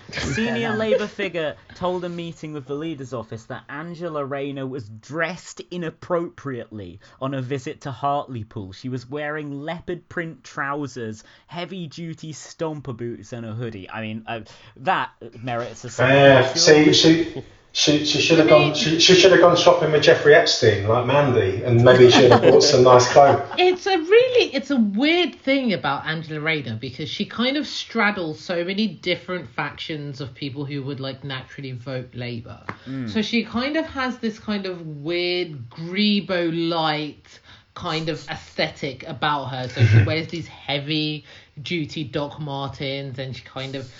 A 0.09 0.21
senior 0.21 0.73
Labour 0.77 1.07
figure 1.07 1.57
told 1.75 2.05
a 2.05 2.09
meeting 2.09 2.53
with 2.53 2.67
the 2.67 2.75
leader's 2.75 3.13
office 3.13 3.45
that 3.45 3.65
Angela 3.69 4.25
Rayner 4.25 4.67
was 4.67 4.89
dressed 4.89 5.61
inappropriately 5.71 7.01
on 7.21 7.35
a 7.35 7.43
visit 7.43 7.83
to 7.83 7.91
Hartlepool. 7.91 8.73
She 8.73 8.89
was 8.89 9.09
wearing 9.09 9.63
leopard 9.63 10.09
print 10.09 10.45
trousers, 10.45 11.25
heavy 11.47 11.87
duty 11.87 12.33
stomper 12.33 12.97
boots, 12.97 13.33
and 13.33 13.45
a 13.45 13.53
hoodie. 13.53 13.91
I 13.91 14.03
mean, 14.03 14.25
uh, 14.27 14.41
that 14.79 15.11
merits 15.43 15.85
a 15.85 16.03
Yeah, 16.03 16.47
salute. 16.55 16.95
see, 16.95 17.45
she, 17.77 17.99
she, 17.99 18.05
she 18.07 18.21
should 18.23 18.39
have 18.39 18.49
gone. 18.49 18.73
She, 18.73 18.99
she 18.99 19.15
should 19.15 19.33
have 19.33 19.41
gone 19.41 19.55
shopping 19.55 19.93
with 19.93 20.03
Jeffrey 20.03 20.35
Epstein, 20.35 20.89
like 20.89 21.05
Mandy, 21.05 21.63
and 21.63 21.85
maybe 21.85 22.11
she 22.11 22.23
should 22.23 22.33
have 22.33 22.41
bought 22.41 22.63
some 22.63 22.83
nice 22.83 23.07
clothes. 23.13 23.43
it's 23.59 23.87
a 23.87 23.99
really 23.99 24.55
it's 24.55 24.71
a 24.71 24.79
weird 24.79 25.35
thing 25.35 25.75
about 25.75 26.07
Angela 26.07 26.41
Rayner 26.41 26.77
because 26.77 27.11
she 27.11 27.27
kind 27.27 27.59
of 27.59 27.67
straddles 27.67 28.41
so 28.41 28.65
many 28.65 28.87
different 28.87 29.51
factions 29.51 30.23
of 30.23 30.33
people 30.33 30.65
who 30.65 30.83
would 30.85 31.01
like 31.01 31.23
naturally 31.23 31.73
vote 31.73 32.15
Labour. 32.15 32.65
Mm. 32.87 33.11
So 33.11 33.21
she 33.21 33.45
kind 33.45 33.77
of 33.77 33.85
has 33.85 34.17
this 34.21 34.39
kind 34.39 34.65
of 34.65 34.81
weird 34.87 35.69
Grebo 35.69 36.71
light 36.71 37.41
kind 37.75 38.09
of 38.09 38.27
aesthetic 38.31 39.07
about 39.07 39.49
her. 39.49 39.69
So 39.69 39.85
she 39.85 40.03
wears 40.07 40.29
these 40.29 40.49
heavy 40.49 41.27
duty 41.61 42.05
Doc 42.05 42.41
Martens 42.41 43.19
and 43.19 43.37
she 43.37 43.45
kind 43.45 43.75
of 43.75 43.93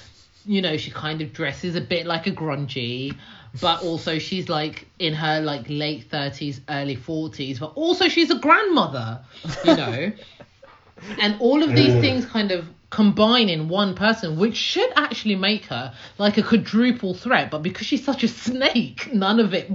you 0.47 0.63
know, 0.63 0.77
she 0.77 0.91
kind 0.93 1.21
of 1.21 1.33
dresses 1.33 1.75
a 1.75 1.81
bit 1.81 2.07
like 2.07 2.27
a 2.27 2.31
grungy, 2.31 3.17
but 3.61 3.83
also 3.83 4.19
she's 4.19 4.49
like 4.49 4.87
in 4.99 5.15
her 5.15 5.41
like 5.41 5.67
late 5.69 6.11
thirties, 6.11 6.61
early 6.69 6.97
forties, 6.97 7.59
but 7.59 7.73
also 7.75 8.09
she's 8.09 8.31
a 8.31 8.39
grandmother, 8.39 9.21
you 9.65 9.77
know. 9.77 10.13
and 11.21 11.37
all 11.41 11.63
of 11.63 11.71
these 11.75 11.93
things 12.01 12.25
kind 12.25 12.51
of 12.51 12.67
combine 12.91 13.49
in 13.49 13.69
one 13.69 13.95
person, 13.95 14.39
which 14.39 14.57
should 14.57 14.91
actually 14.97 15.35
make 15.37 15.67
her 15.67 15.93
like 16.19 16.39
a 16.39 16.43
quadruple 16.43 17.15
threat, 17.15 17.51
but 17.51 17.63
because 17.63 17.87
she's 17.87 18.05
such 18.05 18.23
a 18.23 18.29
snake, 18.29 19.13
none 19.13 19.41
of 19.41 19.55
it 19.55 19.71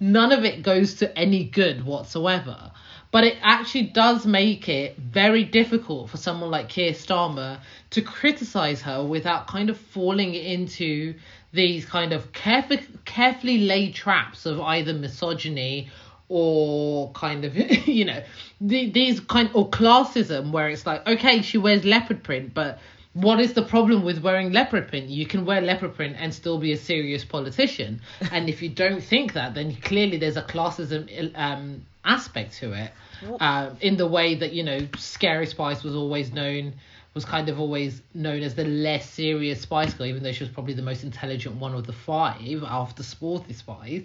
none 0.00 0.32
of 0.32 0.44
it 0.44 0.62
goes 0.62 0.94
to 0.94 1.18
any 1.18 1.44
good 1.44 1.84
whatsoever. 1.84 2.72
But 3.12 3.24
it 3.24 3.38
actually 3.42 3.84
does 3.88 4.24
make 4.24 4.68
it 4.68 4.96
very 4.96 5.42
difficult 5.42 6.10
for 6.10 6.16
someone 6.16 6.50
like 6.50 6.68
Keir 6.68 6.92
Starmer 6.92 7.58
to 7.90 8.02
criticize 8.02 8.82
her 8.82 9.04
without 9.04 9.48
kind 9.48 9.68
of 9.68 9.76
falling 9.76 10.34
into 10.34 11.14
these 11.52 11.84
kind 11.84 12.12
of 12.12 12.32
caref- 12.32 13.04
carefully 13.04 13.58
laid 13.58 13.94
traps 13.94 14.46
of 14.46 14.60
either 14.60 14.92
misogyny 14.92 15.88
or 16.28 17.10
kind 17.12 17.44
of 17.44 17.56
you 17.88 18.04
know 18.04 18.22
the, 18.60 18.90
these 18.90 19.20
kind 19.20 19.50
or 19.52 19.68
classism 19.68 20.52
where 20.52 20.68
it's 20.68 20.86
like 20.86 21.06
okay 21.06 21.42
she 21.42 21.58
wears 21.58 21.84
leopard 21.84 22.22
print 22.22 22.54
but 22.54 22.78
what 23.12 23.40
is 23.40 23.54
the 23.54 23.62
problem 23.62 24.04
with 24.04 24.22
wearing 24.22 24.52
leopard 24.52 24.86
print? 24.86 25.08
You 25.08 25.26
can 25.26 25.44
wear 25.44 25.60
leopard 25.60 25.96
print 25.96 26.16
and 26.18 26.32
still 26.32 26.58
be 26.58 26.72
a 26.72 26.76
serious 26.76 27.24
politician. 27.24 28.00
And 28.30 28.48
if 28.48 28.62
you 28.62 28.68
don't 28.68 29.02
think 29.02 29.32
that 29.32 29.54
then 29.54 29.74
clearly 29.74 30.16
there's 30.16 30.36
a 30.36 30.42
classism 30.42 31.32
um, 31.34 31.84
aspect 32.04 32.54
to 32.58 32.72
it 32.72 32.92
uh, 33.40 33.70
in 33.80 33.96
the 33.96 34.06
way 34.06 34.36
that 34.36 34.52
you 34.52 34.62
know 34.62 34.86
scary 34.96 35.46
spice 35.46 35.82
was 35.82 35.94
always 35.94 36.32
known 36.32 36.74
was 37.14 37.24
kind 37.24 37.48
of 37.48 37.58
always 37.58 38.02
known 38.14 38.42
as 38.42 38.54
the 38.54 38.64
less 38.64 39.08
serious 39.08 39.62
Spice 39.62 39.94
Girl, 39.94 40.06
even 40.06 40.22
though 40.22 40.32
she 40.32 40.44
was 40.44 40.52
probably 40.52 40.74
the 40.74 40.82
most 40.82 41.02
intelligent 41.02 41.56
one 41.56 41.74
of 41.74 41.86
the 41.86 41.92
five 41.92 42.62
after 42.64 43.02
Sporty 43.02 43.52
Spice. 43.52 44.04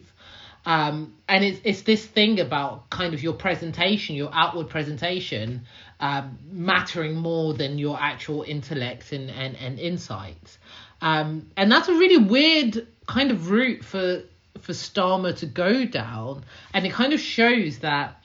Um, 0.66 1.14
and 1.30 1.44
it's 1.44 1.60
it's 1.64 1.82
this 1.84 2.04
thing 2.04 2.40
about 2.40 2.90
kind 2.90 3.14
of 3.14 3.22
your 3.22 3.34
presentation, 3.34 4.16
your 4.16 4.32
outward 4.34 4.70
presentation, 4.70 5.62
um, 6.00 6.40
mattering 6.52 7.16
more 7.16 7.54
than 7.54 7.78
your 7.78 8.00
actual 8.00 8.42
intellect 8.42 9.12
and 9.12 9.30
and, 9.30 9.56
and 9.58 9.80
insights. 9.80 10.58
Um, 11.02 11.52
and 11.56 11.72
that's 11.72 11.88
a 11.88 11.94
really 11.94 12.18
weird 12.18 12.88
kind 13.06 13.30
of 13.30 13.52
route 13.52 13.86
for 13.86 14.24
for 14.62 14.74
Starmer 14.74 15.38
to 15.38 15.46
go 15.46 15.86
down, 15.86 16.44
and 16.74 16.86
it 16.86 16.92
kind 16.92 17.14
of 17.14 17.20
shows 17.20 17.80
that 17.80 18.20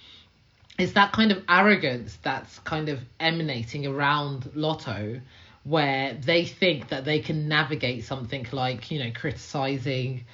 it's 0.81 0.93
that 0.93 1.13
kind 1.13 1.33
of 1.33 1.43
arrogance 1.49 2.17
that's 2.23 2.59
kind 2.61 2.89
of 2.89 3.01
emanating 3.19 3.87
around 3.87 4.51
LOTO 4.55 5.21
where 5.65 6.15
they 6.15 6.45
think 6.45 6.89
that 6.89 7.05
they 7.05 7.21
can 7.21 7.49
navigate 7.49 8.05
something 8.05 8.47
like, 8.53 8.91
you 8.91 8.99
know, 8.99 9.11
criticizing 9.15 10.25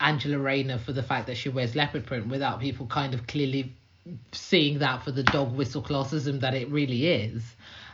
Angela 0.00 0.38
Rayner 0.38 0.78
for 0.78 0.92
the 0.92 1.02
fact 1.02 1.26
that 1.26 1.36
she 1.36 1.48
wears 1.48 1.74
leopard 1.74 2.06
print 2.06 2.28
without 2.28 2.60
people 2.60 2.86
kind 2.86 3.14
of 3.14 3.26
clearly 3.26 3.72
seeing 4.32 4.78
that 4.78 5.02
for 5.02 5.10
the 5.10 5.22
dog 5.22 5.54
whistle 5.54 5.82
classism 5.82 6.40
that 6.40 6.54
it 6.54 6.68
really 6.70 7.08
is. 7.08 7.42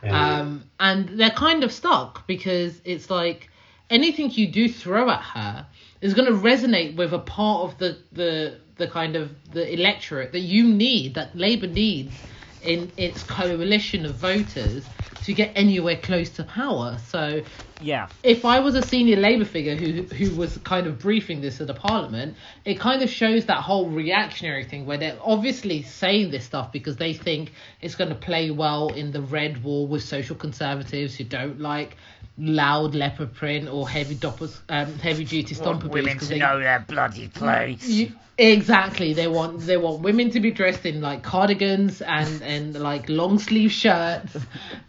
Yeah. 0.03 0.41
Um, 0.41 0.65
and 0.79 1.09
they're 1.19 1.31
kind 1.31 1.65
of 1.65 1.73
stuck 1.73 2.27
because 2.27 2.81
it's 2.85 3.09
like 3.09 3.49
anything 3.89 4.31
you 4.31 4.49
do 4.49 4.69
throw 4.69 5.11
at 5.11 5.23
her 5.23 5.67
is 6.01 6.13
going 6.13 6.27
to 6.27 6.39
resonate 6.39 6.97
with 6.97 7.15
a 7.15 7.19
part 7.19 7.71
of 7.73 7.79
the, 7.79 7.99
the 8.13 8.59
the 8.77 8.89
kind 8.89 9.17
of 9.17 9.31
the 9.53 9.73
electorate 9.73 10.33
that 10.33 10.41
you 10.41 10.69
need, 10.69 11.15
that 11.15 11.37
Labour 11.37 11.67
needs 11.67 12.15
in 12.63 12.91
its 12.97 13.23
coalition 13.23 14.07
of 14.07 14.17
voters 14.17 14.85
to 15.25 15.35
get 15.35 15.53
anywhere 15.55 15.97
close 15.97 16.31
to 16.31 16.45
power. 16.45 16.99
So 17.09 17.43
yeah, 17.81 18.09
if 18.23 18.45
I 18.45 18.61
was 18.61 18.75
a 18.77 18.83
senior 18.83 19.17
Labour 19.17 19.45
figure 19.45 19.75
who 19.75 20.03
who 20.15 20.35
was 20.37 20.57
kind 20.59 20.87
of 20.87 20.99
briefing 20.99 21.41
this 21.41 21.61
at 21.61 21.67
the 21.67 21.75
Parliament, 21.75 22.37
it 22.65 22.79
kind 22.79 23.03
of 23.03 23.11
shows 23.11 23.47
that 23.47 23.59
whole 23.59 23.91
reactionary 23.91 24.65
thing 24.65 24.87
where 24.87 24.97
they're 24.97 25.19
obviously 25.21 25.83
saying 25.83 26.31
this 26.31 26.45
stuff 26.45 26.73
because 26.73 26.97
they 26.97 27.13
think 27.13 27.53
it's 27.81 27.95
going 27.95 28.11
to 28.11 28.17
play 28.17 28.51
well 28.51 28.93
in 28.93 29.11
the 29.13 29.21
red 29.21 29.63
wall 29.65 29.87
with 29.87 30.03
social 30.03 30.37
conservatives 30.37 31.17
who 31.17 31.25
don't 31.25 31.61
like 31.61 31.97
loud 32.37 32.95
leopard 32.95 33.33
print 33.35 33.69
or 33.69 33.89
heavy 33.89 34.15
doppers, 34.15 34.61
um, 34.69 34.93
heavy 34.99 35.25
duty 35.25 35.55
stomper 35.55 35.89
women 35.89 36.19
to 36.19 36.27
they, 36.27 36.39
know 36.39 36.59
their 36.59 36.81
bloody 36.81 37.29
place. 37.29 37.87
You, 37.87 38.13
exactly, 38.39 39.13
they 39.13 39.29
want 39.29 39.61
they 39.61 39.77
want 39.77 40.03
women 40.03 40.31
to 40.31 40.41
be 40.41 40.51
dressed 40.51 40.85
in 40.85 41.01
like 41.01 41.23
cardigans 41.23 42.03
and 42.03 42.43
and 42.43 42.75
like 42.75 43.09
long 43.09 43.39
sleeve 43.39 43.71
shirts 43.71 44.37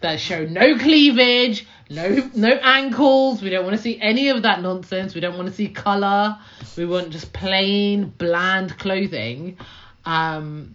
that 0.00 0.18
show 0.18 0.44
no 0.44 0.76
cleavage, 0.76 1.66
no 1.88 2.30
no 2.34 2.50
ankles. 2.62 3.42
We 3.42 3.50
don't 3.50 3.64
want 3.64 3.76
to 3.76 3.82
see 3.82 4.00
any 4.00 4.28
of 4.28 4.42
that 4.42 4.60
nonsense. 4.60 5.14
We 5.14 5.20
don't 5.20 5.36
want 5.36 5.48
to 5.48 5.54
see 5.54 5.68
color. 5.68 6.36
We 6.76 6.86
want 6.86 7.10
just 7.10 7.32
plain 7.32 8.12
bland 8.18 8.76
clothing. 8.78 9.58
Um, 10.04 10.74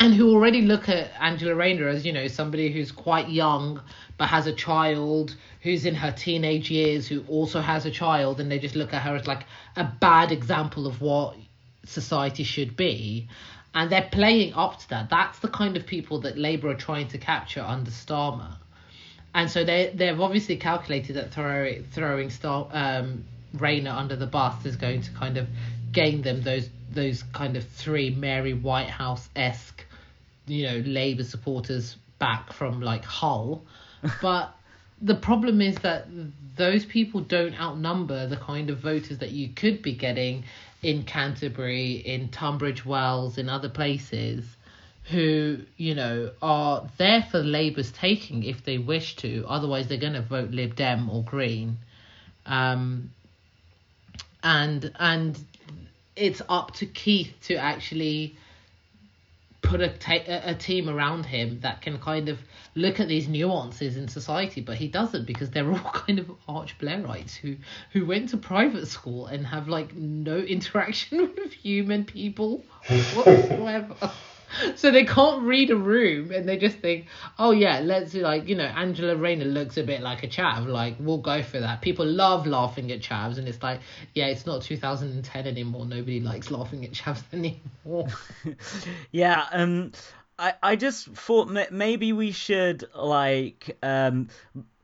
and 0.00 0.14
who 0.14 0.32
already 0.32 0.62
look 0.62 0.88
at 0.88 1.12
Angela 1.20 1.54
Rayner 1.54 1.86
as 1.86 2.06
you 2.06 2.12
know 2.12 2.26
somebody 2.26 2.72
who's 2.72 2.90
quite 2.90 3.28
young 3.28 3.80
but 4.20 4.28
has 4.28 4.46
a 4.46 4.52
child 4.52 5.34
who's 5.62 5.86
in 5.86 5.94
her 5.94 6.12
teenage 6.12 6.70
years 6.70 7.08
who 7.08 7.24
also 7.26 7.58
has 7.62 7.86
a 7.86 7.90
child 7.90 8.38
and 8.38 8.50
they 8.52 8.58
just 8.58 8.76
look 8.76 8.92
at 8.92 9.00
her 9.00 9.16
as 9.16 9.26
like 9.26 9.46
a 9.76 9.84
bad 9.84 10.30
example 10.30 10.86
of 10.86 11.00
what 11.00 11.36
society 11.86 12.42
should 12.42 12.76
be. 12.76 13.28
And 13.72 13.90
they're 13.90 14.10
playing 14.12 14.52
up 14.52 14.78
to 14.80 14.90
that. 14.90 15.08
That's 15.08 15.38
the 15.38 15.48
kind 15.48 15.74
of 15.74 15.86
people 15.86 16.20
that 16.20 16.36
labor 16.36 16.68
are 16.68 16.74
trying 16.74 17.08
to 17.08 17.16
capture 17.16 17.62
under 17.62 17.90
starmer. 17.90 18.56
And 19.34 19.50
so 19.50 19.64
they 19.64 19.90
they've 19.94 20.20
obviously 20.20 20.58
calculated 20.58 21.16
that 21.16 21.32
throw, 21.32 21.82
throwing 21.90 22.28
Star, 22.28 22.68
um, 22.72 23.24
under 23.58 24.16
the 24.16 24.26
bus 24.26 24.66
is 24.66 24.76
going 24.76 25.00
to 25.00 25.10
kind 25.12 25.38
of 25.38 25.48
gain 25.92 26.20
them 26.20 26.42
those 26.42 26.68
those 26.92 27.22
kind 27.22 27.56
of 27.56 27.66
three 27.66 28.10
Mary 28.10 28.52
Whitehouse 28.52 29.30
esque, 29.34 29.82
you 30.46 30.66
know, 30.66 30.82
Labour 30.84 31.24
supporters 31.24 31.96
back 32.18 32.52
from 32.52 32.82
like 32.82 33.06
Hull, 33.06 33.62
but 34.22 34.54
the 35.00 35.14
problem 35.14 35.60
is 35.60 35.76
that 35.76 36.06
those 36.56 36.84
people 36.84 37.20
don't 37.20 37.58
outnumber 37.58 38.26
the 38.26 38.36
kind 38.36 38.70
of 38.70 38.78
voters 38.78 39.18
that 39.18 39.30
you 39.30 39.48
could 39.48 39.82
be 39.82 39.94
getting 39.94 40.44
in 40.82 41.02
Canterbury, 41.04 41.92
in 41.92 42.28
Tunbridge 42.28 42.84
Wells, 42.84 43.38
in 43.38 43.48
other 43.48 43.68
places 43.68 44.44
who, 45.04 45.58
you 45.76 45.94
know, 45.94 46.30
are 46.40 46.88
there 46.96 47.22
for 47.22 47.40
Labour's 47.40 47.90
taking 47.90 48.44
if 48.44 48.64
they 48.64 48.78
wish 48.78 49.16
to. 49.16 49.44
Otherwise, 49.48 49.88
they're 49.88 49.98
going 49.98 50.12
to 50.12 50.22
vote 50.22 50.50
Lib 50.50 50.76
Dem 50.76 51.10
or 51.10 51.22
Green. 51.22 51.78
Um, 52.46 53.10
and 54.42 54.90
and 54.98 55.38
it's 56.16 56.40
up 56.48 56.74
to 56.74 56.86
Keith 56.86 57.32
to 57.42 57.56
actually 57.56 58.36
put 59.62 59.80
a, 59.80 59.88
ta- 59.88 60.24
a 60.26 60.54
team 60.54 60.88
around 60.88 61.26
him 61.26 61.60
that 61.60 61.82
can 61.82 61.98
kind 61.98 62.28
of 62.28 62.38
look 62.74 63.00
at 63.00 63.08
these 63.08 63.28
nuances 63.28 63.96
in 63.96 64.08
society, 64.08 64.60
but 64.60 64.76
he 64.76 64.88
doesn't 64.88 65.26
because 65.26 65.50
they're 65.50 65.70
all 65.70 65.78
kind 65.78 66.18
of 66.18 66.30
arch 66.48 66.78
Blairites 66.78 67.36
who 67.36 67.56
who 67.92 68.06
went 68.06 68.30
to 68.30 68.36
private 68.36 68.86
school 68.86 69.26
and 69.26 69.46
have 69.46 69.68
like 69.68 69.94
no 69.94 70.36
interaction 70.38 71.32
with 71.36 71.52
human 71.52 72.04
people 72.04 72.64
whatsoever. 73.14 74.10
so 74.74 74.90
they 74.90 75.04
can't 75.04 75.42
read 75.42 75.70
a 75.70 75.76
room 75.76 76.32
and 76.32 76.48
they 76.48 76.56
just 76.56 76.78
think, 76.78 77.06
oh 77.38 77.50
yeah, 77.50 77.80
let's 77.80 78.14
like 78.14 78.48
you 78.48 78.56
know 78.56 78.64
Angela 78.64 79.16
Rayner 79.16 79.44
looks 79.44 79.76
a 79.76 79.82
bit 79.82 80.00
like 80.02 80.22
a 80.22 80.28
chav, 80.28 80.66
like 80.66 80.96
we'll 80.98 81.18
go 81.18 81.42
for 81.42 81.60
that. 81.60 81.80
People 81.80 82.06
love 82.06 82.46
laughing 82.46 82.90
at 82.92 83.00
chavs, 83.00 83.38
and 83.38 83.48
it's 83.48 83.62
like, 83.62 83.80
yeah, 84.14 84.26
it's 84.26 84.46
not 84.46 84.62
2010 84.62 85.46
anymore. 85.46 85.86
Nobody 85.86 86.20
likes 86.20 86.50
laughing 86.50 86.84
at 86.84 86.92
chavs 86.92 87.22
anymore. 87.32 88.08
yeah, 89.12 89.46
um, 89.52 89.92
I, 90.40 90.54
I 90.62 90.76
just 90.76 91.06
thought 91.08 91.70
maybe 91.70 92.14
we 92.14 92.32
should 92.32 92.84
like 92.94 93.76
um 93.82 94.28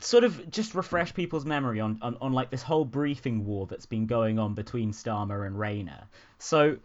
sort 0.00 0.24
of 0.24 0.50
just 0.50 0.74
refresh 0.74 1.14
people's 1.14 1.46
memory 1.46 1.80
on, 1.80 1.98
on, 2.02 2.18
on 2.20 2.34
like 2.34 2.50
this 2.50 2.62
whole 2.62 2.84
briefing 2.84 3.46
war 3.46 3.66
that's 3.66 3.86
been 3.86 4.06
going 4.06 4.38
on 4.38 4.54
between 4.54 4.92
Starmer 4.92 5.46
and 5.46 5.58
Rayner. 5.58 6.02
So 6.38 6.76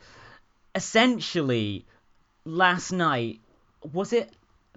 essentially 0.73 1.85
last 2.45 2.93
night 2.93 3.41
was 3.91 4.13
it 4.13 4.31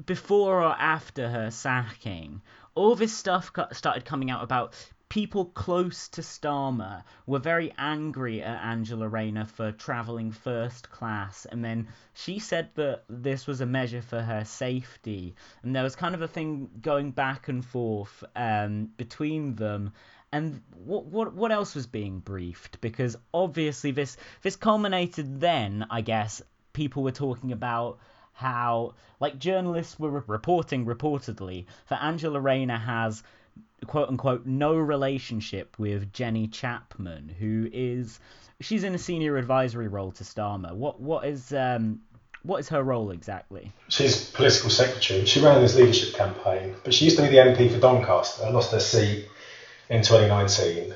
before 0.04 0.60
or 0.60 0.74
after 0.76 1.28
her 1.28 1.52
sacking 1.52 2.42
all 2.74 2.96
this 2.96 3.16
stuff 3.16 3.52
started 3.70 4.04
coming 4.04 4.32
out 4.32 4.42
about 4.42 4.74
people 5.14 5.44
close 5.44 6.08
to 6.08 6.22
Starmer 6.22 7.04
were 7.24 7.38
very 7.38 7.72
angry 7.78 8.42
at 8.42 8.60
Angela 8.64 9.06
Rayner 9.06 9.44
for 9.44 9.70
travelling 9.70 10.32
first 10.32 10.90
class, 10.90 11.44
and 11.44 11.64
then 11.64 11.86
she 12.14 12.40
said 12.40 12.70
that 12.74 13.04
this 13.08 13.46
was 13.46 13.60
a 13.60 13.66
measure 13.66 14.02
for 14.02 14.20
her 14.20 14.44
safety, 14.44 15.36
and 15.62 15.72
there 15.72 15.84
was 15.84 15.94
kind 15.94 16.16
of 16.16 16.22
a 16.22 16.26
thing 16.26 16.68
going 16.82 17.12
back 17.12 17.46
and 17.46 17.64
forth 17.64 18.24
um, 18.34 18.90
between 18.96 19.54
them. 19.54 19.92
And 20.32 20.60
what 20.84 21.04
what 21.04 21.32
what 21.32 21.52
else 21.52 21.76
was 21.76 21.86
being 21.86 22.18
briefed? 22.18 22.80
Because 22.80 23.16
obviously 23.32 23.92
this 23.92 24.16
this 24.42 24.56
culminated 24.56 25.38
then, 25.38 25.86
I 25.90 26.00
guess, 26.00 26.42
people 26.72 27.04
were 27.04 27.12
talking 27.12 27.52
about 27.52 28.00
how 28.32 28.94
like 29.20 29.38
journalists 29.38 29.96
were 29.96 30.24
reporting 30.26 30.86
reportedly 30.86 31.66
that 31.88 32.02
Angela 32.02 32.40
Rayner 32.40 32.78
has 32.78 33.22
quote 33.85 34.09
unquote 34.09 34.47
no 34.47 34.74
relationship 34.74 35.78
with 35.78 36.12
Jenny 36.12 36.48
Chapman, 36.48 37.35
who 37.39 37.69
is 37.73 38.20
she's 38.61 38.85
in 38.85 38.94
a 38.94 38.98
senior 38.98 39.36
advisory 39.36 39.89
role 39.89 40.12
to 40.12 40.24
Starmer. 40.24 40.74
What 40.74 41.01
what 41.01 41.24
is 41.27 41.52
um 41.52 42.01
what 42.43 42.59
is 42.59 42.69
her 42.69 42.82
role 42.82 43.11
exactly? 43.11 43.73
She's 43.89 44.31
political 44.31 44.70
secretary. 44.70 45.24
She 45.24 45.40
ran 45.40 45.62
this 45.62 45.77
leadership 45.77 46.15
campaign, 46.15 46.74
but 46.85 46.93
she 46.93 47.06
used 47.06 47.16
to 47.16 47.23
be 47.23 47.28
the 47.28 47.39
MP 47.39 47.73
for 47.73 47.81
Doncaster. 47.81 48.51
Lost 48.51 48.73
her 48.73 48.81
seat 48.81 49.27
in 49.89 50.02
2019. 50.02 50.94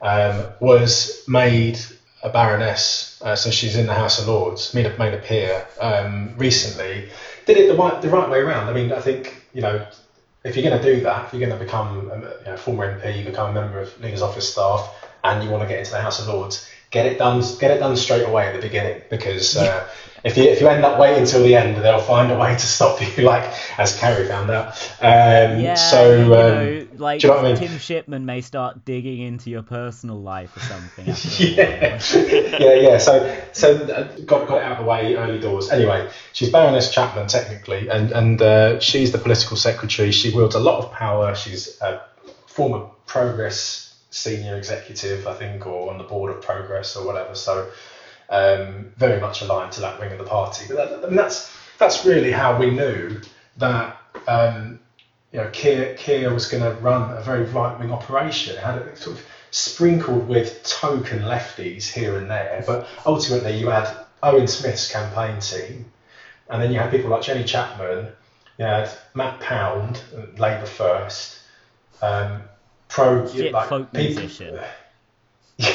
Um, 0.00 0.46
was 0.60 1.24
made 1.26 1.78
a 2.22 2.30
baroness, 2.30 3.20
uh, 3.22 3.34
so 3.36 3.50
she's 3.50 3.76
in 3.76 3.86
the 3.86 3.94
House 3.94 4.20
of 4.20 4.28
Lords. 4.28 4.74
Made 4.74 4.86
a, 4.86 4.96
made 4.98 5.14
a 5.14 5.18
peer 5.18 5.66
um, 5.80 6.34
recently. 6.36 7.10
Did 7.46 7.56
it 7.56 7.68
the 7.68 7.74
right 7.74 8.00
the 8.02 8.08
right 8.08 8.28
way 8.28 8.38
around. 8.38 8.68
I 8.68 8.72
mean, 8.72 8.92
I 8.92 9.00
think 9.00 9.46
you 9.52 9.62
know 9.62 9.86
if 10.48 10.56
you're 10.56 10.68
going 10.68 10.80
to 10.80 10.94
do 10.94 11.00
that, 11.02 11.26
if 11.26 11.32
you're 11.32 11.46
going 11.46 11.58
to 11.58 11.64
become 11.64 12.10
a 12.10 12.16
you 12.16 12.44
know, 12.46 12.56
former 12.56 13.00
MP, 13.00 13.24
become 13.24 13.50
a 13.50 13.52
member 13.52 13.80
of 13.80 14.00
Leader's 14.00 14.22
Office 14.22 14.50
staff, 14.50 15.06
and 15.24 15.44
you 15.44 15.50
want 15.50 15.62
to 15.62 15.68
get 15.68 15.78
into 15.78 15.90
the 15.90 16.00
House 16.00 16.20
of 16.20 16.28
Lords, 16.28 16.66
get 16.90 17.06
it 17.06 17.18
done 17.18 17.42
get 17.60 17.70
it 17.70 17.78
done 17.78 17.96
straight 17.96 18.26
away 18.26 18.46
at 18.46 18.54
the 18.54 18.60
beginning 18.60 19.02
because 19.10 19.56
uh, 19.56 19.88
if 20.24 20.36
you 20.36 20.44
if 20.44 20.60
you 20.60 20.68
end 20.68 20.84
up 20.84 20.98
waiting 20.98 21.20
until 21.20 21.42
the 21.42 21.54
end, 21.54 21.76
they'll 21.76 22.00
find 22.00 22.32
a 22.32 22.38
way 22.38 22.52
to 22.52 22.66
stop 22.66 23.00
you, 23.16 23.24
like 23.24 23.52
as 23.78 23.96
Carrie 23.98 24.26
found 24.26 24.50
out. 24.50 24.68
Um, 25.00 25.60
Yeah, 25.60 25.74
so 25.74 26.14
you 26.14 26.24
um, 26.24 26.30
know, 26.30 26.86
like 27.00 27.22
you 27.22 27.28
know 27.28 27.36
what 27.36 27.44
I 27.44 27.48
mean? 27.48 27.56
Tim 27.56 27.78
Shipman 27.78 28.24
may 28.26 28.40
start 28.40 28.84
digging 28.84 29.20
into 29.20 29.50
your 29.50 29.62
personal 29.62 30.20
life 30.20 30.56
or 30.56 30.60
something. 30.60 31.06
yeah, 31.38 32.00
yeah, 32.58 32.74
yeah. 32.74 32.98
So, 32.98 33.42
so 33.52 33.74
uh, 33.74 34.16
got 34.24 34.48
got 34.48 34.58
it 34.58 34.64
out 34.64 34.72
of 34.72 34.84
the 34.84 34.90
way 34.90 35.14
early 35.14 35.38
doors. 35.38 35.70
Anyway, 35.70 36.10
she's 36.32 36.50
Baroness 36.50 36.92
Chapman 36.92 37.28
technically, 37.28 37.88
and 37.88 38.12
and 38.12 38.42
uh, 38.42 38.80
she's 38.80 39.12
the 39.12 39.18
political 39.18 39.56
secretary. 39.56 40.10
She 40.12 40.34
wields 40.34 40.54
a 40.54 40.60
lot 40.60 40.84
of 40.84 40.92
power. 40.92 41.34
She's 41.34 41.80
a 41.80 42.02
former 42.46 42.86
Progress 43.06 43.88
senior 44.10 44.56
executive, 44.56 45.26
I 45.26 45.34
think, 45.34 45.66
or 45.66 45.90
on 45.90 45.98
the 45.98 46.04
board 46.04 46.34
of 46.34 46.42
Progress 46.42 46.96
or 46.96 47.06
whatever. 47.06 47.34
So, 47.34 47.70
um, 48.28 48.92
very 48.96 49.20
much 49.20 49.42
aligned 49.42 49.72
to 49.72 49.80
that 49.80 49.98
wing 50.00 50.12
of 50.12 50.18
the 50.18 50.24
party. 50.24 50.66
But 50.68 50.76
that, 50.76 51.04
I 51.04 51.06
mean, 51.06 51.16
that's 51.16 51.54
that's 51.78 52.04
really 52.04 52.32
how 52.32 52.58
we 52.58 52.70
knew 52.70 53.20
that. 53.58 53.96
Um, 54.26 54.77
you 55.32 55.40
know, 55.40 55.50
Keir, 55.50 55.94
Keir 55.94 56.32
was 56.32 56.48
going 56.48 56.62
to 56.62 56.80
run 56.80 57.16
a 57.16 57.20
very 57.20 57.44
right 57.44 57.78
wing 57.78 57.92
operation. 57.92 58.56
It 58.56 58.62
had 58.62 58.78
it 58.78 58.98
sort 58.98 59.18
of 59.18 59.26
sprinkled 59.50 60.28
with 60.28 60.62
token 60.62 61.20
lefties 61.20 61.90
here 61.90 62.16
and 62.16 62.30
there, 62.30 62.64
but 62.66 62.88
ultimately 63.04 63.58
you 63.58 63.68
had 63.68 63.88
Owen 64.22 64.46
Smith's 64.46 64.90
campaign 64.90 65.40
team, 65.40 65.84
and 66.48 66.62
then 66.62 66.72
you 66.72 66.78
had 66.78 66.90
people 66.90 67.10
like 67.10 67.22
Jenny 67.22 67.44
Chapman, 67.44 68.08
you 68.58 68.64
had 68.64 68.90
Matt 69.14 69.40
Pound, 69.40 70.02
Labour 70.38 70.66
First, 70.66 71.40
um, 72.02 72.42
pro 72.88 73.26
Shit 73.28 73.52
like 73.52 73.68
folk 73.68 73.92
people- 73.92 74.22
musician. 74.22 74.60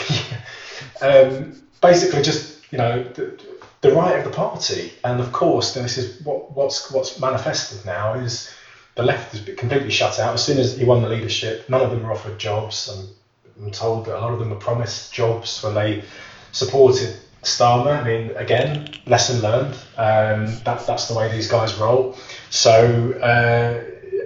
um, 1.01 1.61
basically 1.81 2.21
just 2.21 2.71
you 2.71 2.77
know 2.77 3.03
the, 3.03 3.37
the 3.81 3.91
right 3.91 4.17
of 4.17 4.23
the 4.23 4.31
party, 4.31 4.93
and 5.03 5.19
of 5.19 5.31
course 5.31 5.73
this 5.73 5.97
is 5.97 6.21
what 6.21 6.55
what's 6.55 6.89
what's 6.91 7.19
manifested 7.19 7.85
now 7.85 8.13
is 8.13 8.49
the 8.95 9.03
left 9.03 9.33
is 9.33 9.55
completely 9.55 9.89
shut 9.89 10.19
out. 10.19 10.33
As 10.33 10.43
soon 10.43 10.59
as 10.59 10.77
he 10.77 10.85
won 10.85 11.01
the 11.01 11.09
leadership, 11.09 11.69
none 11.69 11.81
of 11.81 11.91
them 11.91 12.03
were 12.03 12.11
offered 12.11 12.37
jobs. 12.37 12.89
I'm, 12.89 13.65
I'm 13.65 13.71
told 13.71 14.05
that 14.05 14.17
a 14.17 14.19
lot 14.19 14.33
of 14.33 14.39
them 14.39 14.49
were 14.49 14.55
promised 14.55 15.13
jobs 15.13 15.61
when 15.63 15.73
they 15.73 16.03
supported 16.51 17.15
Starmer. 17.41 17.99
I 17.99 18.03
mean, 18.03 18.35
again, 18.35 18.93
lesson 19.05 19.41
learned. 19.41 19.75
Um, 19.97 20.45
that, 20.63 20.85
that's 20.85 21.07
the 21.07 21.15
way 21.15 21.31
these 21.31 21.47
guys 21.47 21.75
roll. 21.75 22.17
So, 22.49 23.13
uh, 23.13 23.83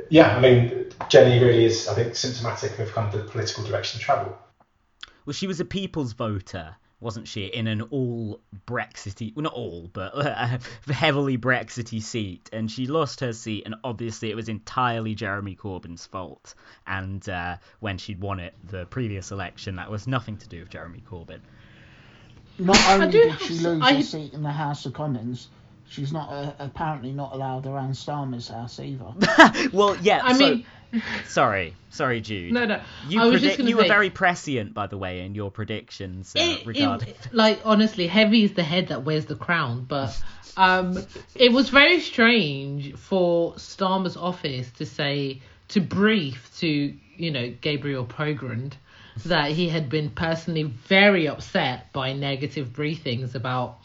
yeah, 0.09 0.35
I 0.35 0.39
mean, 0.39 0.91
Jenny 1.09 1.43
really 1.43 1.65
is, 1.65 1.87
I 1.87 1.93
think, 1.93 2.15
symptomatic 2.15 2.77
of 2.79 2.91
kind 2.91 3.13
of 3.13 3.23
the 3.23 3.29
political 3.29 3.63
direction 3.63 3.99
of 3.99 4.05
travel. 4.05 4.37
Well, 5.25 5.33
she 5.33 5.47
was 5.47 5.59
a 5.59 5.65
people's 5.65 6.13
voter, 6.13 6.75
wasn't 6.99 7.27
she, 7.27 7.45
in 7.45 7.67
an 7.67 7.81
all 7.83 8.41
Brexity, 8.65 9.31
well, 9.35 9.43
not 9.43 9.53
all, 9.53 9.89
but 9.93 10.13
a 10.17 10.59
heavily 10.91 11.37
Brexity 11.37 11.99
seat, 11.99 12.49
and 12.51 12.71
she 12.71 12.87
lost 12.87 13.19
her 13.19 13.33
seat, 13.33 13.63
and 13.65 13.75
obviously 13.83 14.31
it 14.31 14.35
was 14.35 14.49
entirely 14.49 15.13
Jeremy 15.13 15.55
Corbyn's 15.55 16.05
fault. 16.05 16.55
And 16.87 17.27
uh, 17.29 17.57
when 17.79 17.97
she'd 17.99 18.19
won 18.19 18.39
it 18.39 18.55
the 18.63 18.85
previous 18.87 19.31
election, 19.31 19.75
that 19.75 19.91
was 19.91 20.07
nothing 20.07 20.37
to 20.37 20.47
do 20.49 20.61
with 20.61 20.69
Jeremy 20.69 21.03
Corbyn. 21.09 21.39
Not 22.59 22.79
only 22.89 23.11
did 23.11 23.39
she 23.41 23.53
lose 23.59 23.81
I- 23.83 23.93
her 23.95 24.01
seat 24.03 24.33
in 24.33 24.41
the 24.41 24.51
House 24.51 24.85
of 24.87 24.93
Commons, 24.93 25.49
she's 25.89 26.11
not 26.11 26.29
uh, 26.31 26.53
apparently 26.57 27.11
not 27.11 27.33
allowed 27.33 27.67
around 27.67 27.91
Starmer's 27.91 28.47
house 28.47 28.79
either. 28.79 29.13
Well, 29.73 29.95
yeah. 29.97 30.21
I 30.23 30.33
so- 30.33 30.39
mean, 30.39 30.65
sorry, 31.27 31.75
sorry, 31.89 32.21
Jude. 32.21 32.53
no, 32.53 32.65
no. 32.65 32.81
You, 33.07 33.21
I 33.21 33.25
was 33.25 33.33
predict- 33.33 33.43
just 33.45 33.57
gonna 33.57 33.69
you 33.69 33.77
were 33.77 33.83
very 33.87 34.09
prescient, 34.09 34.73
by 34.73 34.87
the 34.87 34.97
way, 34.97 35.21
in 35.21 35.35
your 35.35 35.51
predictions 35.51 36.33
uh, 36.35 36.39
it- 36.41 36.77
it- 36.77 37.17
like 37.31 37.61
honestly, 37.65 38.07
heavy 38.07 38.43
is 38.43 38.53
the 38.53 38.63
head 38.63 38.87
that 38.89 39.03
wears 39.03 39.25
the 39.25 39.35
crown, 39.35 39.85
but 39.87 40.17
um, 40.55 40.97
it 41.35 41.51
was 41.51 41.69
very 41.69 41.99
strange 41.99 42.95
for 42.95 43.53
Starmer's 43.53 44.17
office 44.17 44.69
to 44.77 44.85
say 44.85 45.41
to 45.69 45.81
brief 45.81 46.49
to 46.59 46.67
you 47.17 47.31
know 47.31 47.53
Gabriel 47.61 48.05
Pogrund 48.05 48.73
that 49.25 49.51
he 49.51 49.67
had 49.67 49.89
been 49.89 50.09
personally 50.11 50.63
very 50.63 51.27
upset 51.27 51.91
by 51.91 52.13
negative 52.13 52.69
briefings 52.69 53.33
about 53.35 53.79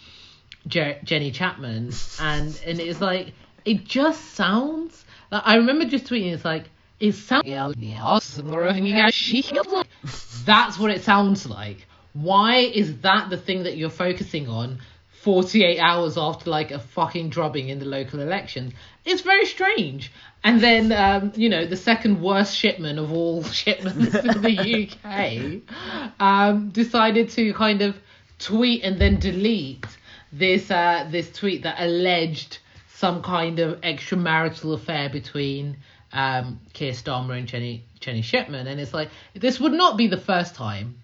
Je- 0.67 0.99
Jenny 1.05 1.31
Chapman, 1.31 1.93
and 2.21 2.61
and 2.67 2.81
it's 2.81 3.01
like 3.01 3.33
it 3.65 3.85
just 3.85 4.35
sounds 4.35 5.05
like 5.31 5.43
I 5.45 5.57
remember 5.57 5.87
just 5.87 6.05
tweeting 6.07 6.33
it's 6.33 6.45
like 6.45 6.65
sounds 7.11 7.47
that's 10.45 10.79
what 10.79 10.91
it 10.91 11.03
sounds 11.03 11.47
like. 11.49 11.87
Why 12.13 12.59
is 12.59 12.99
that 13.01 13.31
the 13.31 13.37
thing 13.37 13.65
that 13.65 13.77
you're 13.77 13.91
focusing 13.91 14.49
on 14.49 14.79
48 15.23 15.79
hours 15.79 16.19
after 16.19 16.51
like 16.51 16.71
a 16.71 16.79
fucking 16.79 17.31
drubbing 17.31 17.69
in 17.69 17.79
the 17.79 17.87
local 17.87 18.21
elections? 18.21 18.73
It's 19.05 19.23
very 19.23 19.47
strange. 19.47 20.13
And 20.45 20.61
then, 20.61 20.93
um, 20.93 21.33
you 21.35 21.49
know, 21.49 21.67
the 21.67 21.77
second 21.77 22.21
worst 22.23 22.57
shipman 22.57 22.99
of 22.99 23.13
all 23.13 23.43
shipments 23.63 24.15
in 24.15 24.43
the 24.43 25.63
UK 25.65 26.21
um, 26.21 26.71
decided 26.71 27.31
to 27.31 27.53
kind 27.55 27.83
of 27.83 27.97
tweet 28.39 28.83
and 28.85 29.01
then 29.01 29.19
delete 29.19 29.87
this 30.33 30.71
uh, 30.71 31.07
this 31.11 31.31
tweet 31.33 31.63
that 31.63 31.77
alleged 31.79 32.59
some 32.89 33.23
kind 33.23 33.59
of 33.59 33.81
extramarital 33.81 34.75
affair 34.75 35.09
between 35.09 35.77
um, 36.13 36.61
Keir 36.73 36.93
Starmer 36.93 37.37
and 37.37 37.47
Jenny 37.47 37.85
Jenny 38.01 38.23
Shipman, 38.23 38.67
and 38.67 38.81
it's 38.81 38.95
like 38.95 39.11
this 39.35 39.61
would 39.61 39.73
not 39.73 39.97
be 39.97 40.07
the 40.09 40.17
first 40.17 40.55
time 40.55 40.97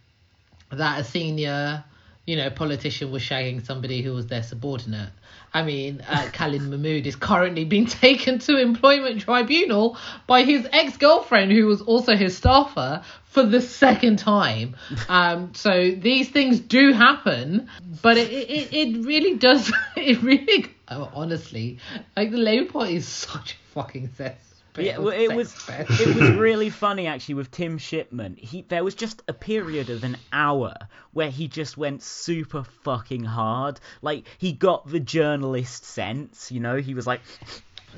that 0.70 1.00
a 1.00 1.04
senior, 1.04 1.84
you 2.26 2.36
know, 2.36 2.50
politician 2.50 3.10
was 3.10 3.22
shagging 3.22 3.64
somebody 3.64 4.02
who 4.02 4.12
was 4.12 4.26
their 4.26 4.42
subordinate. 4.42 5.10
I 5.52 5.62
mean, 5.62 6.02
uh, 6.06 6.28
Khalid 6.32 6.62
Mahmood 6.62 7.06
is 7.06 7.16
currently 7.16 7.64
being 7.64 7.86
taken 8.04 8.38
to 8.40 8.58
employment 8.58 9.22
tribunal 9.22 9.96
by 10.26 10.42
his 10.42 10.66
ex-girlfriend, 10.72 11.52
who 11.52 11.66
was 11.66 11.80
also 11.80 12.16
his 12.16 12.36
staffer, 12.36 13.02
for 13.24 13.42
the 13.42 13.60
second 13.60 14.18
time. 14.18 14.76
Um, 15.08 15.54
so 15.54 15.90
these 15.90 16.28
things 16.28 16.60
do 16.60 16.92
happen, 16.92 17.68
but 18.02 18.16
it 18.18 18.30
it, 18.30 18.72
it 18.72 19.04
really 19.04 19.36
does. 19.36 19.72
It 19.96 20.22
really, 20.22 20.66
honestly, 20.88 21.78
like 22.16 22.30
the 22.30 22.38
Labour 22.38 22.72
Party 22.72 22.96
is 22.96 23.06
such 23.06 23.52
a 23.54 23.56
fucking 23.74 24.10
cess. 24.16 24.47
Yeah, 24.76 24.98
well, 24.98 25.08
it 25.08 25.34
was 25.34 25.54
it 25.68 26.14
was 26.14 26.30
really 26.36 26.70
funny 26.70 27.06
actually 27.06 27.34
with 27.34 27.50
Tim 27.50 27.78
Shipman. 27.78 28.36
He 28.36 28.62
there 28.62 28.84
was 28.84 28.94
just 28.94 29.22
a 29.28 29.32
period 29.32 29.90
of 29.90 30.04
an 30.04 30.16
hour 30.32 30.74
where 31.12 31.30
he 31.30 31.48
just 31.48 31.76
went 31.76 32.02
super 32.02 32.62
fucking 32.62 33.24
hard. 33.24 33.80
Like 34.02 34.26
he 34.38 34.52
got 34.52 34.88
the 34.88 35.00
journalist 35.00 35.84
sense, 35.84 36.52
you 36.52 36.60
know. 36.60 36.76
He 36.76 36.94
was 36.94 37.06
like, 37.06 37.20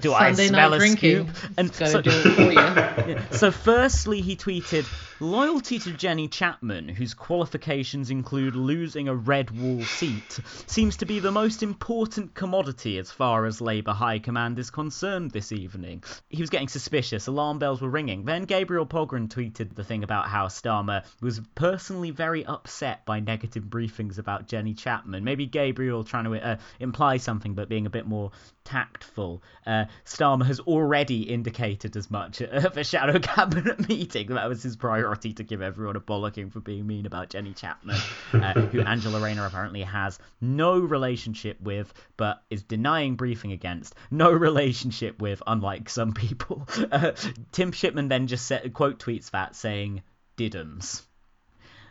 "Do 0.01 0.13
I 0.13 0.33
smell 0.33 0.75
a 0.75 0.79
drinking. 0.79 1.33
scoop?" 1.33 1.53
And 1.57 1.75
so, 1.75 2.01
do 2.01 2.11
it 2.11 2.35
for 2.37 2.53
you. 2.53 2.59
yeah. 2.59 3.31
So, 3.31 3.51
firstly, 3.51 4.21
he 4.21 4.37
tweeted 4.37 4.85
Loyalty 5.23 5.79
to 5.81 5.93
Jenny 5.93 6.29
Chapman, 6.29 6.89
whose 6.89 7.13
qualifications 7.13 8.11
include 8.11 8.57
losing 8.57 9.07
a 9.07 9.15
red 9.15 9.51
wall 9.51 9.85
seat, 9.85 10.41
seems 10.67 10.97
to 10.97 11.05
be 11.05 11.19
the 11.19 11.31
most 11.31 11.63
important 11.63 12.33
commodity 12.33 12.97
as 12.97 13.11
far 13.11 13.45
as 13.45 13.61
Labour 13.61 13.93
High 13.93 14.19
Command 14.19 14.59
is 14.59 14.71
concerned 14.71 15.31
this 15.31 15.53
evening. 15.53 16.03
He 16.31 16.41
was 16.41 16.49
getting 16.49 16.69
suspicious, 16.69 17.27
alarm 17.27 17.59
bells 17.59 17.83
were 17.83 17.91
ringing. 17.91 18.25
Then 18.25 18.45
Gabriel 18.45 18.87
Pogrund 18.87 19.29
tweeted 19.29 19.75
the 19.75 19.85
thing 19.85 20.05
about 20.05 20.29
how 20.29 20.47
Starmer 20.47 21.05
was 21.21 21.43
personally 21.55 22.13
very 22.13 22.47
upset 22.47 23.05
by 23.05 23.21
negative 23.21 23.65
briefings 23.65 24.17
about 24.17 24.49
Jenny 24.49 24.73
Chapman. 24.73 25.23
Maybe 25.23 25.45
Gabriel 25.45 26.03
trying 26.03 26.25
to 26.25 26.43
uh, 26.43 26.57
imply 26.79 27.19
something 27.19 27.53
but 27.53 27.69
being 27.69 27.85
a 27.85 27.91
bit 27.91 28.07
more 28.07 28.31
tactful. 28.65 29.43
Uh, 29.67 29.85
Starmer 30.05 30.47
has 30.47 30.61
already 30.61 31.23
indicated 31.23 31.97
as 31.97 32.11
much 32.11 32.41
at 32.43 32.75
the 32.75 32.85
Shadow 32.85 33.19
Cabinet 33.19 33.89
meeting 33.89 34.29
that 34.29 34.49
was 34.49 34.62
his 34.62 34.77
priority 34.77 35.33
to 35.35 35.43
give 35.43 35.62
everyone 35.62 35.97
a 35.97 36.01
bollocking 36.01 36.53
for 36.53 36.61
being 36.61 36.87
mean 36.87 37.07
about 37.07 37.31
Jenny 37.31 37.53
Chapman, 37.53 37.97
uh, 38.33 38.53
who 38.53 38.81
Angela 38.91 39.21
Rayner 39.21 39.47
apparently 39.47 39.83
has 39.83 40.19
no 40.41 40.79
relationship 40.79 41.61
with, 41.61 41.93
but 42.17 42.43
is 42.51 42.62
denying 42.62 43.17
briefing 43.17 43.53
against. 43.53 43.95
No 44.11 44.31
relationship 44.31 45.21
with, 45.21 45.43
unlike 45.47 45.89
some 45.89 46.12
people. 46.12 46.69
Uh, 46.91 47.12
Tim 47.53 47.73
Shipman 47.73 48.09
then 48.09 48.27
just 48.27 48.47
said, 48.47 48.73
quote 48.73 48.99
tweets 48.99 49.31
that 49.31 49.55
saying, 49.57 50.03
"Diddums." 50.37 51.03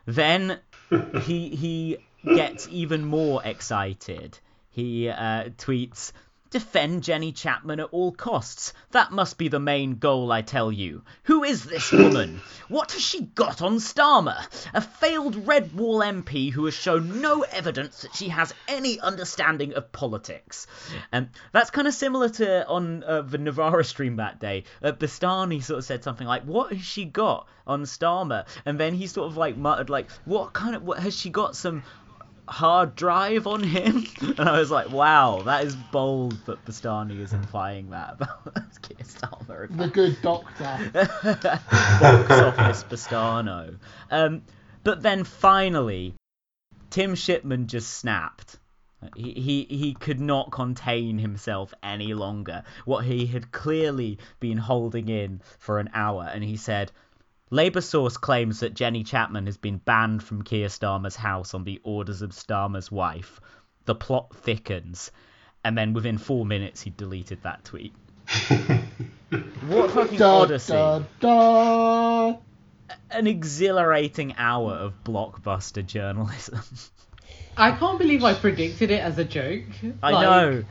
Then 0.05 0.59
he 1.21 1.49
he 1.49 1.97
gets 2.25 2.67
even 2.69 3.05
more 3.05 3.41
excited. 3.43 4.37
He 4.69 5.09
uh, 5.09 5.49
tweets 5.57 6.11
Defend 6.51 7.03
Jenny 7.03 7.31
Chapman 7.31 7.79
at 7.79 7.89
all 7.91 8.11
costs. 8.11 8.73
That 8.89 9.11
must 9.11 9.37
be 9.37 9.49
the 9.49 9.59
main 9.59 9.95
goal, 9.99 10.31
I 10.31 10.41
tell 10.41 10.71
you. 10.71 11.03
Who 11.23 11.43
is 11.43 11.63
this 11.63 11.91
woman? 11.93 12.41
What 12.67 12.93
has 12.93 13.03
she 13.03 13.21
got 13.21 13.61
on 13.61 13.75
Starmer? 13.75 14.35
A 14.73 14.81
failed 14.81 15.47
Red 15.47 15.75
Wall 15.75 15.99
MP 15.99 16.51
who 16.51 16.65
has 16.65 16.73
shown 16.73 17.21
no 17.21 17.41
evidence 17.41 18.01
that 18.01 18.15
she 18.15 18.29
has 18.29 18.51
any 18.67 18.99
understanding 18.99 19.73
of 19.73 19.91
politics. 19.91 20.65
Um, 21.13 21.29
that's 21.51 21.69
kind 21.69 21.87
of 21.87 21.93
similar 21.93 22.29
to 22.29 22.67
on 22.67 23.03
uh, 23.03 23.21
the 23.21 23.37
Novara 23.37 23.83
stream 23.83 24.15
that 24.15 24.39
day. 24.39 24.63
Uh, 24.81 24.91
Bastani 24.91 25.61
sort 25.63 25.77
of 25.77 25.85
said 25.85 26.03
something 26.03 26.25
like, 26.27 26.43
"What 26.43 26.73
has 26.73 26.81
she 26.83 27.05
got 27.05 27.47
on 27.67 27.83
Starmer?" 27.83 28.47
And 28.65 28.79
then 28.79 28.95
he 28.95 29.05
sort 29.05 29.29
of 29.29 29.37
like 29.37 29.55
muttered 29.55 29.91
like, 29.91 30.09
"What 30.25 30.53
kind 30.53 30.75
of? 30.75 30.81
What 30.81 30.97
has 30.99 31.15
she 31.15 31.29
got? 31.29 31.55
Some 31.55 31.83
hard 32.49 32.95
drive 32.95 33.47
on 33.47 33.63
him?" 33.63 34.05
And 34.37 34.47
I 34.47 34.59
was 34.59 34.71
like, 34.71 34.89
"Wow, 34.91 35.43
that 35.43 35.65
is 35.65 35.75
bold 35.75 36.45
that 36.45 36.63
Bastani 36.65 37.19
is 37.19 37.33
implying 37.33 37.89
that 37.91 38.13
about 38.13 38.43
Keir 38.81 39.05
Starmer." 39.05 39.75
The 39.75 39.87
good 39.87 40.21
doctor. 40.21 40.89
box 42.01 42.31
office 42.31 42.83
Bastano. 42.83 43.77
Um, 44.11 44.43
but 44.83 45.01
then 45.01 45.23
finally, 45.23 46.15
Tim 46.89 47.15
Shipman 47.15 47.67
just 47.67 47.89
snapped. 47.97 48.57
He, 49.15 49.31
he 49.31 49.77
he 49.77 49.93
could 49.93 50.19
not 50.19 50.51
contain 50.51 51.19
himself 51.19 51.73
any 51.81 52.13
longer. 52.13 52.63
What 52.85 53.05
he 53.05 53.27
had 53.27 53.51
clearly 53.51 54.19
been 54.39 54.57
holding 54.57 55.07
in 55.07 55.41
for 55.57 55.79
an 55.79 55.89
hour, 55.93 56.29
and 56.33 56.43
he 56.43 56.57
said, 56.57 56.91
Labour 57.51 57.81
source 57.81 58.17
claims 58.17 58.59
that 58.59 58.75
Jenny 58.75 59.03
Chapman 59.03 59.45
has 59.47 59.57
been 59.57 59.77
banned 59.77 60.21
from 60.23 60.43
Keir 60.43 60.67
Starmer's 60.67 61.15
house 61.15 61.53
on 61.53 61.63
the 61.63 61.79
orders 61.83 62.21
of 62.21 62.29
Starmer's 62.31 62.91
wife. 62.91 63.39
The 63.85 63.95
plot 63.95 64.35
thickens. 64.35 65.11
And 65.63 65.77
then 65.77 65.93
within 65.93 66.17
four 66.17 66.45
minutes, 66.45 66.81
he 66.81 66.91
deleted 66.91 67.41
that 67.43 67.65
tweet. 67.65 67.93
what 69.67 69.91
fucking 69.91 70.17
Da, 70.19 70.41
odyssey. 70.41 70.73
da, 70.73 71.01
da. 71.19 72.37
An 73.11 73.27
exhilarating 73.27 74.35
hour 74.37 74.73
of 74.73 75.03
blockbuster 75.03 75.85
journalism. 75.85 76.59
I 77.57 77.71
can't 77.71 77.97
believe 77.99 78.23
I 78.23 78.35
predicted 78.35 78.89
it 78.91 79.01
as 79.01 79.17
a 79.17 79.25
joke. 79.25 79.63
I 80.01 80.11
Like, 80.11 80.21
know. 80.23 80.63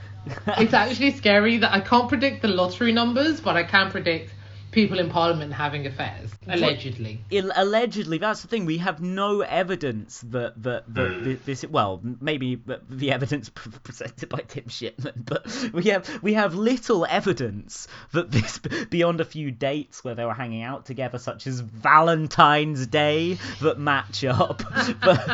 it's 0.58 0.72
actually 0.72 1.12
scary 1.12 1.58
that 1.58 1.72
I 1.72 1.80
can't 1.80 2.08
predict 2.08 2.42
the 2.42 2.48
lottery 2.48 2.92
numbers, 2.92 3.40
but 3.40 3.56
I 3.56 3.64
can 3.64 3.90
predict 3.90 4.32
people 4.70 4.98
in 4.98 5.10
Parliament 5.10 5.52
having 5.52 5.86
affairs, 5.86 6.30
allegedly. 6.46 7.20
Ill- 7.30 7.52
allegedly, 7.54 8.18
that's 8.18 8.42
the 8.42 8.48
thing. 8.48 8.66
We 8.66 8.78
have 8.78 9.00
no 9.00 9.40
evidence 9.40 10.20
that 10.28 10.62
that, 10.62 10.94
that 10.94 11.12
hmm. 11.12 11.24
thi- 11.24 11.34
this. 11.44 11.64
Well, 11.64 12.00
maybe 12.20 12.62
the 12.88 13.12
evidence 13.12 13.48
presented 13.82 14.28
by 14.28 14.40
Tim 14.40 14.68
Shipman, 14.68 15.22
but 15.26 15.70
we 15.72 15.84
have 15.84 16.22
we 16.22 16.34
have 16.34 16.54
little 16.54 17.06
evidence 17.06 17.88
that 18.12 18.30
this 18.30 18.58
beyond 18.90 19.20
a 19.20 19.24
few 19.24 19.50
dates 19.50 20.04
where 20.04 20.14
they 20.14 20.24
were 20.24 20.34
hanging 20.34 20.62
out 20.62 20.86
together, 20.86 21.18
such 21.18 21.46
as 21.46 21.60
Valentine's 21.60 22.86
Day, 22.86 23.38
that 23.60 23.78
match 23.78 24.24
up. 24.24 24.62
But 25.00 25.28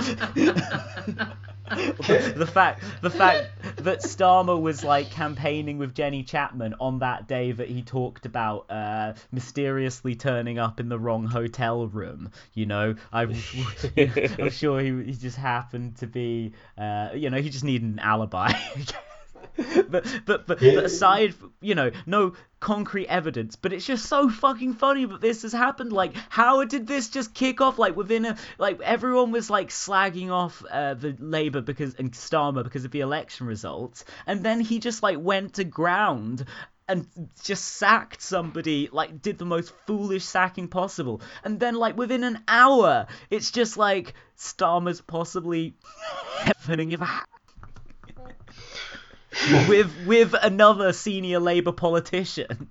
the 1.71 2.49
fact 2.51 2.83
the 3.01 3.11
fact 3.11 3.49
that 3.77 4.01
Starmer 4.01 4.61
was 4.61 4.85
like 4.85 5.11
campaigning 5.11 5.79
with 5.79 5.95
Jenny 5.95 6.23
Chapman 6.23 6.75
on 6.79 6.99
that 6.99 7.27
day 7.27 7.53
that 7.53 7.69
he 7.69 7.83
talked 7.83 8.27
about 8.27 8.71
uh, 8.71 9.15
mysteriously 9.33 10.15
turning 10.15 10.59
up 10.59 10.79
in 10.79 10.91
the 10.91 10.99
wrong 10.99 11.27
hotel 11.27 11.87
room. 11.87 12.31
You 12.53 12.67
know, 12.67 12.95
I'm, 13.13 13.31
I'm 13.97 14.51
sure 14.51 14.81
he, 14.81 15.05
he 15.05 15.13
just 15.13 15.39
happened 15.39 15.97
to 15.97 16.07
be, 16.07 16.53
uh, 16.77 17.11
you 17.15 17.31
know, 17.31 17.41
he 17.41 17.49
just 17.49 17.65
needed 17.65 17.89
an 17.89 17.99
alibi. 17.99 18.53
but 19.89 20.05
but 20.27 20.47
but, 20.47 20.61
but 20.61 20.63
aside, 20.63 21.35
you 21.61 21.75
know, 21.75 21.91
no 22.07 22.33
concrete 22.61 23.07
evidence. 23.07 23.57
But 23.57 23.73
it's 23.73 23.87
just 23.87 24.07
so 24.07 24.29
fucking 24.29 24.75
funny 24.75 25.05
that 25.05 25.21
this 25.21 25.43
has 25.43 25.53
happened. 25.53 25.93
Like, 25.93 26.15
how 26.29 26.65
did 26.65 26.87
this 26.87 27.09
just 27.09 27.35
kick 27.35 27.61
off? 27.61 27.79
Like 27.79 27.95
within 27.97 28.25
a 28.25 28.37
like 28.59 28.81
everyone 28.81 29.31
was 29.31 29.51
like 29.51 29.69
slagging 29.69 30.31
off 30.31 30.65
uh, 30.71 30.95
the 30.95 31.15
Labour 31.19 31.61
because 31.61 31.95
and 31.95 32.13
Starmer 32.13 32.65
because 32.65 32.85
of 32.85 32.91
the 32.91 33.01
election 33.01 33.47
results, 33.47 34.05
and 34.27 34.45
then 34.45 34.61
he 34.61 34.81
just 34.81 35.03
like 35.03 35.19
went 35.21 35.55
to 35.55 35.65
ground. 35.65 36.45
And 36.87 37.07
just 37.43 37.65
sacked 37.65 38.21
somebody, 38.21 38.91
like 38.93 39.23
did 39.23 39.39
the 39.39 39.47
most 39.47 39.73
foolish 39.87 40.23
sacking 40.23 40.69
possible, 40.69 41.23
and 41.43 41.59
then 41.59 41.77
like 41.77 41.97
within 41.97 42.25
an 42.25 42.41
hour, 42.47 43.07
it's 43.31 43.51
just 43.51 43.79
like 43.79 44.13
Starmer's 44.37 45.01
possibly 45.01 45.77
happening 46.41 46.93
if 46.93 47.01
with 49.69 49.93
with 50.07 50.35
another 50.43 50.93
senior 50.93 51.41
Labour 51.41 51.73
politician. 51.73 52.69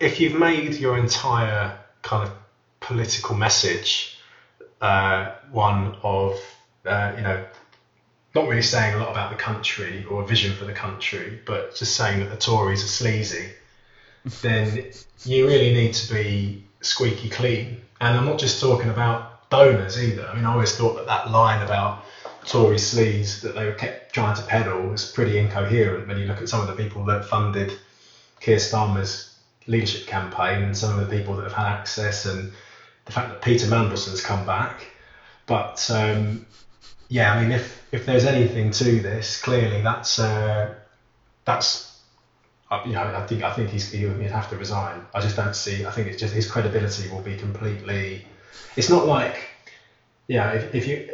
if 0.00 0.20
you've 0.20 0.38
made 0.38 0.74
your 0.74 0.98
entire 0.98 1.78
kind 2.02 2.28
of 2.28 2.34
political 2.80 3.34
message 3.34 4.18
uh, 4.80 5.32
one 5.50 5.96
of 6.02 6.38
uh, 6.84 7.12
you 7.16 7.22
know 7.22 7.44
not 8.34 8.48
really 8.48 8.62
saying 8.62 8.94
a 8.94 8.98
lot 8.98 9.10
about 9.10 9.30
the 9.30 9.36
country 9.36 10.04
or 10.10 10.22
a 10.22 10.26
vision 10.26 10.52
for 10.54 10.64
the 10.64 10.72
country, 10.72 11.40
but 11.46 11.74
just 11.76 11.94
saying 11.94 12.18
that 12.20 12.30
the 12.30 12.36
Tories 12.36 12.82
are 12.82 12.88
sleazy, 12.88 13.48
then 14.42 14.90
you 15.24 15.46
really 15.46 15.72
need 15.72 15.94
to 15.94 16.12
be 16.12 16.64
squeaky 16.80 17.28
clean. 17.28 17.80
And 18.00 18.18
I'm 18.18 18.26
not 18.26 18.40
just 18.40 18.60
talking 18.60 18.90
about 18.90 19.48
donors 19.50 20.02
either. 20.02 20.26
I 20.26 20.34
mean, 20.34 20.44
I 20.44 20.52
always 20.52 20.76
thought 20.76 20.96
that 20.96 21.06
that 21.06 21.30
line 21.30 21.62
about 21.62 22.04
Tory 22.46 22.76
sleaze 22.76 23.40
that 23.40 23.54
they 23.54 23.66
were 23.66 23.72
kept 23.72 24.14
trying 24.14 24.36
to 24.36 24.42
peddle 24.42 24.88
was 24.88 25.10
pretty 25.10 25.38
incoherent 25.38 26.06
when 26.06 26.18
you 26.18 26.26
look 26.26 26.40
at 26.40 26.48
some 26.48 26.60
of 26.60 26.66
the 26.66 26.74
people 26.74 27.04
that 27.06 27.24
funded 27.24 27.72
Keir 28.40 28.58
Starmer's 28.58 29.36
leadership 29.66 30.06
campaign 30.06 30.62
and 30.62 30.76
some 30.76 30.98
of 30.98 31.08
the 31.08 31.16
people 31.16 31.34
that 31.36 31.44
have 31.44 31.52
had 31.52 31.66
access 31.66 32.26
and 32.26 32.52
the 33.06 33.12
fact 33.12 33.30
that 33.30 33.42
Peter 33.42 33.66
Mandelson's 33.66 34.20
come 34.20 34.44
back. 34.44 34.88
But 35.46 35.90
um, 35.90 36.46
yeah, 37.08 37.32
I 37.32 37.40
mean, 37.40 37.52
if 37.52 37.82
if 37.92 38.06
there's 38.06 38.24
anything 38.24 38.70
to 38.72 39.00
this, 39.00 39.40
clearly 39.40 39.80
that's 39.82 40.18
uh, 40.18 40.74
that's 41.44 42.00
you 42.86 42.92
know 42.92 43.02
I 43.02 43.26
think 43.26 43.42
I 43.42 43.52
think 43.52 43.70
he's 43.70 43.90
he'd 43.90 44.30
have 44.30 44.48
to 44.50 44.56
resign. 44.56 45.02
I 45.14 45.20
just 45.20 45.36
don't 45.36 45.54
see. 45.54 45.84
I 45.84 45.90
think 45.90 46.08
it's 46.08 46.20
just 46.20 46.34
his 46.34 46.50
credibility 46.50 47.08
will 47.08 47.20
be 47.20 47.36
completely. 47.36 48.26
It's 48.76 48.88
not 48.88 49.06
like 49.06 49.48
yeah, 50.28 50.52
if, 50.52 50.74
if 50.74 50.86
you. 50.86 51.08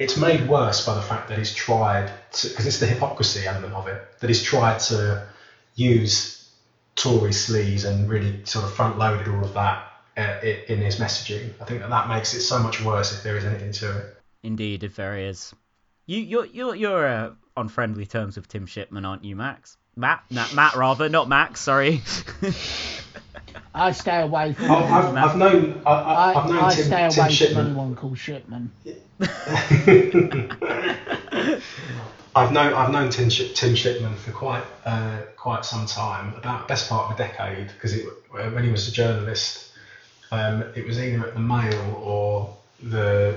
It's 0.00 0.16
made 0.16 0.48
worse 0.48 0.86
by 0.86 0.94
the 0.94 1.02
fact 1.02 1.28
that 1.28 1.38
he's 1.38 1.54
tried 1.54 2.10
because 2.30 2.66
it's 2.66 2.80
the 2.80 2.86
hypocrisy 2.86 3.46
element 3.46 3.74
of 3.74 3.86
it, 3.86 4.02
that 4.20 4.28
he's 4.28 4.42
tried 4.42 4.80
to 4.80 5.26
use 5.74 6.50
Tory 6.96 7.30
sleaze 7.30 7.84
and 7.84 8.08
really 8.08 8.44
sort 8.46 8.64
of 8.64 8.72
front 8.72 8.98
loaded 8.98 9.28
all 9.28 9.44
of 9.44 9.54
that 9.54 9.92
uh, 10.16 10.38
in 10.42 10.78
his 10.78 10.96
messaging. 10.96 11.50
I 11.60 11.64
think 11.64 11.80
that 11.80 11.90
that 11.90 12.08
makes 12.08 12.34
it 12.34 12.40
so 12.40 12.58
much 12.58 12.82
worse 12.82 13.12
if 13.12 13.22
there 13.22 13.36
is 13.36 13.44
anything 13.44 13.72
to 13.72 13.98
it. 13.98 14.16
Indeed, 14.42 14.84
if 14.84 14.96
there 14.96 15.18
is. 15.18 15.54
You 16.06 16.18
you're 16.18 16.46
you're 16.46 16.74
you're 16.74 17.06
uh, 17.06 17.30
on 17.56 17.68
friendly 17.68 18.06
terms 18.06 18.36
with 18.36 18.48
Tim 18.48 18.66
Shipman, 18.66 19.04
aren't 19.04 19.24
you, 19.24 19.36
Max? 19.36 19.76
Matt, 19.96 20.24
Matt, 20.30 20.54
Matt 20.54 20.76
rather, 20.76 21.10
not 21.10 21.28
Max. 21.28 21.60
Sorry. 21.60 22.00
I 23.74 23.92
stay 23.92 24.20
away 24.20 24.52
from. 24.52 24.70
I've, 24.70 24.90
I've, 24.90 25.16
I've 25.16 25.36
known 25.36 25.82
I, 25.86 25.90
I, 25.90 26.12
I, 26.32 26.34
I've 26.34 26.50
known 26.50 26.64
I 26.64 26.74
Tim, 26.74 26.84
stay 26.84 27.08
Tim 27.10 27.24
away 27.24 27.36
from 27.36 27.66
anyone 27.66 27.94
called 27.94 28.18
Shipman. 28.18 28.70
I've 32.34 32.52
known 32.52 32.74
I've 32.74 32.90
known 32.90 33.10
Tim, 33.10 33.28
Tim 33.28 33.74
Shipman 33.74 34.14
for 34.16 34.32
quite 34.32 34.64
uh, 34.84 35.18
quite 35.36 35.64
some 35.64 35.86
time, 35.86 36.34
about 36.34 36.68
best 36.68 36.88
part 36.88 37.10
of 37.10 37.18
a 37.18 37.18
decade, 37.18 37.68
because 37.68 37.96
when 38.30 38.64
he 38.64 38.70
was 38.70 38.88
a 38.88 38.92
journalist, 38.92 39.72
um, 40.32 40.64
it 40.74 40.86
was 40.86 41.00
either 41.00 41.26
at 41.26 41.34
the 41.34 41.40
Mail 41.40 42.00
or 42.02 42.56
the 42.82 43.36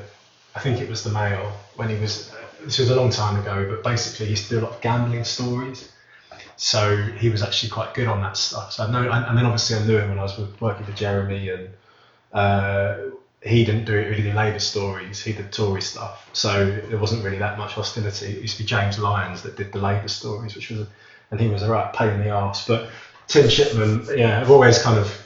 I 0.55 0.59
think 0.59 0.81
it 0.81 0.89
was 0.89 1.03
the 1.03 1.11
Mail 1.11 1.51
when 1.75 1.89
he 1.89 1.95
was. 1.97 2.31
This 2.63 2.79
was 2.79 2.89
a 2.89 2.95
long 2.95 3.09
time 3.09 3.39
ago, 3.39 3.67
but 3.69 3.83
basically 3.83 4.27
he 4.27 4.31
used 4.31 4.47
to 4.47 4.55
do 4.55 4.59
a 4.61 4.63
lot 4.63 4.71
of 4.73 4.81
gambling 4.81 5.23
stories. 5.25 5.91
So 6.55 6.95
he 7.17 7.29
was 7.29 7.41
actually 7.41 7.69
quite 7.69 7.93
good 7.93 8.07
on 8.07 8.21
that 8.21 8.37
stuff. 8.37 8.73
So 8.73 8.83
I 8.83 8.91
know, 8.91 9.09
and, 9.11 9.25
and 9.25 9.37
then 9.37 9.45
obviously 9.45 9.75
I 9.75 9.85
knew 9.85 9.97
him 9.97 10.09
when 10.09 10.19
I 10.19 10.23
was 10.23 10.37
working 10.59 10.85
for 10.85 10.91
Jeremy, 10.93 11.49
and 11.49 11.69
uh, 12.31 12.95
he 13.41 13.63
didn't 13.65 13.85
do 13.85 13.93
really 13.93 14.23
do 14.23 14.33
Labour 14.33 14.59
stories. 14.59 15.21
He 15.21 15.33
did 15.33 15.51
Tory 15.51 15.81
stuff. 15.81 16.29
So 16.33 16.79
there 16.89 16.97
wasn't 16.97 17.23
really 17.23 17.39
that 17.39 17.57
much 17.57 17.73
hostility. 17.73 18.27
It 18.37 18.41
used 18.41 18.57
to 18.57 18.63
be 18.63 18.67
James 18.67 18.97
Lyons 18.97 19.41
that 19.41 19.55
did 19.55 19.71
the 19.71 19.79
Labour 19.79 20.07
stories, 20.07 20.55
which 20.55 20.69
was, 20.69 20.79
a, 20.81 20.87
and 21.31 21.39
he 21.39 21.47
was 21.47 21.61
a 21.63 21.67
right 21.69 21.91
pain 21.93 22.13
in 22.13 22.19
the 22.19 22.29
arse. 22.29 22.63
But 22.65 22.89
Tim 23.27 23.47
Shipman, 23.49 24.05
yeah, 24.15 24.39
I've 24.39 24.49
always 24.51 24.77
kind 24.79 24.97
of 24.97 25.19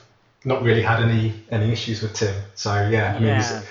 not 0.46 0.62
really 0.62 0.82
had 0.82 1.00
any 1.00 1.34
any 1.50 1.72
issues 1.72 2.02
with 2.02 2.14
Tim. 2.14 2.34
So 2.56 2.88
yeah, 2.90 3.14
I 3.16 3.20
mean, 3.20 3.24
Yeah. 3.24 3.62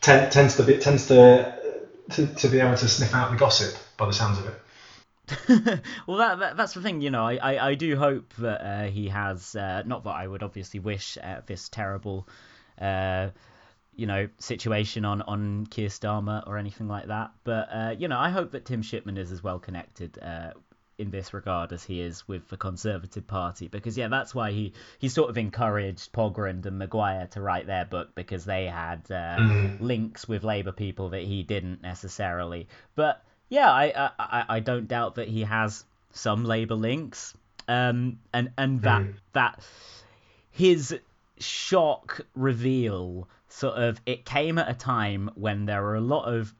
ten, 0.00 0.30
tends 0.30 0.56
to 0.56 0.62
be 0.62 0.74
tends 0.74 1.06
to, 1.06 1.52
to 2.10 2.26
to 2.26 2.48
be 2.48 2.60
able 2.60 2.76
to 2.76 2.88
sniff 2.88 3.14
out 3.14 3.30
the 3.30 3.36
gossip 3.36 3.76
by 3.96 4.06
the 4.06 4.12
sounds 4.12 4.38
of 4.38 4.46
it. 4.46 4.54
well, 6.06 6.18
that, 6.18 6.38
that 6.40 6.56
that's 6.56 6.74
the 6.74 6.82
thing, 6.82 7.00
you 7.00 7.10
know. 7.10 7.24
I, 7.24 7.36
I, 7.36 7.68
I 7.68 7.74
do 7.74 7.96
hope 7.96 8.32
that 8.38 8.60
uh, 8.60 8.90
he 8.90 9.08
has. 9.08 9.54
Uh, 9.54 9.82
not 9.86 10.04
that 10.04 10.10
I 10.10 10.26
would 10.26 10.42
obviously 10.42 10.80
wish 10.80 11.16
uh, 11.22 11.40
this 11.46 11.68
terrible, 11.68 12.28
uh, 12.80 13.30
you 13.94 14.06
know, 14.06 14.28
situation 14.38 15.04
on 15.04 15.22
on 15.22 15.66
Keir 15.66 15.88
Starmer 15.88 16.46
or 16.46 16.58
anything 16.58 16.88
like 16.88 17.06
that. 17.06 17.30
But 17.44 17.68
uh, 17.72 17.94
you 17.98 18.08
know, 18.08 18.18
I 18.18 18.30
hope 18.30 18.50
that 18.52 18.64
Tim 18.64 18.82
Shipman 18.82 19.16
is 19.16 19.30
as 19.30 19.42
well 19.42 19.58
connected 19.60 20.18
uh, 20.20 20.52
in 20.98 21.10
this 21.10 21.32
regard 21.32 21.72
as 21.72 21.82
he 21.84 22.00
is 22.00 22.26
with 22.28 22.48
the 22.48 22.56
Conservative 22.56 23.26
Party 23.26 23.66
because 23.68 23.96
yeah 23.96 24.08
that's 24.08 24.34
why 24.34 24.50
he 24.52 24.72
he 24.98 25.08
sort 25.08 25.30
of 25.30 25.38
encouraged 25.38 26.12
Pogrund 26.12 26.66
and 26.66 26.78
Maguire 26.78 27.28
to 27.28 27.40
write 27.40 27.66
their 27.66 27.84
book 27.84 28.14
because 28.14 28.44
they 28.44 28.66
had 28.66 29.02
uh, 29.10 29.36
Mm. 29.38 29.80
links 29.80 30.28
with 30.28 30.44
Labour 30.44 30.72
people 30.72 31.08
that 31.10 31.22
he 31.22 31.42
didn't 31.42 31.80
necessarily 31.82 32.68
but 32.94 33.24
yeah 33.52 33.70
I 33.70 34.10
I, 34.18 34.44
I 34.56 34.60
don't 34.60 34.88
doubt 34.88 35.16
that 35.16 35.28
he 35.28 35.42
has 35.42 35.84
some 36.12 36.44
Labour 36.44 36.74
links 36.74 37.34
um 37.68 38.18
and 38.32 38.50
and 38.56 38.82
that 38.82 39.02
Mm. 39.02 39.14
that 39.34 39.64
his 40.50 40.98
shock 41.38 42.20
reveal 42.34 43.28
sort 43.48 43.76
of 43.76 44.00
it 44.06 44.24
came 44.24 44.58
at 44.58 44.70
a 44.70 44.74
time 44.74 45.30
when 45.34 45.66
there 45.66 45.84
are 45.84 45.96
a 45.96 46.00
lot 46.00 46.24
of 46.24 46.54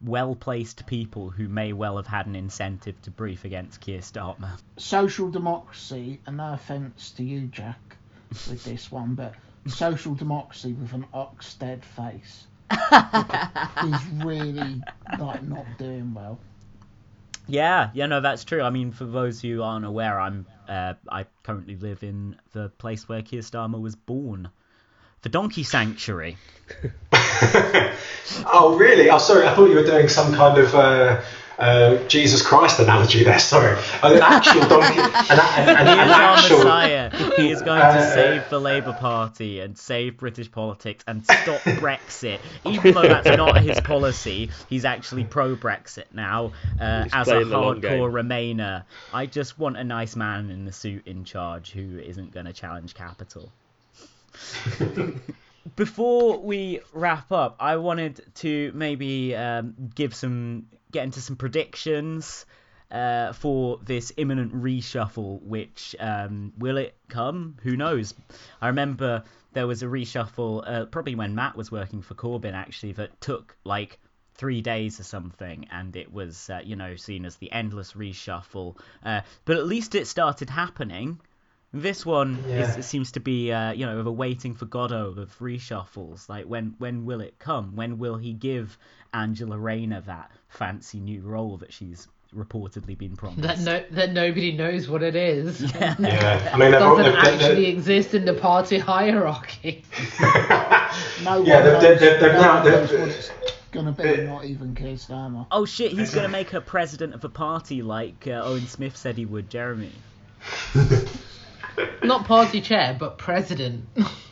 well 0.00 0.36
placed 0.36 0.86
people 0.86 1.30
who 1.30 1.48
may 1.48 1.72
well 1.72 1.96
have 1.96 2.06
had 2.06 2.26
an 2.26 2.36
incentive 2.36 3.00
to 3.02 3.10
brief 3.10 3.44
against 3.44 3.80
Keir 3.80 4.00
Starmer. 4.00 4.56
social 4.76 5.28
democracy, 5.30 6.20
and 6.26 6.36
no 6.36 6.52
offence 6.52 7.10
to 7.16 7.24
you, 7.24 7.48
Jack, 7.48 7.96
with 8.48 8.62
this 8.62 8.92
one, 8.92 9.16
but 9.16 9.34
social 9.66 10.14
democracy 10.14 10.72
with 10.72 10.92
an 10.92 11.04
Oxted 11.12 11.82
face 11.82 12.46
is 13.84 14.24
really 14.24 14.82
like 15.18 15.42
not 15.42 15.66
doing 15.78 16.12
well. 16.14 16.38
Yeah, 17.46 17.90
yeah, 17.94 18.06
no, 18.06 18.20
that's 18.20 18.44
true. 18.44 18.62
I 18.62 18.70
mean, 18.70 18.92
for 18.92 19.04
those 19.04 19.40
who 19.40 19.62
aren't 19.62 19.86
aware, 19.86 20.20
I'm 20.20 20.46
uh, 20.68 20.94
I 21.08 21.24
currently 21.42 21.76
live 21.76 22.02
in 22.02 22.36
the 22.52 22.68
place 22.68 23.08
where 23.08 23.22
Keir 23.22 23.40
Starmer 23.40 23.80
was 23.80 23.96
born, 23.96 24.50
the 25.22 25.30
Donkey 25.30 25.62
Sanctuary. 25.62 26.36
oh, 27.12 28.76
really? 28.78 29.08
Oh, 29.08 29.18
sorry. 29.18 29.46
I 29.46 29.54
thought 29.54 29.70
you 29.70 29.76
were 29.76 29.84
doing 29.84 30.08
some 30.08 30.34
kind 30.34 30.58
of 30.58 30.74
uh, 30.74 31.22
uh, 31.58 31.96
Jesus 32.08 32.40
Christ 32.46 32.78
analogy 32.78 33.24
there. 33.24 33.38
Sorry, 33.38 33.76
an 34.02 34.20
actual 34.22 34.66
donkey, 34.68 35.00
an, 35.00 35.38
an, 35.40 35.76
an, 35.76 35.86
He 35.86 35.92
an 35.92 36.08
is 36.08 36.14
our 36.14 36.22
actual. 36.36 36.58
messiah. 36.58 37.10
He 37.36 37.50
is 37.50 37.62
going 37.62 37.80
to 37.80 37.86
Uh, 37.86 38.14
save 38.14 38.48
the 38.50 38.60
Labour 38.60 38.92
Party 38.92 39.60
and 39.60 39.76
save 39.76 40.16
British 40.18 40.50
politics 40.52 41.02
and 41.08 41.24
stop 41.24 41.60
Brexit. 41.80 42.38
Even 42.64 42.94
though 42.94 43.02
that's 43.02 43.36
not 43.36 43.60
his 43.60 43.80
policy, 43.80 44.50
he's 44.68 44.84
actually 44.84 45.24
pro-Brexit 45.24 46.04
now 46.12 46.52
uh, 46.80 47.06
as 47.12 47.26
a 47.28 47.32
playing 47.32 47.48
the 47.48 47.58
long 47.58 47.80
game. 47.80 47.90
hardcore 47.92 48.12
Remainer. 48.12 48.84
I 49.12 49.26
just 49.26 49.58
want 49.58 49.76
a 49.76 49.84
nice 49.84 50.14
man 50.16 50.50
in 50.50 50.64
the 50.64 50.72
suit 50.72 51.06
in 51.06 51.24
charge 51.24 51.72
who 51.72 51.98
isn't 51.98 52.32
going 52.32 52.46
to 52.46 52.52
challenge 52.52 52.94
capital. 52.94 53.50
Before 55.76 56.38
we 56.38 56.80
wrap 56.92 57.30
up, 57.30 57.56
I 57.60 57.76
wanted 57.76 58.22
to 58.36 58.72
maybe 58.74 59.34
um, 59.36 59.74
give 59.94 60.14
some 60.14 60.66
get 60.92 61.04
into 61.04 61.20
some 61.20 61.36
predictions 61.36 62.46
uh, 62.90 63.32
for 63.32 63.78
this 63.84 64.12
imminent 64.16 64.54
reshuffle. 64.54 65.42
Which 65.42 65.94
um, 66.00 66.52
will 66.58 66.76
it 66.76 66.96
come? 67.08 67.56
Who 67.62 67.76
knows? 67.76 68.14
I 68.60 68.68
remember 68.68 69.24
there 69.52 69.66
was 69.66 69.82
a 69.82 69.86
reshuffle 69.86 70.62
uh, 70.66 70.84
probably 70.86 71.14
when 71.14 71.34
Matt 71.34 71.56
was 71.56 71.70
working 71.70 72.02
for 72.02 72.14
Corbyn 72.14 72.54
actually 72.54 72.92
that 72.92 73.20
took 73.20 73.56
like 73.64 73.98
three 74.34 74.62
days 74.62 75.00
or 75.00 75.04
something, 75.04 75.66
and 75.70 75.96
it 75.96 76.12
was 76.12 76.48
uh, 76.48 76.60
you 76.64 76.76
know 76.76 76.96
seen 76.96 77.24
as 77.24 77.36
the 77.36 77.52
endless 77.52 77.92
reshuffle. 77.92 78.76
Uh, 79.04 79.20
but 79.44 79.56
at 79.56 79.66
least 79.66 79.94
it 79.94 80.06
started 80.06 80.48
happening. 80.48 81.20
This 81.72 82.06
one 82.06 82.42
Yeah. 82.48 82.78
is, 82.78 82.86
seems 82.86 83.12
to 83.12 83.20
be, 83.20 83.52
uh, 83.52 83.72
you 83.72 83.84
know, 83.84 83.98
of 83.98 84.06
a 84.06 84.12
waiting 84.12 84.54
for 84.54 84.64
Godot 84.64 85.14
of 85.18 85.38
reshuffles. 85.38 86.28
Like, 86.28 86.46
when 86.46 86.74
when 86.78 87.04
will 87.04 87.20
it 87.20 87.38
come? 87.38 87.76
When 87.76 87.98
will 87.98 88.16
he 88.16 88.32
give 88.32 88.78
Angela 89.12 89.58
Rayner 89.58 90.00
that 90.02 90.30
fancy 90.48 90.98
new 90.98 91.20
role 91.20 91.58
that 91.58 91.72
she's 91.72 92.08
reportedly 92.34 92.96
been 92.96 93.16
promised? 93.16 93.42
That 93.42 93.58
no, 93.60 93.82
that 93.96 94.12
nobody 94.12 94.52
knows 94.52 94.88
what 94.88 95.02
it 95.02 95.14
is. 95.14 95.60
Yeah. 95.74 95.94
Yeah, 95.98 96.50
I 96.54 96.56
mean, 96.58 96.70
they've, 96.70 96.80
Doesn't 96.80 97.04
they've, 97.04 97.14
they've, 97.14 97.34
actually 97.42 97.66
exist 97.66 98.14
in 98.14 98.24
the 98.24 98.34
party 98.34 98.78
hierarchy. 98.78 99.84
No 101.22 101.42
Yeah, 101.44 101.60
they've- 101.60 101.80
they've- 101.80 102.00
they've- 102.00 102.20
they've 102.20 102.32
no 102.32 102.40
now- 102.40 102.62
one 102.62 102.72
knows 102.72 102.90
they've- 102.90 103.30
gonna 103.72 103.92
be. 103.92 104.22
Not 104.24 104.44
even 104.46 104.74
Keir 104.74 104.94
Starmer. 104.94 105.46
Oh 105.50 105.66
shit, 105.66 105.92
he's 105.92 106.14
gonna 106.14 106.28
make 106.28 106.48
her 106.50 106.60
president 106.62 107.12
of 107.14 107.22
a 107.24 107.28
party 107.28 107.82
like 107.82 108.26
uh, 108.26 108.40
Owen 108.42 108.66
Smith 108.66 108.96
said 108.96 109.18
he 109.18 109.26
would, 109.26 109.50
Jeremy. 109.50 109.92
Not 112.02 112.26
party 112.26 112.60
chair, 112.60 112.96
but 112.98 113.18
president. 113.18 113.86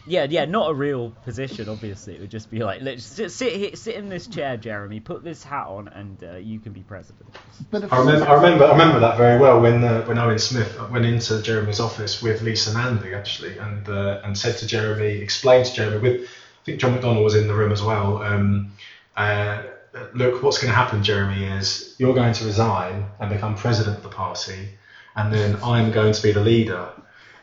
Yeah, 0.07 0.27
yeah, 0.31 0.45
not 0.45 0.71
a 0.71 0.75
real 0.75 1.11
position. 1.25 1.69
Obviously, 1.69 2.15
it 2.15 2.21
would 2.21 2.31
just 2.31 2.49
be 2.49 2.61
like, 2.61 2.81
let's 2.81 3.05
sit 3.05 3.33
sit, 3.33 3.53
here, 3.55 3.75
sit 3.75 3.97
in 3.97 4.09
this 4.09 4.29
chair, 4.29 4.57
Jeremy. 4.57 5.01
Put 5.01 5.25
this 5.25 5.43
hat 5.43 5.67
on, 5.67 5.89
and 5.89 6.23
uh, 6.23 6.37
you 6.37 6.61
can 6.61 6.73
be 6.73 6.83
president. 6.83 7.27
But 7.71 7.93
I 7.93 7.99
remember, 7.99 8.27
I 8.27 8.35
remember, 8.35 8.65
I 8.67 8.71
remember 8.71 9.01
that 9.01 9.17
very 9.17 9.41
well 9.41 9.61
when 9.61 9.83
uh, 9.83 10.05
when 10.05 10.19
Owen 10.19 10.39
Smith 10.39 10.79
went 10.91 11.05
into 11.05 11.43
Jeremy's 11.43 11.81
office 11.81 12.23
with 12.23 12.43
Lisa 12.43 12.73
Nandy 12.73 13.15
actually, 13.15 13.59
and 13.59 13.89
uh, 13.89 14.21
and 14.23 14.39
said 14.39 14.59
to 14.59 14.67
Jeremy, 14.67 15.19
explained 15.19 15.67
to 15.67 15.75
Jeremy 15.75 15.99
with, 15.99 16.23
I 16.23 16.65
think 16.65 16.81
John 16.81 16.97
McDonnell 16.97 17.25
was 17.25 17.35
in 17.35 17.49
the 17.49 17.55
room 17.55 17.73
as 17.73 17.83
well. 17.83 18.23
Um, 18.23 18.73
uh, 19.17 19.63
look, 20.15 20.43
what's 20.43 20.59
going 20.59 20.71
to 20.71 20.77
happen, 20.77 21.03
Jeremy, 21.03 21.45
is 21.45 21.97
you're 21.99 22.15
going 22.15 22.33
to 22.35 22.45
resign 22.45 23.07
and 23.19 23.31
become 23.31 23.57
president 23.57 23.97
of 23.97 24.03
the 24.05 24.09
party, 24.09 24.69
and 25.17 25.33
then 25.33 25.59
I'm 25.65 25.91
going 25.91 26.13
to 26.13 26.23
be 26.23 26.31
the 26.31 26.43
leader. 26.43 26.91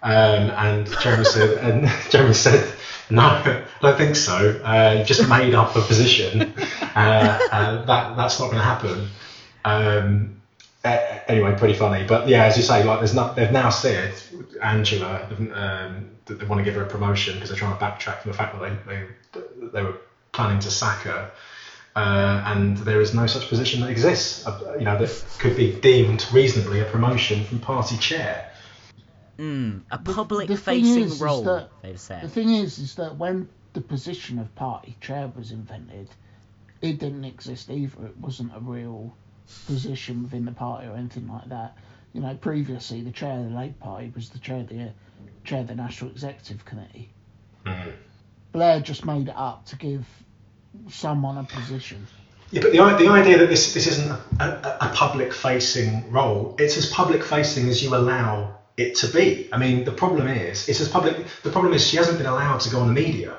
Um, 0.03 0.51
and 0.51 0.87
Jeremy 0.99 1.23
said, 1.23 1.57
and 1.59 1.91
Jeremy 2.09 2.33
said, 2.33 2.73
no, 3.09 3.21
I 3.23 3.63
don't 3.81 3.97
think 3.97 4.15
so. 4.15 4.59
Uh, 4.63 5.03
just 5.03 5.27
made 5.29 5.55
up 5.55 5.75
a 5.75 5.81
position. 5.81 6.53
Uh, 6.95 7.39
uh, 7.51 7.85
that 7.85 8.15
that's 8.17 8.39
not 8.39 8.47
going 8.47 8.57
to 8.57 8.63
happen. 8.63 9.07
Um, 9.65 10.41
anyway, 10.83 11.55
pretty 11.57 11.73
funny. 11.73 12.05
But 12.05 12.27
yeah, 12.27 12.45
as 12.45 12.57
you 12.57 12.63
say, 12.63 12.83
like 12.83 12.99
there's 12.99 13.13
not. 13.13 13.35
They've 13.35 13.51
now 13.51 13.69
said 13.69 14.13
Angela 14.61 15.27
um, 15.53 16.09
that 16.25 16.39
they 16.39 16.45
want 16.45 16.59
to 16.59 16.63
give 16.63 16.75
her 16.75 16.83
a 16.83 16.89
promotion 16.89 17.35
because 17.35 17.49
they're 17.49 17.57
trying 17.57 17.77
to 17.77 17.83
backtrack 17.83 18.21
from 18.21 18.31
the 18.31 18.37
fact 18.37 18.59
that 18.59 18.85
they 18.85 19.07
they, 19.33 19.67
they 19.73 19.83
were 19.83 19.97
planning 20.31 20.59
to 20.59 20.71
sack 20.71 20.99
her. 21.03 21.31
Uh, 21.95 22.43
and 22.47 22.77
there 22.77 23.01
is 23.01 23.13
no 23.13 23.27
such 23.27 23.47
position 23.47 23.81
that 23.81 23.89
exists, 23.91 24.47
uh, 24.47 24.75
you 24.79 24.85
know, 24.85 24.97
that 24.97 25.23
could 25.37 25.55
be 25.55 25.73
deemed 25.79 26.25
reasonably 26.33 26.79
a 26.79 26.85
promotion 26.85 27.43
from 27.45 27.59
party 27.59 27.95
chair. 27.97 28.49
Mm, 29.37 29.81
a 29.91 29.97
the 29.97 30.03
thing 30.03 30.15
public-facing 30.15 31.03
is, 31.03 31.13
is 31.13 31.21
role, 31.21 31.43
that- 31.43 31.69
they've 31.81 31.99
said 31.99 32.21
The 32.23 32.29
thing 32.29 32.53
is, 32.53 32.77
is 32.77 32.95
that 32.95 33.17
when 33.17 33.49
the 33.73 33.81
position 33.81 34.37
of 34.39 34.53
party 34.55 34.95
chair 35.01 35.31
was 35.35 35.51
invented, 35.51 36.09
it 36.81 36.99
didn't 36.99 37.25
exist 37.25 37.69
either. 37.69 38.05
It 38.05 38.17
wasn't 38.17 38.55
a 38.55 38.59
real 38.59 39.15
position 39.65 40.23
within 40.23 40.45
the 40.45 40.51
party 40.51 40.87
or 40.87 40.95
anything 40.95 41.27
like 41.27 41.49
that. 41.49 41.77
You 42.13 42.21
know, 42.21 42.35
previously 42.35 43.01
the 43.01 43.11
chair 43.11 43.31
of 43.39 43.45
the 43.45 43.55
Labour 43.55 43.73
Party 43.79 44.11
was 44.13 44.29
the 44.29 44.37
chair 44.39 44.57
of 44.59 44.69
the 44.69 44.91
chair 45.43 45.61
of 45.61 45.67
the 45.67 45.75
National 45.75 46.11
Executive 46.11 46.63
Committee. 46.63 47.09
Blair 48.51 48.81
just 48.81 49.05
made 49.05 49.29
it 49.29 49.35
up 49.35 49.65
to 49.67 49.75
give 49.75 50.05
someone 50.89 51.37
a 51.37 51.43
position. 51.43 52.05
Yeah, 52.51 52.61
but 52.61 52.71
the, 52.71 52.77
the 53.05 53.09
idea 53.09 53.39
that 53.39 53.49
this, 53.49 53.73
this 53.73 53.87
isn't 53.87 54.11
a, 54.11 54.21
a, 54.39 54.77
a 54.81 54.91
public 54.93 55.33
facing 55.33 56.11
role, 56.11 56.55
it's 56.59 56.77
as 56.77 56.85
public 56.85 57.23
facing 57.23 57.67
as 57.67 57.81
you 57.81 57.95
allow 57.95 58.59
it 58.77 58.95
to 58.97 59.07
be. 59.07 59.49
I 59.51 59.57
mean, 59.57 59.83
the 59.83 59.91
problem 59.91 60.27
is, 60.27 60.67
it's 60.67 60.81
as 60.81 60.89
public, 60.89 61.15
the 61.43 61.51
problem 61.51 61.73
is 61.73 61.85
she 61.85 61.97
hasn't 61.97 62.17
been 62.17 62.27
allowed 62.27 62.59
to 62.61 62.69
go 62.69 62.79
on 62.79 62.87
the 62.87 62.93
media. 62.93 63.37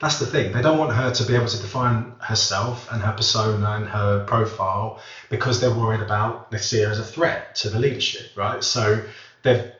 That's 0.00 0.18
the 0.18 0.26
thing. 0.26 0.52
They 0.52 0.62
don't 0.62 0.78
want 0.78 0.94
her 0.94 1.12
to 1.12 1.24
be 1.24 1.34
able 1.34 1.46
to 1.48 1.60
define 1.60 2.14
herself 2.20 2.90
and 2.90 3.02
her 3.02 3.12
persona 3.12 3.70
and 3.72 3.86
her 3.86 4.24
profile 4.24 5.00
because 5.28 5.60
they're 5.60 5.74
worried 5.74 6.00
about 6.00 6.50
they 6.50 6.56
see 6.56 6.80
her 6.80 6.90
as 6.90 6.98
a 6.98 7.04
threat 7.04 7.54
to 7.56 7.68
the 7.68 7.78
leadership, 7.78 8.34
right? 8.34 8.64
So 8.64 9.02
they've 9.42 9.70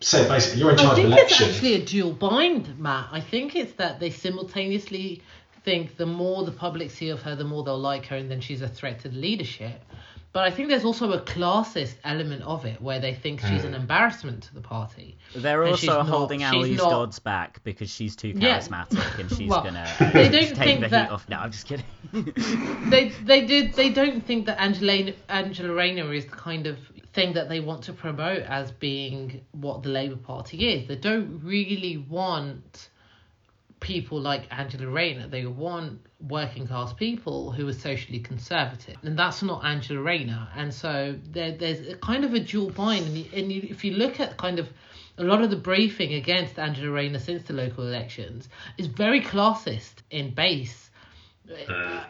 said 0.00 0.28
basically, 0.28 0.60
you're 0.60 0.70
in 0.70 0.78
I 0.78 0.82
charge 0.82 0.98
of 1.00 1.10
think 1.10 1.18
it's 1.18 1.42
actually 1.42 1.74
a 1.74 1.84
dual 1.84 2.12
bind, 2.12 2.78
Matt. 2.78 3.08
I 3.10 3.20
think 3.20 3.56
it's 3.56 3.72
that 3.72 3.98
they 3.98 4.10
simultaneously 4.10 5.22
think 5.64 5.96
the 5.96 6.06
more 6.06 6.44
the 6.44 6.52
public 6.52 6.90
see 6.90 7.08
of 7.08 7.22
her, 7.22 7.34
the 7.34 7.44
more 7.44 7.64
they'll 7.64 7.78
like 7.78 8.06
her, 8.06 8.16
and 8.16 8.30
then 8.30 8.40
she's 8.40 8.62
a 8.62 8.68
threat 8.68 9.00
to 9.00 9.08
the 9.08 9.16
leadership. 9.16 9.82
But 10.34 10.42
I 10.42 10.50
think 10.50 10.68
there's 10.68 10.84
also 10.84 11.12
a 11.12 11.20
classist 11.20 11.94
element 12.02 12.42
of 12.42 12.64
it 12.64 12.82
where 12.82 12.98
they 12.98 13.14
think 13.14 13.40
she's 13.40 13.60
Hmm. 13.62 13.68
an 13.68 13.74
embarrassment 13.74 14.42
to 14.42 14.54
the 14.54 14.60
party. 14.60 15.16
They're 15.34 15.62
And 15.62 15.78
she's 15.78 15.88
also 15.88 16.02
holding 16.02 16.40
she's 16.40 16.48
Anneliese 16.48 16.76
not- 16.76 16.90
Dodds 16.90 17.18
back 17.20 17.62
because 17.62 17.88
she's 17.88 18.16
too 18.16 18.32
Yeah. 18.36 18.58
charismatic 18.58 19.18
and 19.20 19.30
she's 19.30 19.48
Well, 19.48 19.62
gonna 19.62 19.86
uh, 20.00 20.10
they 20.10 20.28
don't 20.28 20.48
take 20.56 20.56
think 20.56 20.80
the 20.80 20.88
that- 20.88 21.06
heat 21.06 21.12
off. 21.12 21.28
No, 21.28 21.36
I'm 21.38 21.52
just 21.52 21.68
kidding. 21.68 21.86
they 22.90 23.10
they 23.24 23.46
did 23.46 23.74
they 23.74 23.90
don't 23.90 24.26
think 24.26 24.46
that 24.46 24.60
Angela 24.60 25.12
Angela 25.28 25.72
Rayner 25.72 26.12
is 26.12 26.24
the 26.24 26.32
kind 26.32 26.66
of 26.66 26.78
thing 27.12 27.32
that 27.34 27.48
they 27.48 27.60
want 27.60 27.84
to 27.84 27.92
promote 27.92 28.42
as 28.42 28.72
being 28.72 29.40
what 29.52 29.84
the 29.84 29.88
Labour 29.88 30.16
Party 30.16 30.68
is. 30.74 30.88
They 30.88 30.96
don't 30.96 31.40
really 31.44 31.96
want 31.96 32.88
people 33.78 34.20
like 34.20 34.48
Angela 34.50 34.88
Rayner. 34.88 35.28
They 35.28 35.46
want 35.46 36.00
working 36.28 36.66
class 36.66 36.92
people 36.92 37.52
who 37.52 37.68
are 37.68 37.72
socially 37.72 38.20
conservative, 38.20 38.96
and 39.02 39.18
that's 39.18 39.42
not 39.42 39.64
Angela 39.64 40.00
Rayner. 40.00 40.48
And 40.56 40.72
so 40.72 41.16
there, 41.30 41.52
there's 41.52 41.86
a 41.88 41.96
kind 41.96 42.24
of 42.24 42.34
a 42.34 42.40
dual 42.40 42.70
bind. 42.70 43.06
And, 43.06 43.16
you, 43.18 43.26
and 43.32 43.52
you, 43.52 43.66
if 43.70 43.84
you 43.84 43.92
look 43.92 44.20
at 44.20 44.36
kind 44.36 44.58
of 44.58 44.68
a 45.18 45.24
lot 45.24 45.42
of 45.42 45.50
the 45.50 45.56
briefing 45.56 46.14
against 46.14 46.58
Angela 46.58 46.90
Rayner 46.90 47.18
since 47.18 47.44
the 47.44 47.52
local 47.52 47.86
elections 47.86 48.48
is 48.78 48.86
very 48.86 49.20
classist 49.20 49.94
in 50.10 50.34
base 50.34 50.90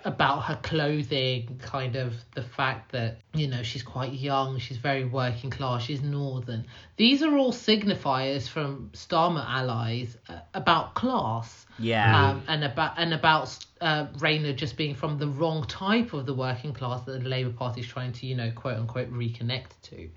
about 0.05 0.40
her 0.43 0.59
clothing, 0.62 1.61
kind 1.62 1.97
of 1.97 2.15
the 2.35 2.43
fact 2.43 2.93
that, 2.93 3.19
you 3.35 3.48
know, 3.48 3.62
she's 3.62 3.82
quite 3.82 4.12
young, 4.12 4.59
she's 4.59 4.77
very 4.77 5.05
working 5.05 5.51
class, 5.51 5.82
she's 5.82 6.02
northern. 6.02 6.66
These 6.97 7.23
are 7.23 7.36
all 7.36 7.52
signifiers 7.52 8.48
from 8.48 8.90
Starmer 8.93 9.44
allies 9.44 10.16
uh, 10.28 10.39
about 10.55 10.94
class. 10.94 11.66
Yeah. 11.78 12.31
Um, 12.31 12.43
and 12.47 12.62
about 12.62 12.94
and 12.98 13.12
about 13.12 13.59
uh, 13.81 14.06
Rayner 14.20 14.52
just 14.52 14.77
being 14.77 14.94
from 14.94 15.19
the 15.19 15.27
wrong 15.27 15.65
type 15.65 16.12
of 16.12 16.27
the 16.27 16.35
working 16.35 16.73
class 16.73 17.05
that 17.06 17.23
the 17.23 17.28
Labour 17.28 17.51
Party 17.51 17.81
is 17.81 17.86
trying 17.89 18.12
to, 18.12 18.27
you 18.27 18.36
know, 18.36 18.52
quote 18.52 18.77
unquote 18.77 19.12
reconnect 19.12 19.70
to. 19.82 20.09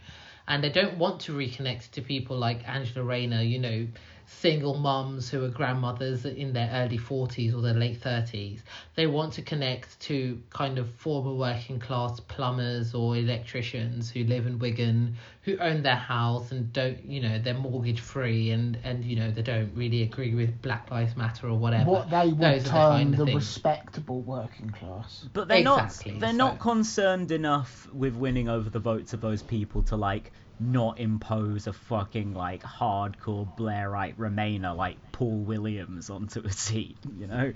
And 0.47 0.63
they 0.63 0.69
don't 0.69 0.97
want 0.97 1.21
to 1.21 1.33
reconnect 1.33 1.91
to 1.91 2.01
people 2.01 2.37
like 2.37 2.67
Angela 2.69 3.03
Rayner, 3.03 3.41
you 3.41 3.59
know, 3.59 3.87
single 4.29 4.75
mums 4.77 5.29
who 5.29 5.43
are 5.43 5.47
grandmothers 5.49 6.25
in 6.25 6.51
their 6.51 6.69
early 6.73 6.97
40s 6.97 7.55
or 7.55 7.61
their 7.61 7.73
late 7.73 8.01
30s. 8.01 8.59
They 8.95 9.07
want 9.07 9.33
to 9.33 9.41
connect 9.41 9.99
to 10.01 10.41
kind 10.49 10.77
of 10.77 10.89
former 10.95 11.33
working 11.33 11.79
class 11.79 12.19
plumbers 12.19 12.93
or 12.93 13.15
electricians 13.15 14.11
who 14.11 14.25
live 14.25 14.45
in 14.45 14.59
Wigan, 14.59 15.15
who 15.43 15.57
own 15.59 15.81
their 15.81 15.95
house 15.95 16.51
and 16.51 16.71
don't, 16.73 17.03
you 17.05 17.21
know, 17.21 17.39
they're 17.39 17.53
mortgage 17.53 18.01
free 18.01 18.51
and, 18.51 18.77
and 18.83 19.05
you 19.05 19.15
know, 19.15 19.31
they 19.31 19.41
don't 19.41 19.71
really 19.75 20.03
agree 20.03 20.35
with 20.35 20.61
Black 20.61 20.91
Lives 20.91 21.15
Matter 21.15 21.47
or 21.47 21.57
whatever. 21.57 21.89
What 21.89 22.09
they 22.09 22.27
would 22.27 22.39
Those 22.39 22.61
are 22.61 22.63
the 22.63 22.69
term 22.69 22.91
kind 22.91 23.13
of 23.13 23.19
the 23.19 23.25
things. 23.27 23.35
respectable 23.35 24.21
working 24.21 24.69
class. 24.71 25.25
But 25.33 25.47
they're 25.47 25.59
Exactly, 25.59 26.11
not 26.13 26.19
they're 26.19 26.31
so- 26.31 26.37
not 26.37 26.59
concerned 26.59 27.31
enough 27.31 27.87
with 27.93 28.13
winning 28.13 28.49
over 28.49 28.69
the 28.69 28.79
votes 28.79 29.13
of 29.13 29.21
those 29.21 29.41
people 29.41 29.83
to 29.83 29.95
like 29.95 30.33
not 30.59 30.99
impose 30.99 31.67
a 31.67 31.73
fucking 31.73 32.33
like 32.33 32.63
hardcore 32.63 33.47
Blairite 33.57 34.15
Remainer 34.15 34.75
like 34.75 34.97
Paul 35.11 35.39
Williams 35.39 36.09
onto 36.09 36.41
a 36.41 36.51
seat, 36.51 36.97
you 37.17 37.27
know? 37.27 37.53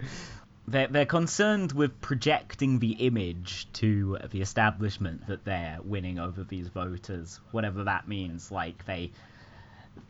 They're, 0.67 0.87
they're 0.87 1.05
concerned 1.05 1.71
with 1.71 1.99
projecting 2.01 2.79
the 2.79 2.91
image 2.91 3.67
to 3.73 4.19
the 4.29 4.41
establishment 4.41 5.27
that 5.27 5.43
they're 5.43 5.79
winning 5.83 6.19
over 6.19 6.43
these 6.43 6.67
voters, 6.67 7.39
whatever 7.51 7.85
that 7.85 8.07
means. 8.07 8.51
Like 8.51 8.85
they, 8.85 9.11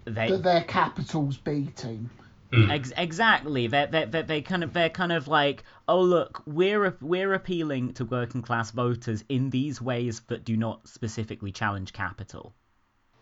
they, 0.05 0.29
That 0.29 0.43
their 0.43 0.63
capital's 0.63 1.37
B 1.37 1.69
team. 1.75 2.09
Hmm. 2.53 2.69
Ex- 2.69 2.91
exactly. 2.97 3.67
They 3.67 3.87
they 3.89 4.05
they 4.05 4.21
they 4.23 4.41
kind 4.41 4.63
of 4.63 4.73
they're 4.73 4.89
kind 4.89 5.13
of 5.13 5.29
like, 5.29 5.63
oh 5.87 6.01
look, 6.01 6.43
we're 6.45 6.97
we're 6.99 7.33
appealing 7.33 7.93
to 7.93 8.05
working 8.05 8.41
class 8.41 8.71
voters 8.71 9.23
in 9.29 9.49
these 9.49 9.81
ways 9.81 10.19
that 10.27 10.43
do 10.43 10.57
not 10.57 10.85
specifically 10.87 11.53
challenge 11.53 11.93
capital. 11.93 12.53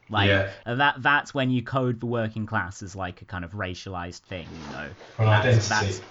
Like 0.10 0.30
Yeah. 0.30 0.52
that 0.66 1.02
that's 1.02 1.34
when 1.34 1.50
you 1.52 1.62
code 1.64 2.00
the 2.00 2.08
working 2.08 2.46
class 2.46 2.82
as 2.82 2.96
like 2.96 3.22
a 3.22 3.26
kind 3.26 3.46
of 3.46 3.52
racialized 3.52 4.22
thing, 4.22 4.56
you 4.56 4.68
know. 4.68 4.94
That's- 5.18 5.70
that's- 5.70 6.02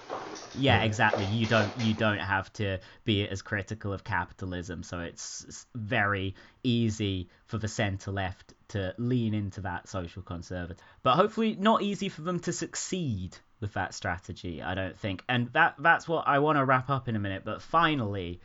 yeah, 0.51 0.81
exactly. 0.81 1.25
You 1.25 1.45
don't 1.45 1.77
you 1.77 1.93
don't 1.93 2.17
have 2.19 2.51
to 2.53 2.79
be 3.03 3.27
as 3.27 3.41
critical 3.43 3.93
of 3.93 4.03
capitalism, 4.03 4.81
so 4.83 4.99
it's 4.99 5.67
very 5.75 6.33
easy 6.63 7.29
for 7.45 7.57
the 7.59 7.67
centre 7.67 8.11
left 8.11 8.53
to 8.69 8.95
lean 8.97 9.33
into 9.33 9.61
that 9.61 9.87
social 9.87 10.21
conservative. 10.23 10.77
But 11.03 11.15
hopefully 11.17 11.55
not 11.59 11.81
easy 11.83 12.09
for 12.09 12.21
them 12.21 12.39
to 12.41 12.53
succeed 12.53 13.37
with 13.59 13.73
that 13.73 13.93
strategy, 13.93 14.61
I 14.63 14.73
don't 14.73 14.97
think. 14.97 15.23
And 15.29 15.51
that 15.53 15.75
that's 15.77 16.07
what 16.07 16.27
I 16.27 16.39
want 16.39 16.57
to 16.57 16.65
wrap 16.65 16.89
up 16.89 17.07
in 17.07 17.15
a 17.15 17.19
minute, 17.19 17.43
but 17.45 17.61
finally, 17.61 18.39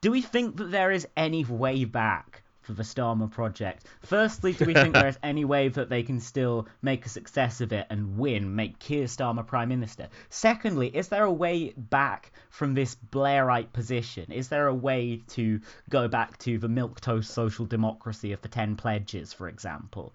do 0.00 0.10
we 0.10 0.22
think 0.22 0.56
that 0.56 0.70
there 0.70 0.90
is 0.90 1.06
any 1.16 1.44
way 1.44 1.84
back 1.84 2.42
for 2.70 2.76
the 2.76 2.82
Starmer 2.84 3.30
project? 3.30 3.84
Firstly, 4.02 4.52
do 4.52 4.64
we 4.64 4.74
think 4.74 4.94
there 4.94 5.08
is 5.08 5.18
any 5.22 5.44
way 5.44 5.68
that 5.68 5.88
they 5.88 6.02
can 6.02 6.20
still 6.20 6.68
make 6.82 7.04
a 7.04 7.08
success 7.08 7.60
of 7.60 7.72
it 7.72 7.86
and 7.90 8.16
win, 8.16 8.54
make 8.54 8.78
Keir 8.78 9.04
Starmer 9.04 9.46
Prime 9.46 9.68
Minister? 9.68 10.08
Secondly, 10.28 10.88
is 10.88 11.08
there 11.08 11.24
a 11.24 11.32
way 11.32 11.72
back 11.76 12.32
from 12.48 12.74
this 12.74 12.96
Blairite 13.10 13.72
position? 13.72 14.30
Is 14.30 14.48
there 14.48 14.68
a 14.68 14.74
way 14.74 15.22
to 15.30 15.60
go 15.88 16.06
back 16.08 16.38
to 16.38 16.58
the 16.58 16.68
milquetoast 16.68 17.26
social 17.26 17.66
democracy 17.66 18.32
of 18.32 18.40
the 18.40 18.48
Ten 18.48 18.76
Pledges, 18.76 19.32
for 19.32 19.48
example? 19.48 20.14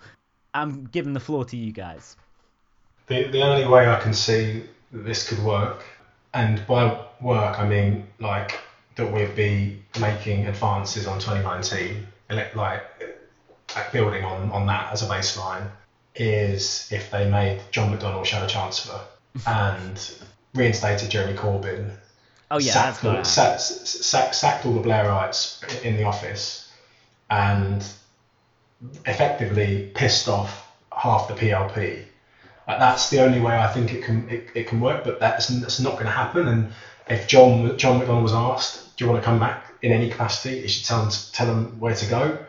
I'm 0.53 0.86
giving 0.86 1.14
the 1.14 1.19
floor 1.19 1.44
to 1.45 1.57
you 1.57 1.73
guys. 1.73 2.15
The, 3.07 3.27
the 3.27 3.41
only 3.41 3.68
way 3.68 3.88
I 3.88 3.99
can 3.99 4.14
see 4.14 4.64
that 4.94 4.99
this 4.99 5.27
could 5.27 5.44
work, 5.44 5.84
and 6.34 6.65
by 6.65 7.06
work 7.22 7.60
I 7.60 7.68
mean 7.68 8.07
like 8.19 8.57
that 8.95 9.11
we'd 9.11 9.36
be 9.36 9.82
making 9.99 10.48
advances 10.48 11.06
on 11.06 11.19
2019, 11.19 12.07
like 12.30 12.84
building 13.91 14.23
on, 14.23 14.52
on 14.52 14.65
that 14.68 14.91
as 14.91 15.02
a 15.02 15.06
baseline, 15.06 15.68
is 16.15 16.88
if 16.91 17.11
they 17.11 17.30
made 17.30 17.61
John 17.72 17.95
McDonnell 17.95 18.26
Shadow 18.26 18.47
Chancellor 18.47 19.02
and 19.47 20.11
reinstated 20.53 21.10
Jeremy 21.10 21.38
Corbyn, 21.38 21.91
Oh 22.52 22.60
yeah, 22.60 22.72
sacked, 22.72 23.03
all, 23.03 23.14
good. 23.14 23.26
sacked, 23.26 23.60
sacked, 23.60 24.35
sacked 24.35 24.65
all 24.65 24.73
the 24.73 24.88
Blairites 24.88 25.84
in 25.84 25.97
the 25.97 26.03
office, 26.03 26.69
and 27.30 27.85
effectively 29.06 29.89
pissed 29.95 30.27
off 30.27 30.68
half 30.95 31.27
the 31.27 31.34
PLP. 31.34 32.03
Like, 32.68 32.80
that's 32.80 33.10
the 33.10 33.19
only 33.19 33.39
way 33.39 33.57
I 33.57 33.68
think 33.68 33.93
it 33.93 34.03
can 34.03 34.30
it, 34.30 34.49
it 34.53 34.68
can 34.68 34.80
work, 34.80 35.03
but 35.03 35.19
that's, 35.19 35.47
that's 35.47 35.80
not 35.80 35.93
going 35.93 36.06
to 36.06 36.11
happen. 36.11 36.47
And 36.47 36.72
if 37.07 37.27
John 37.27 37.77
John 37.77 37.99
McDonnell 37.99 38.22
was 38.22 38.34
asked, 38.34 38.85
"Do 38.95 39.05
you 39.05 39.11
want 39.11 39.22
to 39.22 39.26
come 39.26 39.39
back 39.39 39.73
in 39.81 39.91
any 39.91 40.09
capacity?" 40.09 40.61
he 40.61 40.67
should 40.67 40.85
tell 40.85 41.01
them 41.01 41.11
tell 41.31 41.47
them 41.47 41.80
where 41.80 41.95
to 41.95 42.05
go. 42.05 42.39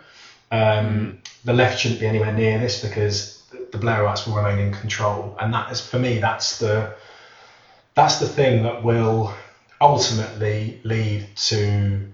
Um, 0.51 1.19
The 1.45 1.53
left 1.53 1.79
shouldn't 1.81 2.01
be 2.01 2.07
anywhere 2.07 2.33
near 2.33 2.59
this 2.59 2.83
because 2.83 3.43
the, 3.51 3.67
the 3.73 3.79
Blairites 3.79 4.27
will 4.27 4.35
remain 4.35 4.59
in 4.59 4.73
control, 4.73 5.37
and 5.41 5.53
that 5.55 5.71
is 5.71 5.81
for 5.81 5.99
me 5.99 6.19
that's 6.19 6.59
the 6.59 6.95
that's 7.95 8.19
the 8.19 8.29
thing 8.29 8.63
that 8.65 8.83
will 8.83 9.33
ultimately 9.81 10.81
lead 10.85 11.29
to 11.37 12.07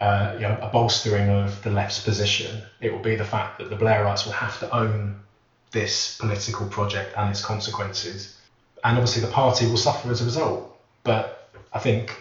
uh, 0.00 0.32
you 0.34 0.40
know, 0.40 0.58
a 0.60 0.68
bolstering 0.68 1.28
of 1.28 1.62
the 1.62 1.70
left's 1.70 2.00
position. 2.00 2.62
It 2.80 2.92
will 2.92 3.00
be 3.00 3.14
the 3.14 3.24
fact 3.24 3.58
that 3.58 3.70
the 3.70 3.76
Blairites 3.76 4.24
will 4.24 4.32
have 4.32 4.58
to 4.60 4.74
own 4.74 5.20
this 5.70 6.16
political 6.18 6.66
project 6.66 7.14
and 7.16 7.30
its 7.30 7.44
consequences, 7.44 8.36
and 8.82 8.98
obviously 8.98 9.22
the 9.22 9.32
party 9.32 9.66
will 9.66 9.76
suffer 9.76 10.10
as 10.10 10.20
a 10.20 10.24
result. 10.24 10.76
But 11.04 11.48
I 11.72 11.78
think 11.78 12.20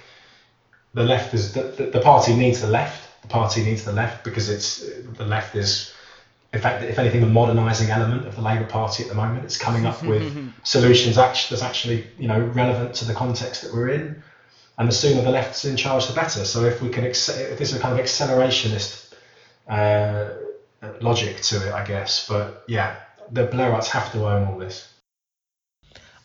the 0.93 1.03
left 1.03 1.33
is 1.33 1.53
the, 1.53 1.89
the, 1.93 2.01
party 2.01 2.35
needs 2.35 2.61
the 2.61 2.67
left. 2.67 3.07
The 3.21 3.27
party 3.27 3.63
needs 3.63 3.83
the 3.83 3.93
left 3.93 4.23
because 4.23 4.49
it's 4.49 4.83
the 5.17 5.25
left 5.25 5.55
is. 5.55 5.91
In 6.53 6.59
fact, 6.59 6.83
if 6.83 6.99
anything, 6.99 7.21
the 7.21 7.27
modernising 7.27 7.91
element 7.91 8.27
of 8.27 8.35
the 8.35 8.41
Labour 8.41 8.65
Party 8.65 9.03
at 9.03 9.09
the 9.09 9.15
moment, 9.15 9.45
it's 9.45 9.57
coming 9.57 9.85
up 9.85 10.03
with 10.03 10.53
solutions 10.63 11.17
actually, 11.17 11.55
that's 11.55 11.63
actually 11.63 12.07
you 12.17 12.27
know 12.27 12.41
relevant 12.41 12.93
to 12.95 13.05
the 13.05 13.13
context 13.13 13.61
that 13.61 13.73
we're 13.73 13.87
in 13.87 14.21
and 14.81 14.87
the 14.87 14.93
sooner 14.93 15.21
the 15.21 15.29
left's 15.29 15.63
in 15.65 15.77
charge, 15.77 16.07
the 16.07 16.13
better. 16.13 16.43
So 16.43 16.65
if 16.65 16.81
we 16.81 16.89
can, 16.89 17.05
if 17.05 17.25
there's 17.25 17.73
a 17.73 17.79
kind 17.79 17.97
of 17.97 18.03
accelerationist 18.03 19.13
uh, 19.67 20.29
logic 21.01 21.41
to 21.41 21.67
it, 21.67 21.71
I 21.71 21.85
guess. 21.85 22.27
But 22.27 22.63
yeah, 22.67 22.95
the 23.29 23.45
Blairites 23.45 23.87
have 23.89 24.11
to 24.13 24.27
own 24.27 24.47
all 24.47 24.57
this. 24.57 24.91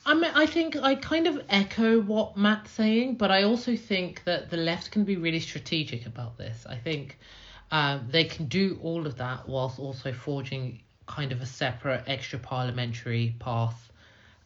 I 0.07 0.15
mean, 0.15 0.31
I 0.37 0.47
think 0.47 0.77
I 0.77 0.95
kind 0.95 1.27
of 1.27 1.43
echo 1.49 2.01
what 2.01 2.37
Matt's 2.37 2.71
saying, 2.71 3.17
but 3.17 3.33
I 3.33 3.43
also 3.43 3.75
think 3.75 4.23
that 4.23 4.51
the 4.51 4.57
left 4.57 4.93
can 4.93 5.03
be 5.03 5.17
really 5.17 5.41
strategic 5.41 6.07
about 6.07 6.39
this. 6.39 6.65
I 6.65 6.77
think 6.77 7.19
um, 7.73 8.07
they 8.09 8.23
can 8.23 8.47
do 8.47 8.79
all 8.85 9.05
of 9.05 9.17
that 9.17 9.49
whilst 9.49 9.81
also 9.81 10.13
forging 10.13 10.81
kind 11.07 11.33
of 11.33 11.41
a 11.41 11.47
separate 11.47 12.05
extra 12.07 12.39
parliamentary 12.39 13.35
path 13.41 13.91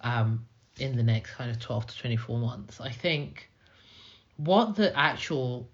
um, 0.01 0.47
in 0.79 0.97
the 0.97 1.03
next 1.03 1.33
kind 1.33 1.51
of 1.51 1.61
12 1.61 1.89
to 1.89 1.99
24 1.99 2.39
months. 2.39 2.81
I 2.81 2.91
think 2.91 3.51
what 4.39 4.77
the 4.77 4.97
actual 4.99 5.69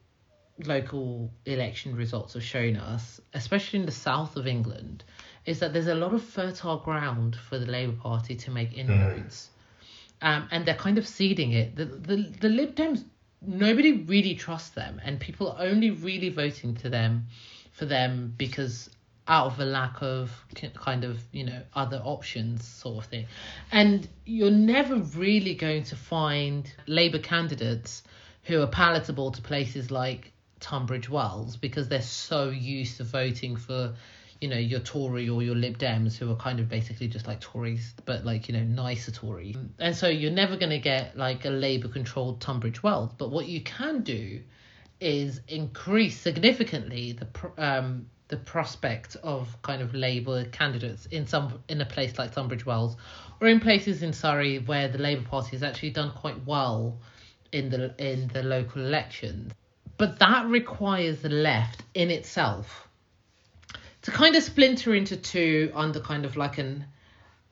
local 0.65 1.31
election 1.45 1.95
results 1.95 2.35
have 2.35 2.43
shown 2.43 2.77
us, 2.77 3.21
especially 3.35 3.79
in 3.79 3.87
the 3.87 3.93
south 3.93 4.37
of 4.37 4.49
England, 4.49 5.05
is 5.45 5.61
that 5.61 5.73
there's 5.73 5.87
a 5.87 5.95
lot 5.95 6.13
of 6.13 6.25
fertile 6.25 6.79
ground 6.79 7.37
for 7.37 7.57
the 7.57 7.67
Labour 7.67 7.97
Party 8.01 8.35
to 8.35 8.51
make 8.51 8.77
inroads. 8.77 9.51
Um, 10.23 10.49
and 10.51 10.65
they're 10.65 10.75
kind 10.75 10.99
of 10.99 11.07
seeding 11.07 11.53
it. 11.53 11.77
The, 11.77 11.85
the 11.85 12.17
the 12.41 12.49
Lib 12.49 12.75
Dems, 12.75 13.05
nobody 13.43 13.93
really 13.93 14.35
trusts 14.35 14.71
them, 14.71 15.01
and 15.05 15.21
people 15.21 15.53
are 15.53 15.67
only 15.67 15.91
really 15.91 16.31
voting 16.31 16.75
to 16.77 16.89
them 16.89 17.27
for 17.73 17.85
them 17.85 18.35
because 18.37 18.89
out 19.29 19.47
of 19.47 19.61
a 19.61 19.65
lack 19.65 20.03
of 20.03 20.31
kind 20.75 21.05
of 21.05 21.21
you 21.33 21.45
know 21.45 21.61
other 21.75 22.01
options 22.05 22.67
sort 22.67 23.05
of 23.05 23.11
thing 23.11 23.27
and 23.73 24.09
you're 24.25 24.51
never 24.51 24.97
really 24.97 25.55
going 25.55 25.83
to 25.83 25.97
find 25.97 26.73
labour 26.87 27.19
candidates 27.19 28.03
who 28.45 28.63
are 28.63 28.69
palatable 28.69 29.33
to 29.33 29.43
places 29.43 29.91
like 29.91 30.33
tunbridge 30.61 31.09
wells 31.09 31.57
because 31.57 31.89
they're 31.89 32.01
so 32.01 32.51
used 32.51 32.99
to 32.99 33.05
voting 33.05 33.57
for 33.57 33.95
you 34.41 34.49
know 34.49 34.57
your 34.57 34.81
tory 34.81 35.29
or 35.29 35.43
your 35.43 35.55
lib 35.55 35.79
dems 35.79 36.17
who 36.17 36.31
are 36.31 36.37
kind 36.37 36.61
of 36.61 36.69
basically 36.69 37.09
just 37.09 37.27
like 37.27 37.41
tories 37.41 37.95
but 38.05 38.25
like 38.25 38.49
you 38.49 38.55
know 38.55 38.63
nicer 38.63 39.11
tories 39.11 39.57
and 39.79 39.97
so 39.97 40.09
you're 40.09 40.31
never 40.31 40.57
going 40.57 40.71
to 40.71 40.79
get 40.79 41.17
like 41.17 41.45
a 41.45 41.51
labour 41.51 41.89
controlled 41.89 42.41
tunbridge 42.41 42.83
wells 42.83 43.11
but 43.17 43.31
what 43.31 43.47
you 43.47 43.61
can 43.63 44.03
do 44.03 44.41
is 45.01 45.41
increase 45.49 46.19
significantly 46.19 47.13
the 47.13 47.51
um 47.59 48.07
the 48.29 48.37
prospect 48.37 49.17
of 49.23 49.61
kind 49.63 49.81
of 49.81 49.95
Labour 49.95 50.45
candidates 50.47 51.07
in 51.07 51.27
some 51.27 51.63
in 51.69 51.81
a 51.81 51.87
place 51.87 52.19
like 52.19 52.35
Tunbridge 52.35 52.67
Wells, 52.67 52.97
or 53.41 53.47
in 53.47 53.61
places 53.61 54.03
in 54.03 54.13
Surrey 54.13 54.59
where 54.59 54.89
the 54.89 54.99
Labour 54.99 55.27
Party 55.29 55.51
has 55.51 55.63
actually 55.63 55.91
done 55.91 56.11
quite 56.11 56.45
well 56.45 56.99
in 57.53 57.71
the 57.71 57.95
in 57.99 58.29
the 58.29 58.43
local 58.43 58.83
elections. 58.83 59.53
But 59.99 60.19
that 60.19 60.47
requires 60.47 61.21
the 61.21 61.29
left 61.29 61.83
in 61.95 62.11
itself 62.11 62.86
to 64.07 64.13
kind 64.13 64.37
of 64.37 64.43
splinter 64.45 64.95
into 64.95 65.17
two 65.17 65.73
under 65.75 65.99
kind 65.99 66.25
of 66.25 66.37
like 66.37 66.59
an 66.59 66.85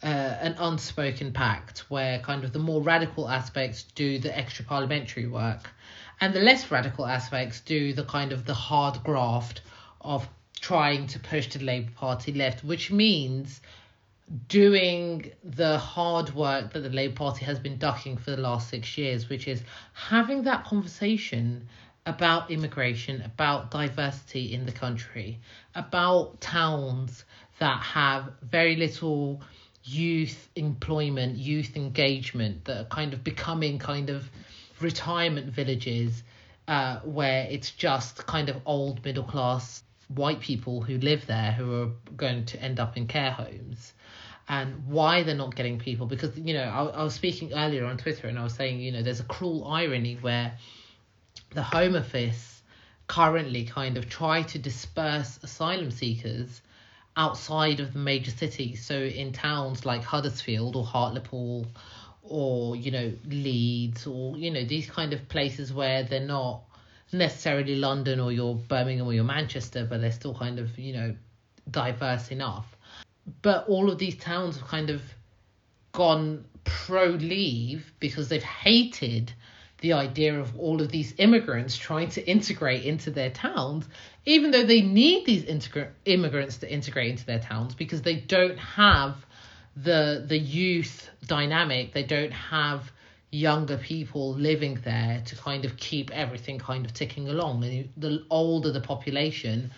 uh, 0.04 0.06
an 0.06 0.54
unspoken 0.60 1.32
pact 1.32 1.80
where 1.88 2.20
kind 2.20 2.44
of 2.44 2.52
the 2.52 2.60
more 2.60 2.80
radical 2.80 3.28
aspects 3.28 3.82
do 3.96 4.20
the 4.20 4.38
extra 4.38 4.64
parliamentary 4.64 5.26
work 5.26 5.68
and 6.20 6.32
the 6.32 6.38
less 6.38 6.70
radical 6.70 7.06
aspects 7.06 7.58
do 7.62 7.92
the 7.92 8.04
kind 8.04 8.30
of 8.30 8.44
the 8.44 8.54
hard 8.54 9.02
graft 9.02 9.62
of 10.00 10.28
trying 10.60 11.08
to 11.08 11.18
push 11.18 11.48
the 11.48 11.58
Labour 11.58 11.90
Party 11.96 12.32
left, 12.32 12.62
which 12.62 12.92
means 12.92 13.60
doing 14.46 15.32
the 15.42 15.76
hard 15.76 16.32
work 16.36 16.72
that 16.72 16.84
the 16.84 16.88
Labour 16.88 17.16
Party 17.16 17.44
has 17.44 17.58
been 17.58 17.78
ducking 17.78 18.16
for 18.16 18.30
the 18.30 18.36
last 18.36 18.70
six 18.70 18.96
years, 18.96 19.28
which 19.28 19.48
is 19.48 19.60
having 19.92 20.44
that 20.44 20.64
conversation 20.64 21.68
about 22.06 22.50
immigration, 22.50 23.22
about 23.22 23.70
diversity 23.70 24.52
in 24.52 24.66
the 24.66 24.72
country, 24.72 25.40
about 25.74 26.40
towns 26.40 27.24
that 27.58 27.80
have 27.80 28.30
very 28.42 28.76
little 28.76 29.40
youth 29.84 30.48
employment, 30.56 31.36
youth 31.36 31.76
engagement, 31.76 32.64
that 32.66 32.80
are 32.80 32.84
kind 32.84 33.12
of 33.12 33.24
becoming 33.24 33.78
kind 33.78 34.10
of 34.10 34.28
retirement 34.80 35.52
villages 35.52 36.22
uh, 36.68 37.00
where 37.00 37.46
it's 37.50 37.70
just 37.70 38.26
kind 38.26 38.48
of 38.48 38.56
old 38.66 39.04
middle 39.04 39.24
class 39.24 39.82
white 40.08 40.40
people 40.40 40.82
who 40.82 40.98
live 40.98 41.26
there 41.26 41.52
who 41.52 41.82
are 41.82 41.90
going 42.16 42.44
to 42.46 42.60
end 42.60 42.80
up 42.80 42.96
in 42.96 43.06
care 43.06 43.30
homes. 43.30 43.92
And 44.46 44.86
why 44.86 45.22
they're 45.22 45.34
not 45.34 45.56
getting 45.56 45.78
people 45.78 46.06
because 46.06 46.36
you 46.38 46.52
know 46.52 46.64
I, 46.64 46.84
I 46.84 47.02
was 47.02 47.14
speaking 47.14 47.54
earlier 47.54 47.86
on 47.86 47.96
twitter 47.96 48.28
and 48.28 48.38
i 48.38 48.42
was 48.42 48.52
saying 48.52 48.78
you 48.78 48.92
know 48.92 49.02
there's 49.02 49.20
a 49.20 49.24
cruel 49.24 49.66
irony 49.66 50.18
where 50.20 50.58
the 51.54 51.62
home 51.62 51.96
office 51.96 52.62
currently 53.06 53.64
kind 53.64 53.96
of 53.96 54.08
try 54.08 54.42
to 54.42 54.58
disperse 54.58 55.38
asylum 55.42 55.90
seekers 55.90 56.62
outside 57.16 57.80
of 57.80 57.92
the 57.92 57.98
major 57.98 58.30
cities. 58.30 58.84
So 58.84 58.98
in 58.98 59.32
towns 59.32 59.86
like 59.86 60.02
huddersfield 60.02 60.76
or 60.76 60.84
hartlepool 60.84 61.66
or 62.22 62.74
you 62.74 62.90
know 62.90 63.12
leeds 63.26 64.06
or 64.06 64.36
you 64.36 64.50
know 64.50 64.64
these 64.64 64.88
kind 64.88 65.12
of 65.12 65.28
places 65.28 65.74
where 65.74 66.04
they're 66.04 66.20
not 66.20 66.62
necessarily 67.12 67.76
london 67.76 68.18
or 68.18 68.32
your 68.32 68.54
birmingham 68.54 69.06
or 69.06 69.12
your 69.12 69.24
manchester 69.24 69.84
but 69.84 70.00
they're 70.00 70.10
still 70.10 70.34
kind 70.34 70.58
of 70.58 70.78
you 70.78 70.94
know 70.94 71.14
diverse 71.70 72.30
enough. 72.30 72.76
But 73.42 73.68
all 73.68 73.90
of 73.90 73.98
these 73.98 74.16
towns 74.16 74.58
have 74.58 74.68
kind 74.68 74.90
of 74.90 75.02
gone 75.92 76.44
pro 76.64 77.06
leave 77.06 77.92
because 78.00 78.28
they've 78.28 78.42
hated 78.42 79.32
the 79.84 79.92
idea 79.92 80.40
of 80.40 80.58
all 80.58 80.80
of 80.80 80.90
these 80.90 81.12
immigrants 81.18 81.76
trying 81.76 82.08
to 82.08 82.26
integrate 82.26 82.86
into 82.86 83.10
their 83.10 83.28
towns, 83.28 83.84
even 84.24 84.50
though 84.50 84.64
they 84.64 84.80
need 84.80 85.26
these 85.26 85.44
integra- 85.44 85.90
immigrants 86.06 86.56
to 86.56 86.72
integrate 86.72 87.10
into 87.10 87.26
their 87.26 87.38
towns 87.38 87.74
because 87.74 88.00
they 88.00 88.16
don't 88.16 88.56
have 88.56 89.14
the 89.76 90.24
the 90.26 90.38
youth 90.38 91.10
dynamic, 91.26 91.92
they 91.92 92.02
don't 92.02 92.32
have 92.32 92.90
younger 93.30 93.76
people 93.76 94.32
living 94.32 94.78
there 94.84 95.20
to 95.26 95.36
kind 95.36 95.66
of 95.66 95.76
keep 95.76 96.10
everything 96.12 96.58
kind 96.58 96.86
of 96.86 96.94
ticking 96.94 97.28
along. 97.28 97.62
And 97.62 97.90
the 97.98 98.24
older 98.30 98.72
the 98.72 98.80
population, 98.80 99.70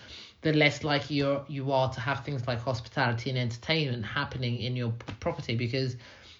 the 0.43 0.53
less 0.53 0.85
likely 0.85 1.17
you're, 1.17 1.45
you 1.49 1.73
are 1.73 1.93
to 1.95 2.01
have 2.01 2.25
things 2.25 2.47
like 2.47 2.61
hospitality 2.61 3.29
and 3.31 3.39
entertainment 3.41 4.05
happening 4.05 4.61
in 4.61 4.77
your 4.77 4.93
property 5.19 5.57
because 5.57 5.97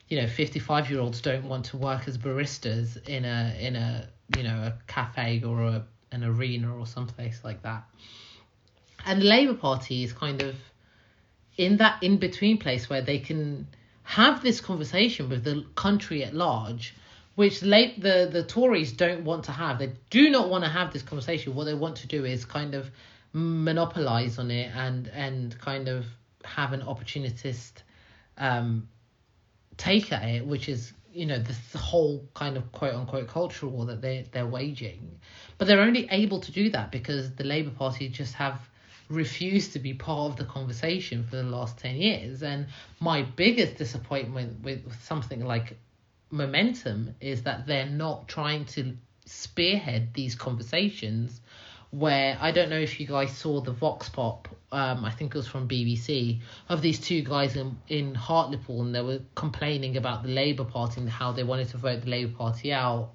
you 0.09 0.21
know 0.21 0.27
55 0.27 0.91
year 0.91 1.01
olds 1.01 1.21
don't 1.21 1.45
want 1.45 1.67
to 1.67 1.77
work 1.77 2.07
as 2.07 2.17
baristas 2.17 2.97
in 3.09 3.25
a 3.25 3.57
in 3.61 3.77
a 3.77 4.09
you 4.37 4.43
know 4.43 4.57
a 4.57 4.75
cafe 4.87 5.43
or 5.45 5.63
a, 5.63 5.85
an 6.13 6.25
arena 6.25 6.75
or 6.77 6.87
someplace 6.87 7.41
like 7.45 7.63
that. 7.63 7.85
And 9.05 9.23
the 9.23 9.27
labour 9.27 9.55
party 9.55 10.05
is 10.05 10.13
kind 10.13 10.43
of 10.43 10.57
in 11.57 11.79
that 11.79 12.03
in 12.03 12.19
between 12.19 12.59
place 12.59 12.89
where 12.89 13.03
they 13.03 13.19
can 13.19 13.67
have 14.03 14.43
this 14.43 14.61
conversation 14.61 15.29
with 15.29 15.43
the 15.45 15.65
country 15.75 16.23
at 16.23 16.35
large 16.35 16.95
which 17.37 17.63
late 17.63 18.01
the 18.01 18.29
the 18.33 18.43
Tories 18.43 18.93
don't 18.93 19.25
want 19.25 19.45
to 19.45 19.53
have. 19.53 19.79
They 19.79 19.93
do 20.11 20.31
not 20.31 20.49
want 20.49 20.65
to 20.65 20.71
have 20.71 20.93
this 20.93 21.03
conversation. 21.03 21.55
What 21.55 21.65
they 21.65 21.75
want 21.75 21.97
to 21.99 22.07
do 22.07 22.25
is 22.25 22.45
kind 22.45 22.75
of 22.75 22.91
monopolize 23.33 24.39
on 24.39 24.51
it 24.51 24.75
and 24.75 25.09
and 25.09 25.59
kind 25.61 25.89
of 25.89 26.07
have 26.45 26.73
an 26.73 26.83
opportunist 26.83 27.83
um 28.39 28.89
take 29.77 30.13
at 30.13 30.23
it 30.23 30.47
which 30.47 30.69
is 30.69 30.93
you 31.17 31.25
know 31.25 31.39
the, 31.39 31.79
whole 31.79 32.29
kind 32.35 32.59
of 32.59 32.71
quote 32.73 32.95
unquote 32.95 33.27
cultural 33.27 33.73
war 33.73 33.87
that 33.87 34.03
they 34.03 34.27
they're 34.33 34.47
waging. 34.47 35.19
But 35.57 35.67
they're 35.67 35.81
only 35.81 36.07
able 36.11 36.41
to 36.41 36.53
do 36.53 36.69
that 36.71 36.93
because 36.93 37.35
the 37.35 37.45
labor 37.45 37.71
party 37.71 38.09
just 38.11 38.35
have 38.35 38.61
refused 39.09 39.73
to 39.73 39.79
be 39.79 39.95
part 39.95 40.33
of 40.33 40.37
the 40.37 40.45
conversation 40.45 41.25
for 41.25 41.37
the 41.37 41.43
last 41.43 41.79
10 41.79 41.97
years. 41.97 42.43
And 42.43 42.67
my 43.01 43.23
biggest 43.23 43.77
disappointment 43.77 44.63
with, 44.63 44.85
with 44.85 45.03
something 45.03 45.45
like 45.45 45.79
momentum 46.31 47.15
is 47.21 47.45
that 47.45 47.67
they're 47.67 47.87
not 47.87 48.29
trying 48.29 48.65
to 48.67 48.97
spearhead 49.25 50.13
these 50.13 50.35
conversations 50.35 51.41
where 51.97 52.37
I 52.39 52.51
don't 52.51 52.69
know 52.69 52.79
if 52.79 53.01
you 53.01 53.07
guys 53.07 53.35
saw 53.35 53.63
the 53.63 53.73
Vox 53.73 54.11
Pop, 54.11 54.49
um, 54.71 55.03
I 55.03 55.11
think 55.11 55.35
it 55.35 55.39
was 55.39 55.49
from 55.49 55.67
BBC, 55.67 56.41
of 56.69 56.83
these 56.83 57.01
two 57.01 57.23
guys 57.23 57.57
in, 57.57 57.79
in 57.89 58.15
Hartlepool 58.15 58.83
and 58.83 58.95
they 58.95 59.01
were 59.01 59.21
complaining 59.35 59.97
about 59.97 60.23
the 60.23 60.29
Labour 60.29 60.65
Party 60.65 61.01
and 61.01 61.09
how 61.09 61.33
they 61.33 61.43
wanted 61.43 61.71
to 61.71 61.79
vote 61.79 62.03
the 62.03 62.11
Labour 62.11 62.37
Party 62.37 62.71
out 62.71 63.13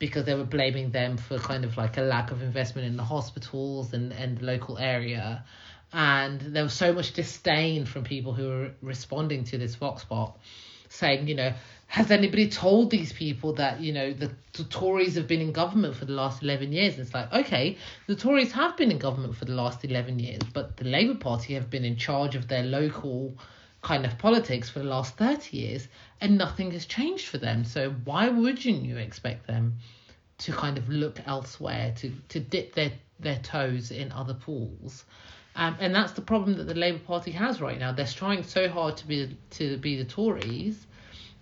because 0.00 0.24
they 0.24 0.34
were 0.34 0.44
blaming 0.44 0.90
them 0.90 1.16
for 1.16 1.38
kind 1.38 1.64
of 1.64 1.76
like 1.76 1.98
a 1.98 2.02
lack 2.02 2.32
of 2.32 2.42
investment 2.42 2.88
in 2.88 2.96
the 2.96 3.04
hospitals 3.04 3.92
and, 3.92 4.12
and 4.12 4.38
the 4.38 4.44
local 4.44 4.76
area. 4.76 5.44
And 5.92 6.40
there 6.40 6.64
was 6.64 6.74
so 6.74 6.92
much 6.92 7.12
disdain 7.12 7.86
from 7.86 8.02
people 8.02 8.32
who 8.32 8.48
were 8.48 8.70
responding 8.82 9.44
to 9.44 9.58
this 9.58 9.76
Vox 9.76 10.04
Pop 10.04 10.40
saying, 10.88 11.28
you 11.28 11.36
know, 11.36 11.52
has 11.88 12.10
anybody 12.10 12.48
told 12.48 12.90
these 12.90 13.12
people 13.12 13.52
that 13.54 13.80
you 13.80 13.92
know 13.92 14.12
the, 14.12 14.30
the 14.52 14.64
Tories 14.64 15.14
have 15.14 15.26
been 15.26 15.40
in 15.40 15.52
government 15.52 15.94
for 15.94 16.04
the 16.04 16.12
last 16.12 16.42
11 16.42 16.72
years? 16.72 16.94
And 16.94 17.02
it's 17.02 17.14
like 17.14 17.32
okay 17.32 17.78
the 18.06 18.16
Tories 18.16 18.52
have 18.52 18.76
been 18.76 18.90
in 18.90 18.98
government 18.98 19.36
for 19.36 19.44
the 19.44 19.54
last 19.54 19.84
11 19.84 20.18
years 20.18 20.42
but 20.52 20.76
the 20.76 20.84
Labour 20.84 21.14
Party 21.14 21.54
have 21.54 21.70
been 21.70 21.84
in 21.84 21.96
charge 21.96 22.34
of 22.34 22.48
their 22.48 22.62
local 22.64 23.34
kind 23.82 24.04
of 24.04 24.18
politics 24.18 24.68
for 24.68 24.80
the 24.80 24.84
last 24.84 25.16
30 25.16 25.56
years 25.56 25.88
and 26.20 26.36
nothing 26.36 26.72
has 26.72 26.86
changed 26.86 27.28
for 27.28 27.38
them. 27.38 27.64
So 27.64 27.90
why 28.04 28.28
wouldn't 28.28 28.82
you 28.82 28.96
expect 28.96 29.46
them 29.46 29.76
to 30.38 30.52
kind 30.52 30.76
of 30.76 30.88
look 30.88 31.20
elsewhere 31.26 31.94
to 31.98 32.12
to 32.30 32.40
dip 32.40 32.74
their 32.74 32.92
their 33.20 33.38
toes 33.38 33.90
in 33.90 34.10
other 34.12 34.34
pools? 34.34 35.04
Um, 35.54 35.76
and 35.80 35.94
that's 35.94 36.12
the 36.12 36.20
problem 36.20 36.58
that 36.58 36.64
the 36.64 36.74
Labour 36.74 36.98
Party 36.98 37.30
has 37.30 37.60
right 37.60 37.78
now. 37.78 37.92
They're 37.92 38.06
trying 38.06 38.42
so 38.42 38.68
hard 38.68 38.96
to 38.98 39.06
be 39.06 39.36
to 39.50 39.76
be 39.78 39.96
the 39.96 40.04
Tories 40.04 40.86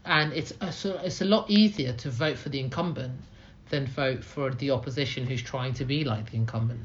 and 0.05 0.33
it's 0.33 0.53
a, 0.61 1.05
it's 1.05 1.21
a 1.21 1.25
lot 1.25 1.51
easier 1.51 1.93
to 1.93 2.11
vote 2.11 2.39
for 2.39 2.49
the 2.49 2.61
incumbent 2.61 3.13
than 3.71 3.87
vote 3.87 4.23
for 4.23 4.51
the 4.51 4.71
opposition 4.71 5.27
who's 5.27 5.43
trying 5.43 5.73
to 5.75 5.85
be 5.85 6.05
like 6.05 6.31
the 6.31 6.37
incumbent 6.37 6.81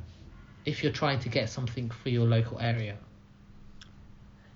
if 0.66 0.84
you're 0.84 0.92
trying 0.92 1.20
to 1.20 1.30
get 1.30 1.50
something 1.50 1.90
for 1.90 2.10
your 2.10 2.26
local 2.26 2.60
area. 2.60 2.98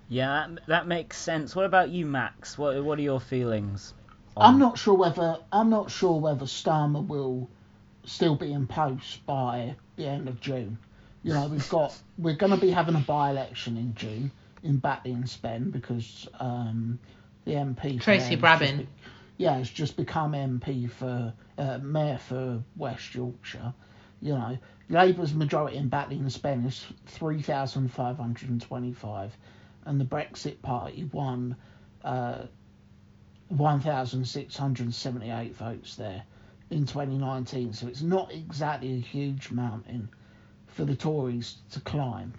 Yeah, 0.09 0.47
that, 0.47 0.65
that 0.67 0.87
makes 0.87 1.17
sense. 1.17 1.55
What 1.55 1.65
about 1.65 1.89
you, 1.89 2.05
Max? 2.05 2.57
What 2.57 2.83
what 2.83 2.99
are 2.99 3.01
your 3.01 3.19
feelings? 3.19 3.93
I'm 4.35 4.59
not 4.59 4.77
sure 4.77 4.95
whether 4.95 5.37
I'm 5.51 5.69
not 5.69 5.91
sure 5.91 6.19
whether 6.19 6.45
Starmer 6.45 7.05
will 7.05 7.49
still 8.05 8.35
be 8.35 8.51
in 8.51 8.67
post 8.67 9.25
by 9.25 9.75
the 9.95 10.05
end 10.05 10.27
of 10.27 10.39
June. 10.39 10.77
You 11.23 11.33
know, 11.33 11.47
we've 11.47 11.69
got 11.69 11.97
we're 12.17 12.35
going 12.35 12.51
to 12.51 12.57
be 12.59 12.69
having 12.69 12.95
a 12.95 12.99
by-election 12.99 13.77
in 13.77 13.95
June 13.95 14.31
in 14.63 14.77
Batley 14.77 15.11
and 15.11 15.29
Spen 15.29 15.69
because 15.69 16.27
um, 16.39 16.99
the 17.45 17.53
MP. 17.53 17.99
Tracy 18.01 18.35
Brabin. 18.35 18.77
Be, 18.79 18.87
yeah, 19.37 19.57
has 19.57 19.69
just 19.69 19.97
become 19.97 20.33
MP 20.33 20.89
for 20.89 21.33
uh, 21.57 21.77
mayor 21.79 22.17
for 22.17 22.63
West 22.75 23.13
Yorkshire. 23.15 23.73
You 24.21 24.33
know, 24.33 24.57
Labour's 24.89 25.33
majority 25.33 25.77
in 25.77 25.89
Batley 25.89 26.17
and 26.17 26.31
Spen 26.31 26.65
is 26.65 26.85
three 27.07 27.41
thousand 27.41 27.91
five 27.91 28.17
hundred 28.17 28.49
and 28.49 28.61
twenty-five, 28.61 29.35
and 29.85 29.99
the 29.99 30.05
Brexit 30.05 30.61
Party 30.61 31.09
won 31.11 31.55
uh, 32.03 32.43
one 33.49 33.79
thousand 33.79 34.25
six 34.25 34.55
hundred 34.55 34.93
seventy-eight 34.93 35.55
votes 35.55 35.95
there 35.95 36.23
in 36.69 36.85
2019. 36.85 37.73
So 37.73 37.87
it's 37.87 38.01
not 38.01 38.31
exactly 38.31 38.93
a 38.93 38.99
huge 38.99 39.51
mountain 39.51 40.09
for 40.67 40.85
the 40.85 40.95
Tories 40.95 41.57
to 41.71 41.79
climb. 41.81 42.33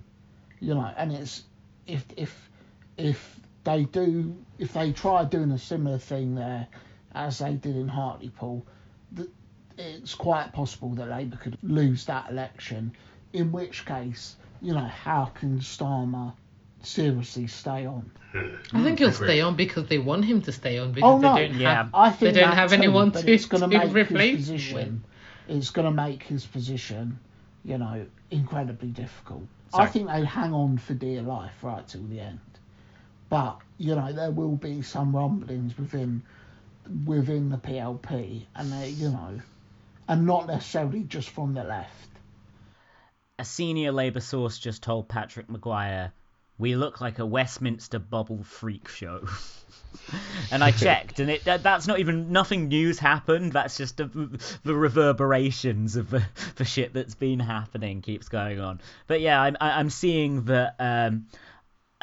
You 0.60 0.74
know, 0.74 0.90
and 0.96 1.12
it's 1.12 1.42
if 1.86 2.04
if 2.16 2.50
if 2.96 3.40
they 3.64 3.84
do 3.84 4.36
if 4.58 4.72
they 4.72 4.92
try 4.92 5.24
doing 5.24 5.50
a 5.50 5.58
similar 5.58 5.98
thing 5.98 6.34
there 6.34 6.68
as 7.14 7.38
they 7.38 7.54
did 7.54 7.76
in 7.76 7.88
Hartlepool, 7.88 8.66
it's 9.76 10.14
quite 10.14 10.52
possible 10.52 10.90
that 10.90 11.08
Labour 11.08 11.36
could 11.36 11.58
lose 11.62 12.06
that 12.06 12.30
election. 12.30 12.92
In 13.32 13.50
which 13.50 13.84
case, 13.84 14.36
you 14.62 14.72
know, 14.74 14.80
how 14.80 15.26
can 15.26 15.58
Starmer 15.58 16.32
seriously 16.86 17.46
stay 17.46 17.86
on. 17.86 18.10
I 18.72 18.82
think 18.82 18.98
he'll 18.98 19.12
stay 19.12 19.40
on 19.40 19.54
because 19.56 19.86
they 19.86 19.98
want 19.98 20.24
him 20.24 20.42
to 20.42 20.52
stay 20.52 20.78
on 20.78 20.92
because 20.92 21.08
Oh 21.14 21.18
no, 21.18 21.34
they 21.34 21.48
don't 21.48 21.60
Yeah. 21.60 21.74
have 21.74 21.90
I 21.94 22.10
think 22.10 22.34
they 22.34 22.40
don't 22.40 22.52
have 22.52 22.70
too, 22.70 22.76
anyone 22.76 23.12
to, 23.12 23.32
it's 23.32 23.46
going 23.46 23.60
to 23.68 23.68
make 23.68 23.92
replace 23.94 24.36
his 24.36 24.48
position. 24.48 25.04
It's 25.48 25.70
going 25.70 25.84
to 25.86 25.92
make 25.92 26.22
his 26.22 26.44
position, 26.44 27.18
you 27.64 27.78
know, 27.78 28.06
incredibly 28.30 28.88
difficult. 28.88 29.44
Sorry. 29.70 29.84
I 29.84 29.90
think 29.90 30.08
they'll 30.08 30.24
hang 30.24 30.52
on 30.52 30.78
for 30.78 30.94
dear 30.94 31.22
life 31.22 31.52
right 31.62 31.86
till 31.86 32.04
the 32.04 32.20
end, 32.20 32.40
but 33.28 33.58
you 33.78 33.94
know 33.94 34.12
there 34.12 34.30
will 34.30 34.56
be 34.56 34.82
some 34.82 35.14
rumblings 35.14 35.76
within 35.78 36.22
within 37.06 37.48
the 37.50 37.56
PLP, 37.56 38.42
and 38.54 38.72
they, 38.72 38.90
you 38.90 39.08
know, 39.08 39.40
and 40.08 40.26
not 40.26 40.46
necessarily 40.46 41.02
just 41.02 41.30
from 41.30 41.54
the 41.54 41.64
left. 41.64 42.08
a 43.38 43.44
senior 43.44 43.90
Labour 43.92 44.20
source 44.20 44.58
just 44.58 44.82
told 44.82 45.08
Patrick 45.08 45.48
Maguire, 45.48 46.12
"We 46.58 46.76
look 46.76 47.00
like 47.00 47.18
a 47.18 47.26
Westminster 47.26 47.98
bubble 47.98 48.44
freak 48.44 48.88
show." 48.88 49.26
and 50.50 50.62
I 50.62 50.70
checked, 50.84 51.20
and 51.20 51.30
it 51.30 51.44
that, 51.44 51.62
that's 51.62 51.86
not 51.86 51.98
even 52.00 52.32
nothing 52.32 52.68
news 52.68 52.98
happened. 52.98 53.52
That's 53.52 53.76
just 53.76 53.96
the, 53.96 54.38
the 54.62 54.74
reverberations 54.74 55.96
of 55.96 56.10
the, 56.10 56.22
the 56.56 56.64
shit 56.64 56.92
that's 56.92 57.14
been 57.14 57.40
happening 57.40 58.02
keeps 58.02 58.28
going 58.28 58.60
on. 58.60 58.80
But 59.06 59.20
yeah, 59.20 59.40
I'm 59.40 59.56
I- 59.60 59.78
I'm 59.80 59.90
seeing 59.90 60.44
that. 60.44 60.76
Um, 60.78 61.26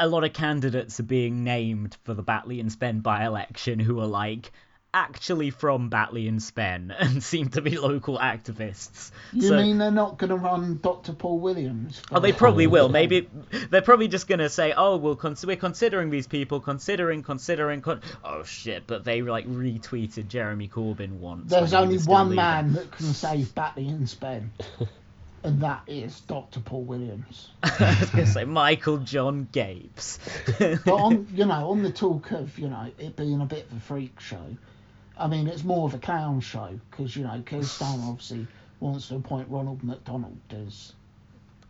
a 0.01 0.07
lot 0.07 0.23
of 0.23 0.33
candidates 0.33 0.99
are 0.99 1.03
being 1.03 1.43
named 1.43 1.95
for 2.03 2.13
the 2.13 2.23
Batley 2.23 2.59
and 2.59 2.71
Spen 2.71 2.99
by-election 3.01 3.79
who 3.79 3.99
are 3.99 4.07
like 4.07 4.51
actually 4.93 5.51
from 5.51 5.89
Batley 5.89 6.27
and 6.27 6.43
Spen 6.43 6.93
and 6.99 7.23
seem 7.23 7.47
to 7.49 7.61
be 7.61 7.77
local 7.77 8.17
activists. 8.17 9.11
You 9.31 9.43
So- 9.43 9.55
mean 9.55 9.77
they're 9.77 9.89
not 9.89 10.17
going 10.17 10.31
to 10.31 10.35
run 10.35 10.79
Dr. 10.81 11.13
Paul 11.13 11.39
Williams? 11.39 12.01
Oh, 12.11 12.19
they 12.19 12.33
probably 12.33 12.67
will. 12.67 12.89
Maybe 12.89 13.29
they're 13.69 13.81
probably 13.81 14.09
just 14.09 14.27
gonna 14.27 14.49
say, 14.49 14.73
"Oh, 14.75 14.97
we'll 14.97 15.15
cons- 15.15 15.45
we're 15.45 15.55
considering 15.55 16.09
these 16.09 16.27
people, 16.27 16.59
considering, 16.59 17.23
considering." 17.23 17.79
Con- 17.81 18.01
oh 18.25 18.43
shit! 18.43 18.83
But 18.85 19.05
they 19.05 19.21
like 19.21 19.47
retweeted 19.47 20.27
Jeremy 20.27 20.67
Corbyn 20.67 21.11
once. 21.19 21.49
There's 21.51 21.71
when 21.71 21.83
only 21.83 21.97
one 21.99 22.29
leave 22.29 22.35
man 22.37 22.73
that 22.73 22.91
can 22.91 23.13
save 23.13 23.55
Batley 23.55 23.87
and 23.87 24.09
Spen, 24.09 24.51
and 25.43 25.61
that 25.61 25.83
is 25.87 26.19
Dr. 26.21 26.59
Paul 26.59 26.83
Williams. 26.83 27.49
I 27.63 27.97
was 27.99 28.09
gonna 28.09 28.25
say 28.27 28.45
Michael 28.45 28.97
John 28.97 29.47
Gapes. 29.51 30.19
But 30.59 30.87
on, 30.87 31.27
you 31.33 31.45
know, 31.45 31.71
on 31.71 31.81
the 31.81 31.91
talk 31.91 32.31
of, 32.31 32.57
you 32.59 32.69
know, 32.69 32.91
it 32.99 33.15
being 33.15 33.41
a 33.41 33.45
bit 33.45 33.65
of 33.71 33.77
a 33.77 33.79
freak 33.79 34.19
show, 34.19 34.57
I 35.17 35.27
mean, 35.27 35.47
it's 35.47 35.63
more 35.63 35.87
of 35.87 35.93
a 35.93 35.97
clown 35.97 36.41
show 36.41 36.79
because, 36.89 37.15
you 37.15 37.23
know, 37.23 37.41
Keir 37.45 37.59
Starmer 37.61 38.09
obviously 38.09 38.47
wants 38.79 39.07
to 39.09 39.15
appoint 39.15 39.49
Ronald 39.49 39.83
McDonald 39.83 40.39
as 40.49 40.93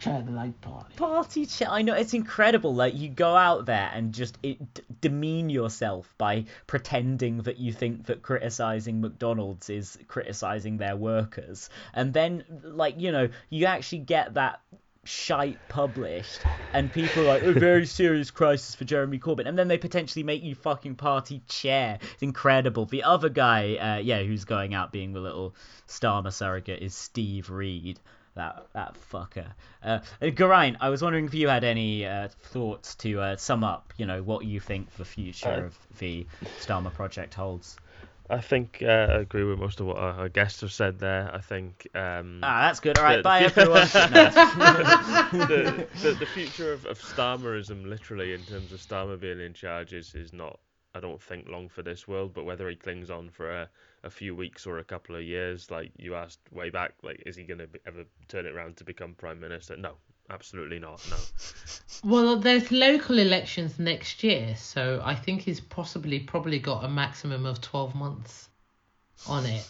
chair 0.02 0.22
the 0.22 0.32
Labour 0.32 0.54
Party. 0.62 0.96
Party 0.96 1.46
chat. 1.46 1.70
I 1.70 1.84
know 1.84 1.94
it's 1.94 2.14
incredible. 2.14 2.74
Like 2.74 2.96
you 2.96 3.08
go 3.08 3.36
out 3.36 3.66
there 3.66 3.90
and 3.94 4.14
just 4.14 4.38
it, 4.44 4.74
d- 4.74 4.82
demean 5.00 5.50
yourself 5.50 6.14
by 6.18 6.46
pretending 6.68 7.44
that 7.44 7.60
you 7.60 7.72
think 7.72 8.08
that 8.08 8.22
criticizing 8.22 9.00
McDonald's 9.00 9.70
is 9.70 9.98
criticizing 10.08 10.78
their 10.78 10.96
workers, 10.96 11.70
and 11.94 12.14
then 12.14 12.44
like 12.64 13.00
you 13.00 13.12
know 13.12 13.30
you 13.50 13.68
actually 13.68 14.00
get 14.00 14.34
that 14.34 14.60
shite 15.04 15.58
published 15.68 16.42
and 16.74 16.94
people 16.94 17.24
are 17.24 17.26
like 17.26 17.42
a 17.42 17.52
very 17.52 17.86
serious 17.88 18.30
crisis 18.30 18.76
for 18.76 18.86
Jeremy 18.86 19.18
Corbyn 19.18 19.48
and 19.48 19.58
then 19.58 19.68
they 19.68 19.80
potentially 19.80 20.22
make 20.22 20.44
you 20.44 20.54
fucking 20.54 20.94
party 20.94 21.42
chair 21.48 21.98
it's 22.14 22.22
incredible 22.22 22.86
the 22.86 23.02
other 23.02 23.28
guy 23.28 23.78
uh, 23.78 23.98
yeah 23.98 24.22
who's 24.22 24.46
going 24.46 24.76
out 24.76 24.92
being 24.92 25.12
the 25.12 25.20
little 25.20 25.56
Starmer 25.88 26.32
surrogate 26.32 26.84
is 26.84 26.94
Steve 26.94 27.50
Reed 27.50 28.00
that 28.36 28.66
that 28.74 28.96
fucker 29.12 29.48
uh, 29.84 30.00
Geraint 30.34 30.78
I 30.80 30.90
was 30.90 31.02
wondering 31.02 31.26
if 31.26 31.34
you 31.34 31.48
had 31.48 31.64
any 31.64 32.06
uh, 32.06 32.30
thoughts 32.30 32.96
to 32.96 33.20
uh, 33.20 33.36
sum 33.38 33.64
up 33.64 33.94
you 33.98 34.06
know 34.06 34.24
what 34.24 34.46
you 34.46 34.60
think 34.60 34.96
the 34.96 35.06
future 35.06 35.50
Uh, 35.50 35.62
of 35.68 35.78
the 36.00 36.26
Starmer 36.58 36.94
project 36.94 37.34
holds 37.34 37.78
I 38.30 38.40
think 38.40 38.82
uh, 38.82 38.86
I 38.86 39.14
agree 39.20 39.44
with 39.44 39.60
most 39.60 39.82
of 39.82 39.88
what 39.88 39.98
our, 39.98 40.14
our 40.14 40.30
guests 40.30 40.62
have 40.62 40.72
said 40.72 41.00
there. 41.00 41.30
I 41.34 41.40
think 41.42 41.86
um, 41.96 42.40
ah 42.44 42.62
that's 42.62 42.80
good 42.80 42.98
all 42.98 43.04
right 43.04 43.18
the- 43.18 43.24
bye 43.24 43.42
everyone 43.42 43.82
the, 45.32 45.88
the, 46.02 46.14
the 46.14 46.26
future 46.26 46.72
of, 46.72 46.86
of 46.86 46.98
Starmerism, 47.00 47.86
literally, 47.86 48.34
in 48.34 48.46
terms 48.46 48.72
of 48.72 48.80
Starmer 48.80 49.20
being 49.20 49.42
in 49.42 49.54
charge, 49.54 49.92
is, 49.94 50.16
is 50.16 50.32
not, 50.32 50.60
I 50.96 51.02
don't 51.02 51.22
think, 51.22 51.50
long 51.50 51.68
for 51.68 51.82
this 51.84 52.08
world. 52.08 52.34
But 52.34 52.46
whether 52.46 52.70
he 52.70 52.76
clings 52.76 53.10
on 53.10 53.30
for 53.30 53.52
a, 53.52 53.70
a 54.04 54.10
few 54.10 54.36
weeks 54.36 54.66
or 54.66 54.80
a 54.80 54.84
couple 54.84 55.16
of 55.16 55.24
years, 55.24 55.70
like 55.70 55.92
you 55.98 56.16
asked 56.16 56.40
way 56.52 56.70
back, 56.70 56.94
like, 57.04 57.22
is 57.26 57.36
he 57.36 57.44
going 57.44 57.60
to 57.60 57.70
ever 57.86 58.04
turn 58.28 58.46
it 58.46 58.54
around 58.54 58.78
to 58.78 58.84
become 58.84 59.14
Prime 59.14 59.40
Minister? 59.40 59.78
No, 59.78 59.94
absolutely 60.30 60.80
not. 60.80 61.06
No. 61.10 61.18
Well, 62.04 62.38
there's 62.38 62.72
local 62.72 63.20
elections 63.20 63.78
next 63.78 64.24
year, 64.24 64.56
so 64.56 65.04
I 65.06 65.14
think 65.14 65.42
he's 65.42 65.60
possibly 65.60 66.20
probably 66.20 66.58
got 66.58 66.84
a 66.84 66.88
maximum 66.88 67.46
of 67.46 67.62
12 67.62 67.94
months 67.94 68.50
on 69.28 69.46
it. 69.46 69.70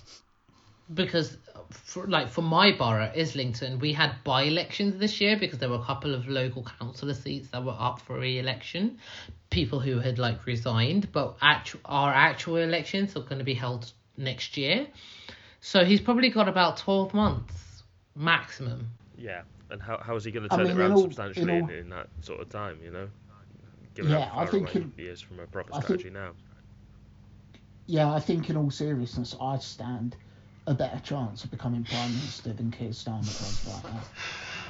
Because, 0.93 1.37
for, 1.71 2.07
like, 2.07 2.29
for 2.29 2.41
my 2.41 2.71
borough, 2.71 3.11
Islington, 3.13 3.79
we 3.79 3.91
had 3.91 4.15
by 4.23 4.43
elections 4.43 4.97
this 4.97 5.19
year 5.19 5.35
because 5.35 5.59
there 5.59 5.67
were 5.67 5.75
a 5.75 5.83
couple 5.83 6.15
of 6.15 6.29
local 6.29 6.63
councillor 6.63 7.15
seats 7.15 7.49
that 7.49 7.65
were 7.65 7.75
up 7.77 7.99
for 7.99 8.17
re 8.17 8.39
election. 8.39 8.99
People 9.49 9.81
who 9.81 9.99
had, 9.99 10.17
like, 10.17 10.45
resigned, 10.45 11.11
but 11.11 11.35
actu- 11.41 11.79
our 11.83 12.13
actual 12.13 12.57
elections 12.57 13.13
are 13.17 13.21
going 13.21 13.39
to 13.39 13.43
be 13.43 13.55
held 13.55 13.91
next 14.22 14.56
year. 14.57 14.88
So 15.60 15.84
he's 15.85 15.99
probably 16.02 16.30
got 16.30 16.48
about 16.48 16.77
12 16.77 17.14
months 17.14 17.84
maximum. 18.15 18.88
Yeah, 19.18 19.41
and 19.69 19.81
how, 19.81 19.98
how 19.98 20.15
is 20.15 20.23
he 20.23 20.31
going 20.31 20.48
to 20.48 20.53
I 20.53 20.57
turn 20.57 20.68
mean, 20.68 20.77
it 20.77 20.80
around 20.80 20.91
all- 20.93 21.02
substantially 21.03 21.43
in 21.43 21.49
in, 21.49 21.64
all- 21.64 21.69
in 21.69 21.89
that 21.89 22.07
sort 22.22 22.41
of 22.41 22.49
time, 22.49 22.80
you 22.84 22.91
know? 22.91 23.07
Given 23.93 24.11
Yeah, 24.11 24.26
how 24.30 24.39
I 24.39 24.45
far 24.45 24.48
think 24.48 24.73
away 24.76 24.81
in- 24.84 24.93
he 24.98 25.03
is 25.03 25.22
from 25.22 25.39
a 25.39 25.48
proper 25.48 25.69
I 25.73 25.76
think- 25.81 25.85
strategy 25.85 26.10
now. 26.10 26.31
Yeah, 27.88 28.11
I 28.14 28.19
think 28.19 28.49
in 28.49 28.56
all 28.57 28.72
seriousness, 28.72 29.35
I 29.41 29.57
stand 29.57 30.15
a 30.68 30.73
better 30.73 30.99
chance 30.99 31.43
of 31.43 31.52
becoming 31.52 31.84
Prime 31.84 32.10
Minister 32.14 32.53
than 32.53 32.72
Keir 32.72 32.89
Starmer 32.89 33.22
does 33.26 33.65
right 33.84 33.93
now. 33.93 34.02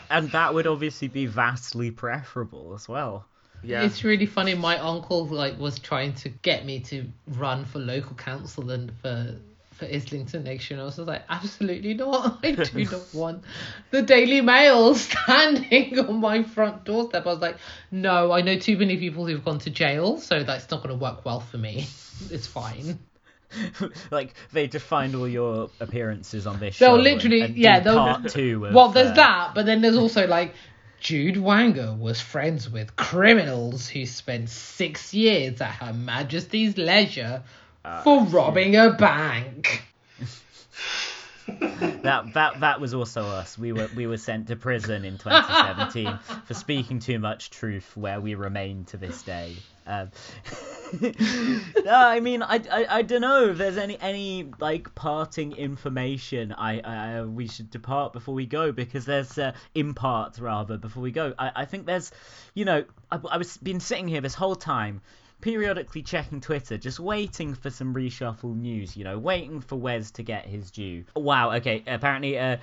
and 0.09 0.31
that 0.31 0.53
would 0.53 0.65
obviously 0.65 1.07
be 1.07 1.25
vastly 1.27 1.91
preferable 1.91 2.73
as 2.73 2.87
well 2.87 3.25
Yeah. 3.63 3.83
It's 3.83 4.03
really 4.03 4.25
funny. 4.25 4.55
My 4.55 4.77
uncle 4.77 5.25
like 5.27 5.59
was 5.59 5.79
trying 5.79 6.13
to 6.15 6.29
get 6.29 6.65
me 6.65 6.79
to 6.81 7.05
run 7.27 7.65
for 7.65 7.79
local 7.79 8.15
council 8.15 8.69
and 8.71 8.91
for 9.01 9.35
for 9.81 9.85
Islington 9.85 10.43
next 10.43 10.69
year. 10.69 10.77
And 10.79 10.83
I 10.83 10.85
was 10.85 10.97
like, 10.99 11.23
absolutely 11.29 11.93
not. 11.95 12.39
I 12.43 12.51
do 12.51 12.83
not 12.85 13.01
want 13.13 13.43
the 13.89 14.01
Daily 14.03 14.41
Mail 14.41 14.93
standing 15.07 15.97
on 15.99 16.19
my 16.19 16.43
front 16.43 16.83
doorstep. 16.85 17.25
I 17.25 17.29
was 17.29 17.39
like, 17.39 17.57
no, 17.89 18.31
I 18.31 18.41
know 18.41 18.57
too 18.57 18.77
many 18.77 18.97
people 18.97 19.25
who've 19.25 19.43
gone 19.43 19.59
to 19.59 19.69
jail, 19.69 20.17
so 20.19 20.43
that's 20.43 20.69
not 20.69 20.83
going 20.83 20.97
to 20.97 21.01
work 21.03 21.25
well 21.25 21.39
for 21.39 21.57
me. 21.57 21.87
It's 22.29 22.47
fine. 22.47 22.99
like 24.11 24.33
they 24.53 24.67
find 24.67 25.15
all 25.15 25.27
your 25.27 25.69
appearances 25.79 26.47
on 26.47 26.59
this 26.59 26.79
They'll 26.79 26.95
show. 26.97 27.01
literally- 27.01 27.41
and, 27.41 27.49
and 27.49 27.57
yeah, 27.57 27.79
they'll- 27.79 27.95
part 27.95 28.29
two. 28.29 28.65
Of, 28.65 28.73
well, 28.73 28.89
there's 28.89 29.11
uh, 29.11 29.15
that, 29.15 29.51
but 29.55 29.65
then 29.65 29.81
there's 29.81 29.97
also 29.97 30.27
like 30.27 30.53
Jude 31.01 31.35
Wanga 31.35 31.97
was 31.97 32.21
friends 32.21 32.69
with 32.69 32.95
criminals 32.95 33.89
who 33.89 34.05
spent 34.05 34.49
six 34.49 35.15
years 35.15 35.59
at 35.59 35.71
Her 35.71 35.93
Majesty's 35.93 36.77
leisure 36.77 37.41
ah, 37.83 38.01
for 38.03 38.23
robbing 38.25 38.75
a 38.75 38.91
bank. 38.91 39.83
That 42.03 42.33
that 42.33 42.59
that 42.61 42.79
was 42.79 42.93
also 42.93 43.23
us. 43.23 43.57
We 43.57 43.73
were 43.73 43.89
we 43.95 44.07
were 44.07 44.17
sent 44.17 44.47
to 44.47 44.55
prison 44.55 45.03
in 45.03 45.17
2017 45.17 46.19
for 46.45 46.53
speaking 46.53 46.99
too 46.99 47.19
much 47.19 47.49
truth, 47.49 47.97
where 47.97 48.21
we 48.21 48.35
remain 48.35 48.85
to 48.85 48.97
this 48.97 49.21
day. 49.23 49.57
Um, 49.91 50.09
no, 51.85 51.93
I 51.93 52.21
mean, 52.21 52.41
I, 52.41 52.61
I, 52.71 52.85
I 52.89 53.01
don't 53.01 53.21
know 53.21 53.49
if 53.49 53.57
there's 53.57 53.77
any 53.77 53.99
any 53.99 54.49
like 54.59 54.95
parting 54.95 55.51
information. 55.53 56.53
I, 56.53 56.79
I 56.79 57.23
we 57.23 57.47
should 57.47 57.69
depart 57.69 58.13
before 58.13 58.33
we 58.33 58.45
go 58.45 58.71
because 58.71 59.05
there's 59.05 59.37
uh, 59.37 59.51
impart 59.75 60.39
rather 60.39 60.77
before 60.77 61.03
we 61.03 61.11
go. 61.11 61.33
I, 61.37 61.51
I 61.55 61.65
think 61.65 61.85
there's, 61.85 62.11
you 62.53 62.63
know, 62.63 62.85
I, 63.11 63.19
I 63.31 63.37
was 63.37 63.57
been 63.57 63.81
sitting 63.81 64.07
here 64.07 64.21
this 64.21 64.33
whole 64.33 64.55
time 64.55 65.01
periodically 65.41 66.03
checking 66.03 66.39
Twitter, 66.39 66.77
just 66.77 66.99
waiting 66.99 67.53
for 67.53 67.69
some 67.69 67.93
reshuffle 67.93 68.55
news, 68.55 68.95
you 68.95 69.03
know, 69.03 69.17
waiting 69.17 69.59
for 69.59 69.75
Wes 69.75 70.11
to 70.11 70.23
get 70.23 70.45
his 70.45 70.71
due. 70.71 71.03
Wow, 71.15 71.51
okay, 71.55 71.83
apparently 71.87 72.37
uh, 72.39 72.57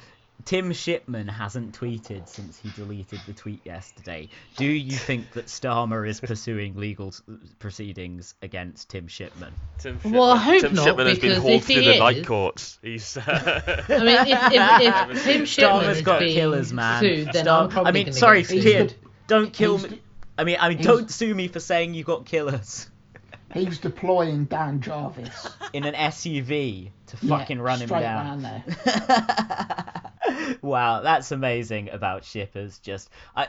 Tim 0.45 0.73
Shipman 0.73 1.29
hasn't 1.29 1.79
tweeted 1.79 2.29
since 2.29 2.59
he 2.59 2.71
deleted 2.71 3.21
the 3.27 3.33
tweet 3.35 3.61
yesterday. 3.67 4.29
Do 4.57 4.65
you 4.65 4.97
think 4.97 5.33
that 5.33 5.47
Starmer 5.47 6.09
is 6.09 6.21
pursuing 6.21 6.75
legal 6.77 7.13
proceedings 7.59 8.35
against 8.41 8.89
Tim 8.89 9.09
Shipman? 9.09 9.53
Tim 9.79 9.99
Well, 10.05 10.31
I 10.31 10.37
hope 10.39 10.61
Tim 10.63 10.75
not, 10.75 10.85
Shipman 10.85 11.07
has 11.07 11.19
been 11.19 11.29
because 11.31 11.43
hauled 11.43 11.55
if 11.55 11.67
he 11.67 11.75
through 11.75 11.85
the 11.85 11.99
night 11.99 12.17
is- 12.19 12.27
courts. 12.27 12.79
He's. 12.83 13.17
Uh, 13.17 13.83
I 13.89 13.99
mean, 13.99 14.09
if, 14.09 15.11
if, 15.11 15.17
if 15.17 15.25
Tim 15.25 15.45
Shipman 15.45 15.81
Starmer's 15.83 15.97
is 15.99 16.03
got 16.03 16.21
being 16.21 16.35
killers, 16.35 16.73
man. 16.73 17.01
sued, 17.01 17.27
then 17.33 17.45
Star- 17.45 17.63
I'm 17.65 17.69
probably 17.69 17.89
I 17.89 17.93
mean, 17.93 18.05
gonna 18.07 18.13
sorry, 18.17 18.41
get 18.43 18.49
sued. 18.51 18.63
kid, 18.63 18.95
don't 19.27 19.53
kill 19.53 19.77
He's- 19.79 19.91
me. 19.91 20.01
I 20.39 20.45
mean, 20.45 20.57
I 20.61 20.69
mean, 20.69 20.79
he's- 20.79 20.87
don't 20.87 21.11
sue 21.11 21.35
me 21.35 21.49
for 21.49 21.61
saying 21.61 21.95
you 21.95 22.05
got 22.05 22.25
killers 22.25 22.89
He's 23.55 23.79
deploying 23.79 24.45
Dan 24.45 24.81
Jarvis. 24.81 25.49
in 25.73 25.85
an 25.85 25.95
SUV 25.95 26.91
to 27.07 27.17
Yeah, 27.23 27.39
fucking 27.39 27.61
run 27.61 27.81
him 27.81 27.89
straight 27.89 28.03
down. 28.03 28.43
round 28.43 28.45
there. 28.45 30.59
wow, 30.63 31.01
that's 31.03 31.33
amazing 31.33 31.89
about 31.91 32.25
shippers. 32.25 32.79
Just 32.79 33.09
I, 33.35 33.49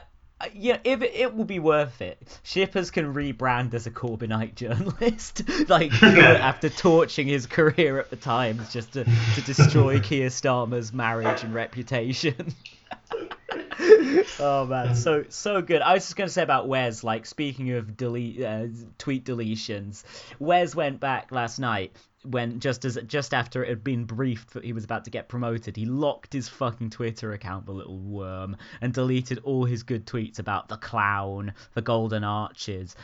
Yeah, 0.53 0.77
if 0.85 1.01
it, 1.01 1.11
it 1.15 1.35
will 1.35 1.43
be 1.45 1.59
worth 1.59 2.01
it. 2.01 2.39
Shippers 2.43 2.91
can 2.91 3.13
rebrand 3.13 3.73
as 3.73 3.87
a 3.87 3.91
Corbynite 3.91 4.55
journalist, 4.55 5.43
like 5.69 5.91
after 6.01 6.69
torching 6.69 7.27
his 7.27 7.45
career 7.45 7.99
at 7.99 8.09
the 8.09 8.15
Times 8.15 8.71
just 8.71 8.93
to, 8.93 9.03
to 9.03 9.41
destroy 9.41 9.99
Keir 9.99 10.29
Starmer's 10.29 10.93
marriage 10.93 11.43
and 11.43 11.53
reputation. 11.53 12.53
oh 14.39 14.65
man, 14.65 14.95
so 14.95 15.25
so 15.29 15.61
good. 15.61 15.81
I 15.81 15.93
was 15.93 16.03
just 16.03 16.15
gonna 16.15 16.29
say 16.29 16.43
about 16.43 16.67
Wes. 16.67 17.03
Like 17.03 17.25
speaking 17.25 17.71
of 17.71 17.97
delete 17.97 18.41
uh, 18.41 18.67
tweet 18.97 19.25
deletions, 19.25 20.03
Wes 20.39 20.75
went 20.75 20.99
back 20.99 21.31
last 21.31 21.59
night 21.59 21.95
when 22.23 22.59
just 22.59 22.83
as 22.85 22.97
just 23.07 23.33
after 23.33 23.63
it 23.63 23.69
had 23.69 23.83
been 23.83 24.05
briefed 24.05 24.53
that 24.53 24.63
he 24.63 24.73
was 24.73 24.83
about 24.83 25.05
to 25.05 25.11
get 25.11 25.29
promoted, 25.29 25.75
he 25.75 25.85
locked 25.85 26.33
his 26.33 26.49
fucking 26.49 26.89
Twitter 26.89 27.31
account, 27.31 27.65
the 27.65 27.71
little 27.71 27.97
worm, 27.97 28.57
and 28.81 28.93
deleted 28.93 29.39
all 29.43 29.65
his 29.65 29.83
good 29.83 30.05
tweets 30.05 30.39
about 30.39 30.67
the 30.67 30.77
clown, 30.77 31.53
the 31.73 31.81
golden 31.81 32.23
arches, 32.23 32.95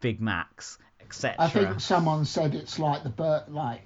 Big 0.00 0.20
Macs, 0.20 0.78
etc. 1.00 1.36
I 1.38 1.48
think 1.48 1.80
someone 1.80 2.24
said 2.24 2.54
it's 2.54 2.78
like 2.78 3.02
the 3.02 3.44
like 3.48 3.82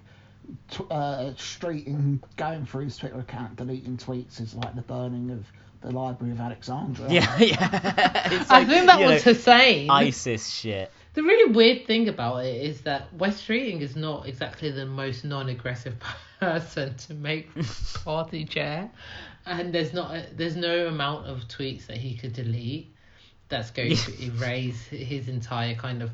t- 0.71 0.85
uh, 0.91 1.33
streeting, 1.37 2.23
going 2.37 2.65
through 2.65 2.85
his 2.85 2.97
Twitter 2.97 3.19
account, 3.19 3.57
deleting 3.57 3.97
tweets 3.97 4.41
is 4.41 4.55
like 4.55 4.75
the 4.77 4.83
burning 4.83 5.31
of 5.31 5.47
the 5.81 5.91
Library 5.91 6.33
of 6.33 6.41
Alexandria. 6.41 7.09
Yeah, 7.11 7.39
yeah. 7.39 8.33
It's 8.33 8.51
I 8.51 8.65
think 8.65 8.87
that 8.87 9.01
was 9.01 9.25
know, 9.25 9.33
Hussein. 9.33 9.91
ISIS 9.91 10.49
shit. 10.49 10.91
The 11.15 11.23
really 11.23 11.53
weird 11.53 11.87
thing 11.87 12.09
about 12.09 12.45
it 12.45 12.63
is 12.63 12.83
that 12.83 13.13
Wes 13.15 13.43
Streeting 13.43 13.81
is 13.81 13.97
not 13.97 14.29
exactly 14.29 14.71
the 14.71 14.87
most 14.87 15.25
non-aggressive 15.25 15.97
person 16.41 16.97
to 16.97 17.15
make 17.15 17.49
party 18.05 18.45
chair, 18.45 18.91
and 19.47 19.73
there's 19.73 19.93
not 19.93 20.15
a, 20.15 20.27
there's 20.35 20.57
no 20.57 20.87
amount 20.87 21.27
of 21.27 21.49
tweets 21.49 21.87
that 21.87 21.97
he 21.97 22.15
could 22.17 22.33
delete 22.33 22.95
that's 23.49 23.71
going 23.71 23.97
to 23.97 24.25
erase 24.25 24.87
his 24.87 25.29
entire 25.29 25.75
kind 25.75 26.03
of 26.03 26.11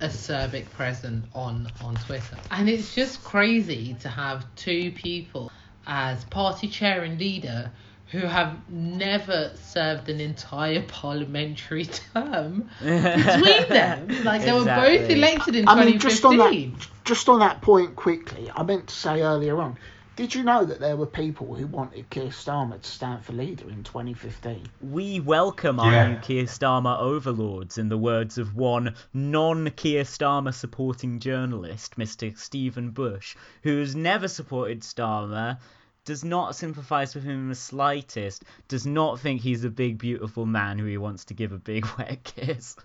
acerbic 0.00 0.68
presence 0.70 1.26
on 1.34 1.70
on 1.82 1.94
Twitter. 1.96 2.36
And 2.50 2.68
it's 2.68 2.94
just 2.94 3.22
crazy 3.22 3.94
to 4.00 4.08
have 4.08 4.44
two 4.56 4.92
people 4.92 5.52
as 5.86 6.24
party 6.24 6.68
chair 6.68 7.02
and 7.02 7.18
leader 7.18 7.70
who 8.12 8.18
have 8.18 8.54
never 8.68 9.50
served 9.54 10.10
an 10.10 10.20
entire 10.20 10.82
parliamentary 10.82 11.86
term 11.86 12.68
between 12.78 13.22
them. 13.70 14.06
Like 14.22 14.42
they 14.42 14.52
were 14.52 14.66
both 14.66 15.08
elected 15.08 15.56
in 15.56 15.66
I 15.66 15.82
mean, 15.82 15.98
just 15.98 16.22
on 16.26 16.36
that, 16.36 16.50
2015. 16.50 16.90
just 17.04 17.28
on 17.30 17.38
that 17.38 17.62
point 17.62 17.96
quickly, 17.96 18.50
I 18.54 18.62
meant 18.64 18.88
to 18.88 18.94
say 18.94 19.22
earlier 19.22 19.58
on. 19.58 19.78
Did 20.14 20.34
you 20.34 20.42
know 20.42 20.62
that 20.62 20.78
there 20.78 20.94
were 20.94 21.06
people 21.06 21.54
who 21.54 21.66
wanted 21.66 22.10
Keir 22.10 22.26
Starmer 22.26 22.78
to 22.78 22.90
stand 22.90 23.24
for 23.24 23.32
leader 23.32 23.70
in 23.70 23.82
2015? 23.82 24.62
We 24.82 25.20
welcome 25.20 25.80
our 25.80 26.10
new 26.10 26.16
Keir 26.16 26.44
Starmer 26.44 27.00
overlords, 27.00 27.78
in 27.78 27.88
the 27.88 27.96
words 27.96 28.36
of 28.36 28.54
one 28.54 28.94
non 29.14 29.70
Keir 29.70 30.04
Starmer 30.04 30.52
supporting 30.52 31.18
journalist, 31.18 31.96
Mr. 31.96 32.36
Stephen 32.36 32.90
Bush, 32.90 33.36
who 33.62 33.78
has 33.78 33.96
never 33.96 34.28
supported 34.28 34.82
Starmer, 34.82 35.56
does 36.04 36.24
not 36.24 36.56
sympathise 36.56 37.14
with 37.14 37.24
him 37.24 37.32
in 37.32 37.48
the 37.48 37.54
slightest, 37.54 38.44
does 38.68 38.86
not 38.86 39.20
think 39.20 39.40
he's 39.40 39.64
a 39.64 39.70
big, 39.70 39.98
beautiful 39.98 40.46
man 40.46 40.78
who 40.78 40.86
he 40.86 40.98
wants 40.98 41.26
to 41.26 41.34
give 41.34 41.52
a 41.52 41.58
big, 41.58 41.86
wet 41.98 42.22
kiss. 42.24 42.76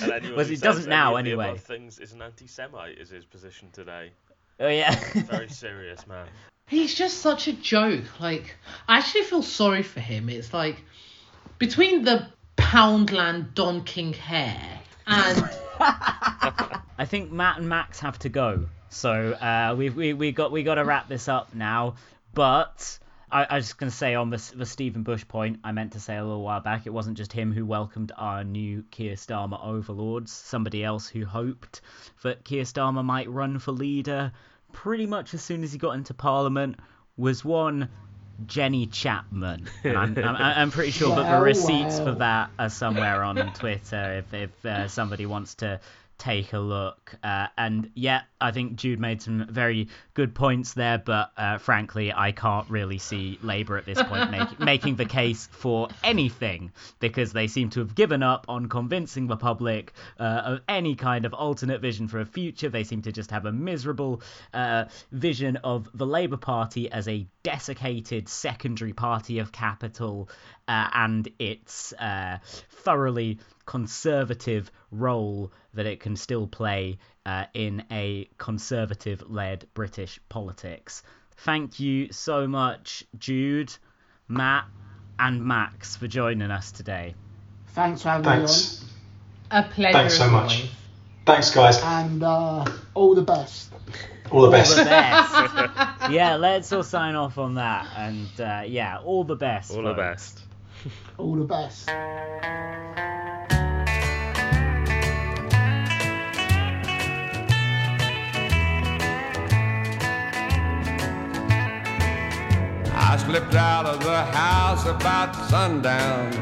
Well, 0.00 0.44
he 0.44 0.56
doesn't 0.56 0.88
now, 0.88 1.16
of 1.16 1.24
the 1.24 1.30
anyway. 1.30 1.50
above 1.50 1.62
Things 1.62 1.98
is 1.98 2.12
an 2.12 2.22
anti-Semite 2.22 2.98
is 2.98 3.10
his 3.10 3.24
position 3.24 3.70
today. 3.72 4.10
Oh, 4.60 4.68
yeah. 4.68 4.94
Very 5.14 5.48
serious 5.48 6.06
man. 6.06 6.28
He's 6.70 6.94
just 6.94 7.18
such 7.18 7.48
a 7.48 7.52
joke. 7.52 8.20
Like 8.20 8.56
I 8.86 8.98
actually 8.98 9.24
feel 9.24 9.42
sorry 9.42 9.82
for 9.82 9.98
him. 9.98 10.28
It's 10.28 10.54
like 10.54 10.80
between 11.58 12.04
the 12.04 12.28
Poundland 12.56 13.54
Don 13.54 13.82
King 13.82 14.12
hair 14.12 14.80
and 15.04 15.50
I 15.80 17.06
think 17.06 17.32
Matt 17.32 17.58
and 17.58 17.68
Max 17.68 17.98
have 18.00 18.20
to 18.20 18.28
go, 18.28 18.66
so 18.90 19.32
uh, 19.32 19.74
we 19.78 19.88
we 19.88 20.12
we 20.12 20.32
got 20.32 20.52
we 20.52 20.62
got 20.62 20.74
to 20.74 20.84
wrap 20.84 21.08
this 21.08 21.28
up 21.28 21.54
now. 21.54 21.94
But 22.34 22.98
I, 23.30 23.44
I 23.44 23.54
was 23.56 23.66
just 23.66 23.78
gonna 23.78 23.90
say 23.90 24.14
on 24.14 24.30
the 24.30 24.52
the 24.54 24.66
Stephen 24.66 25.02
Bush 25.02 25.26
point, 25.26 25.60
I 25.64 25.72
meant 25.72 25.92
to 25.92 26.00
say 26.00 26.16
a 26.16 26.24
little 26.24 26.42
while 26.42 26.60
back, 26.60 26.86
it 26.86 26.90
wasn't 26.90 27.16
just 27.16 27.32
him 27.32 27.52
who 27.52 27.64
welcomed 27.64 28.12
our 28.16 28.44
new 28.44 28.84
Keir 28.90 29.14
Starmer 29.14 29.64
overlords. 29.64 30.32
Somebody 30.32 30.84
else 30.84 31.08
who 31.08 31.24
hoped 31.24 31.80
that 32.22 32.44
Keir 32.44 32.64
Starmer 32.64 33.04
might 33.04 33.30
run 33.30 33.58
for 33.58 33.72
leader 33.72 34.32
pretty 34.72 35.06
much 35.06 35.34
as 35.34 35.42
soon 35.42 35.64
as 35.64 35.72
he 35.72 35.78
got 35.78 35.92
into 35.92 36.14
Parliament 36.14 36.76
was 37.16 37.44
one. 37.44 37.88
Jenny 38.46 38.86
Chapman, 38.86 39.68
and 39.84 39.98
I'm, 39.98 40.18
I'm, 40.18 40.36
I'm 40.36 40.70
pretty 40.70 40.92
sure 40.92 41.14
that 41.14 41.30
the 41.30 41.44
receipts 41.44 41.98
for 41.98 42.12
that 42.12 42.48
are 42.58 42.70
somewhere 42.70 43.22
on 43.22 43.36
Twitter 43.52 44.14
if 44.14 44.32
if 44.32 44.64
uh, 44.64 44.88
somebody 44.88 45.26
wants 45.26 45.56
to 45.56 45.78
take 46.16 46.54
a 46.54 46.58
look. 46.58 47.14
Uh, 47.22 47.48
and 47.58 47.90
yeah, 47.94 48.22
I 48.40 48.52
think 48.52 48.76
Jude 48.76 49.00
made 49.00 49.20
some 49.22 49.46
very 49.50 49.88
good 50.14 50.34
points 50.34 50.74
there, 50.74 50.98
but 50.98 51.32
uh, 51.36 51.58
frankly, 51.58 52.12
I 52.12 52.32
can't 52.32 52.68
really 52.70 52.98
see 52.98 53.38
Labour 53.42 53.76
at 53.76 53.84
this 53.84 54.02
point 54.02 54.30
make, 54.30 54.58
making 54.60 54.96
the 54.96 55.04
case 55.04 55.48
for 55.52 55.88
anything 56.02 56.72
because 56.98 57.32
they 57.32 57.46
seem 57.46 57.70
to 57.70 57.80
have 57.80 57.94
given 57.94 58.22
up 58.22 58.46
on 58.48 58.68
convincing 58.68 59.26
the 59.26 59.36
public 59.36 59.92
uh, 60.18 60.22
of 60.22 60.60
any 60.68 60.94
kind 60.94 61.24
of 61.24 61.34
alternate 61.34 61.80
vision 61.80 62.08
for 62.08 62.20
a 62.20 62.26
future. 62.26 62.68
They 62.68 62.84
seem 62.84 63.02
to 63.02 63.12
just 63.12 63.30
have 63.30 63.46
a 63.46 63.52
miserable 63.52 64.22
uh, 64.54 64.86
vision 65.12 65.56
of 65.56 65.88
the 65.94 66.06
Labour 66.06 66.36
Party 66.36 66.90
as 66.90 67.08
a 67.08 67.26
desiccated 67.42 68.28
secondary 68.28 68.92
party 68.92 69.38
of 69.38 69.52
capital 69.52 70.28
uh, 70.68 70.88
and 70.94 71.28
its 71.38 71.92
uh, 71.94 72.38
thoroughly 72.70 73.38
conservative 73.66 74.70
role 74.90 75.52
that 75.74 75.86
it 75.86 76.00
can 76.00 76.16
still 76.16 76.46
play 76.46 76.98
uh, 77.26 77.44
in 77.54 77.84
a 77.90 78.28
conservative 78.38 79.22
led 79.28 79.66
British 79.74 80.20
politics. 80.28 81.02
Thank 81.38 81.80
you 81.80 82.12
so 82.12 82.46
much, 82.46 83.04
Jude, 83.18 83.72
Matt, 84.28 84.64
and 85.18 85.44
Max, 85.44 85.96
for 85.96 86.06
joining 86.06 86.50
us 86.50 86.72
today. 86.72 87.14
Thanks 87.68 88.02
for 88.02 88.08
having 88.10 88.24
Thanks. 88.24 88.84
a 89.50 89.62
pleasure. 89.62 89.92
Thanks 89.92 90.16
so 90.18 90.28
much. 90.30 90.52
always. 90.54 90.70
Thanks, 91.26 91.50
guys. 91.54 91.80
and 91.82 92.22
uh, 92.22 92.64
all 92.94 93.14
the 93.14 93.22
best. 93.22 93.72
All 94.30 94.40
the 94.42 94.46
All 94.46 94.52
best. 94.52 94.76
the 94.76 94.84
best. 94.84 95.32
yeah, 96.10 96.36
let's 96.36 96.72
all 96.72 96.82
sign 96.82 97.14
off 97.16 97.36
on 97.38 97.54
that. 97.54 97.86
And 97.96 98.40
uh, 98.40 98.62
yeah, 98.66 98.98
all 99.04 99.24
the 99.24 99.36
best. 99.36 99.72
All 99.72 99.82
the 99.82 99.94
best. 99.94 100.40
All 101.18 101.34
the 101.36 101.44
best. 101.44 101.90
I 113.10 113.16
slipped 113.16 113.56
out 113.56 113.86
of 113.86 113.98
the 114.04 114.22
house 114.26 114.86
about 114.86 115.34
sundown 115.50 116.32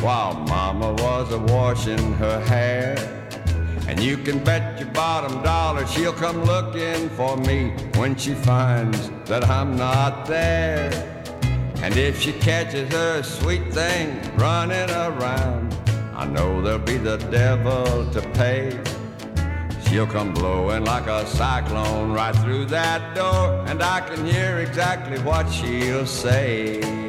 while 0.00 0.32
Mama 0.32 0.94
was 0.94 1.30
a 1.34 1.38
washing 1.38 2.14
her 2.14 2.40
hair. 2.46 2.96
And 3.86 4.00
you 4.00 4.16
can 4.16 4.42
bet 4.42 4.80
your 4.80 4.88
bottom 4.92 5.42
dollar 5.42 5.86
she'll 5.86 6.14
come 6.14 6.42
looking 6.44 7.10
for 7.10 7.36
me 7.36 7.72
when 7.96 8.16
she 8.16 8.32
finds 8.32 9.10
that 9.26 9.44
I'm 9.50 9.76
not 9.76 10.24
there. 10.24 10.90
And 11.82 11.94
if 11.98 12.18
she 12.18 12.32
catches 12.32 12.90
her 12.90 13.22
sweet 13.22 13.70
thing 13.70 14.18
running 14.38 14.88
around, 14.88 15.76
I 16.14 16.24
know 16.24 16.62
there'll 16.62 16.78
be 16.78 16.96
the 16.96 17.18
devil 17.18 18.10
to 18.12 18.22
pay. 18.30 18.80
She'll 19.88 20.06
come 20.06 20.34
blowing 20.34 20.84
like 20.84 21.06
a 21.06 21.26
cyclone 21.26 22.12
right 22.12 22.36
through 22.36 22.66
that 22.66 23.14
door, 23.16 23.64
and 23.66 23.82
I 23.82 24.00
can 24.02 24.26
hear 24.26 24.58
exactly 24.58 25.18
what 25.20 25.50
she'll 25.50 26.04
say. 26.04 27.07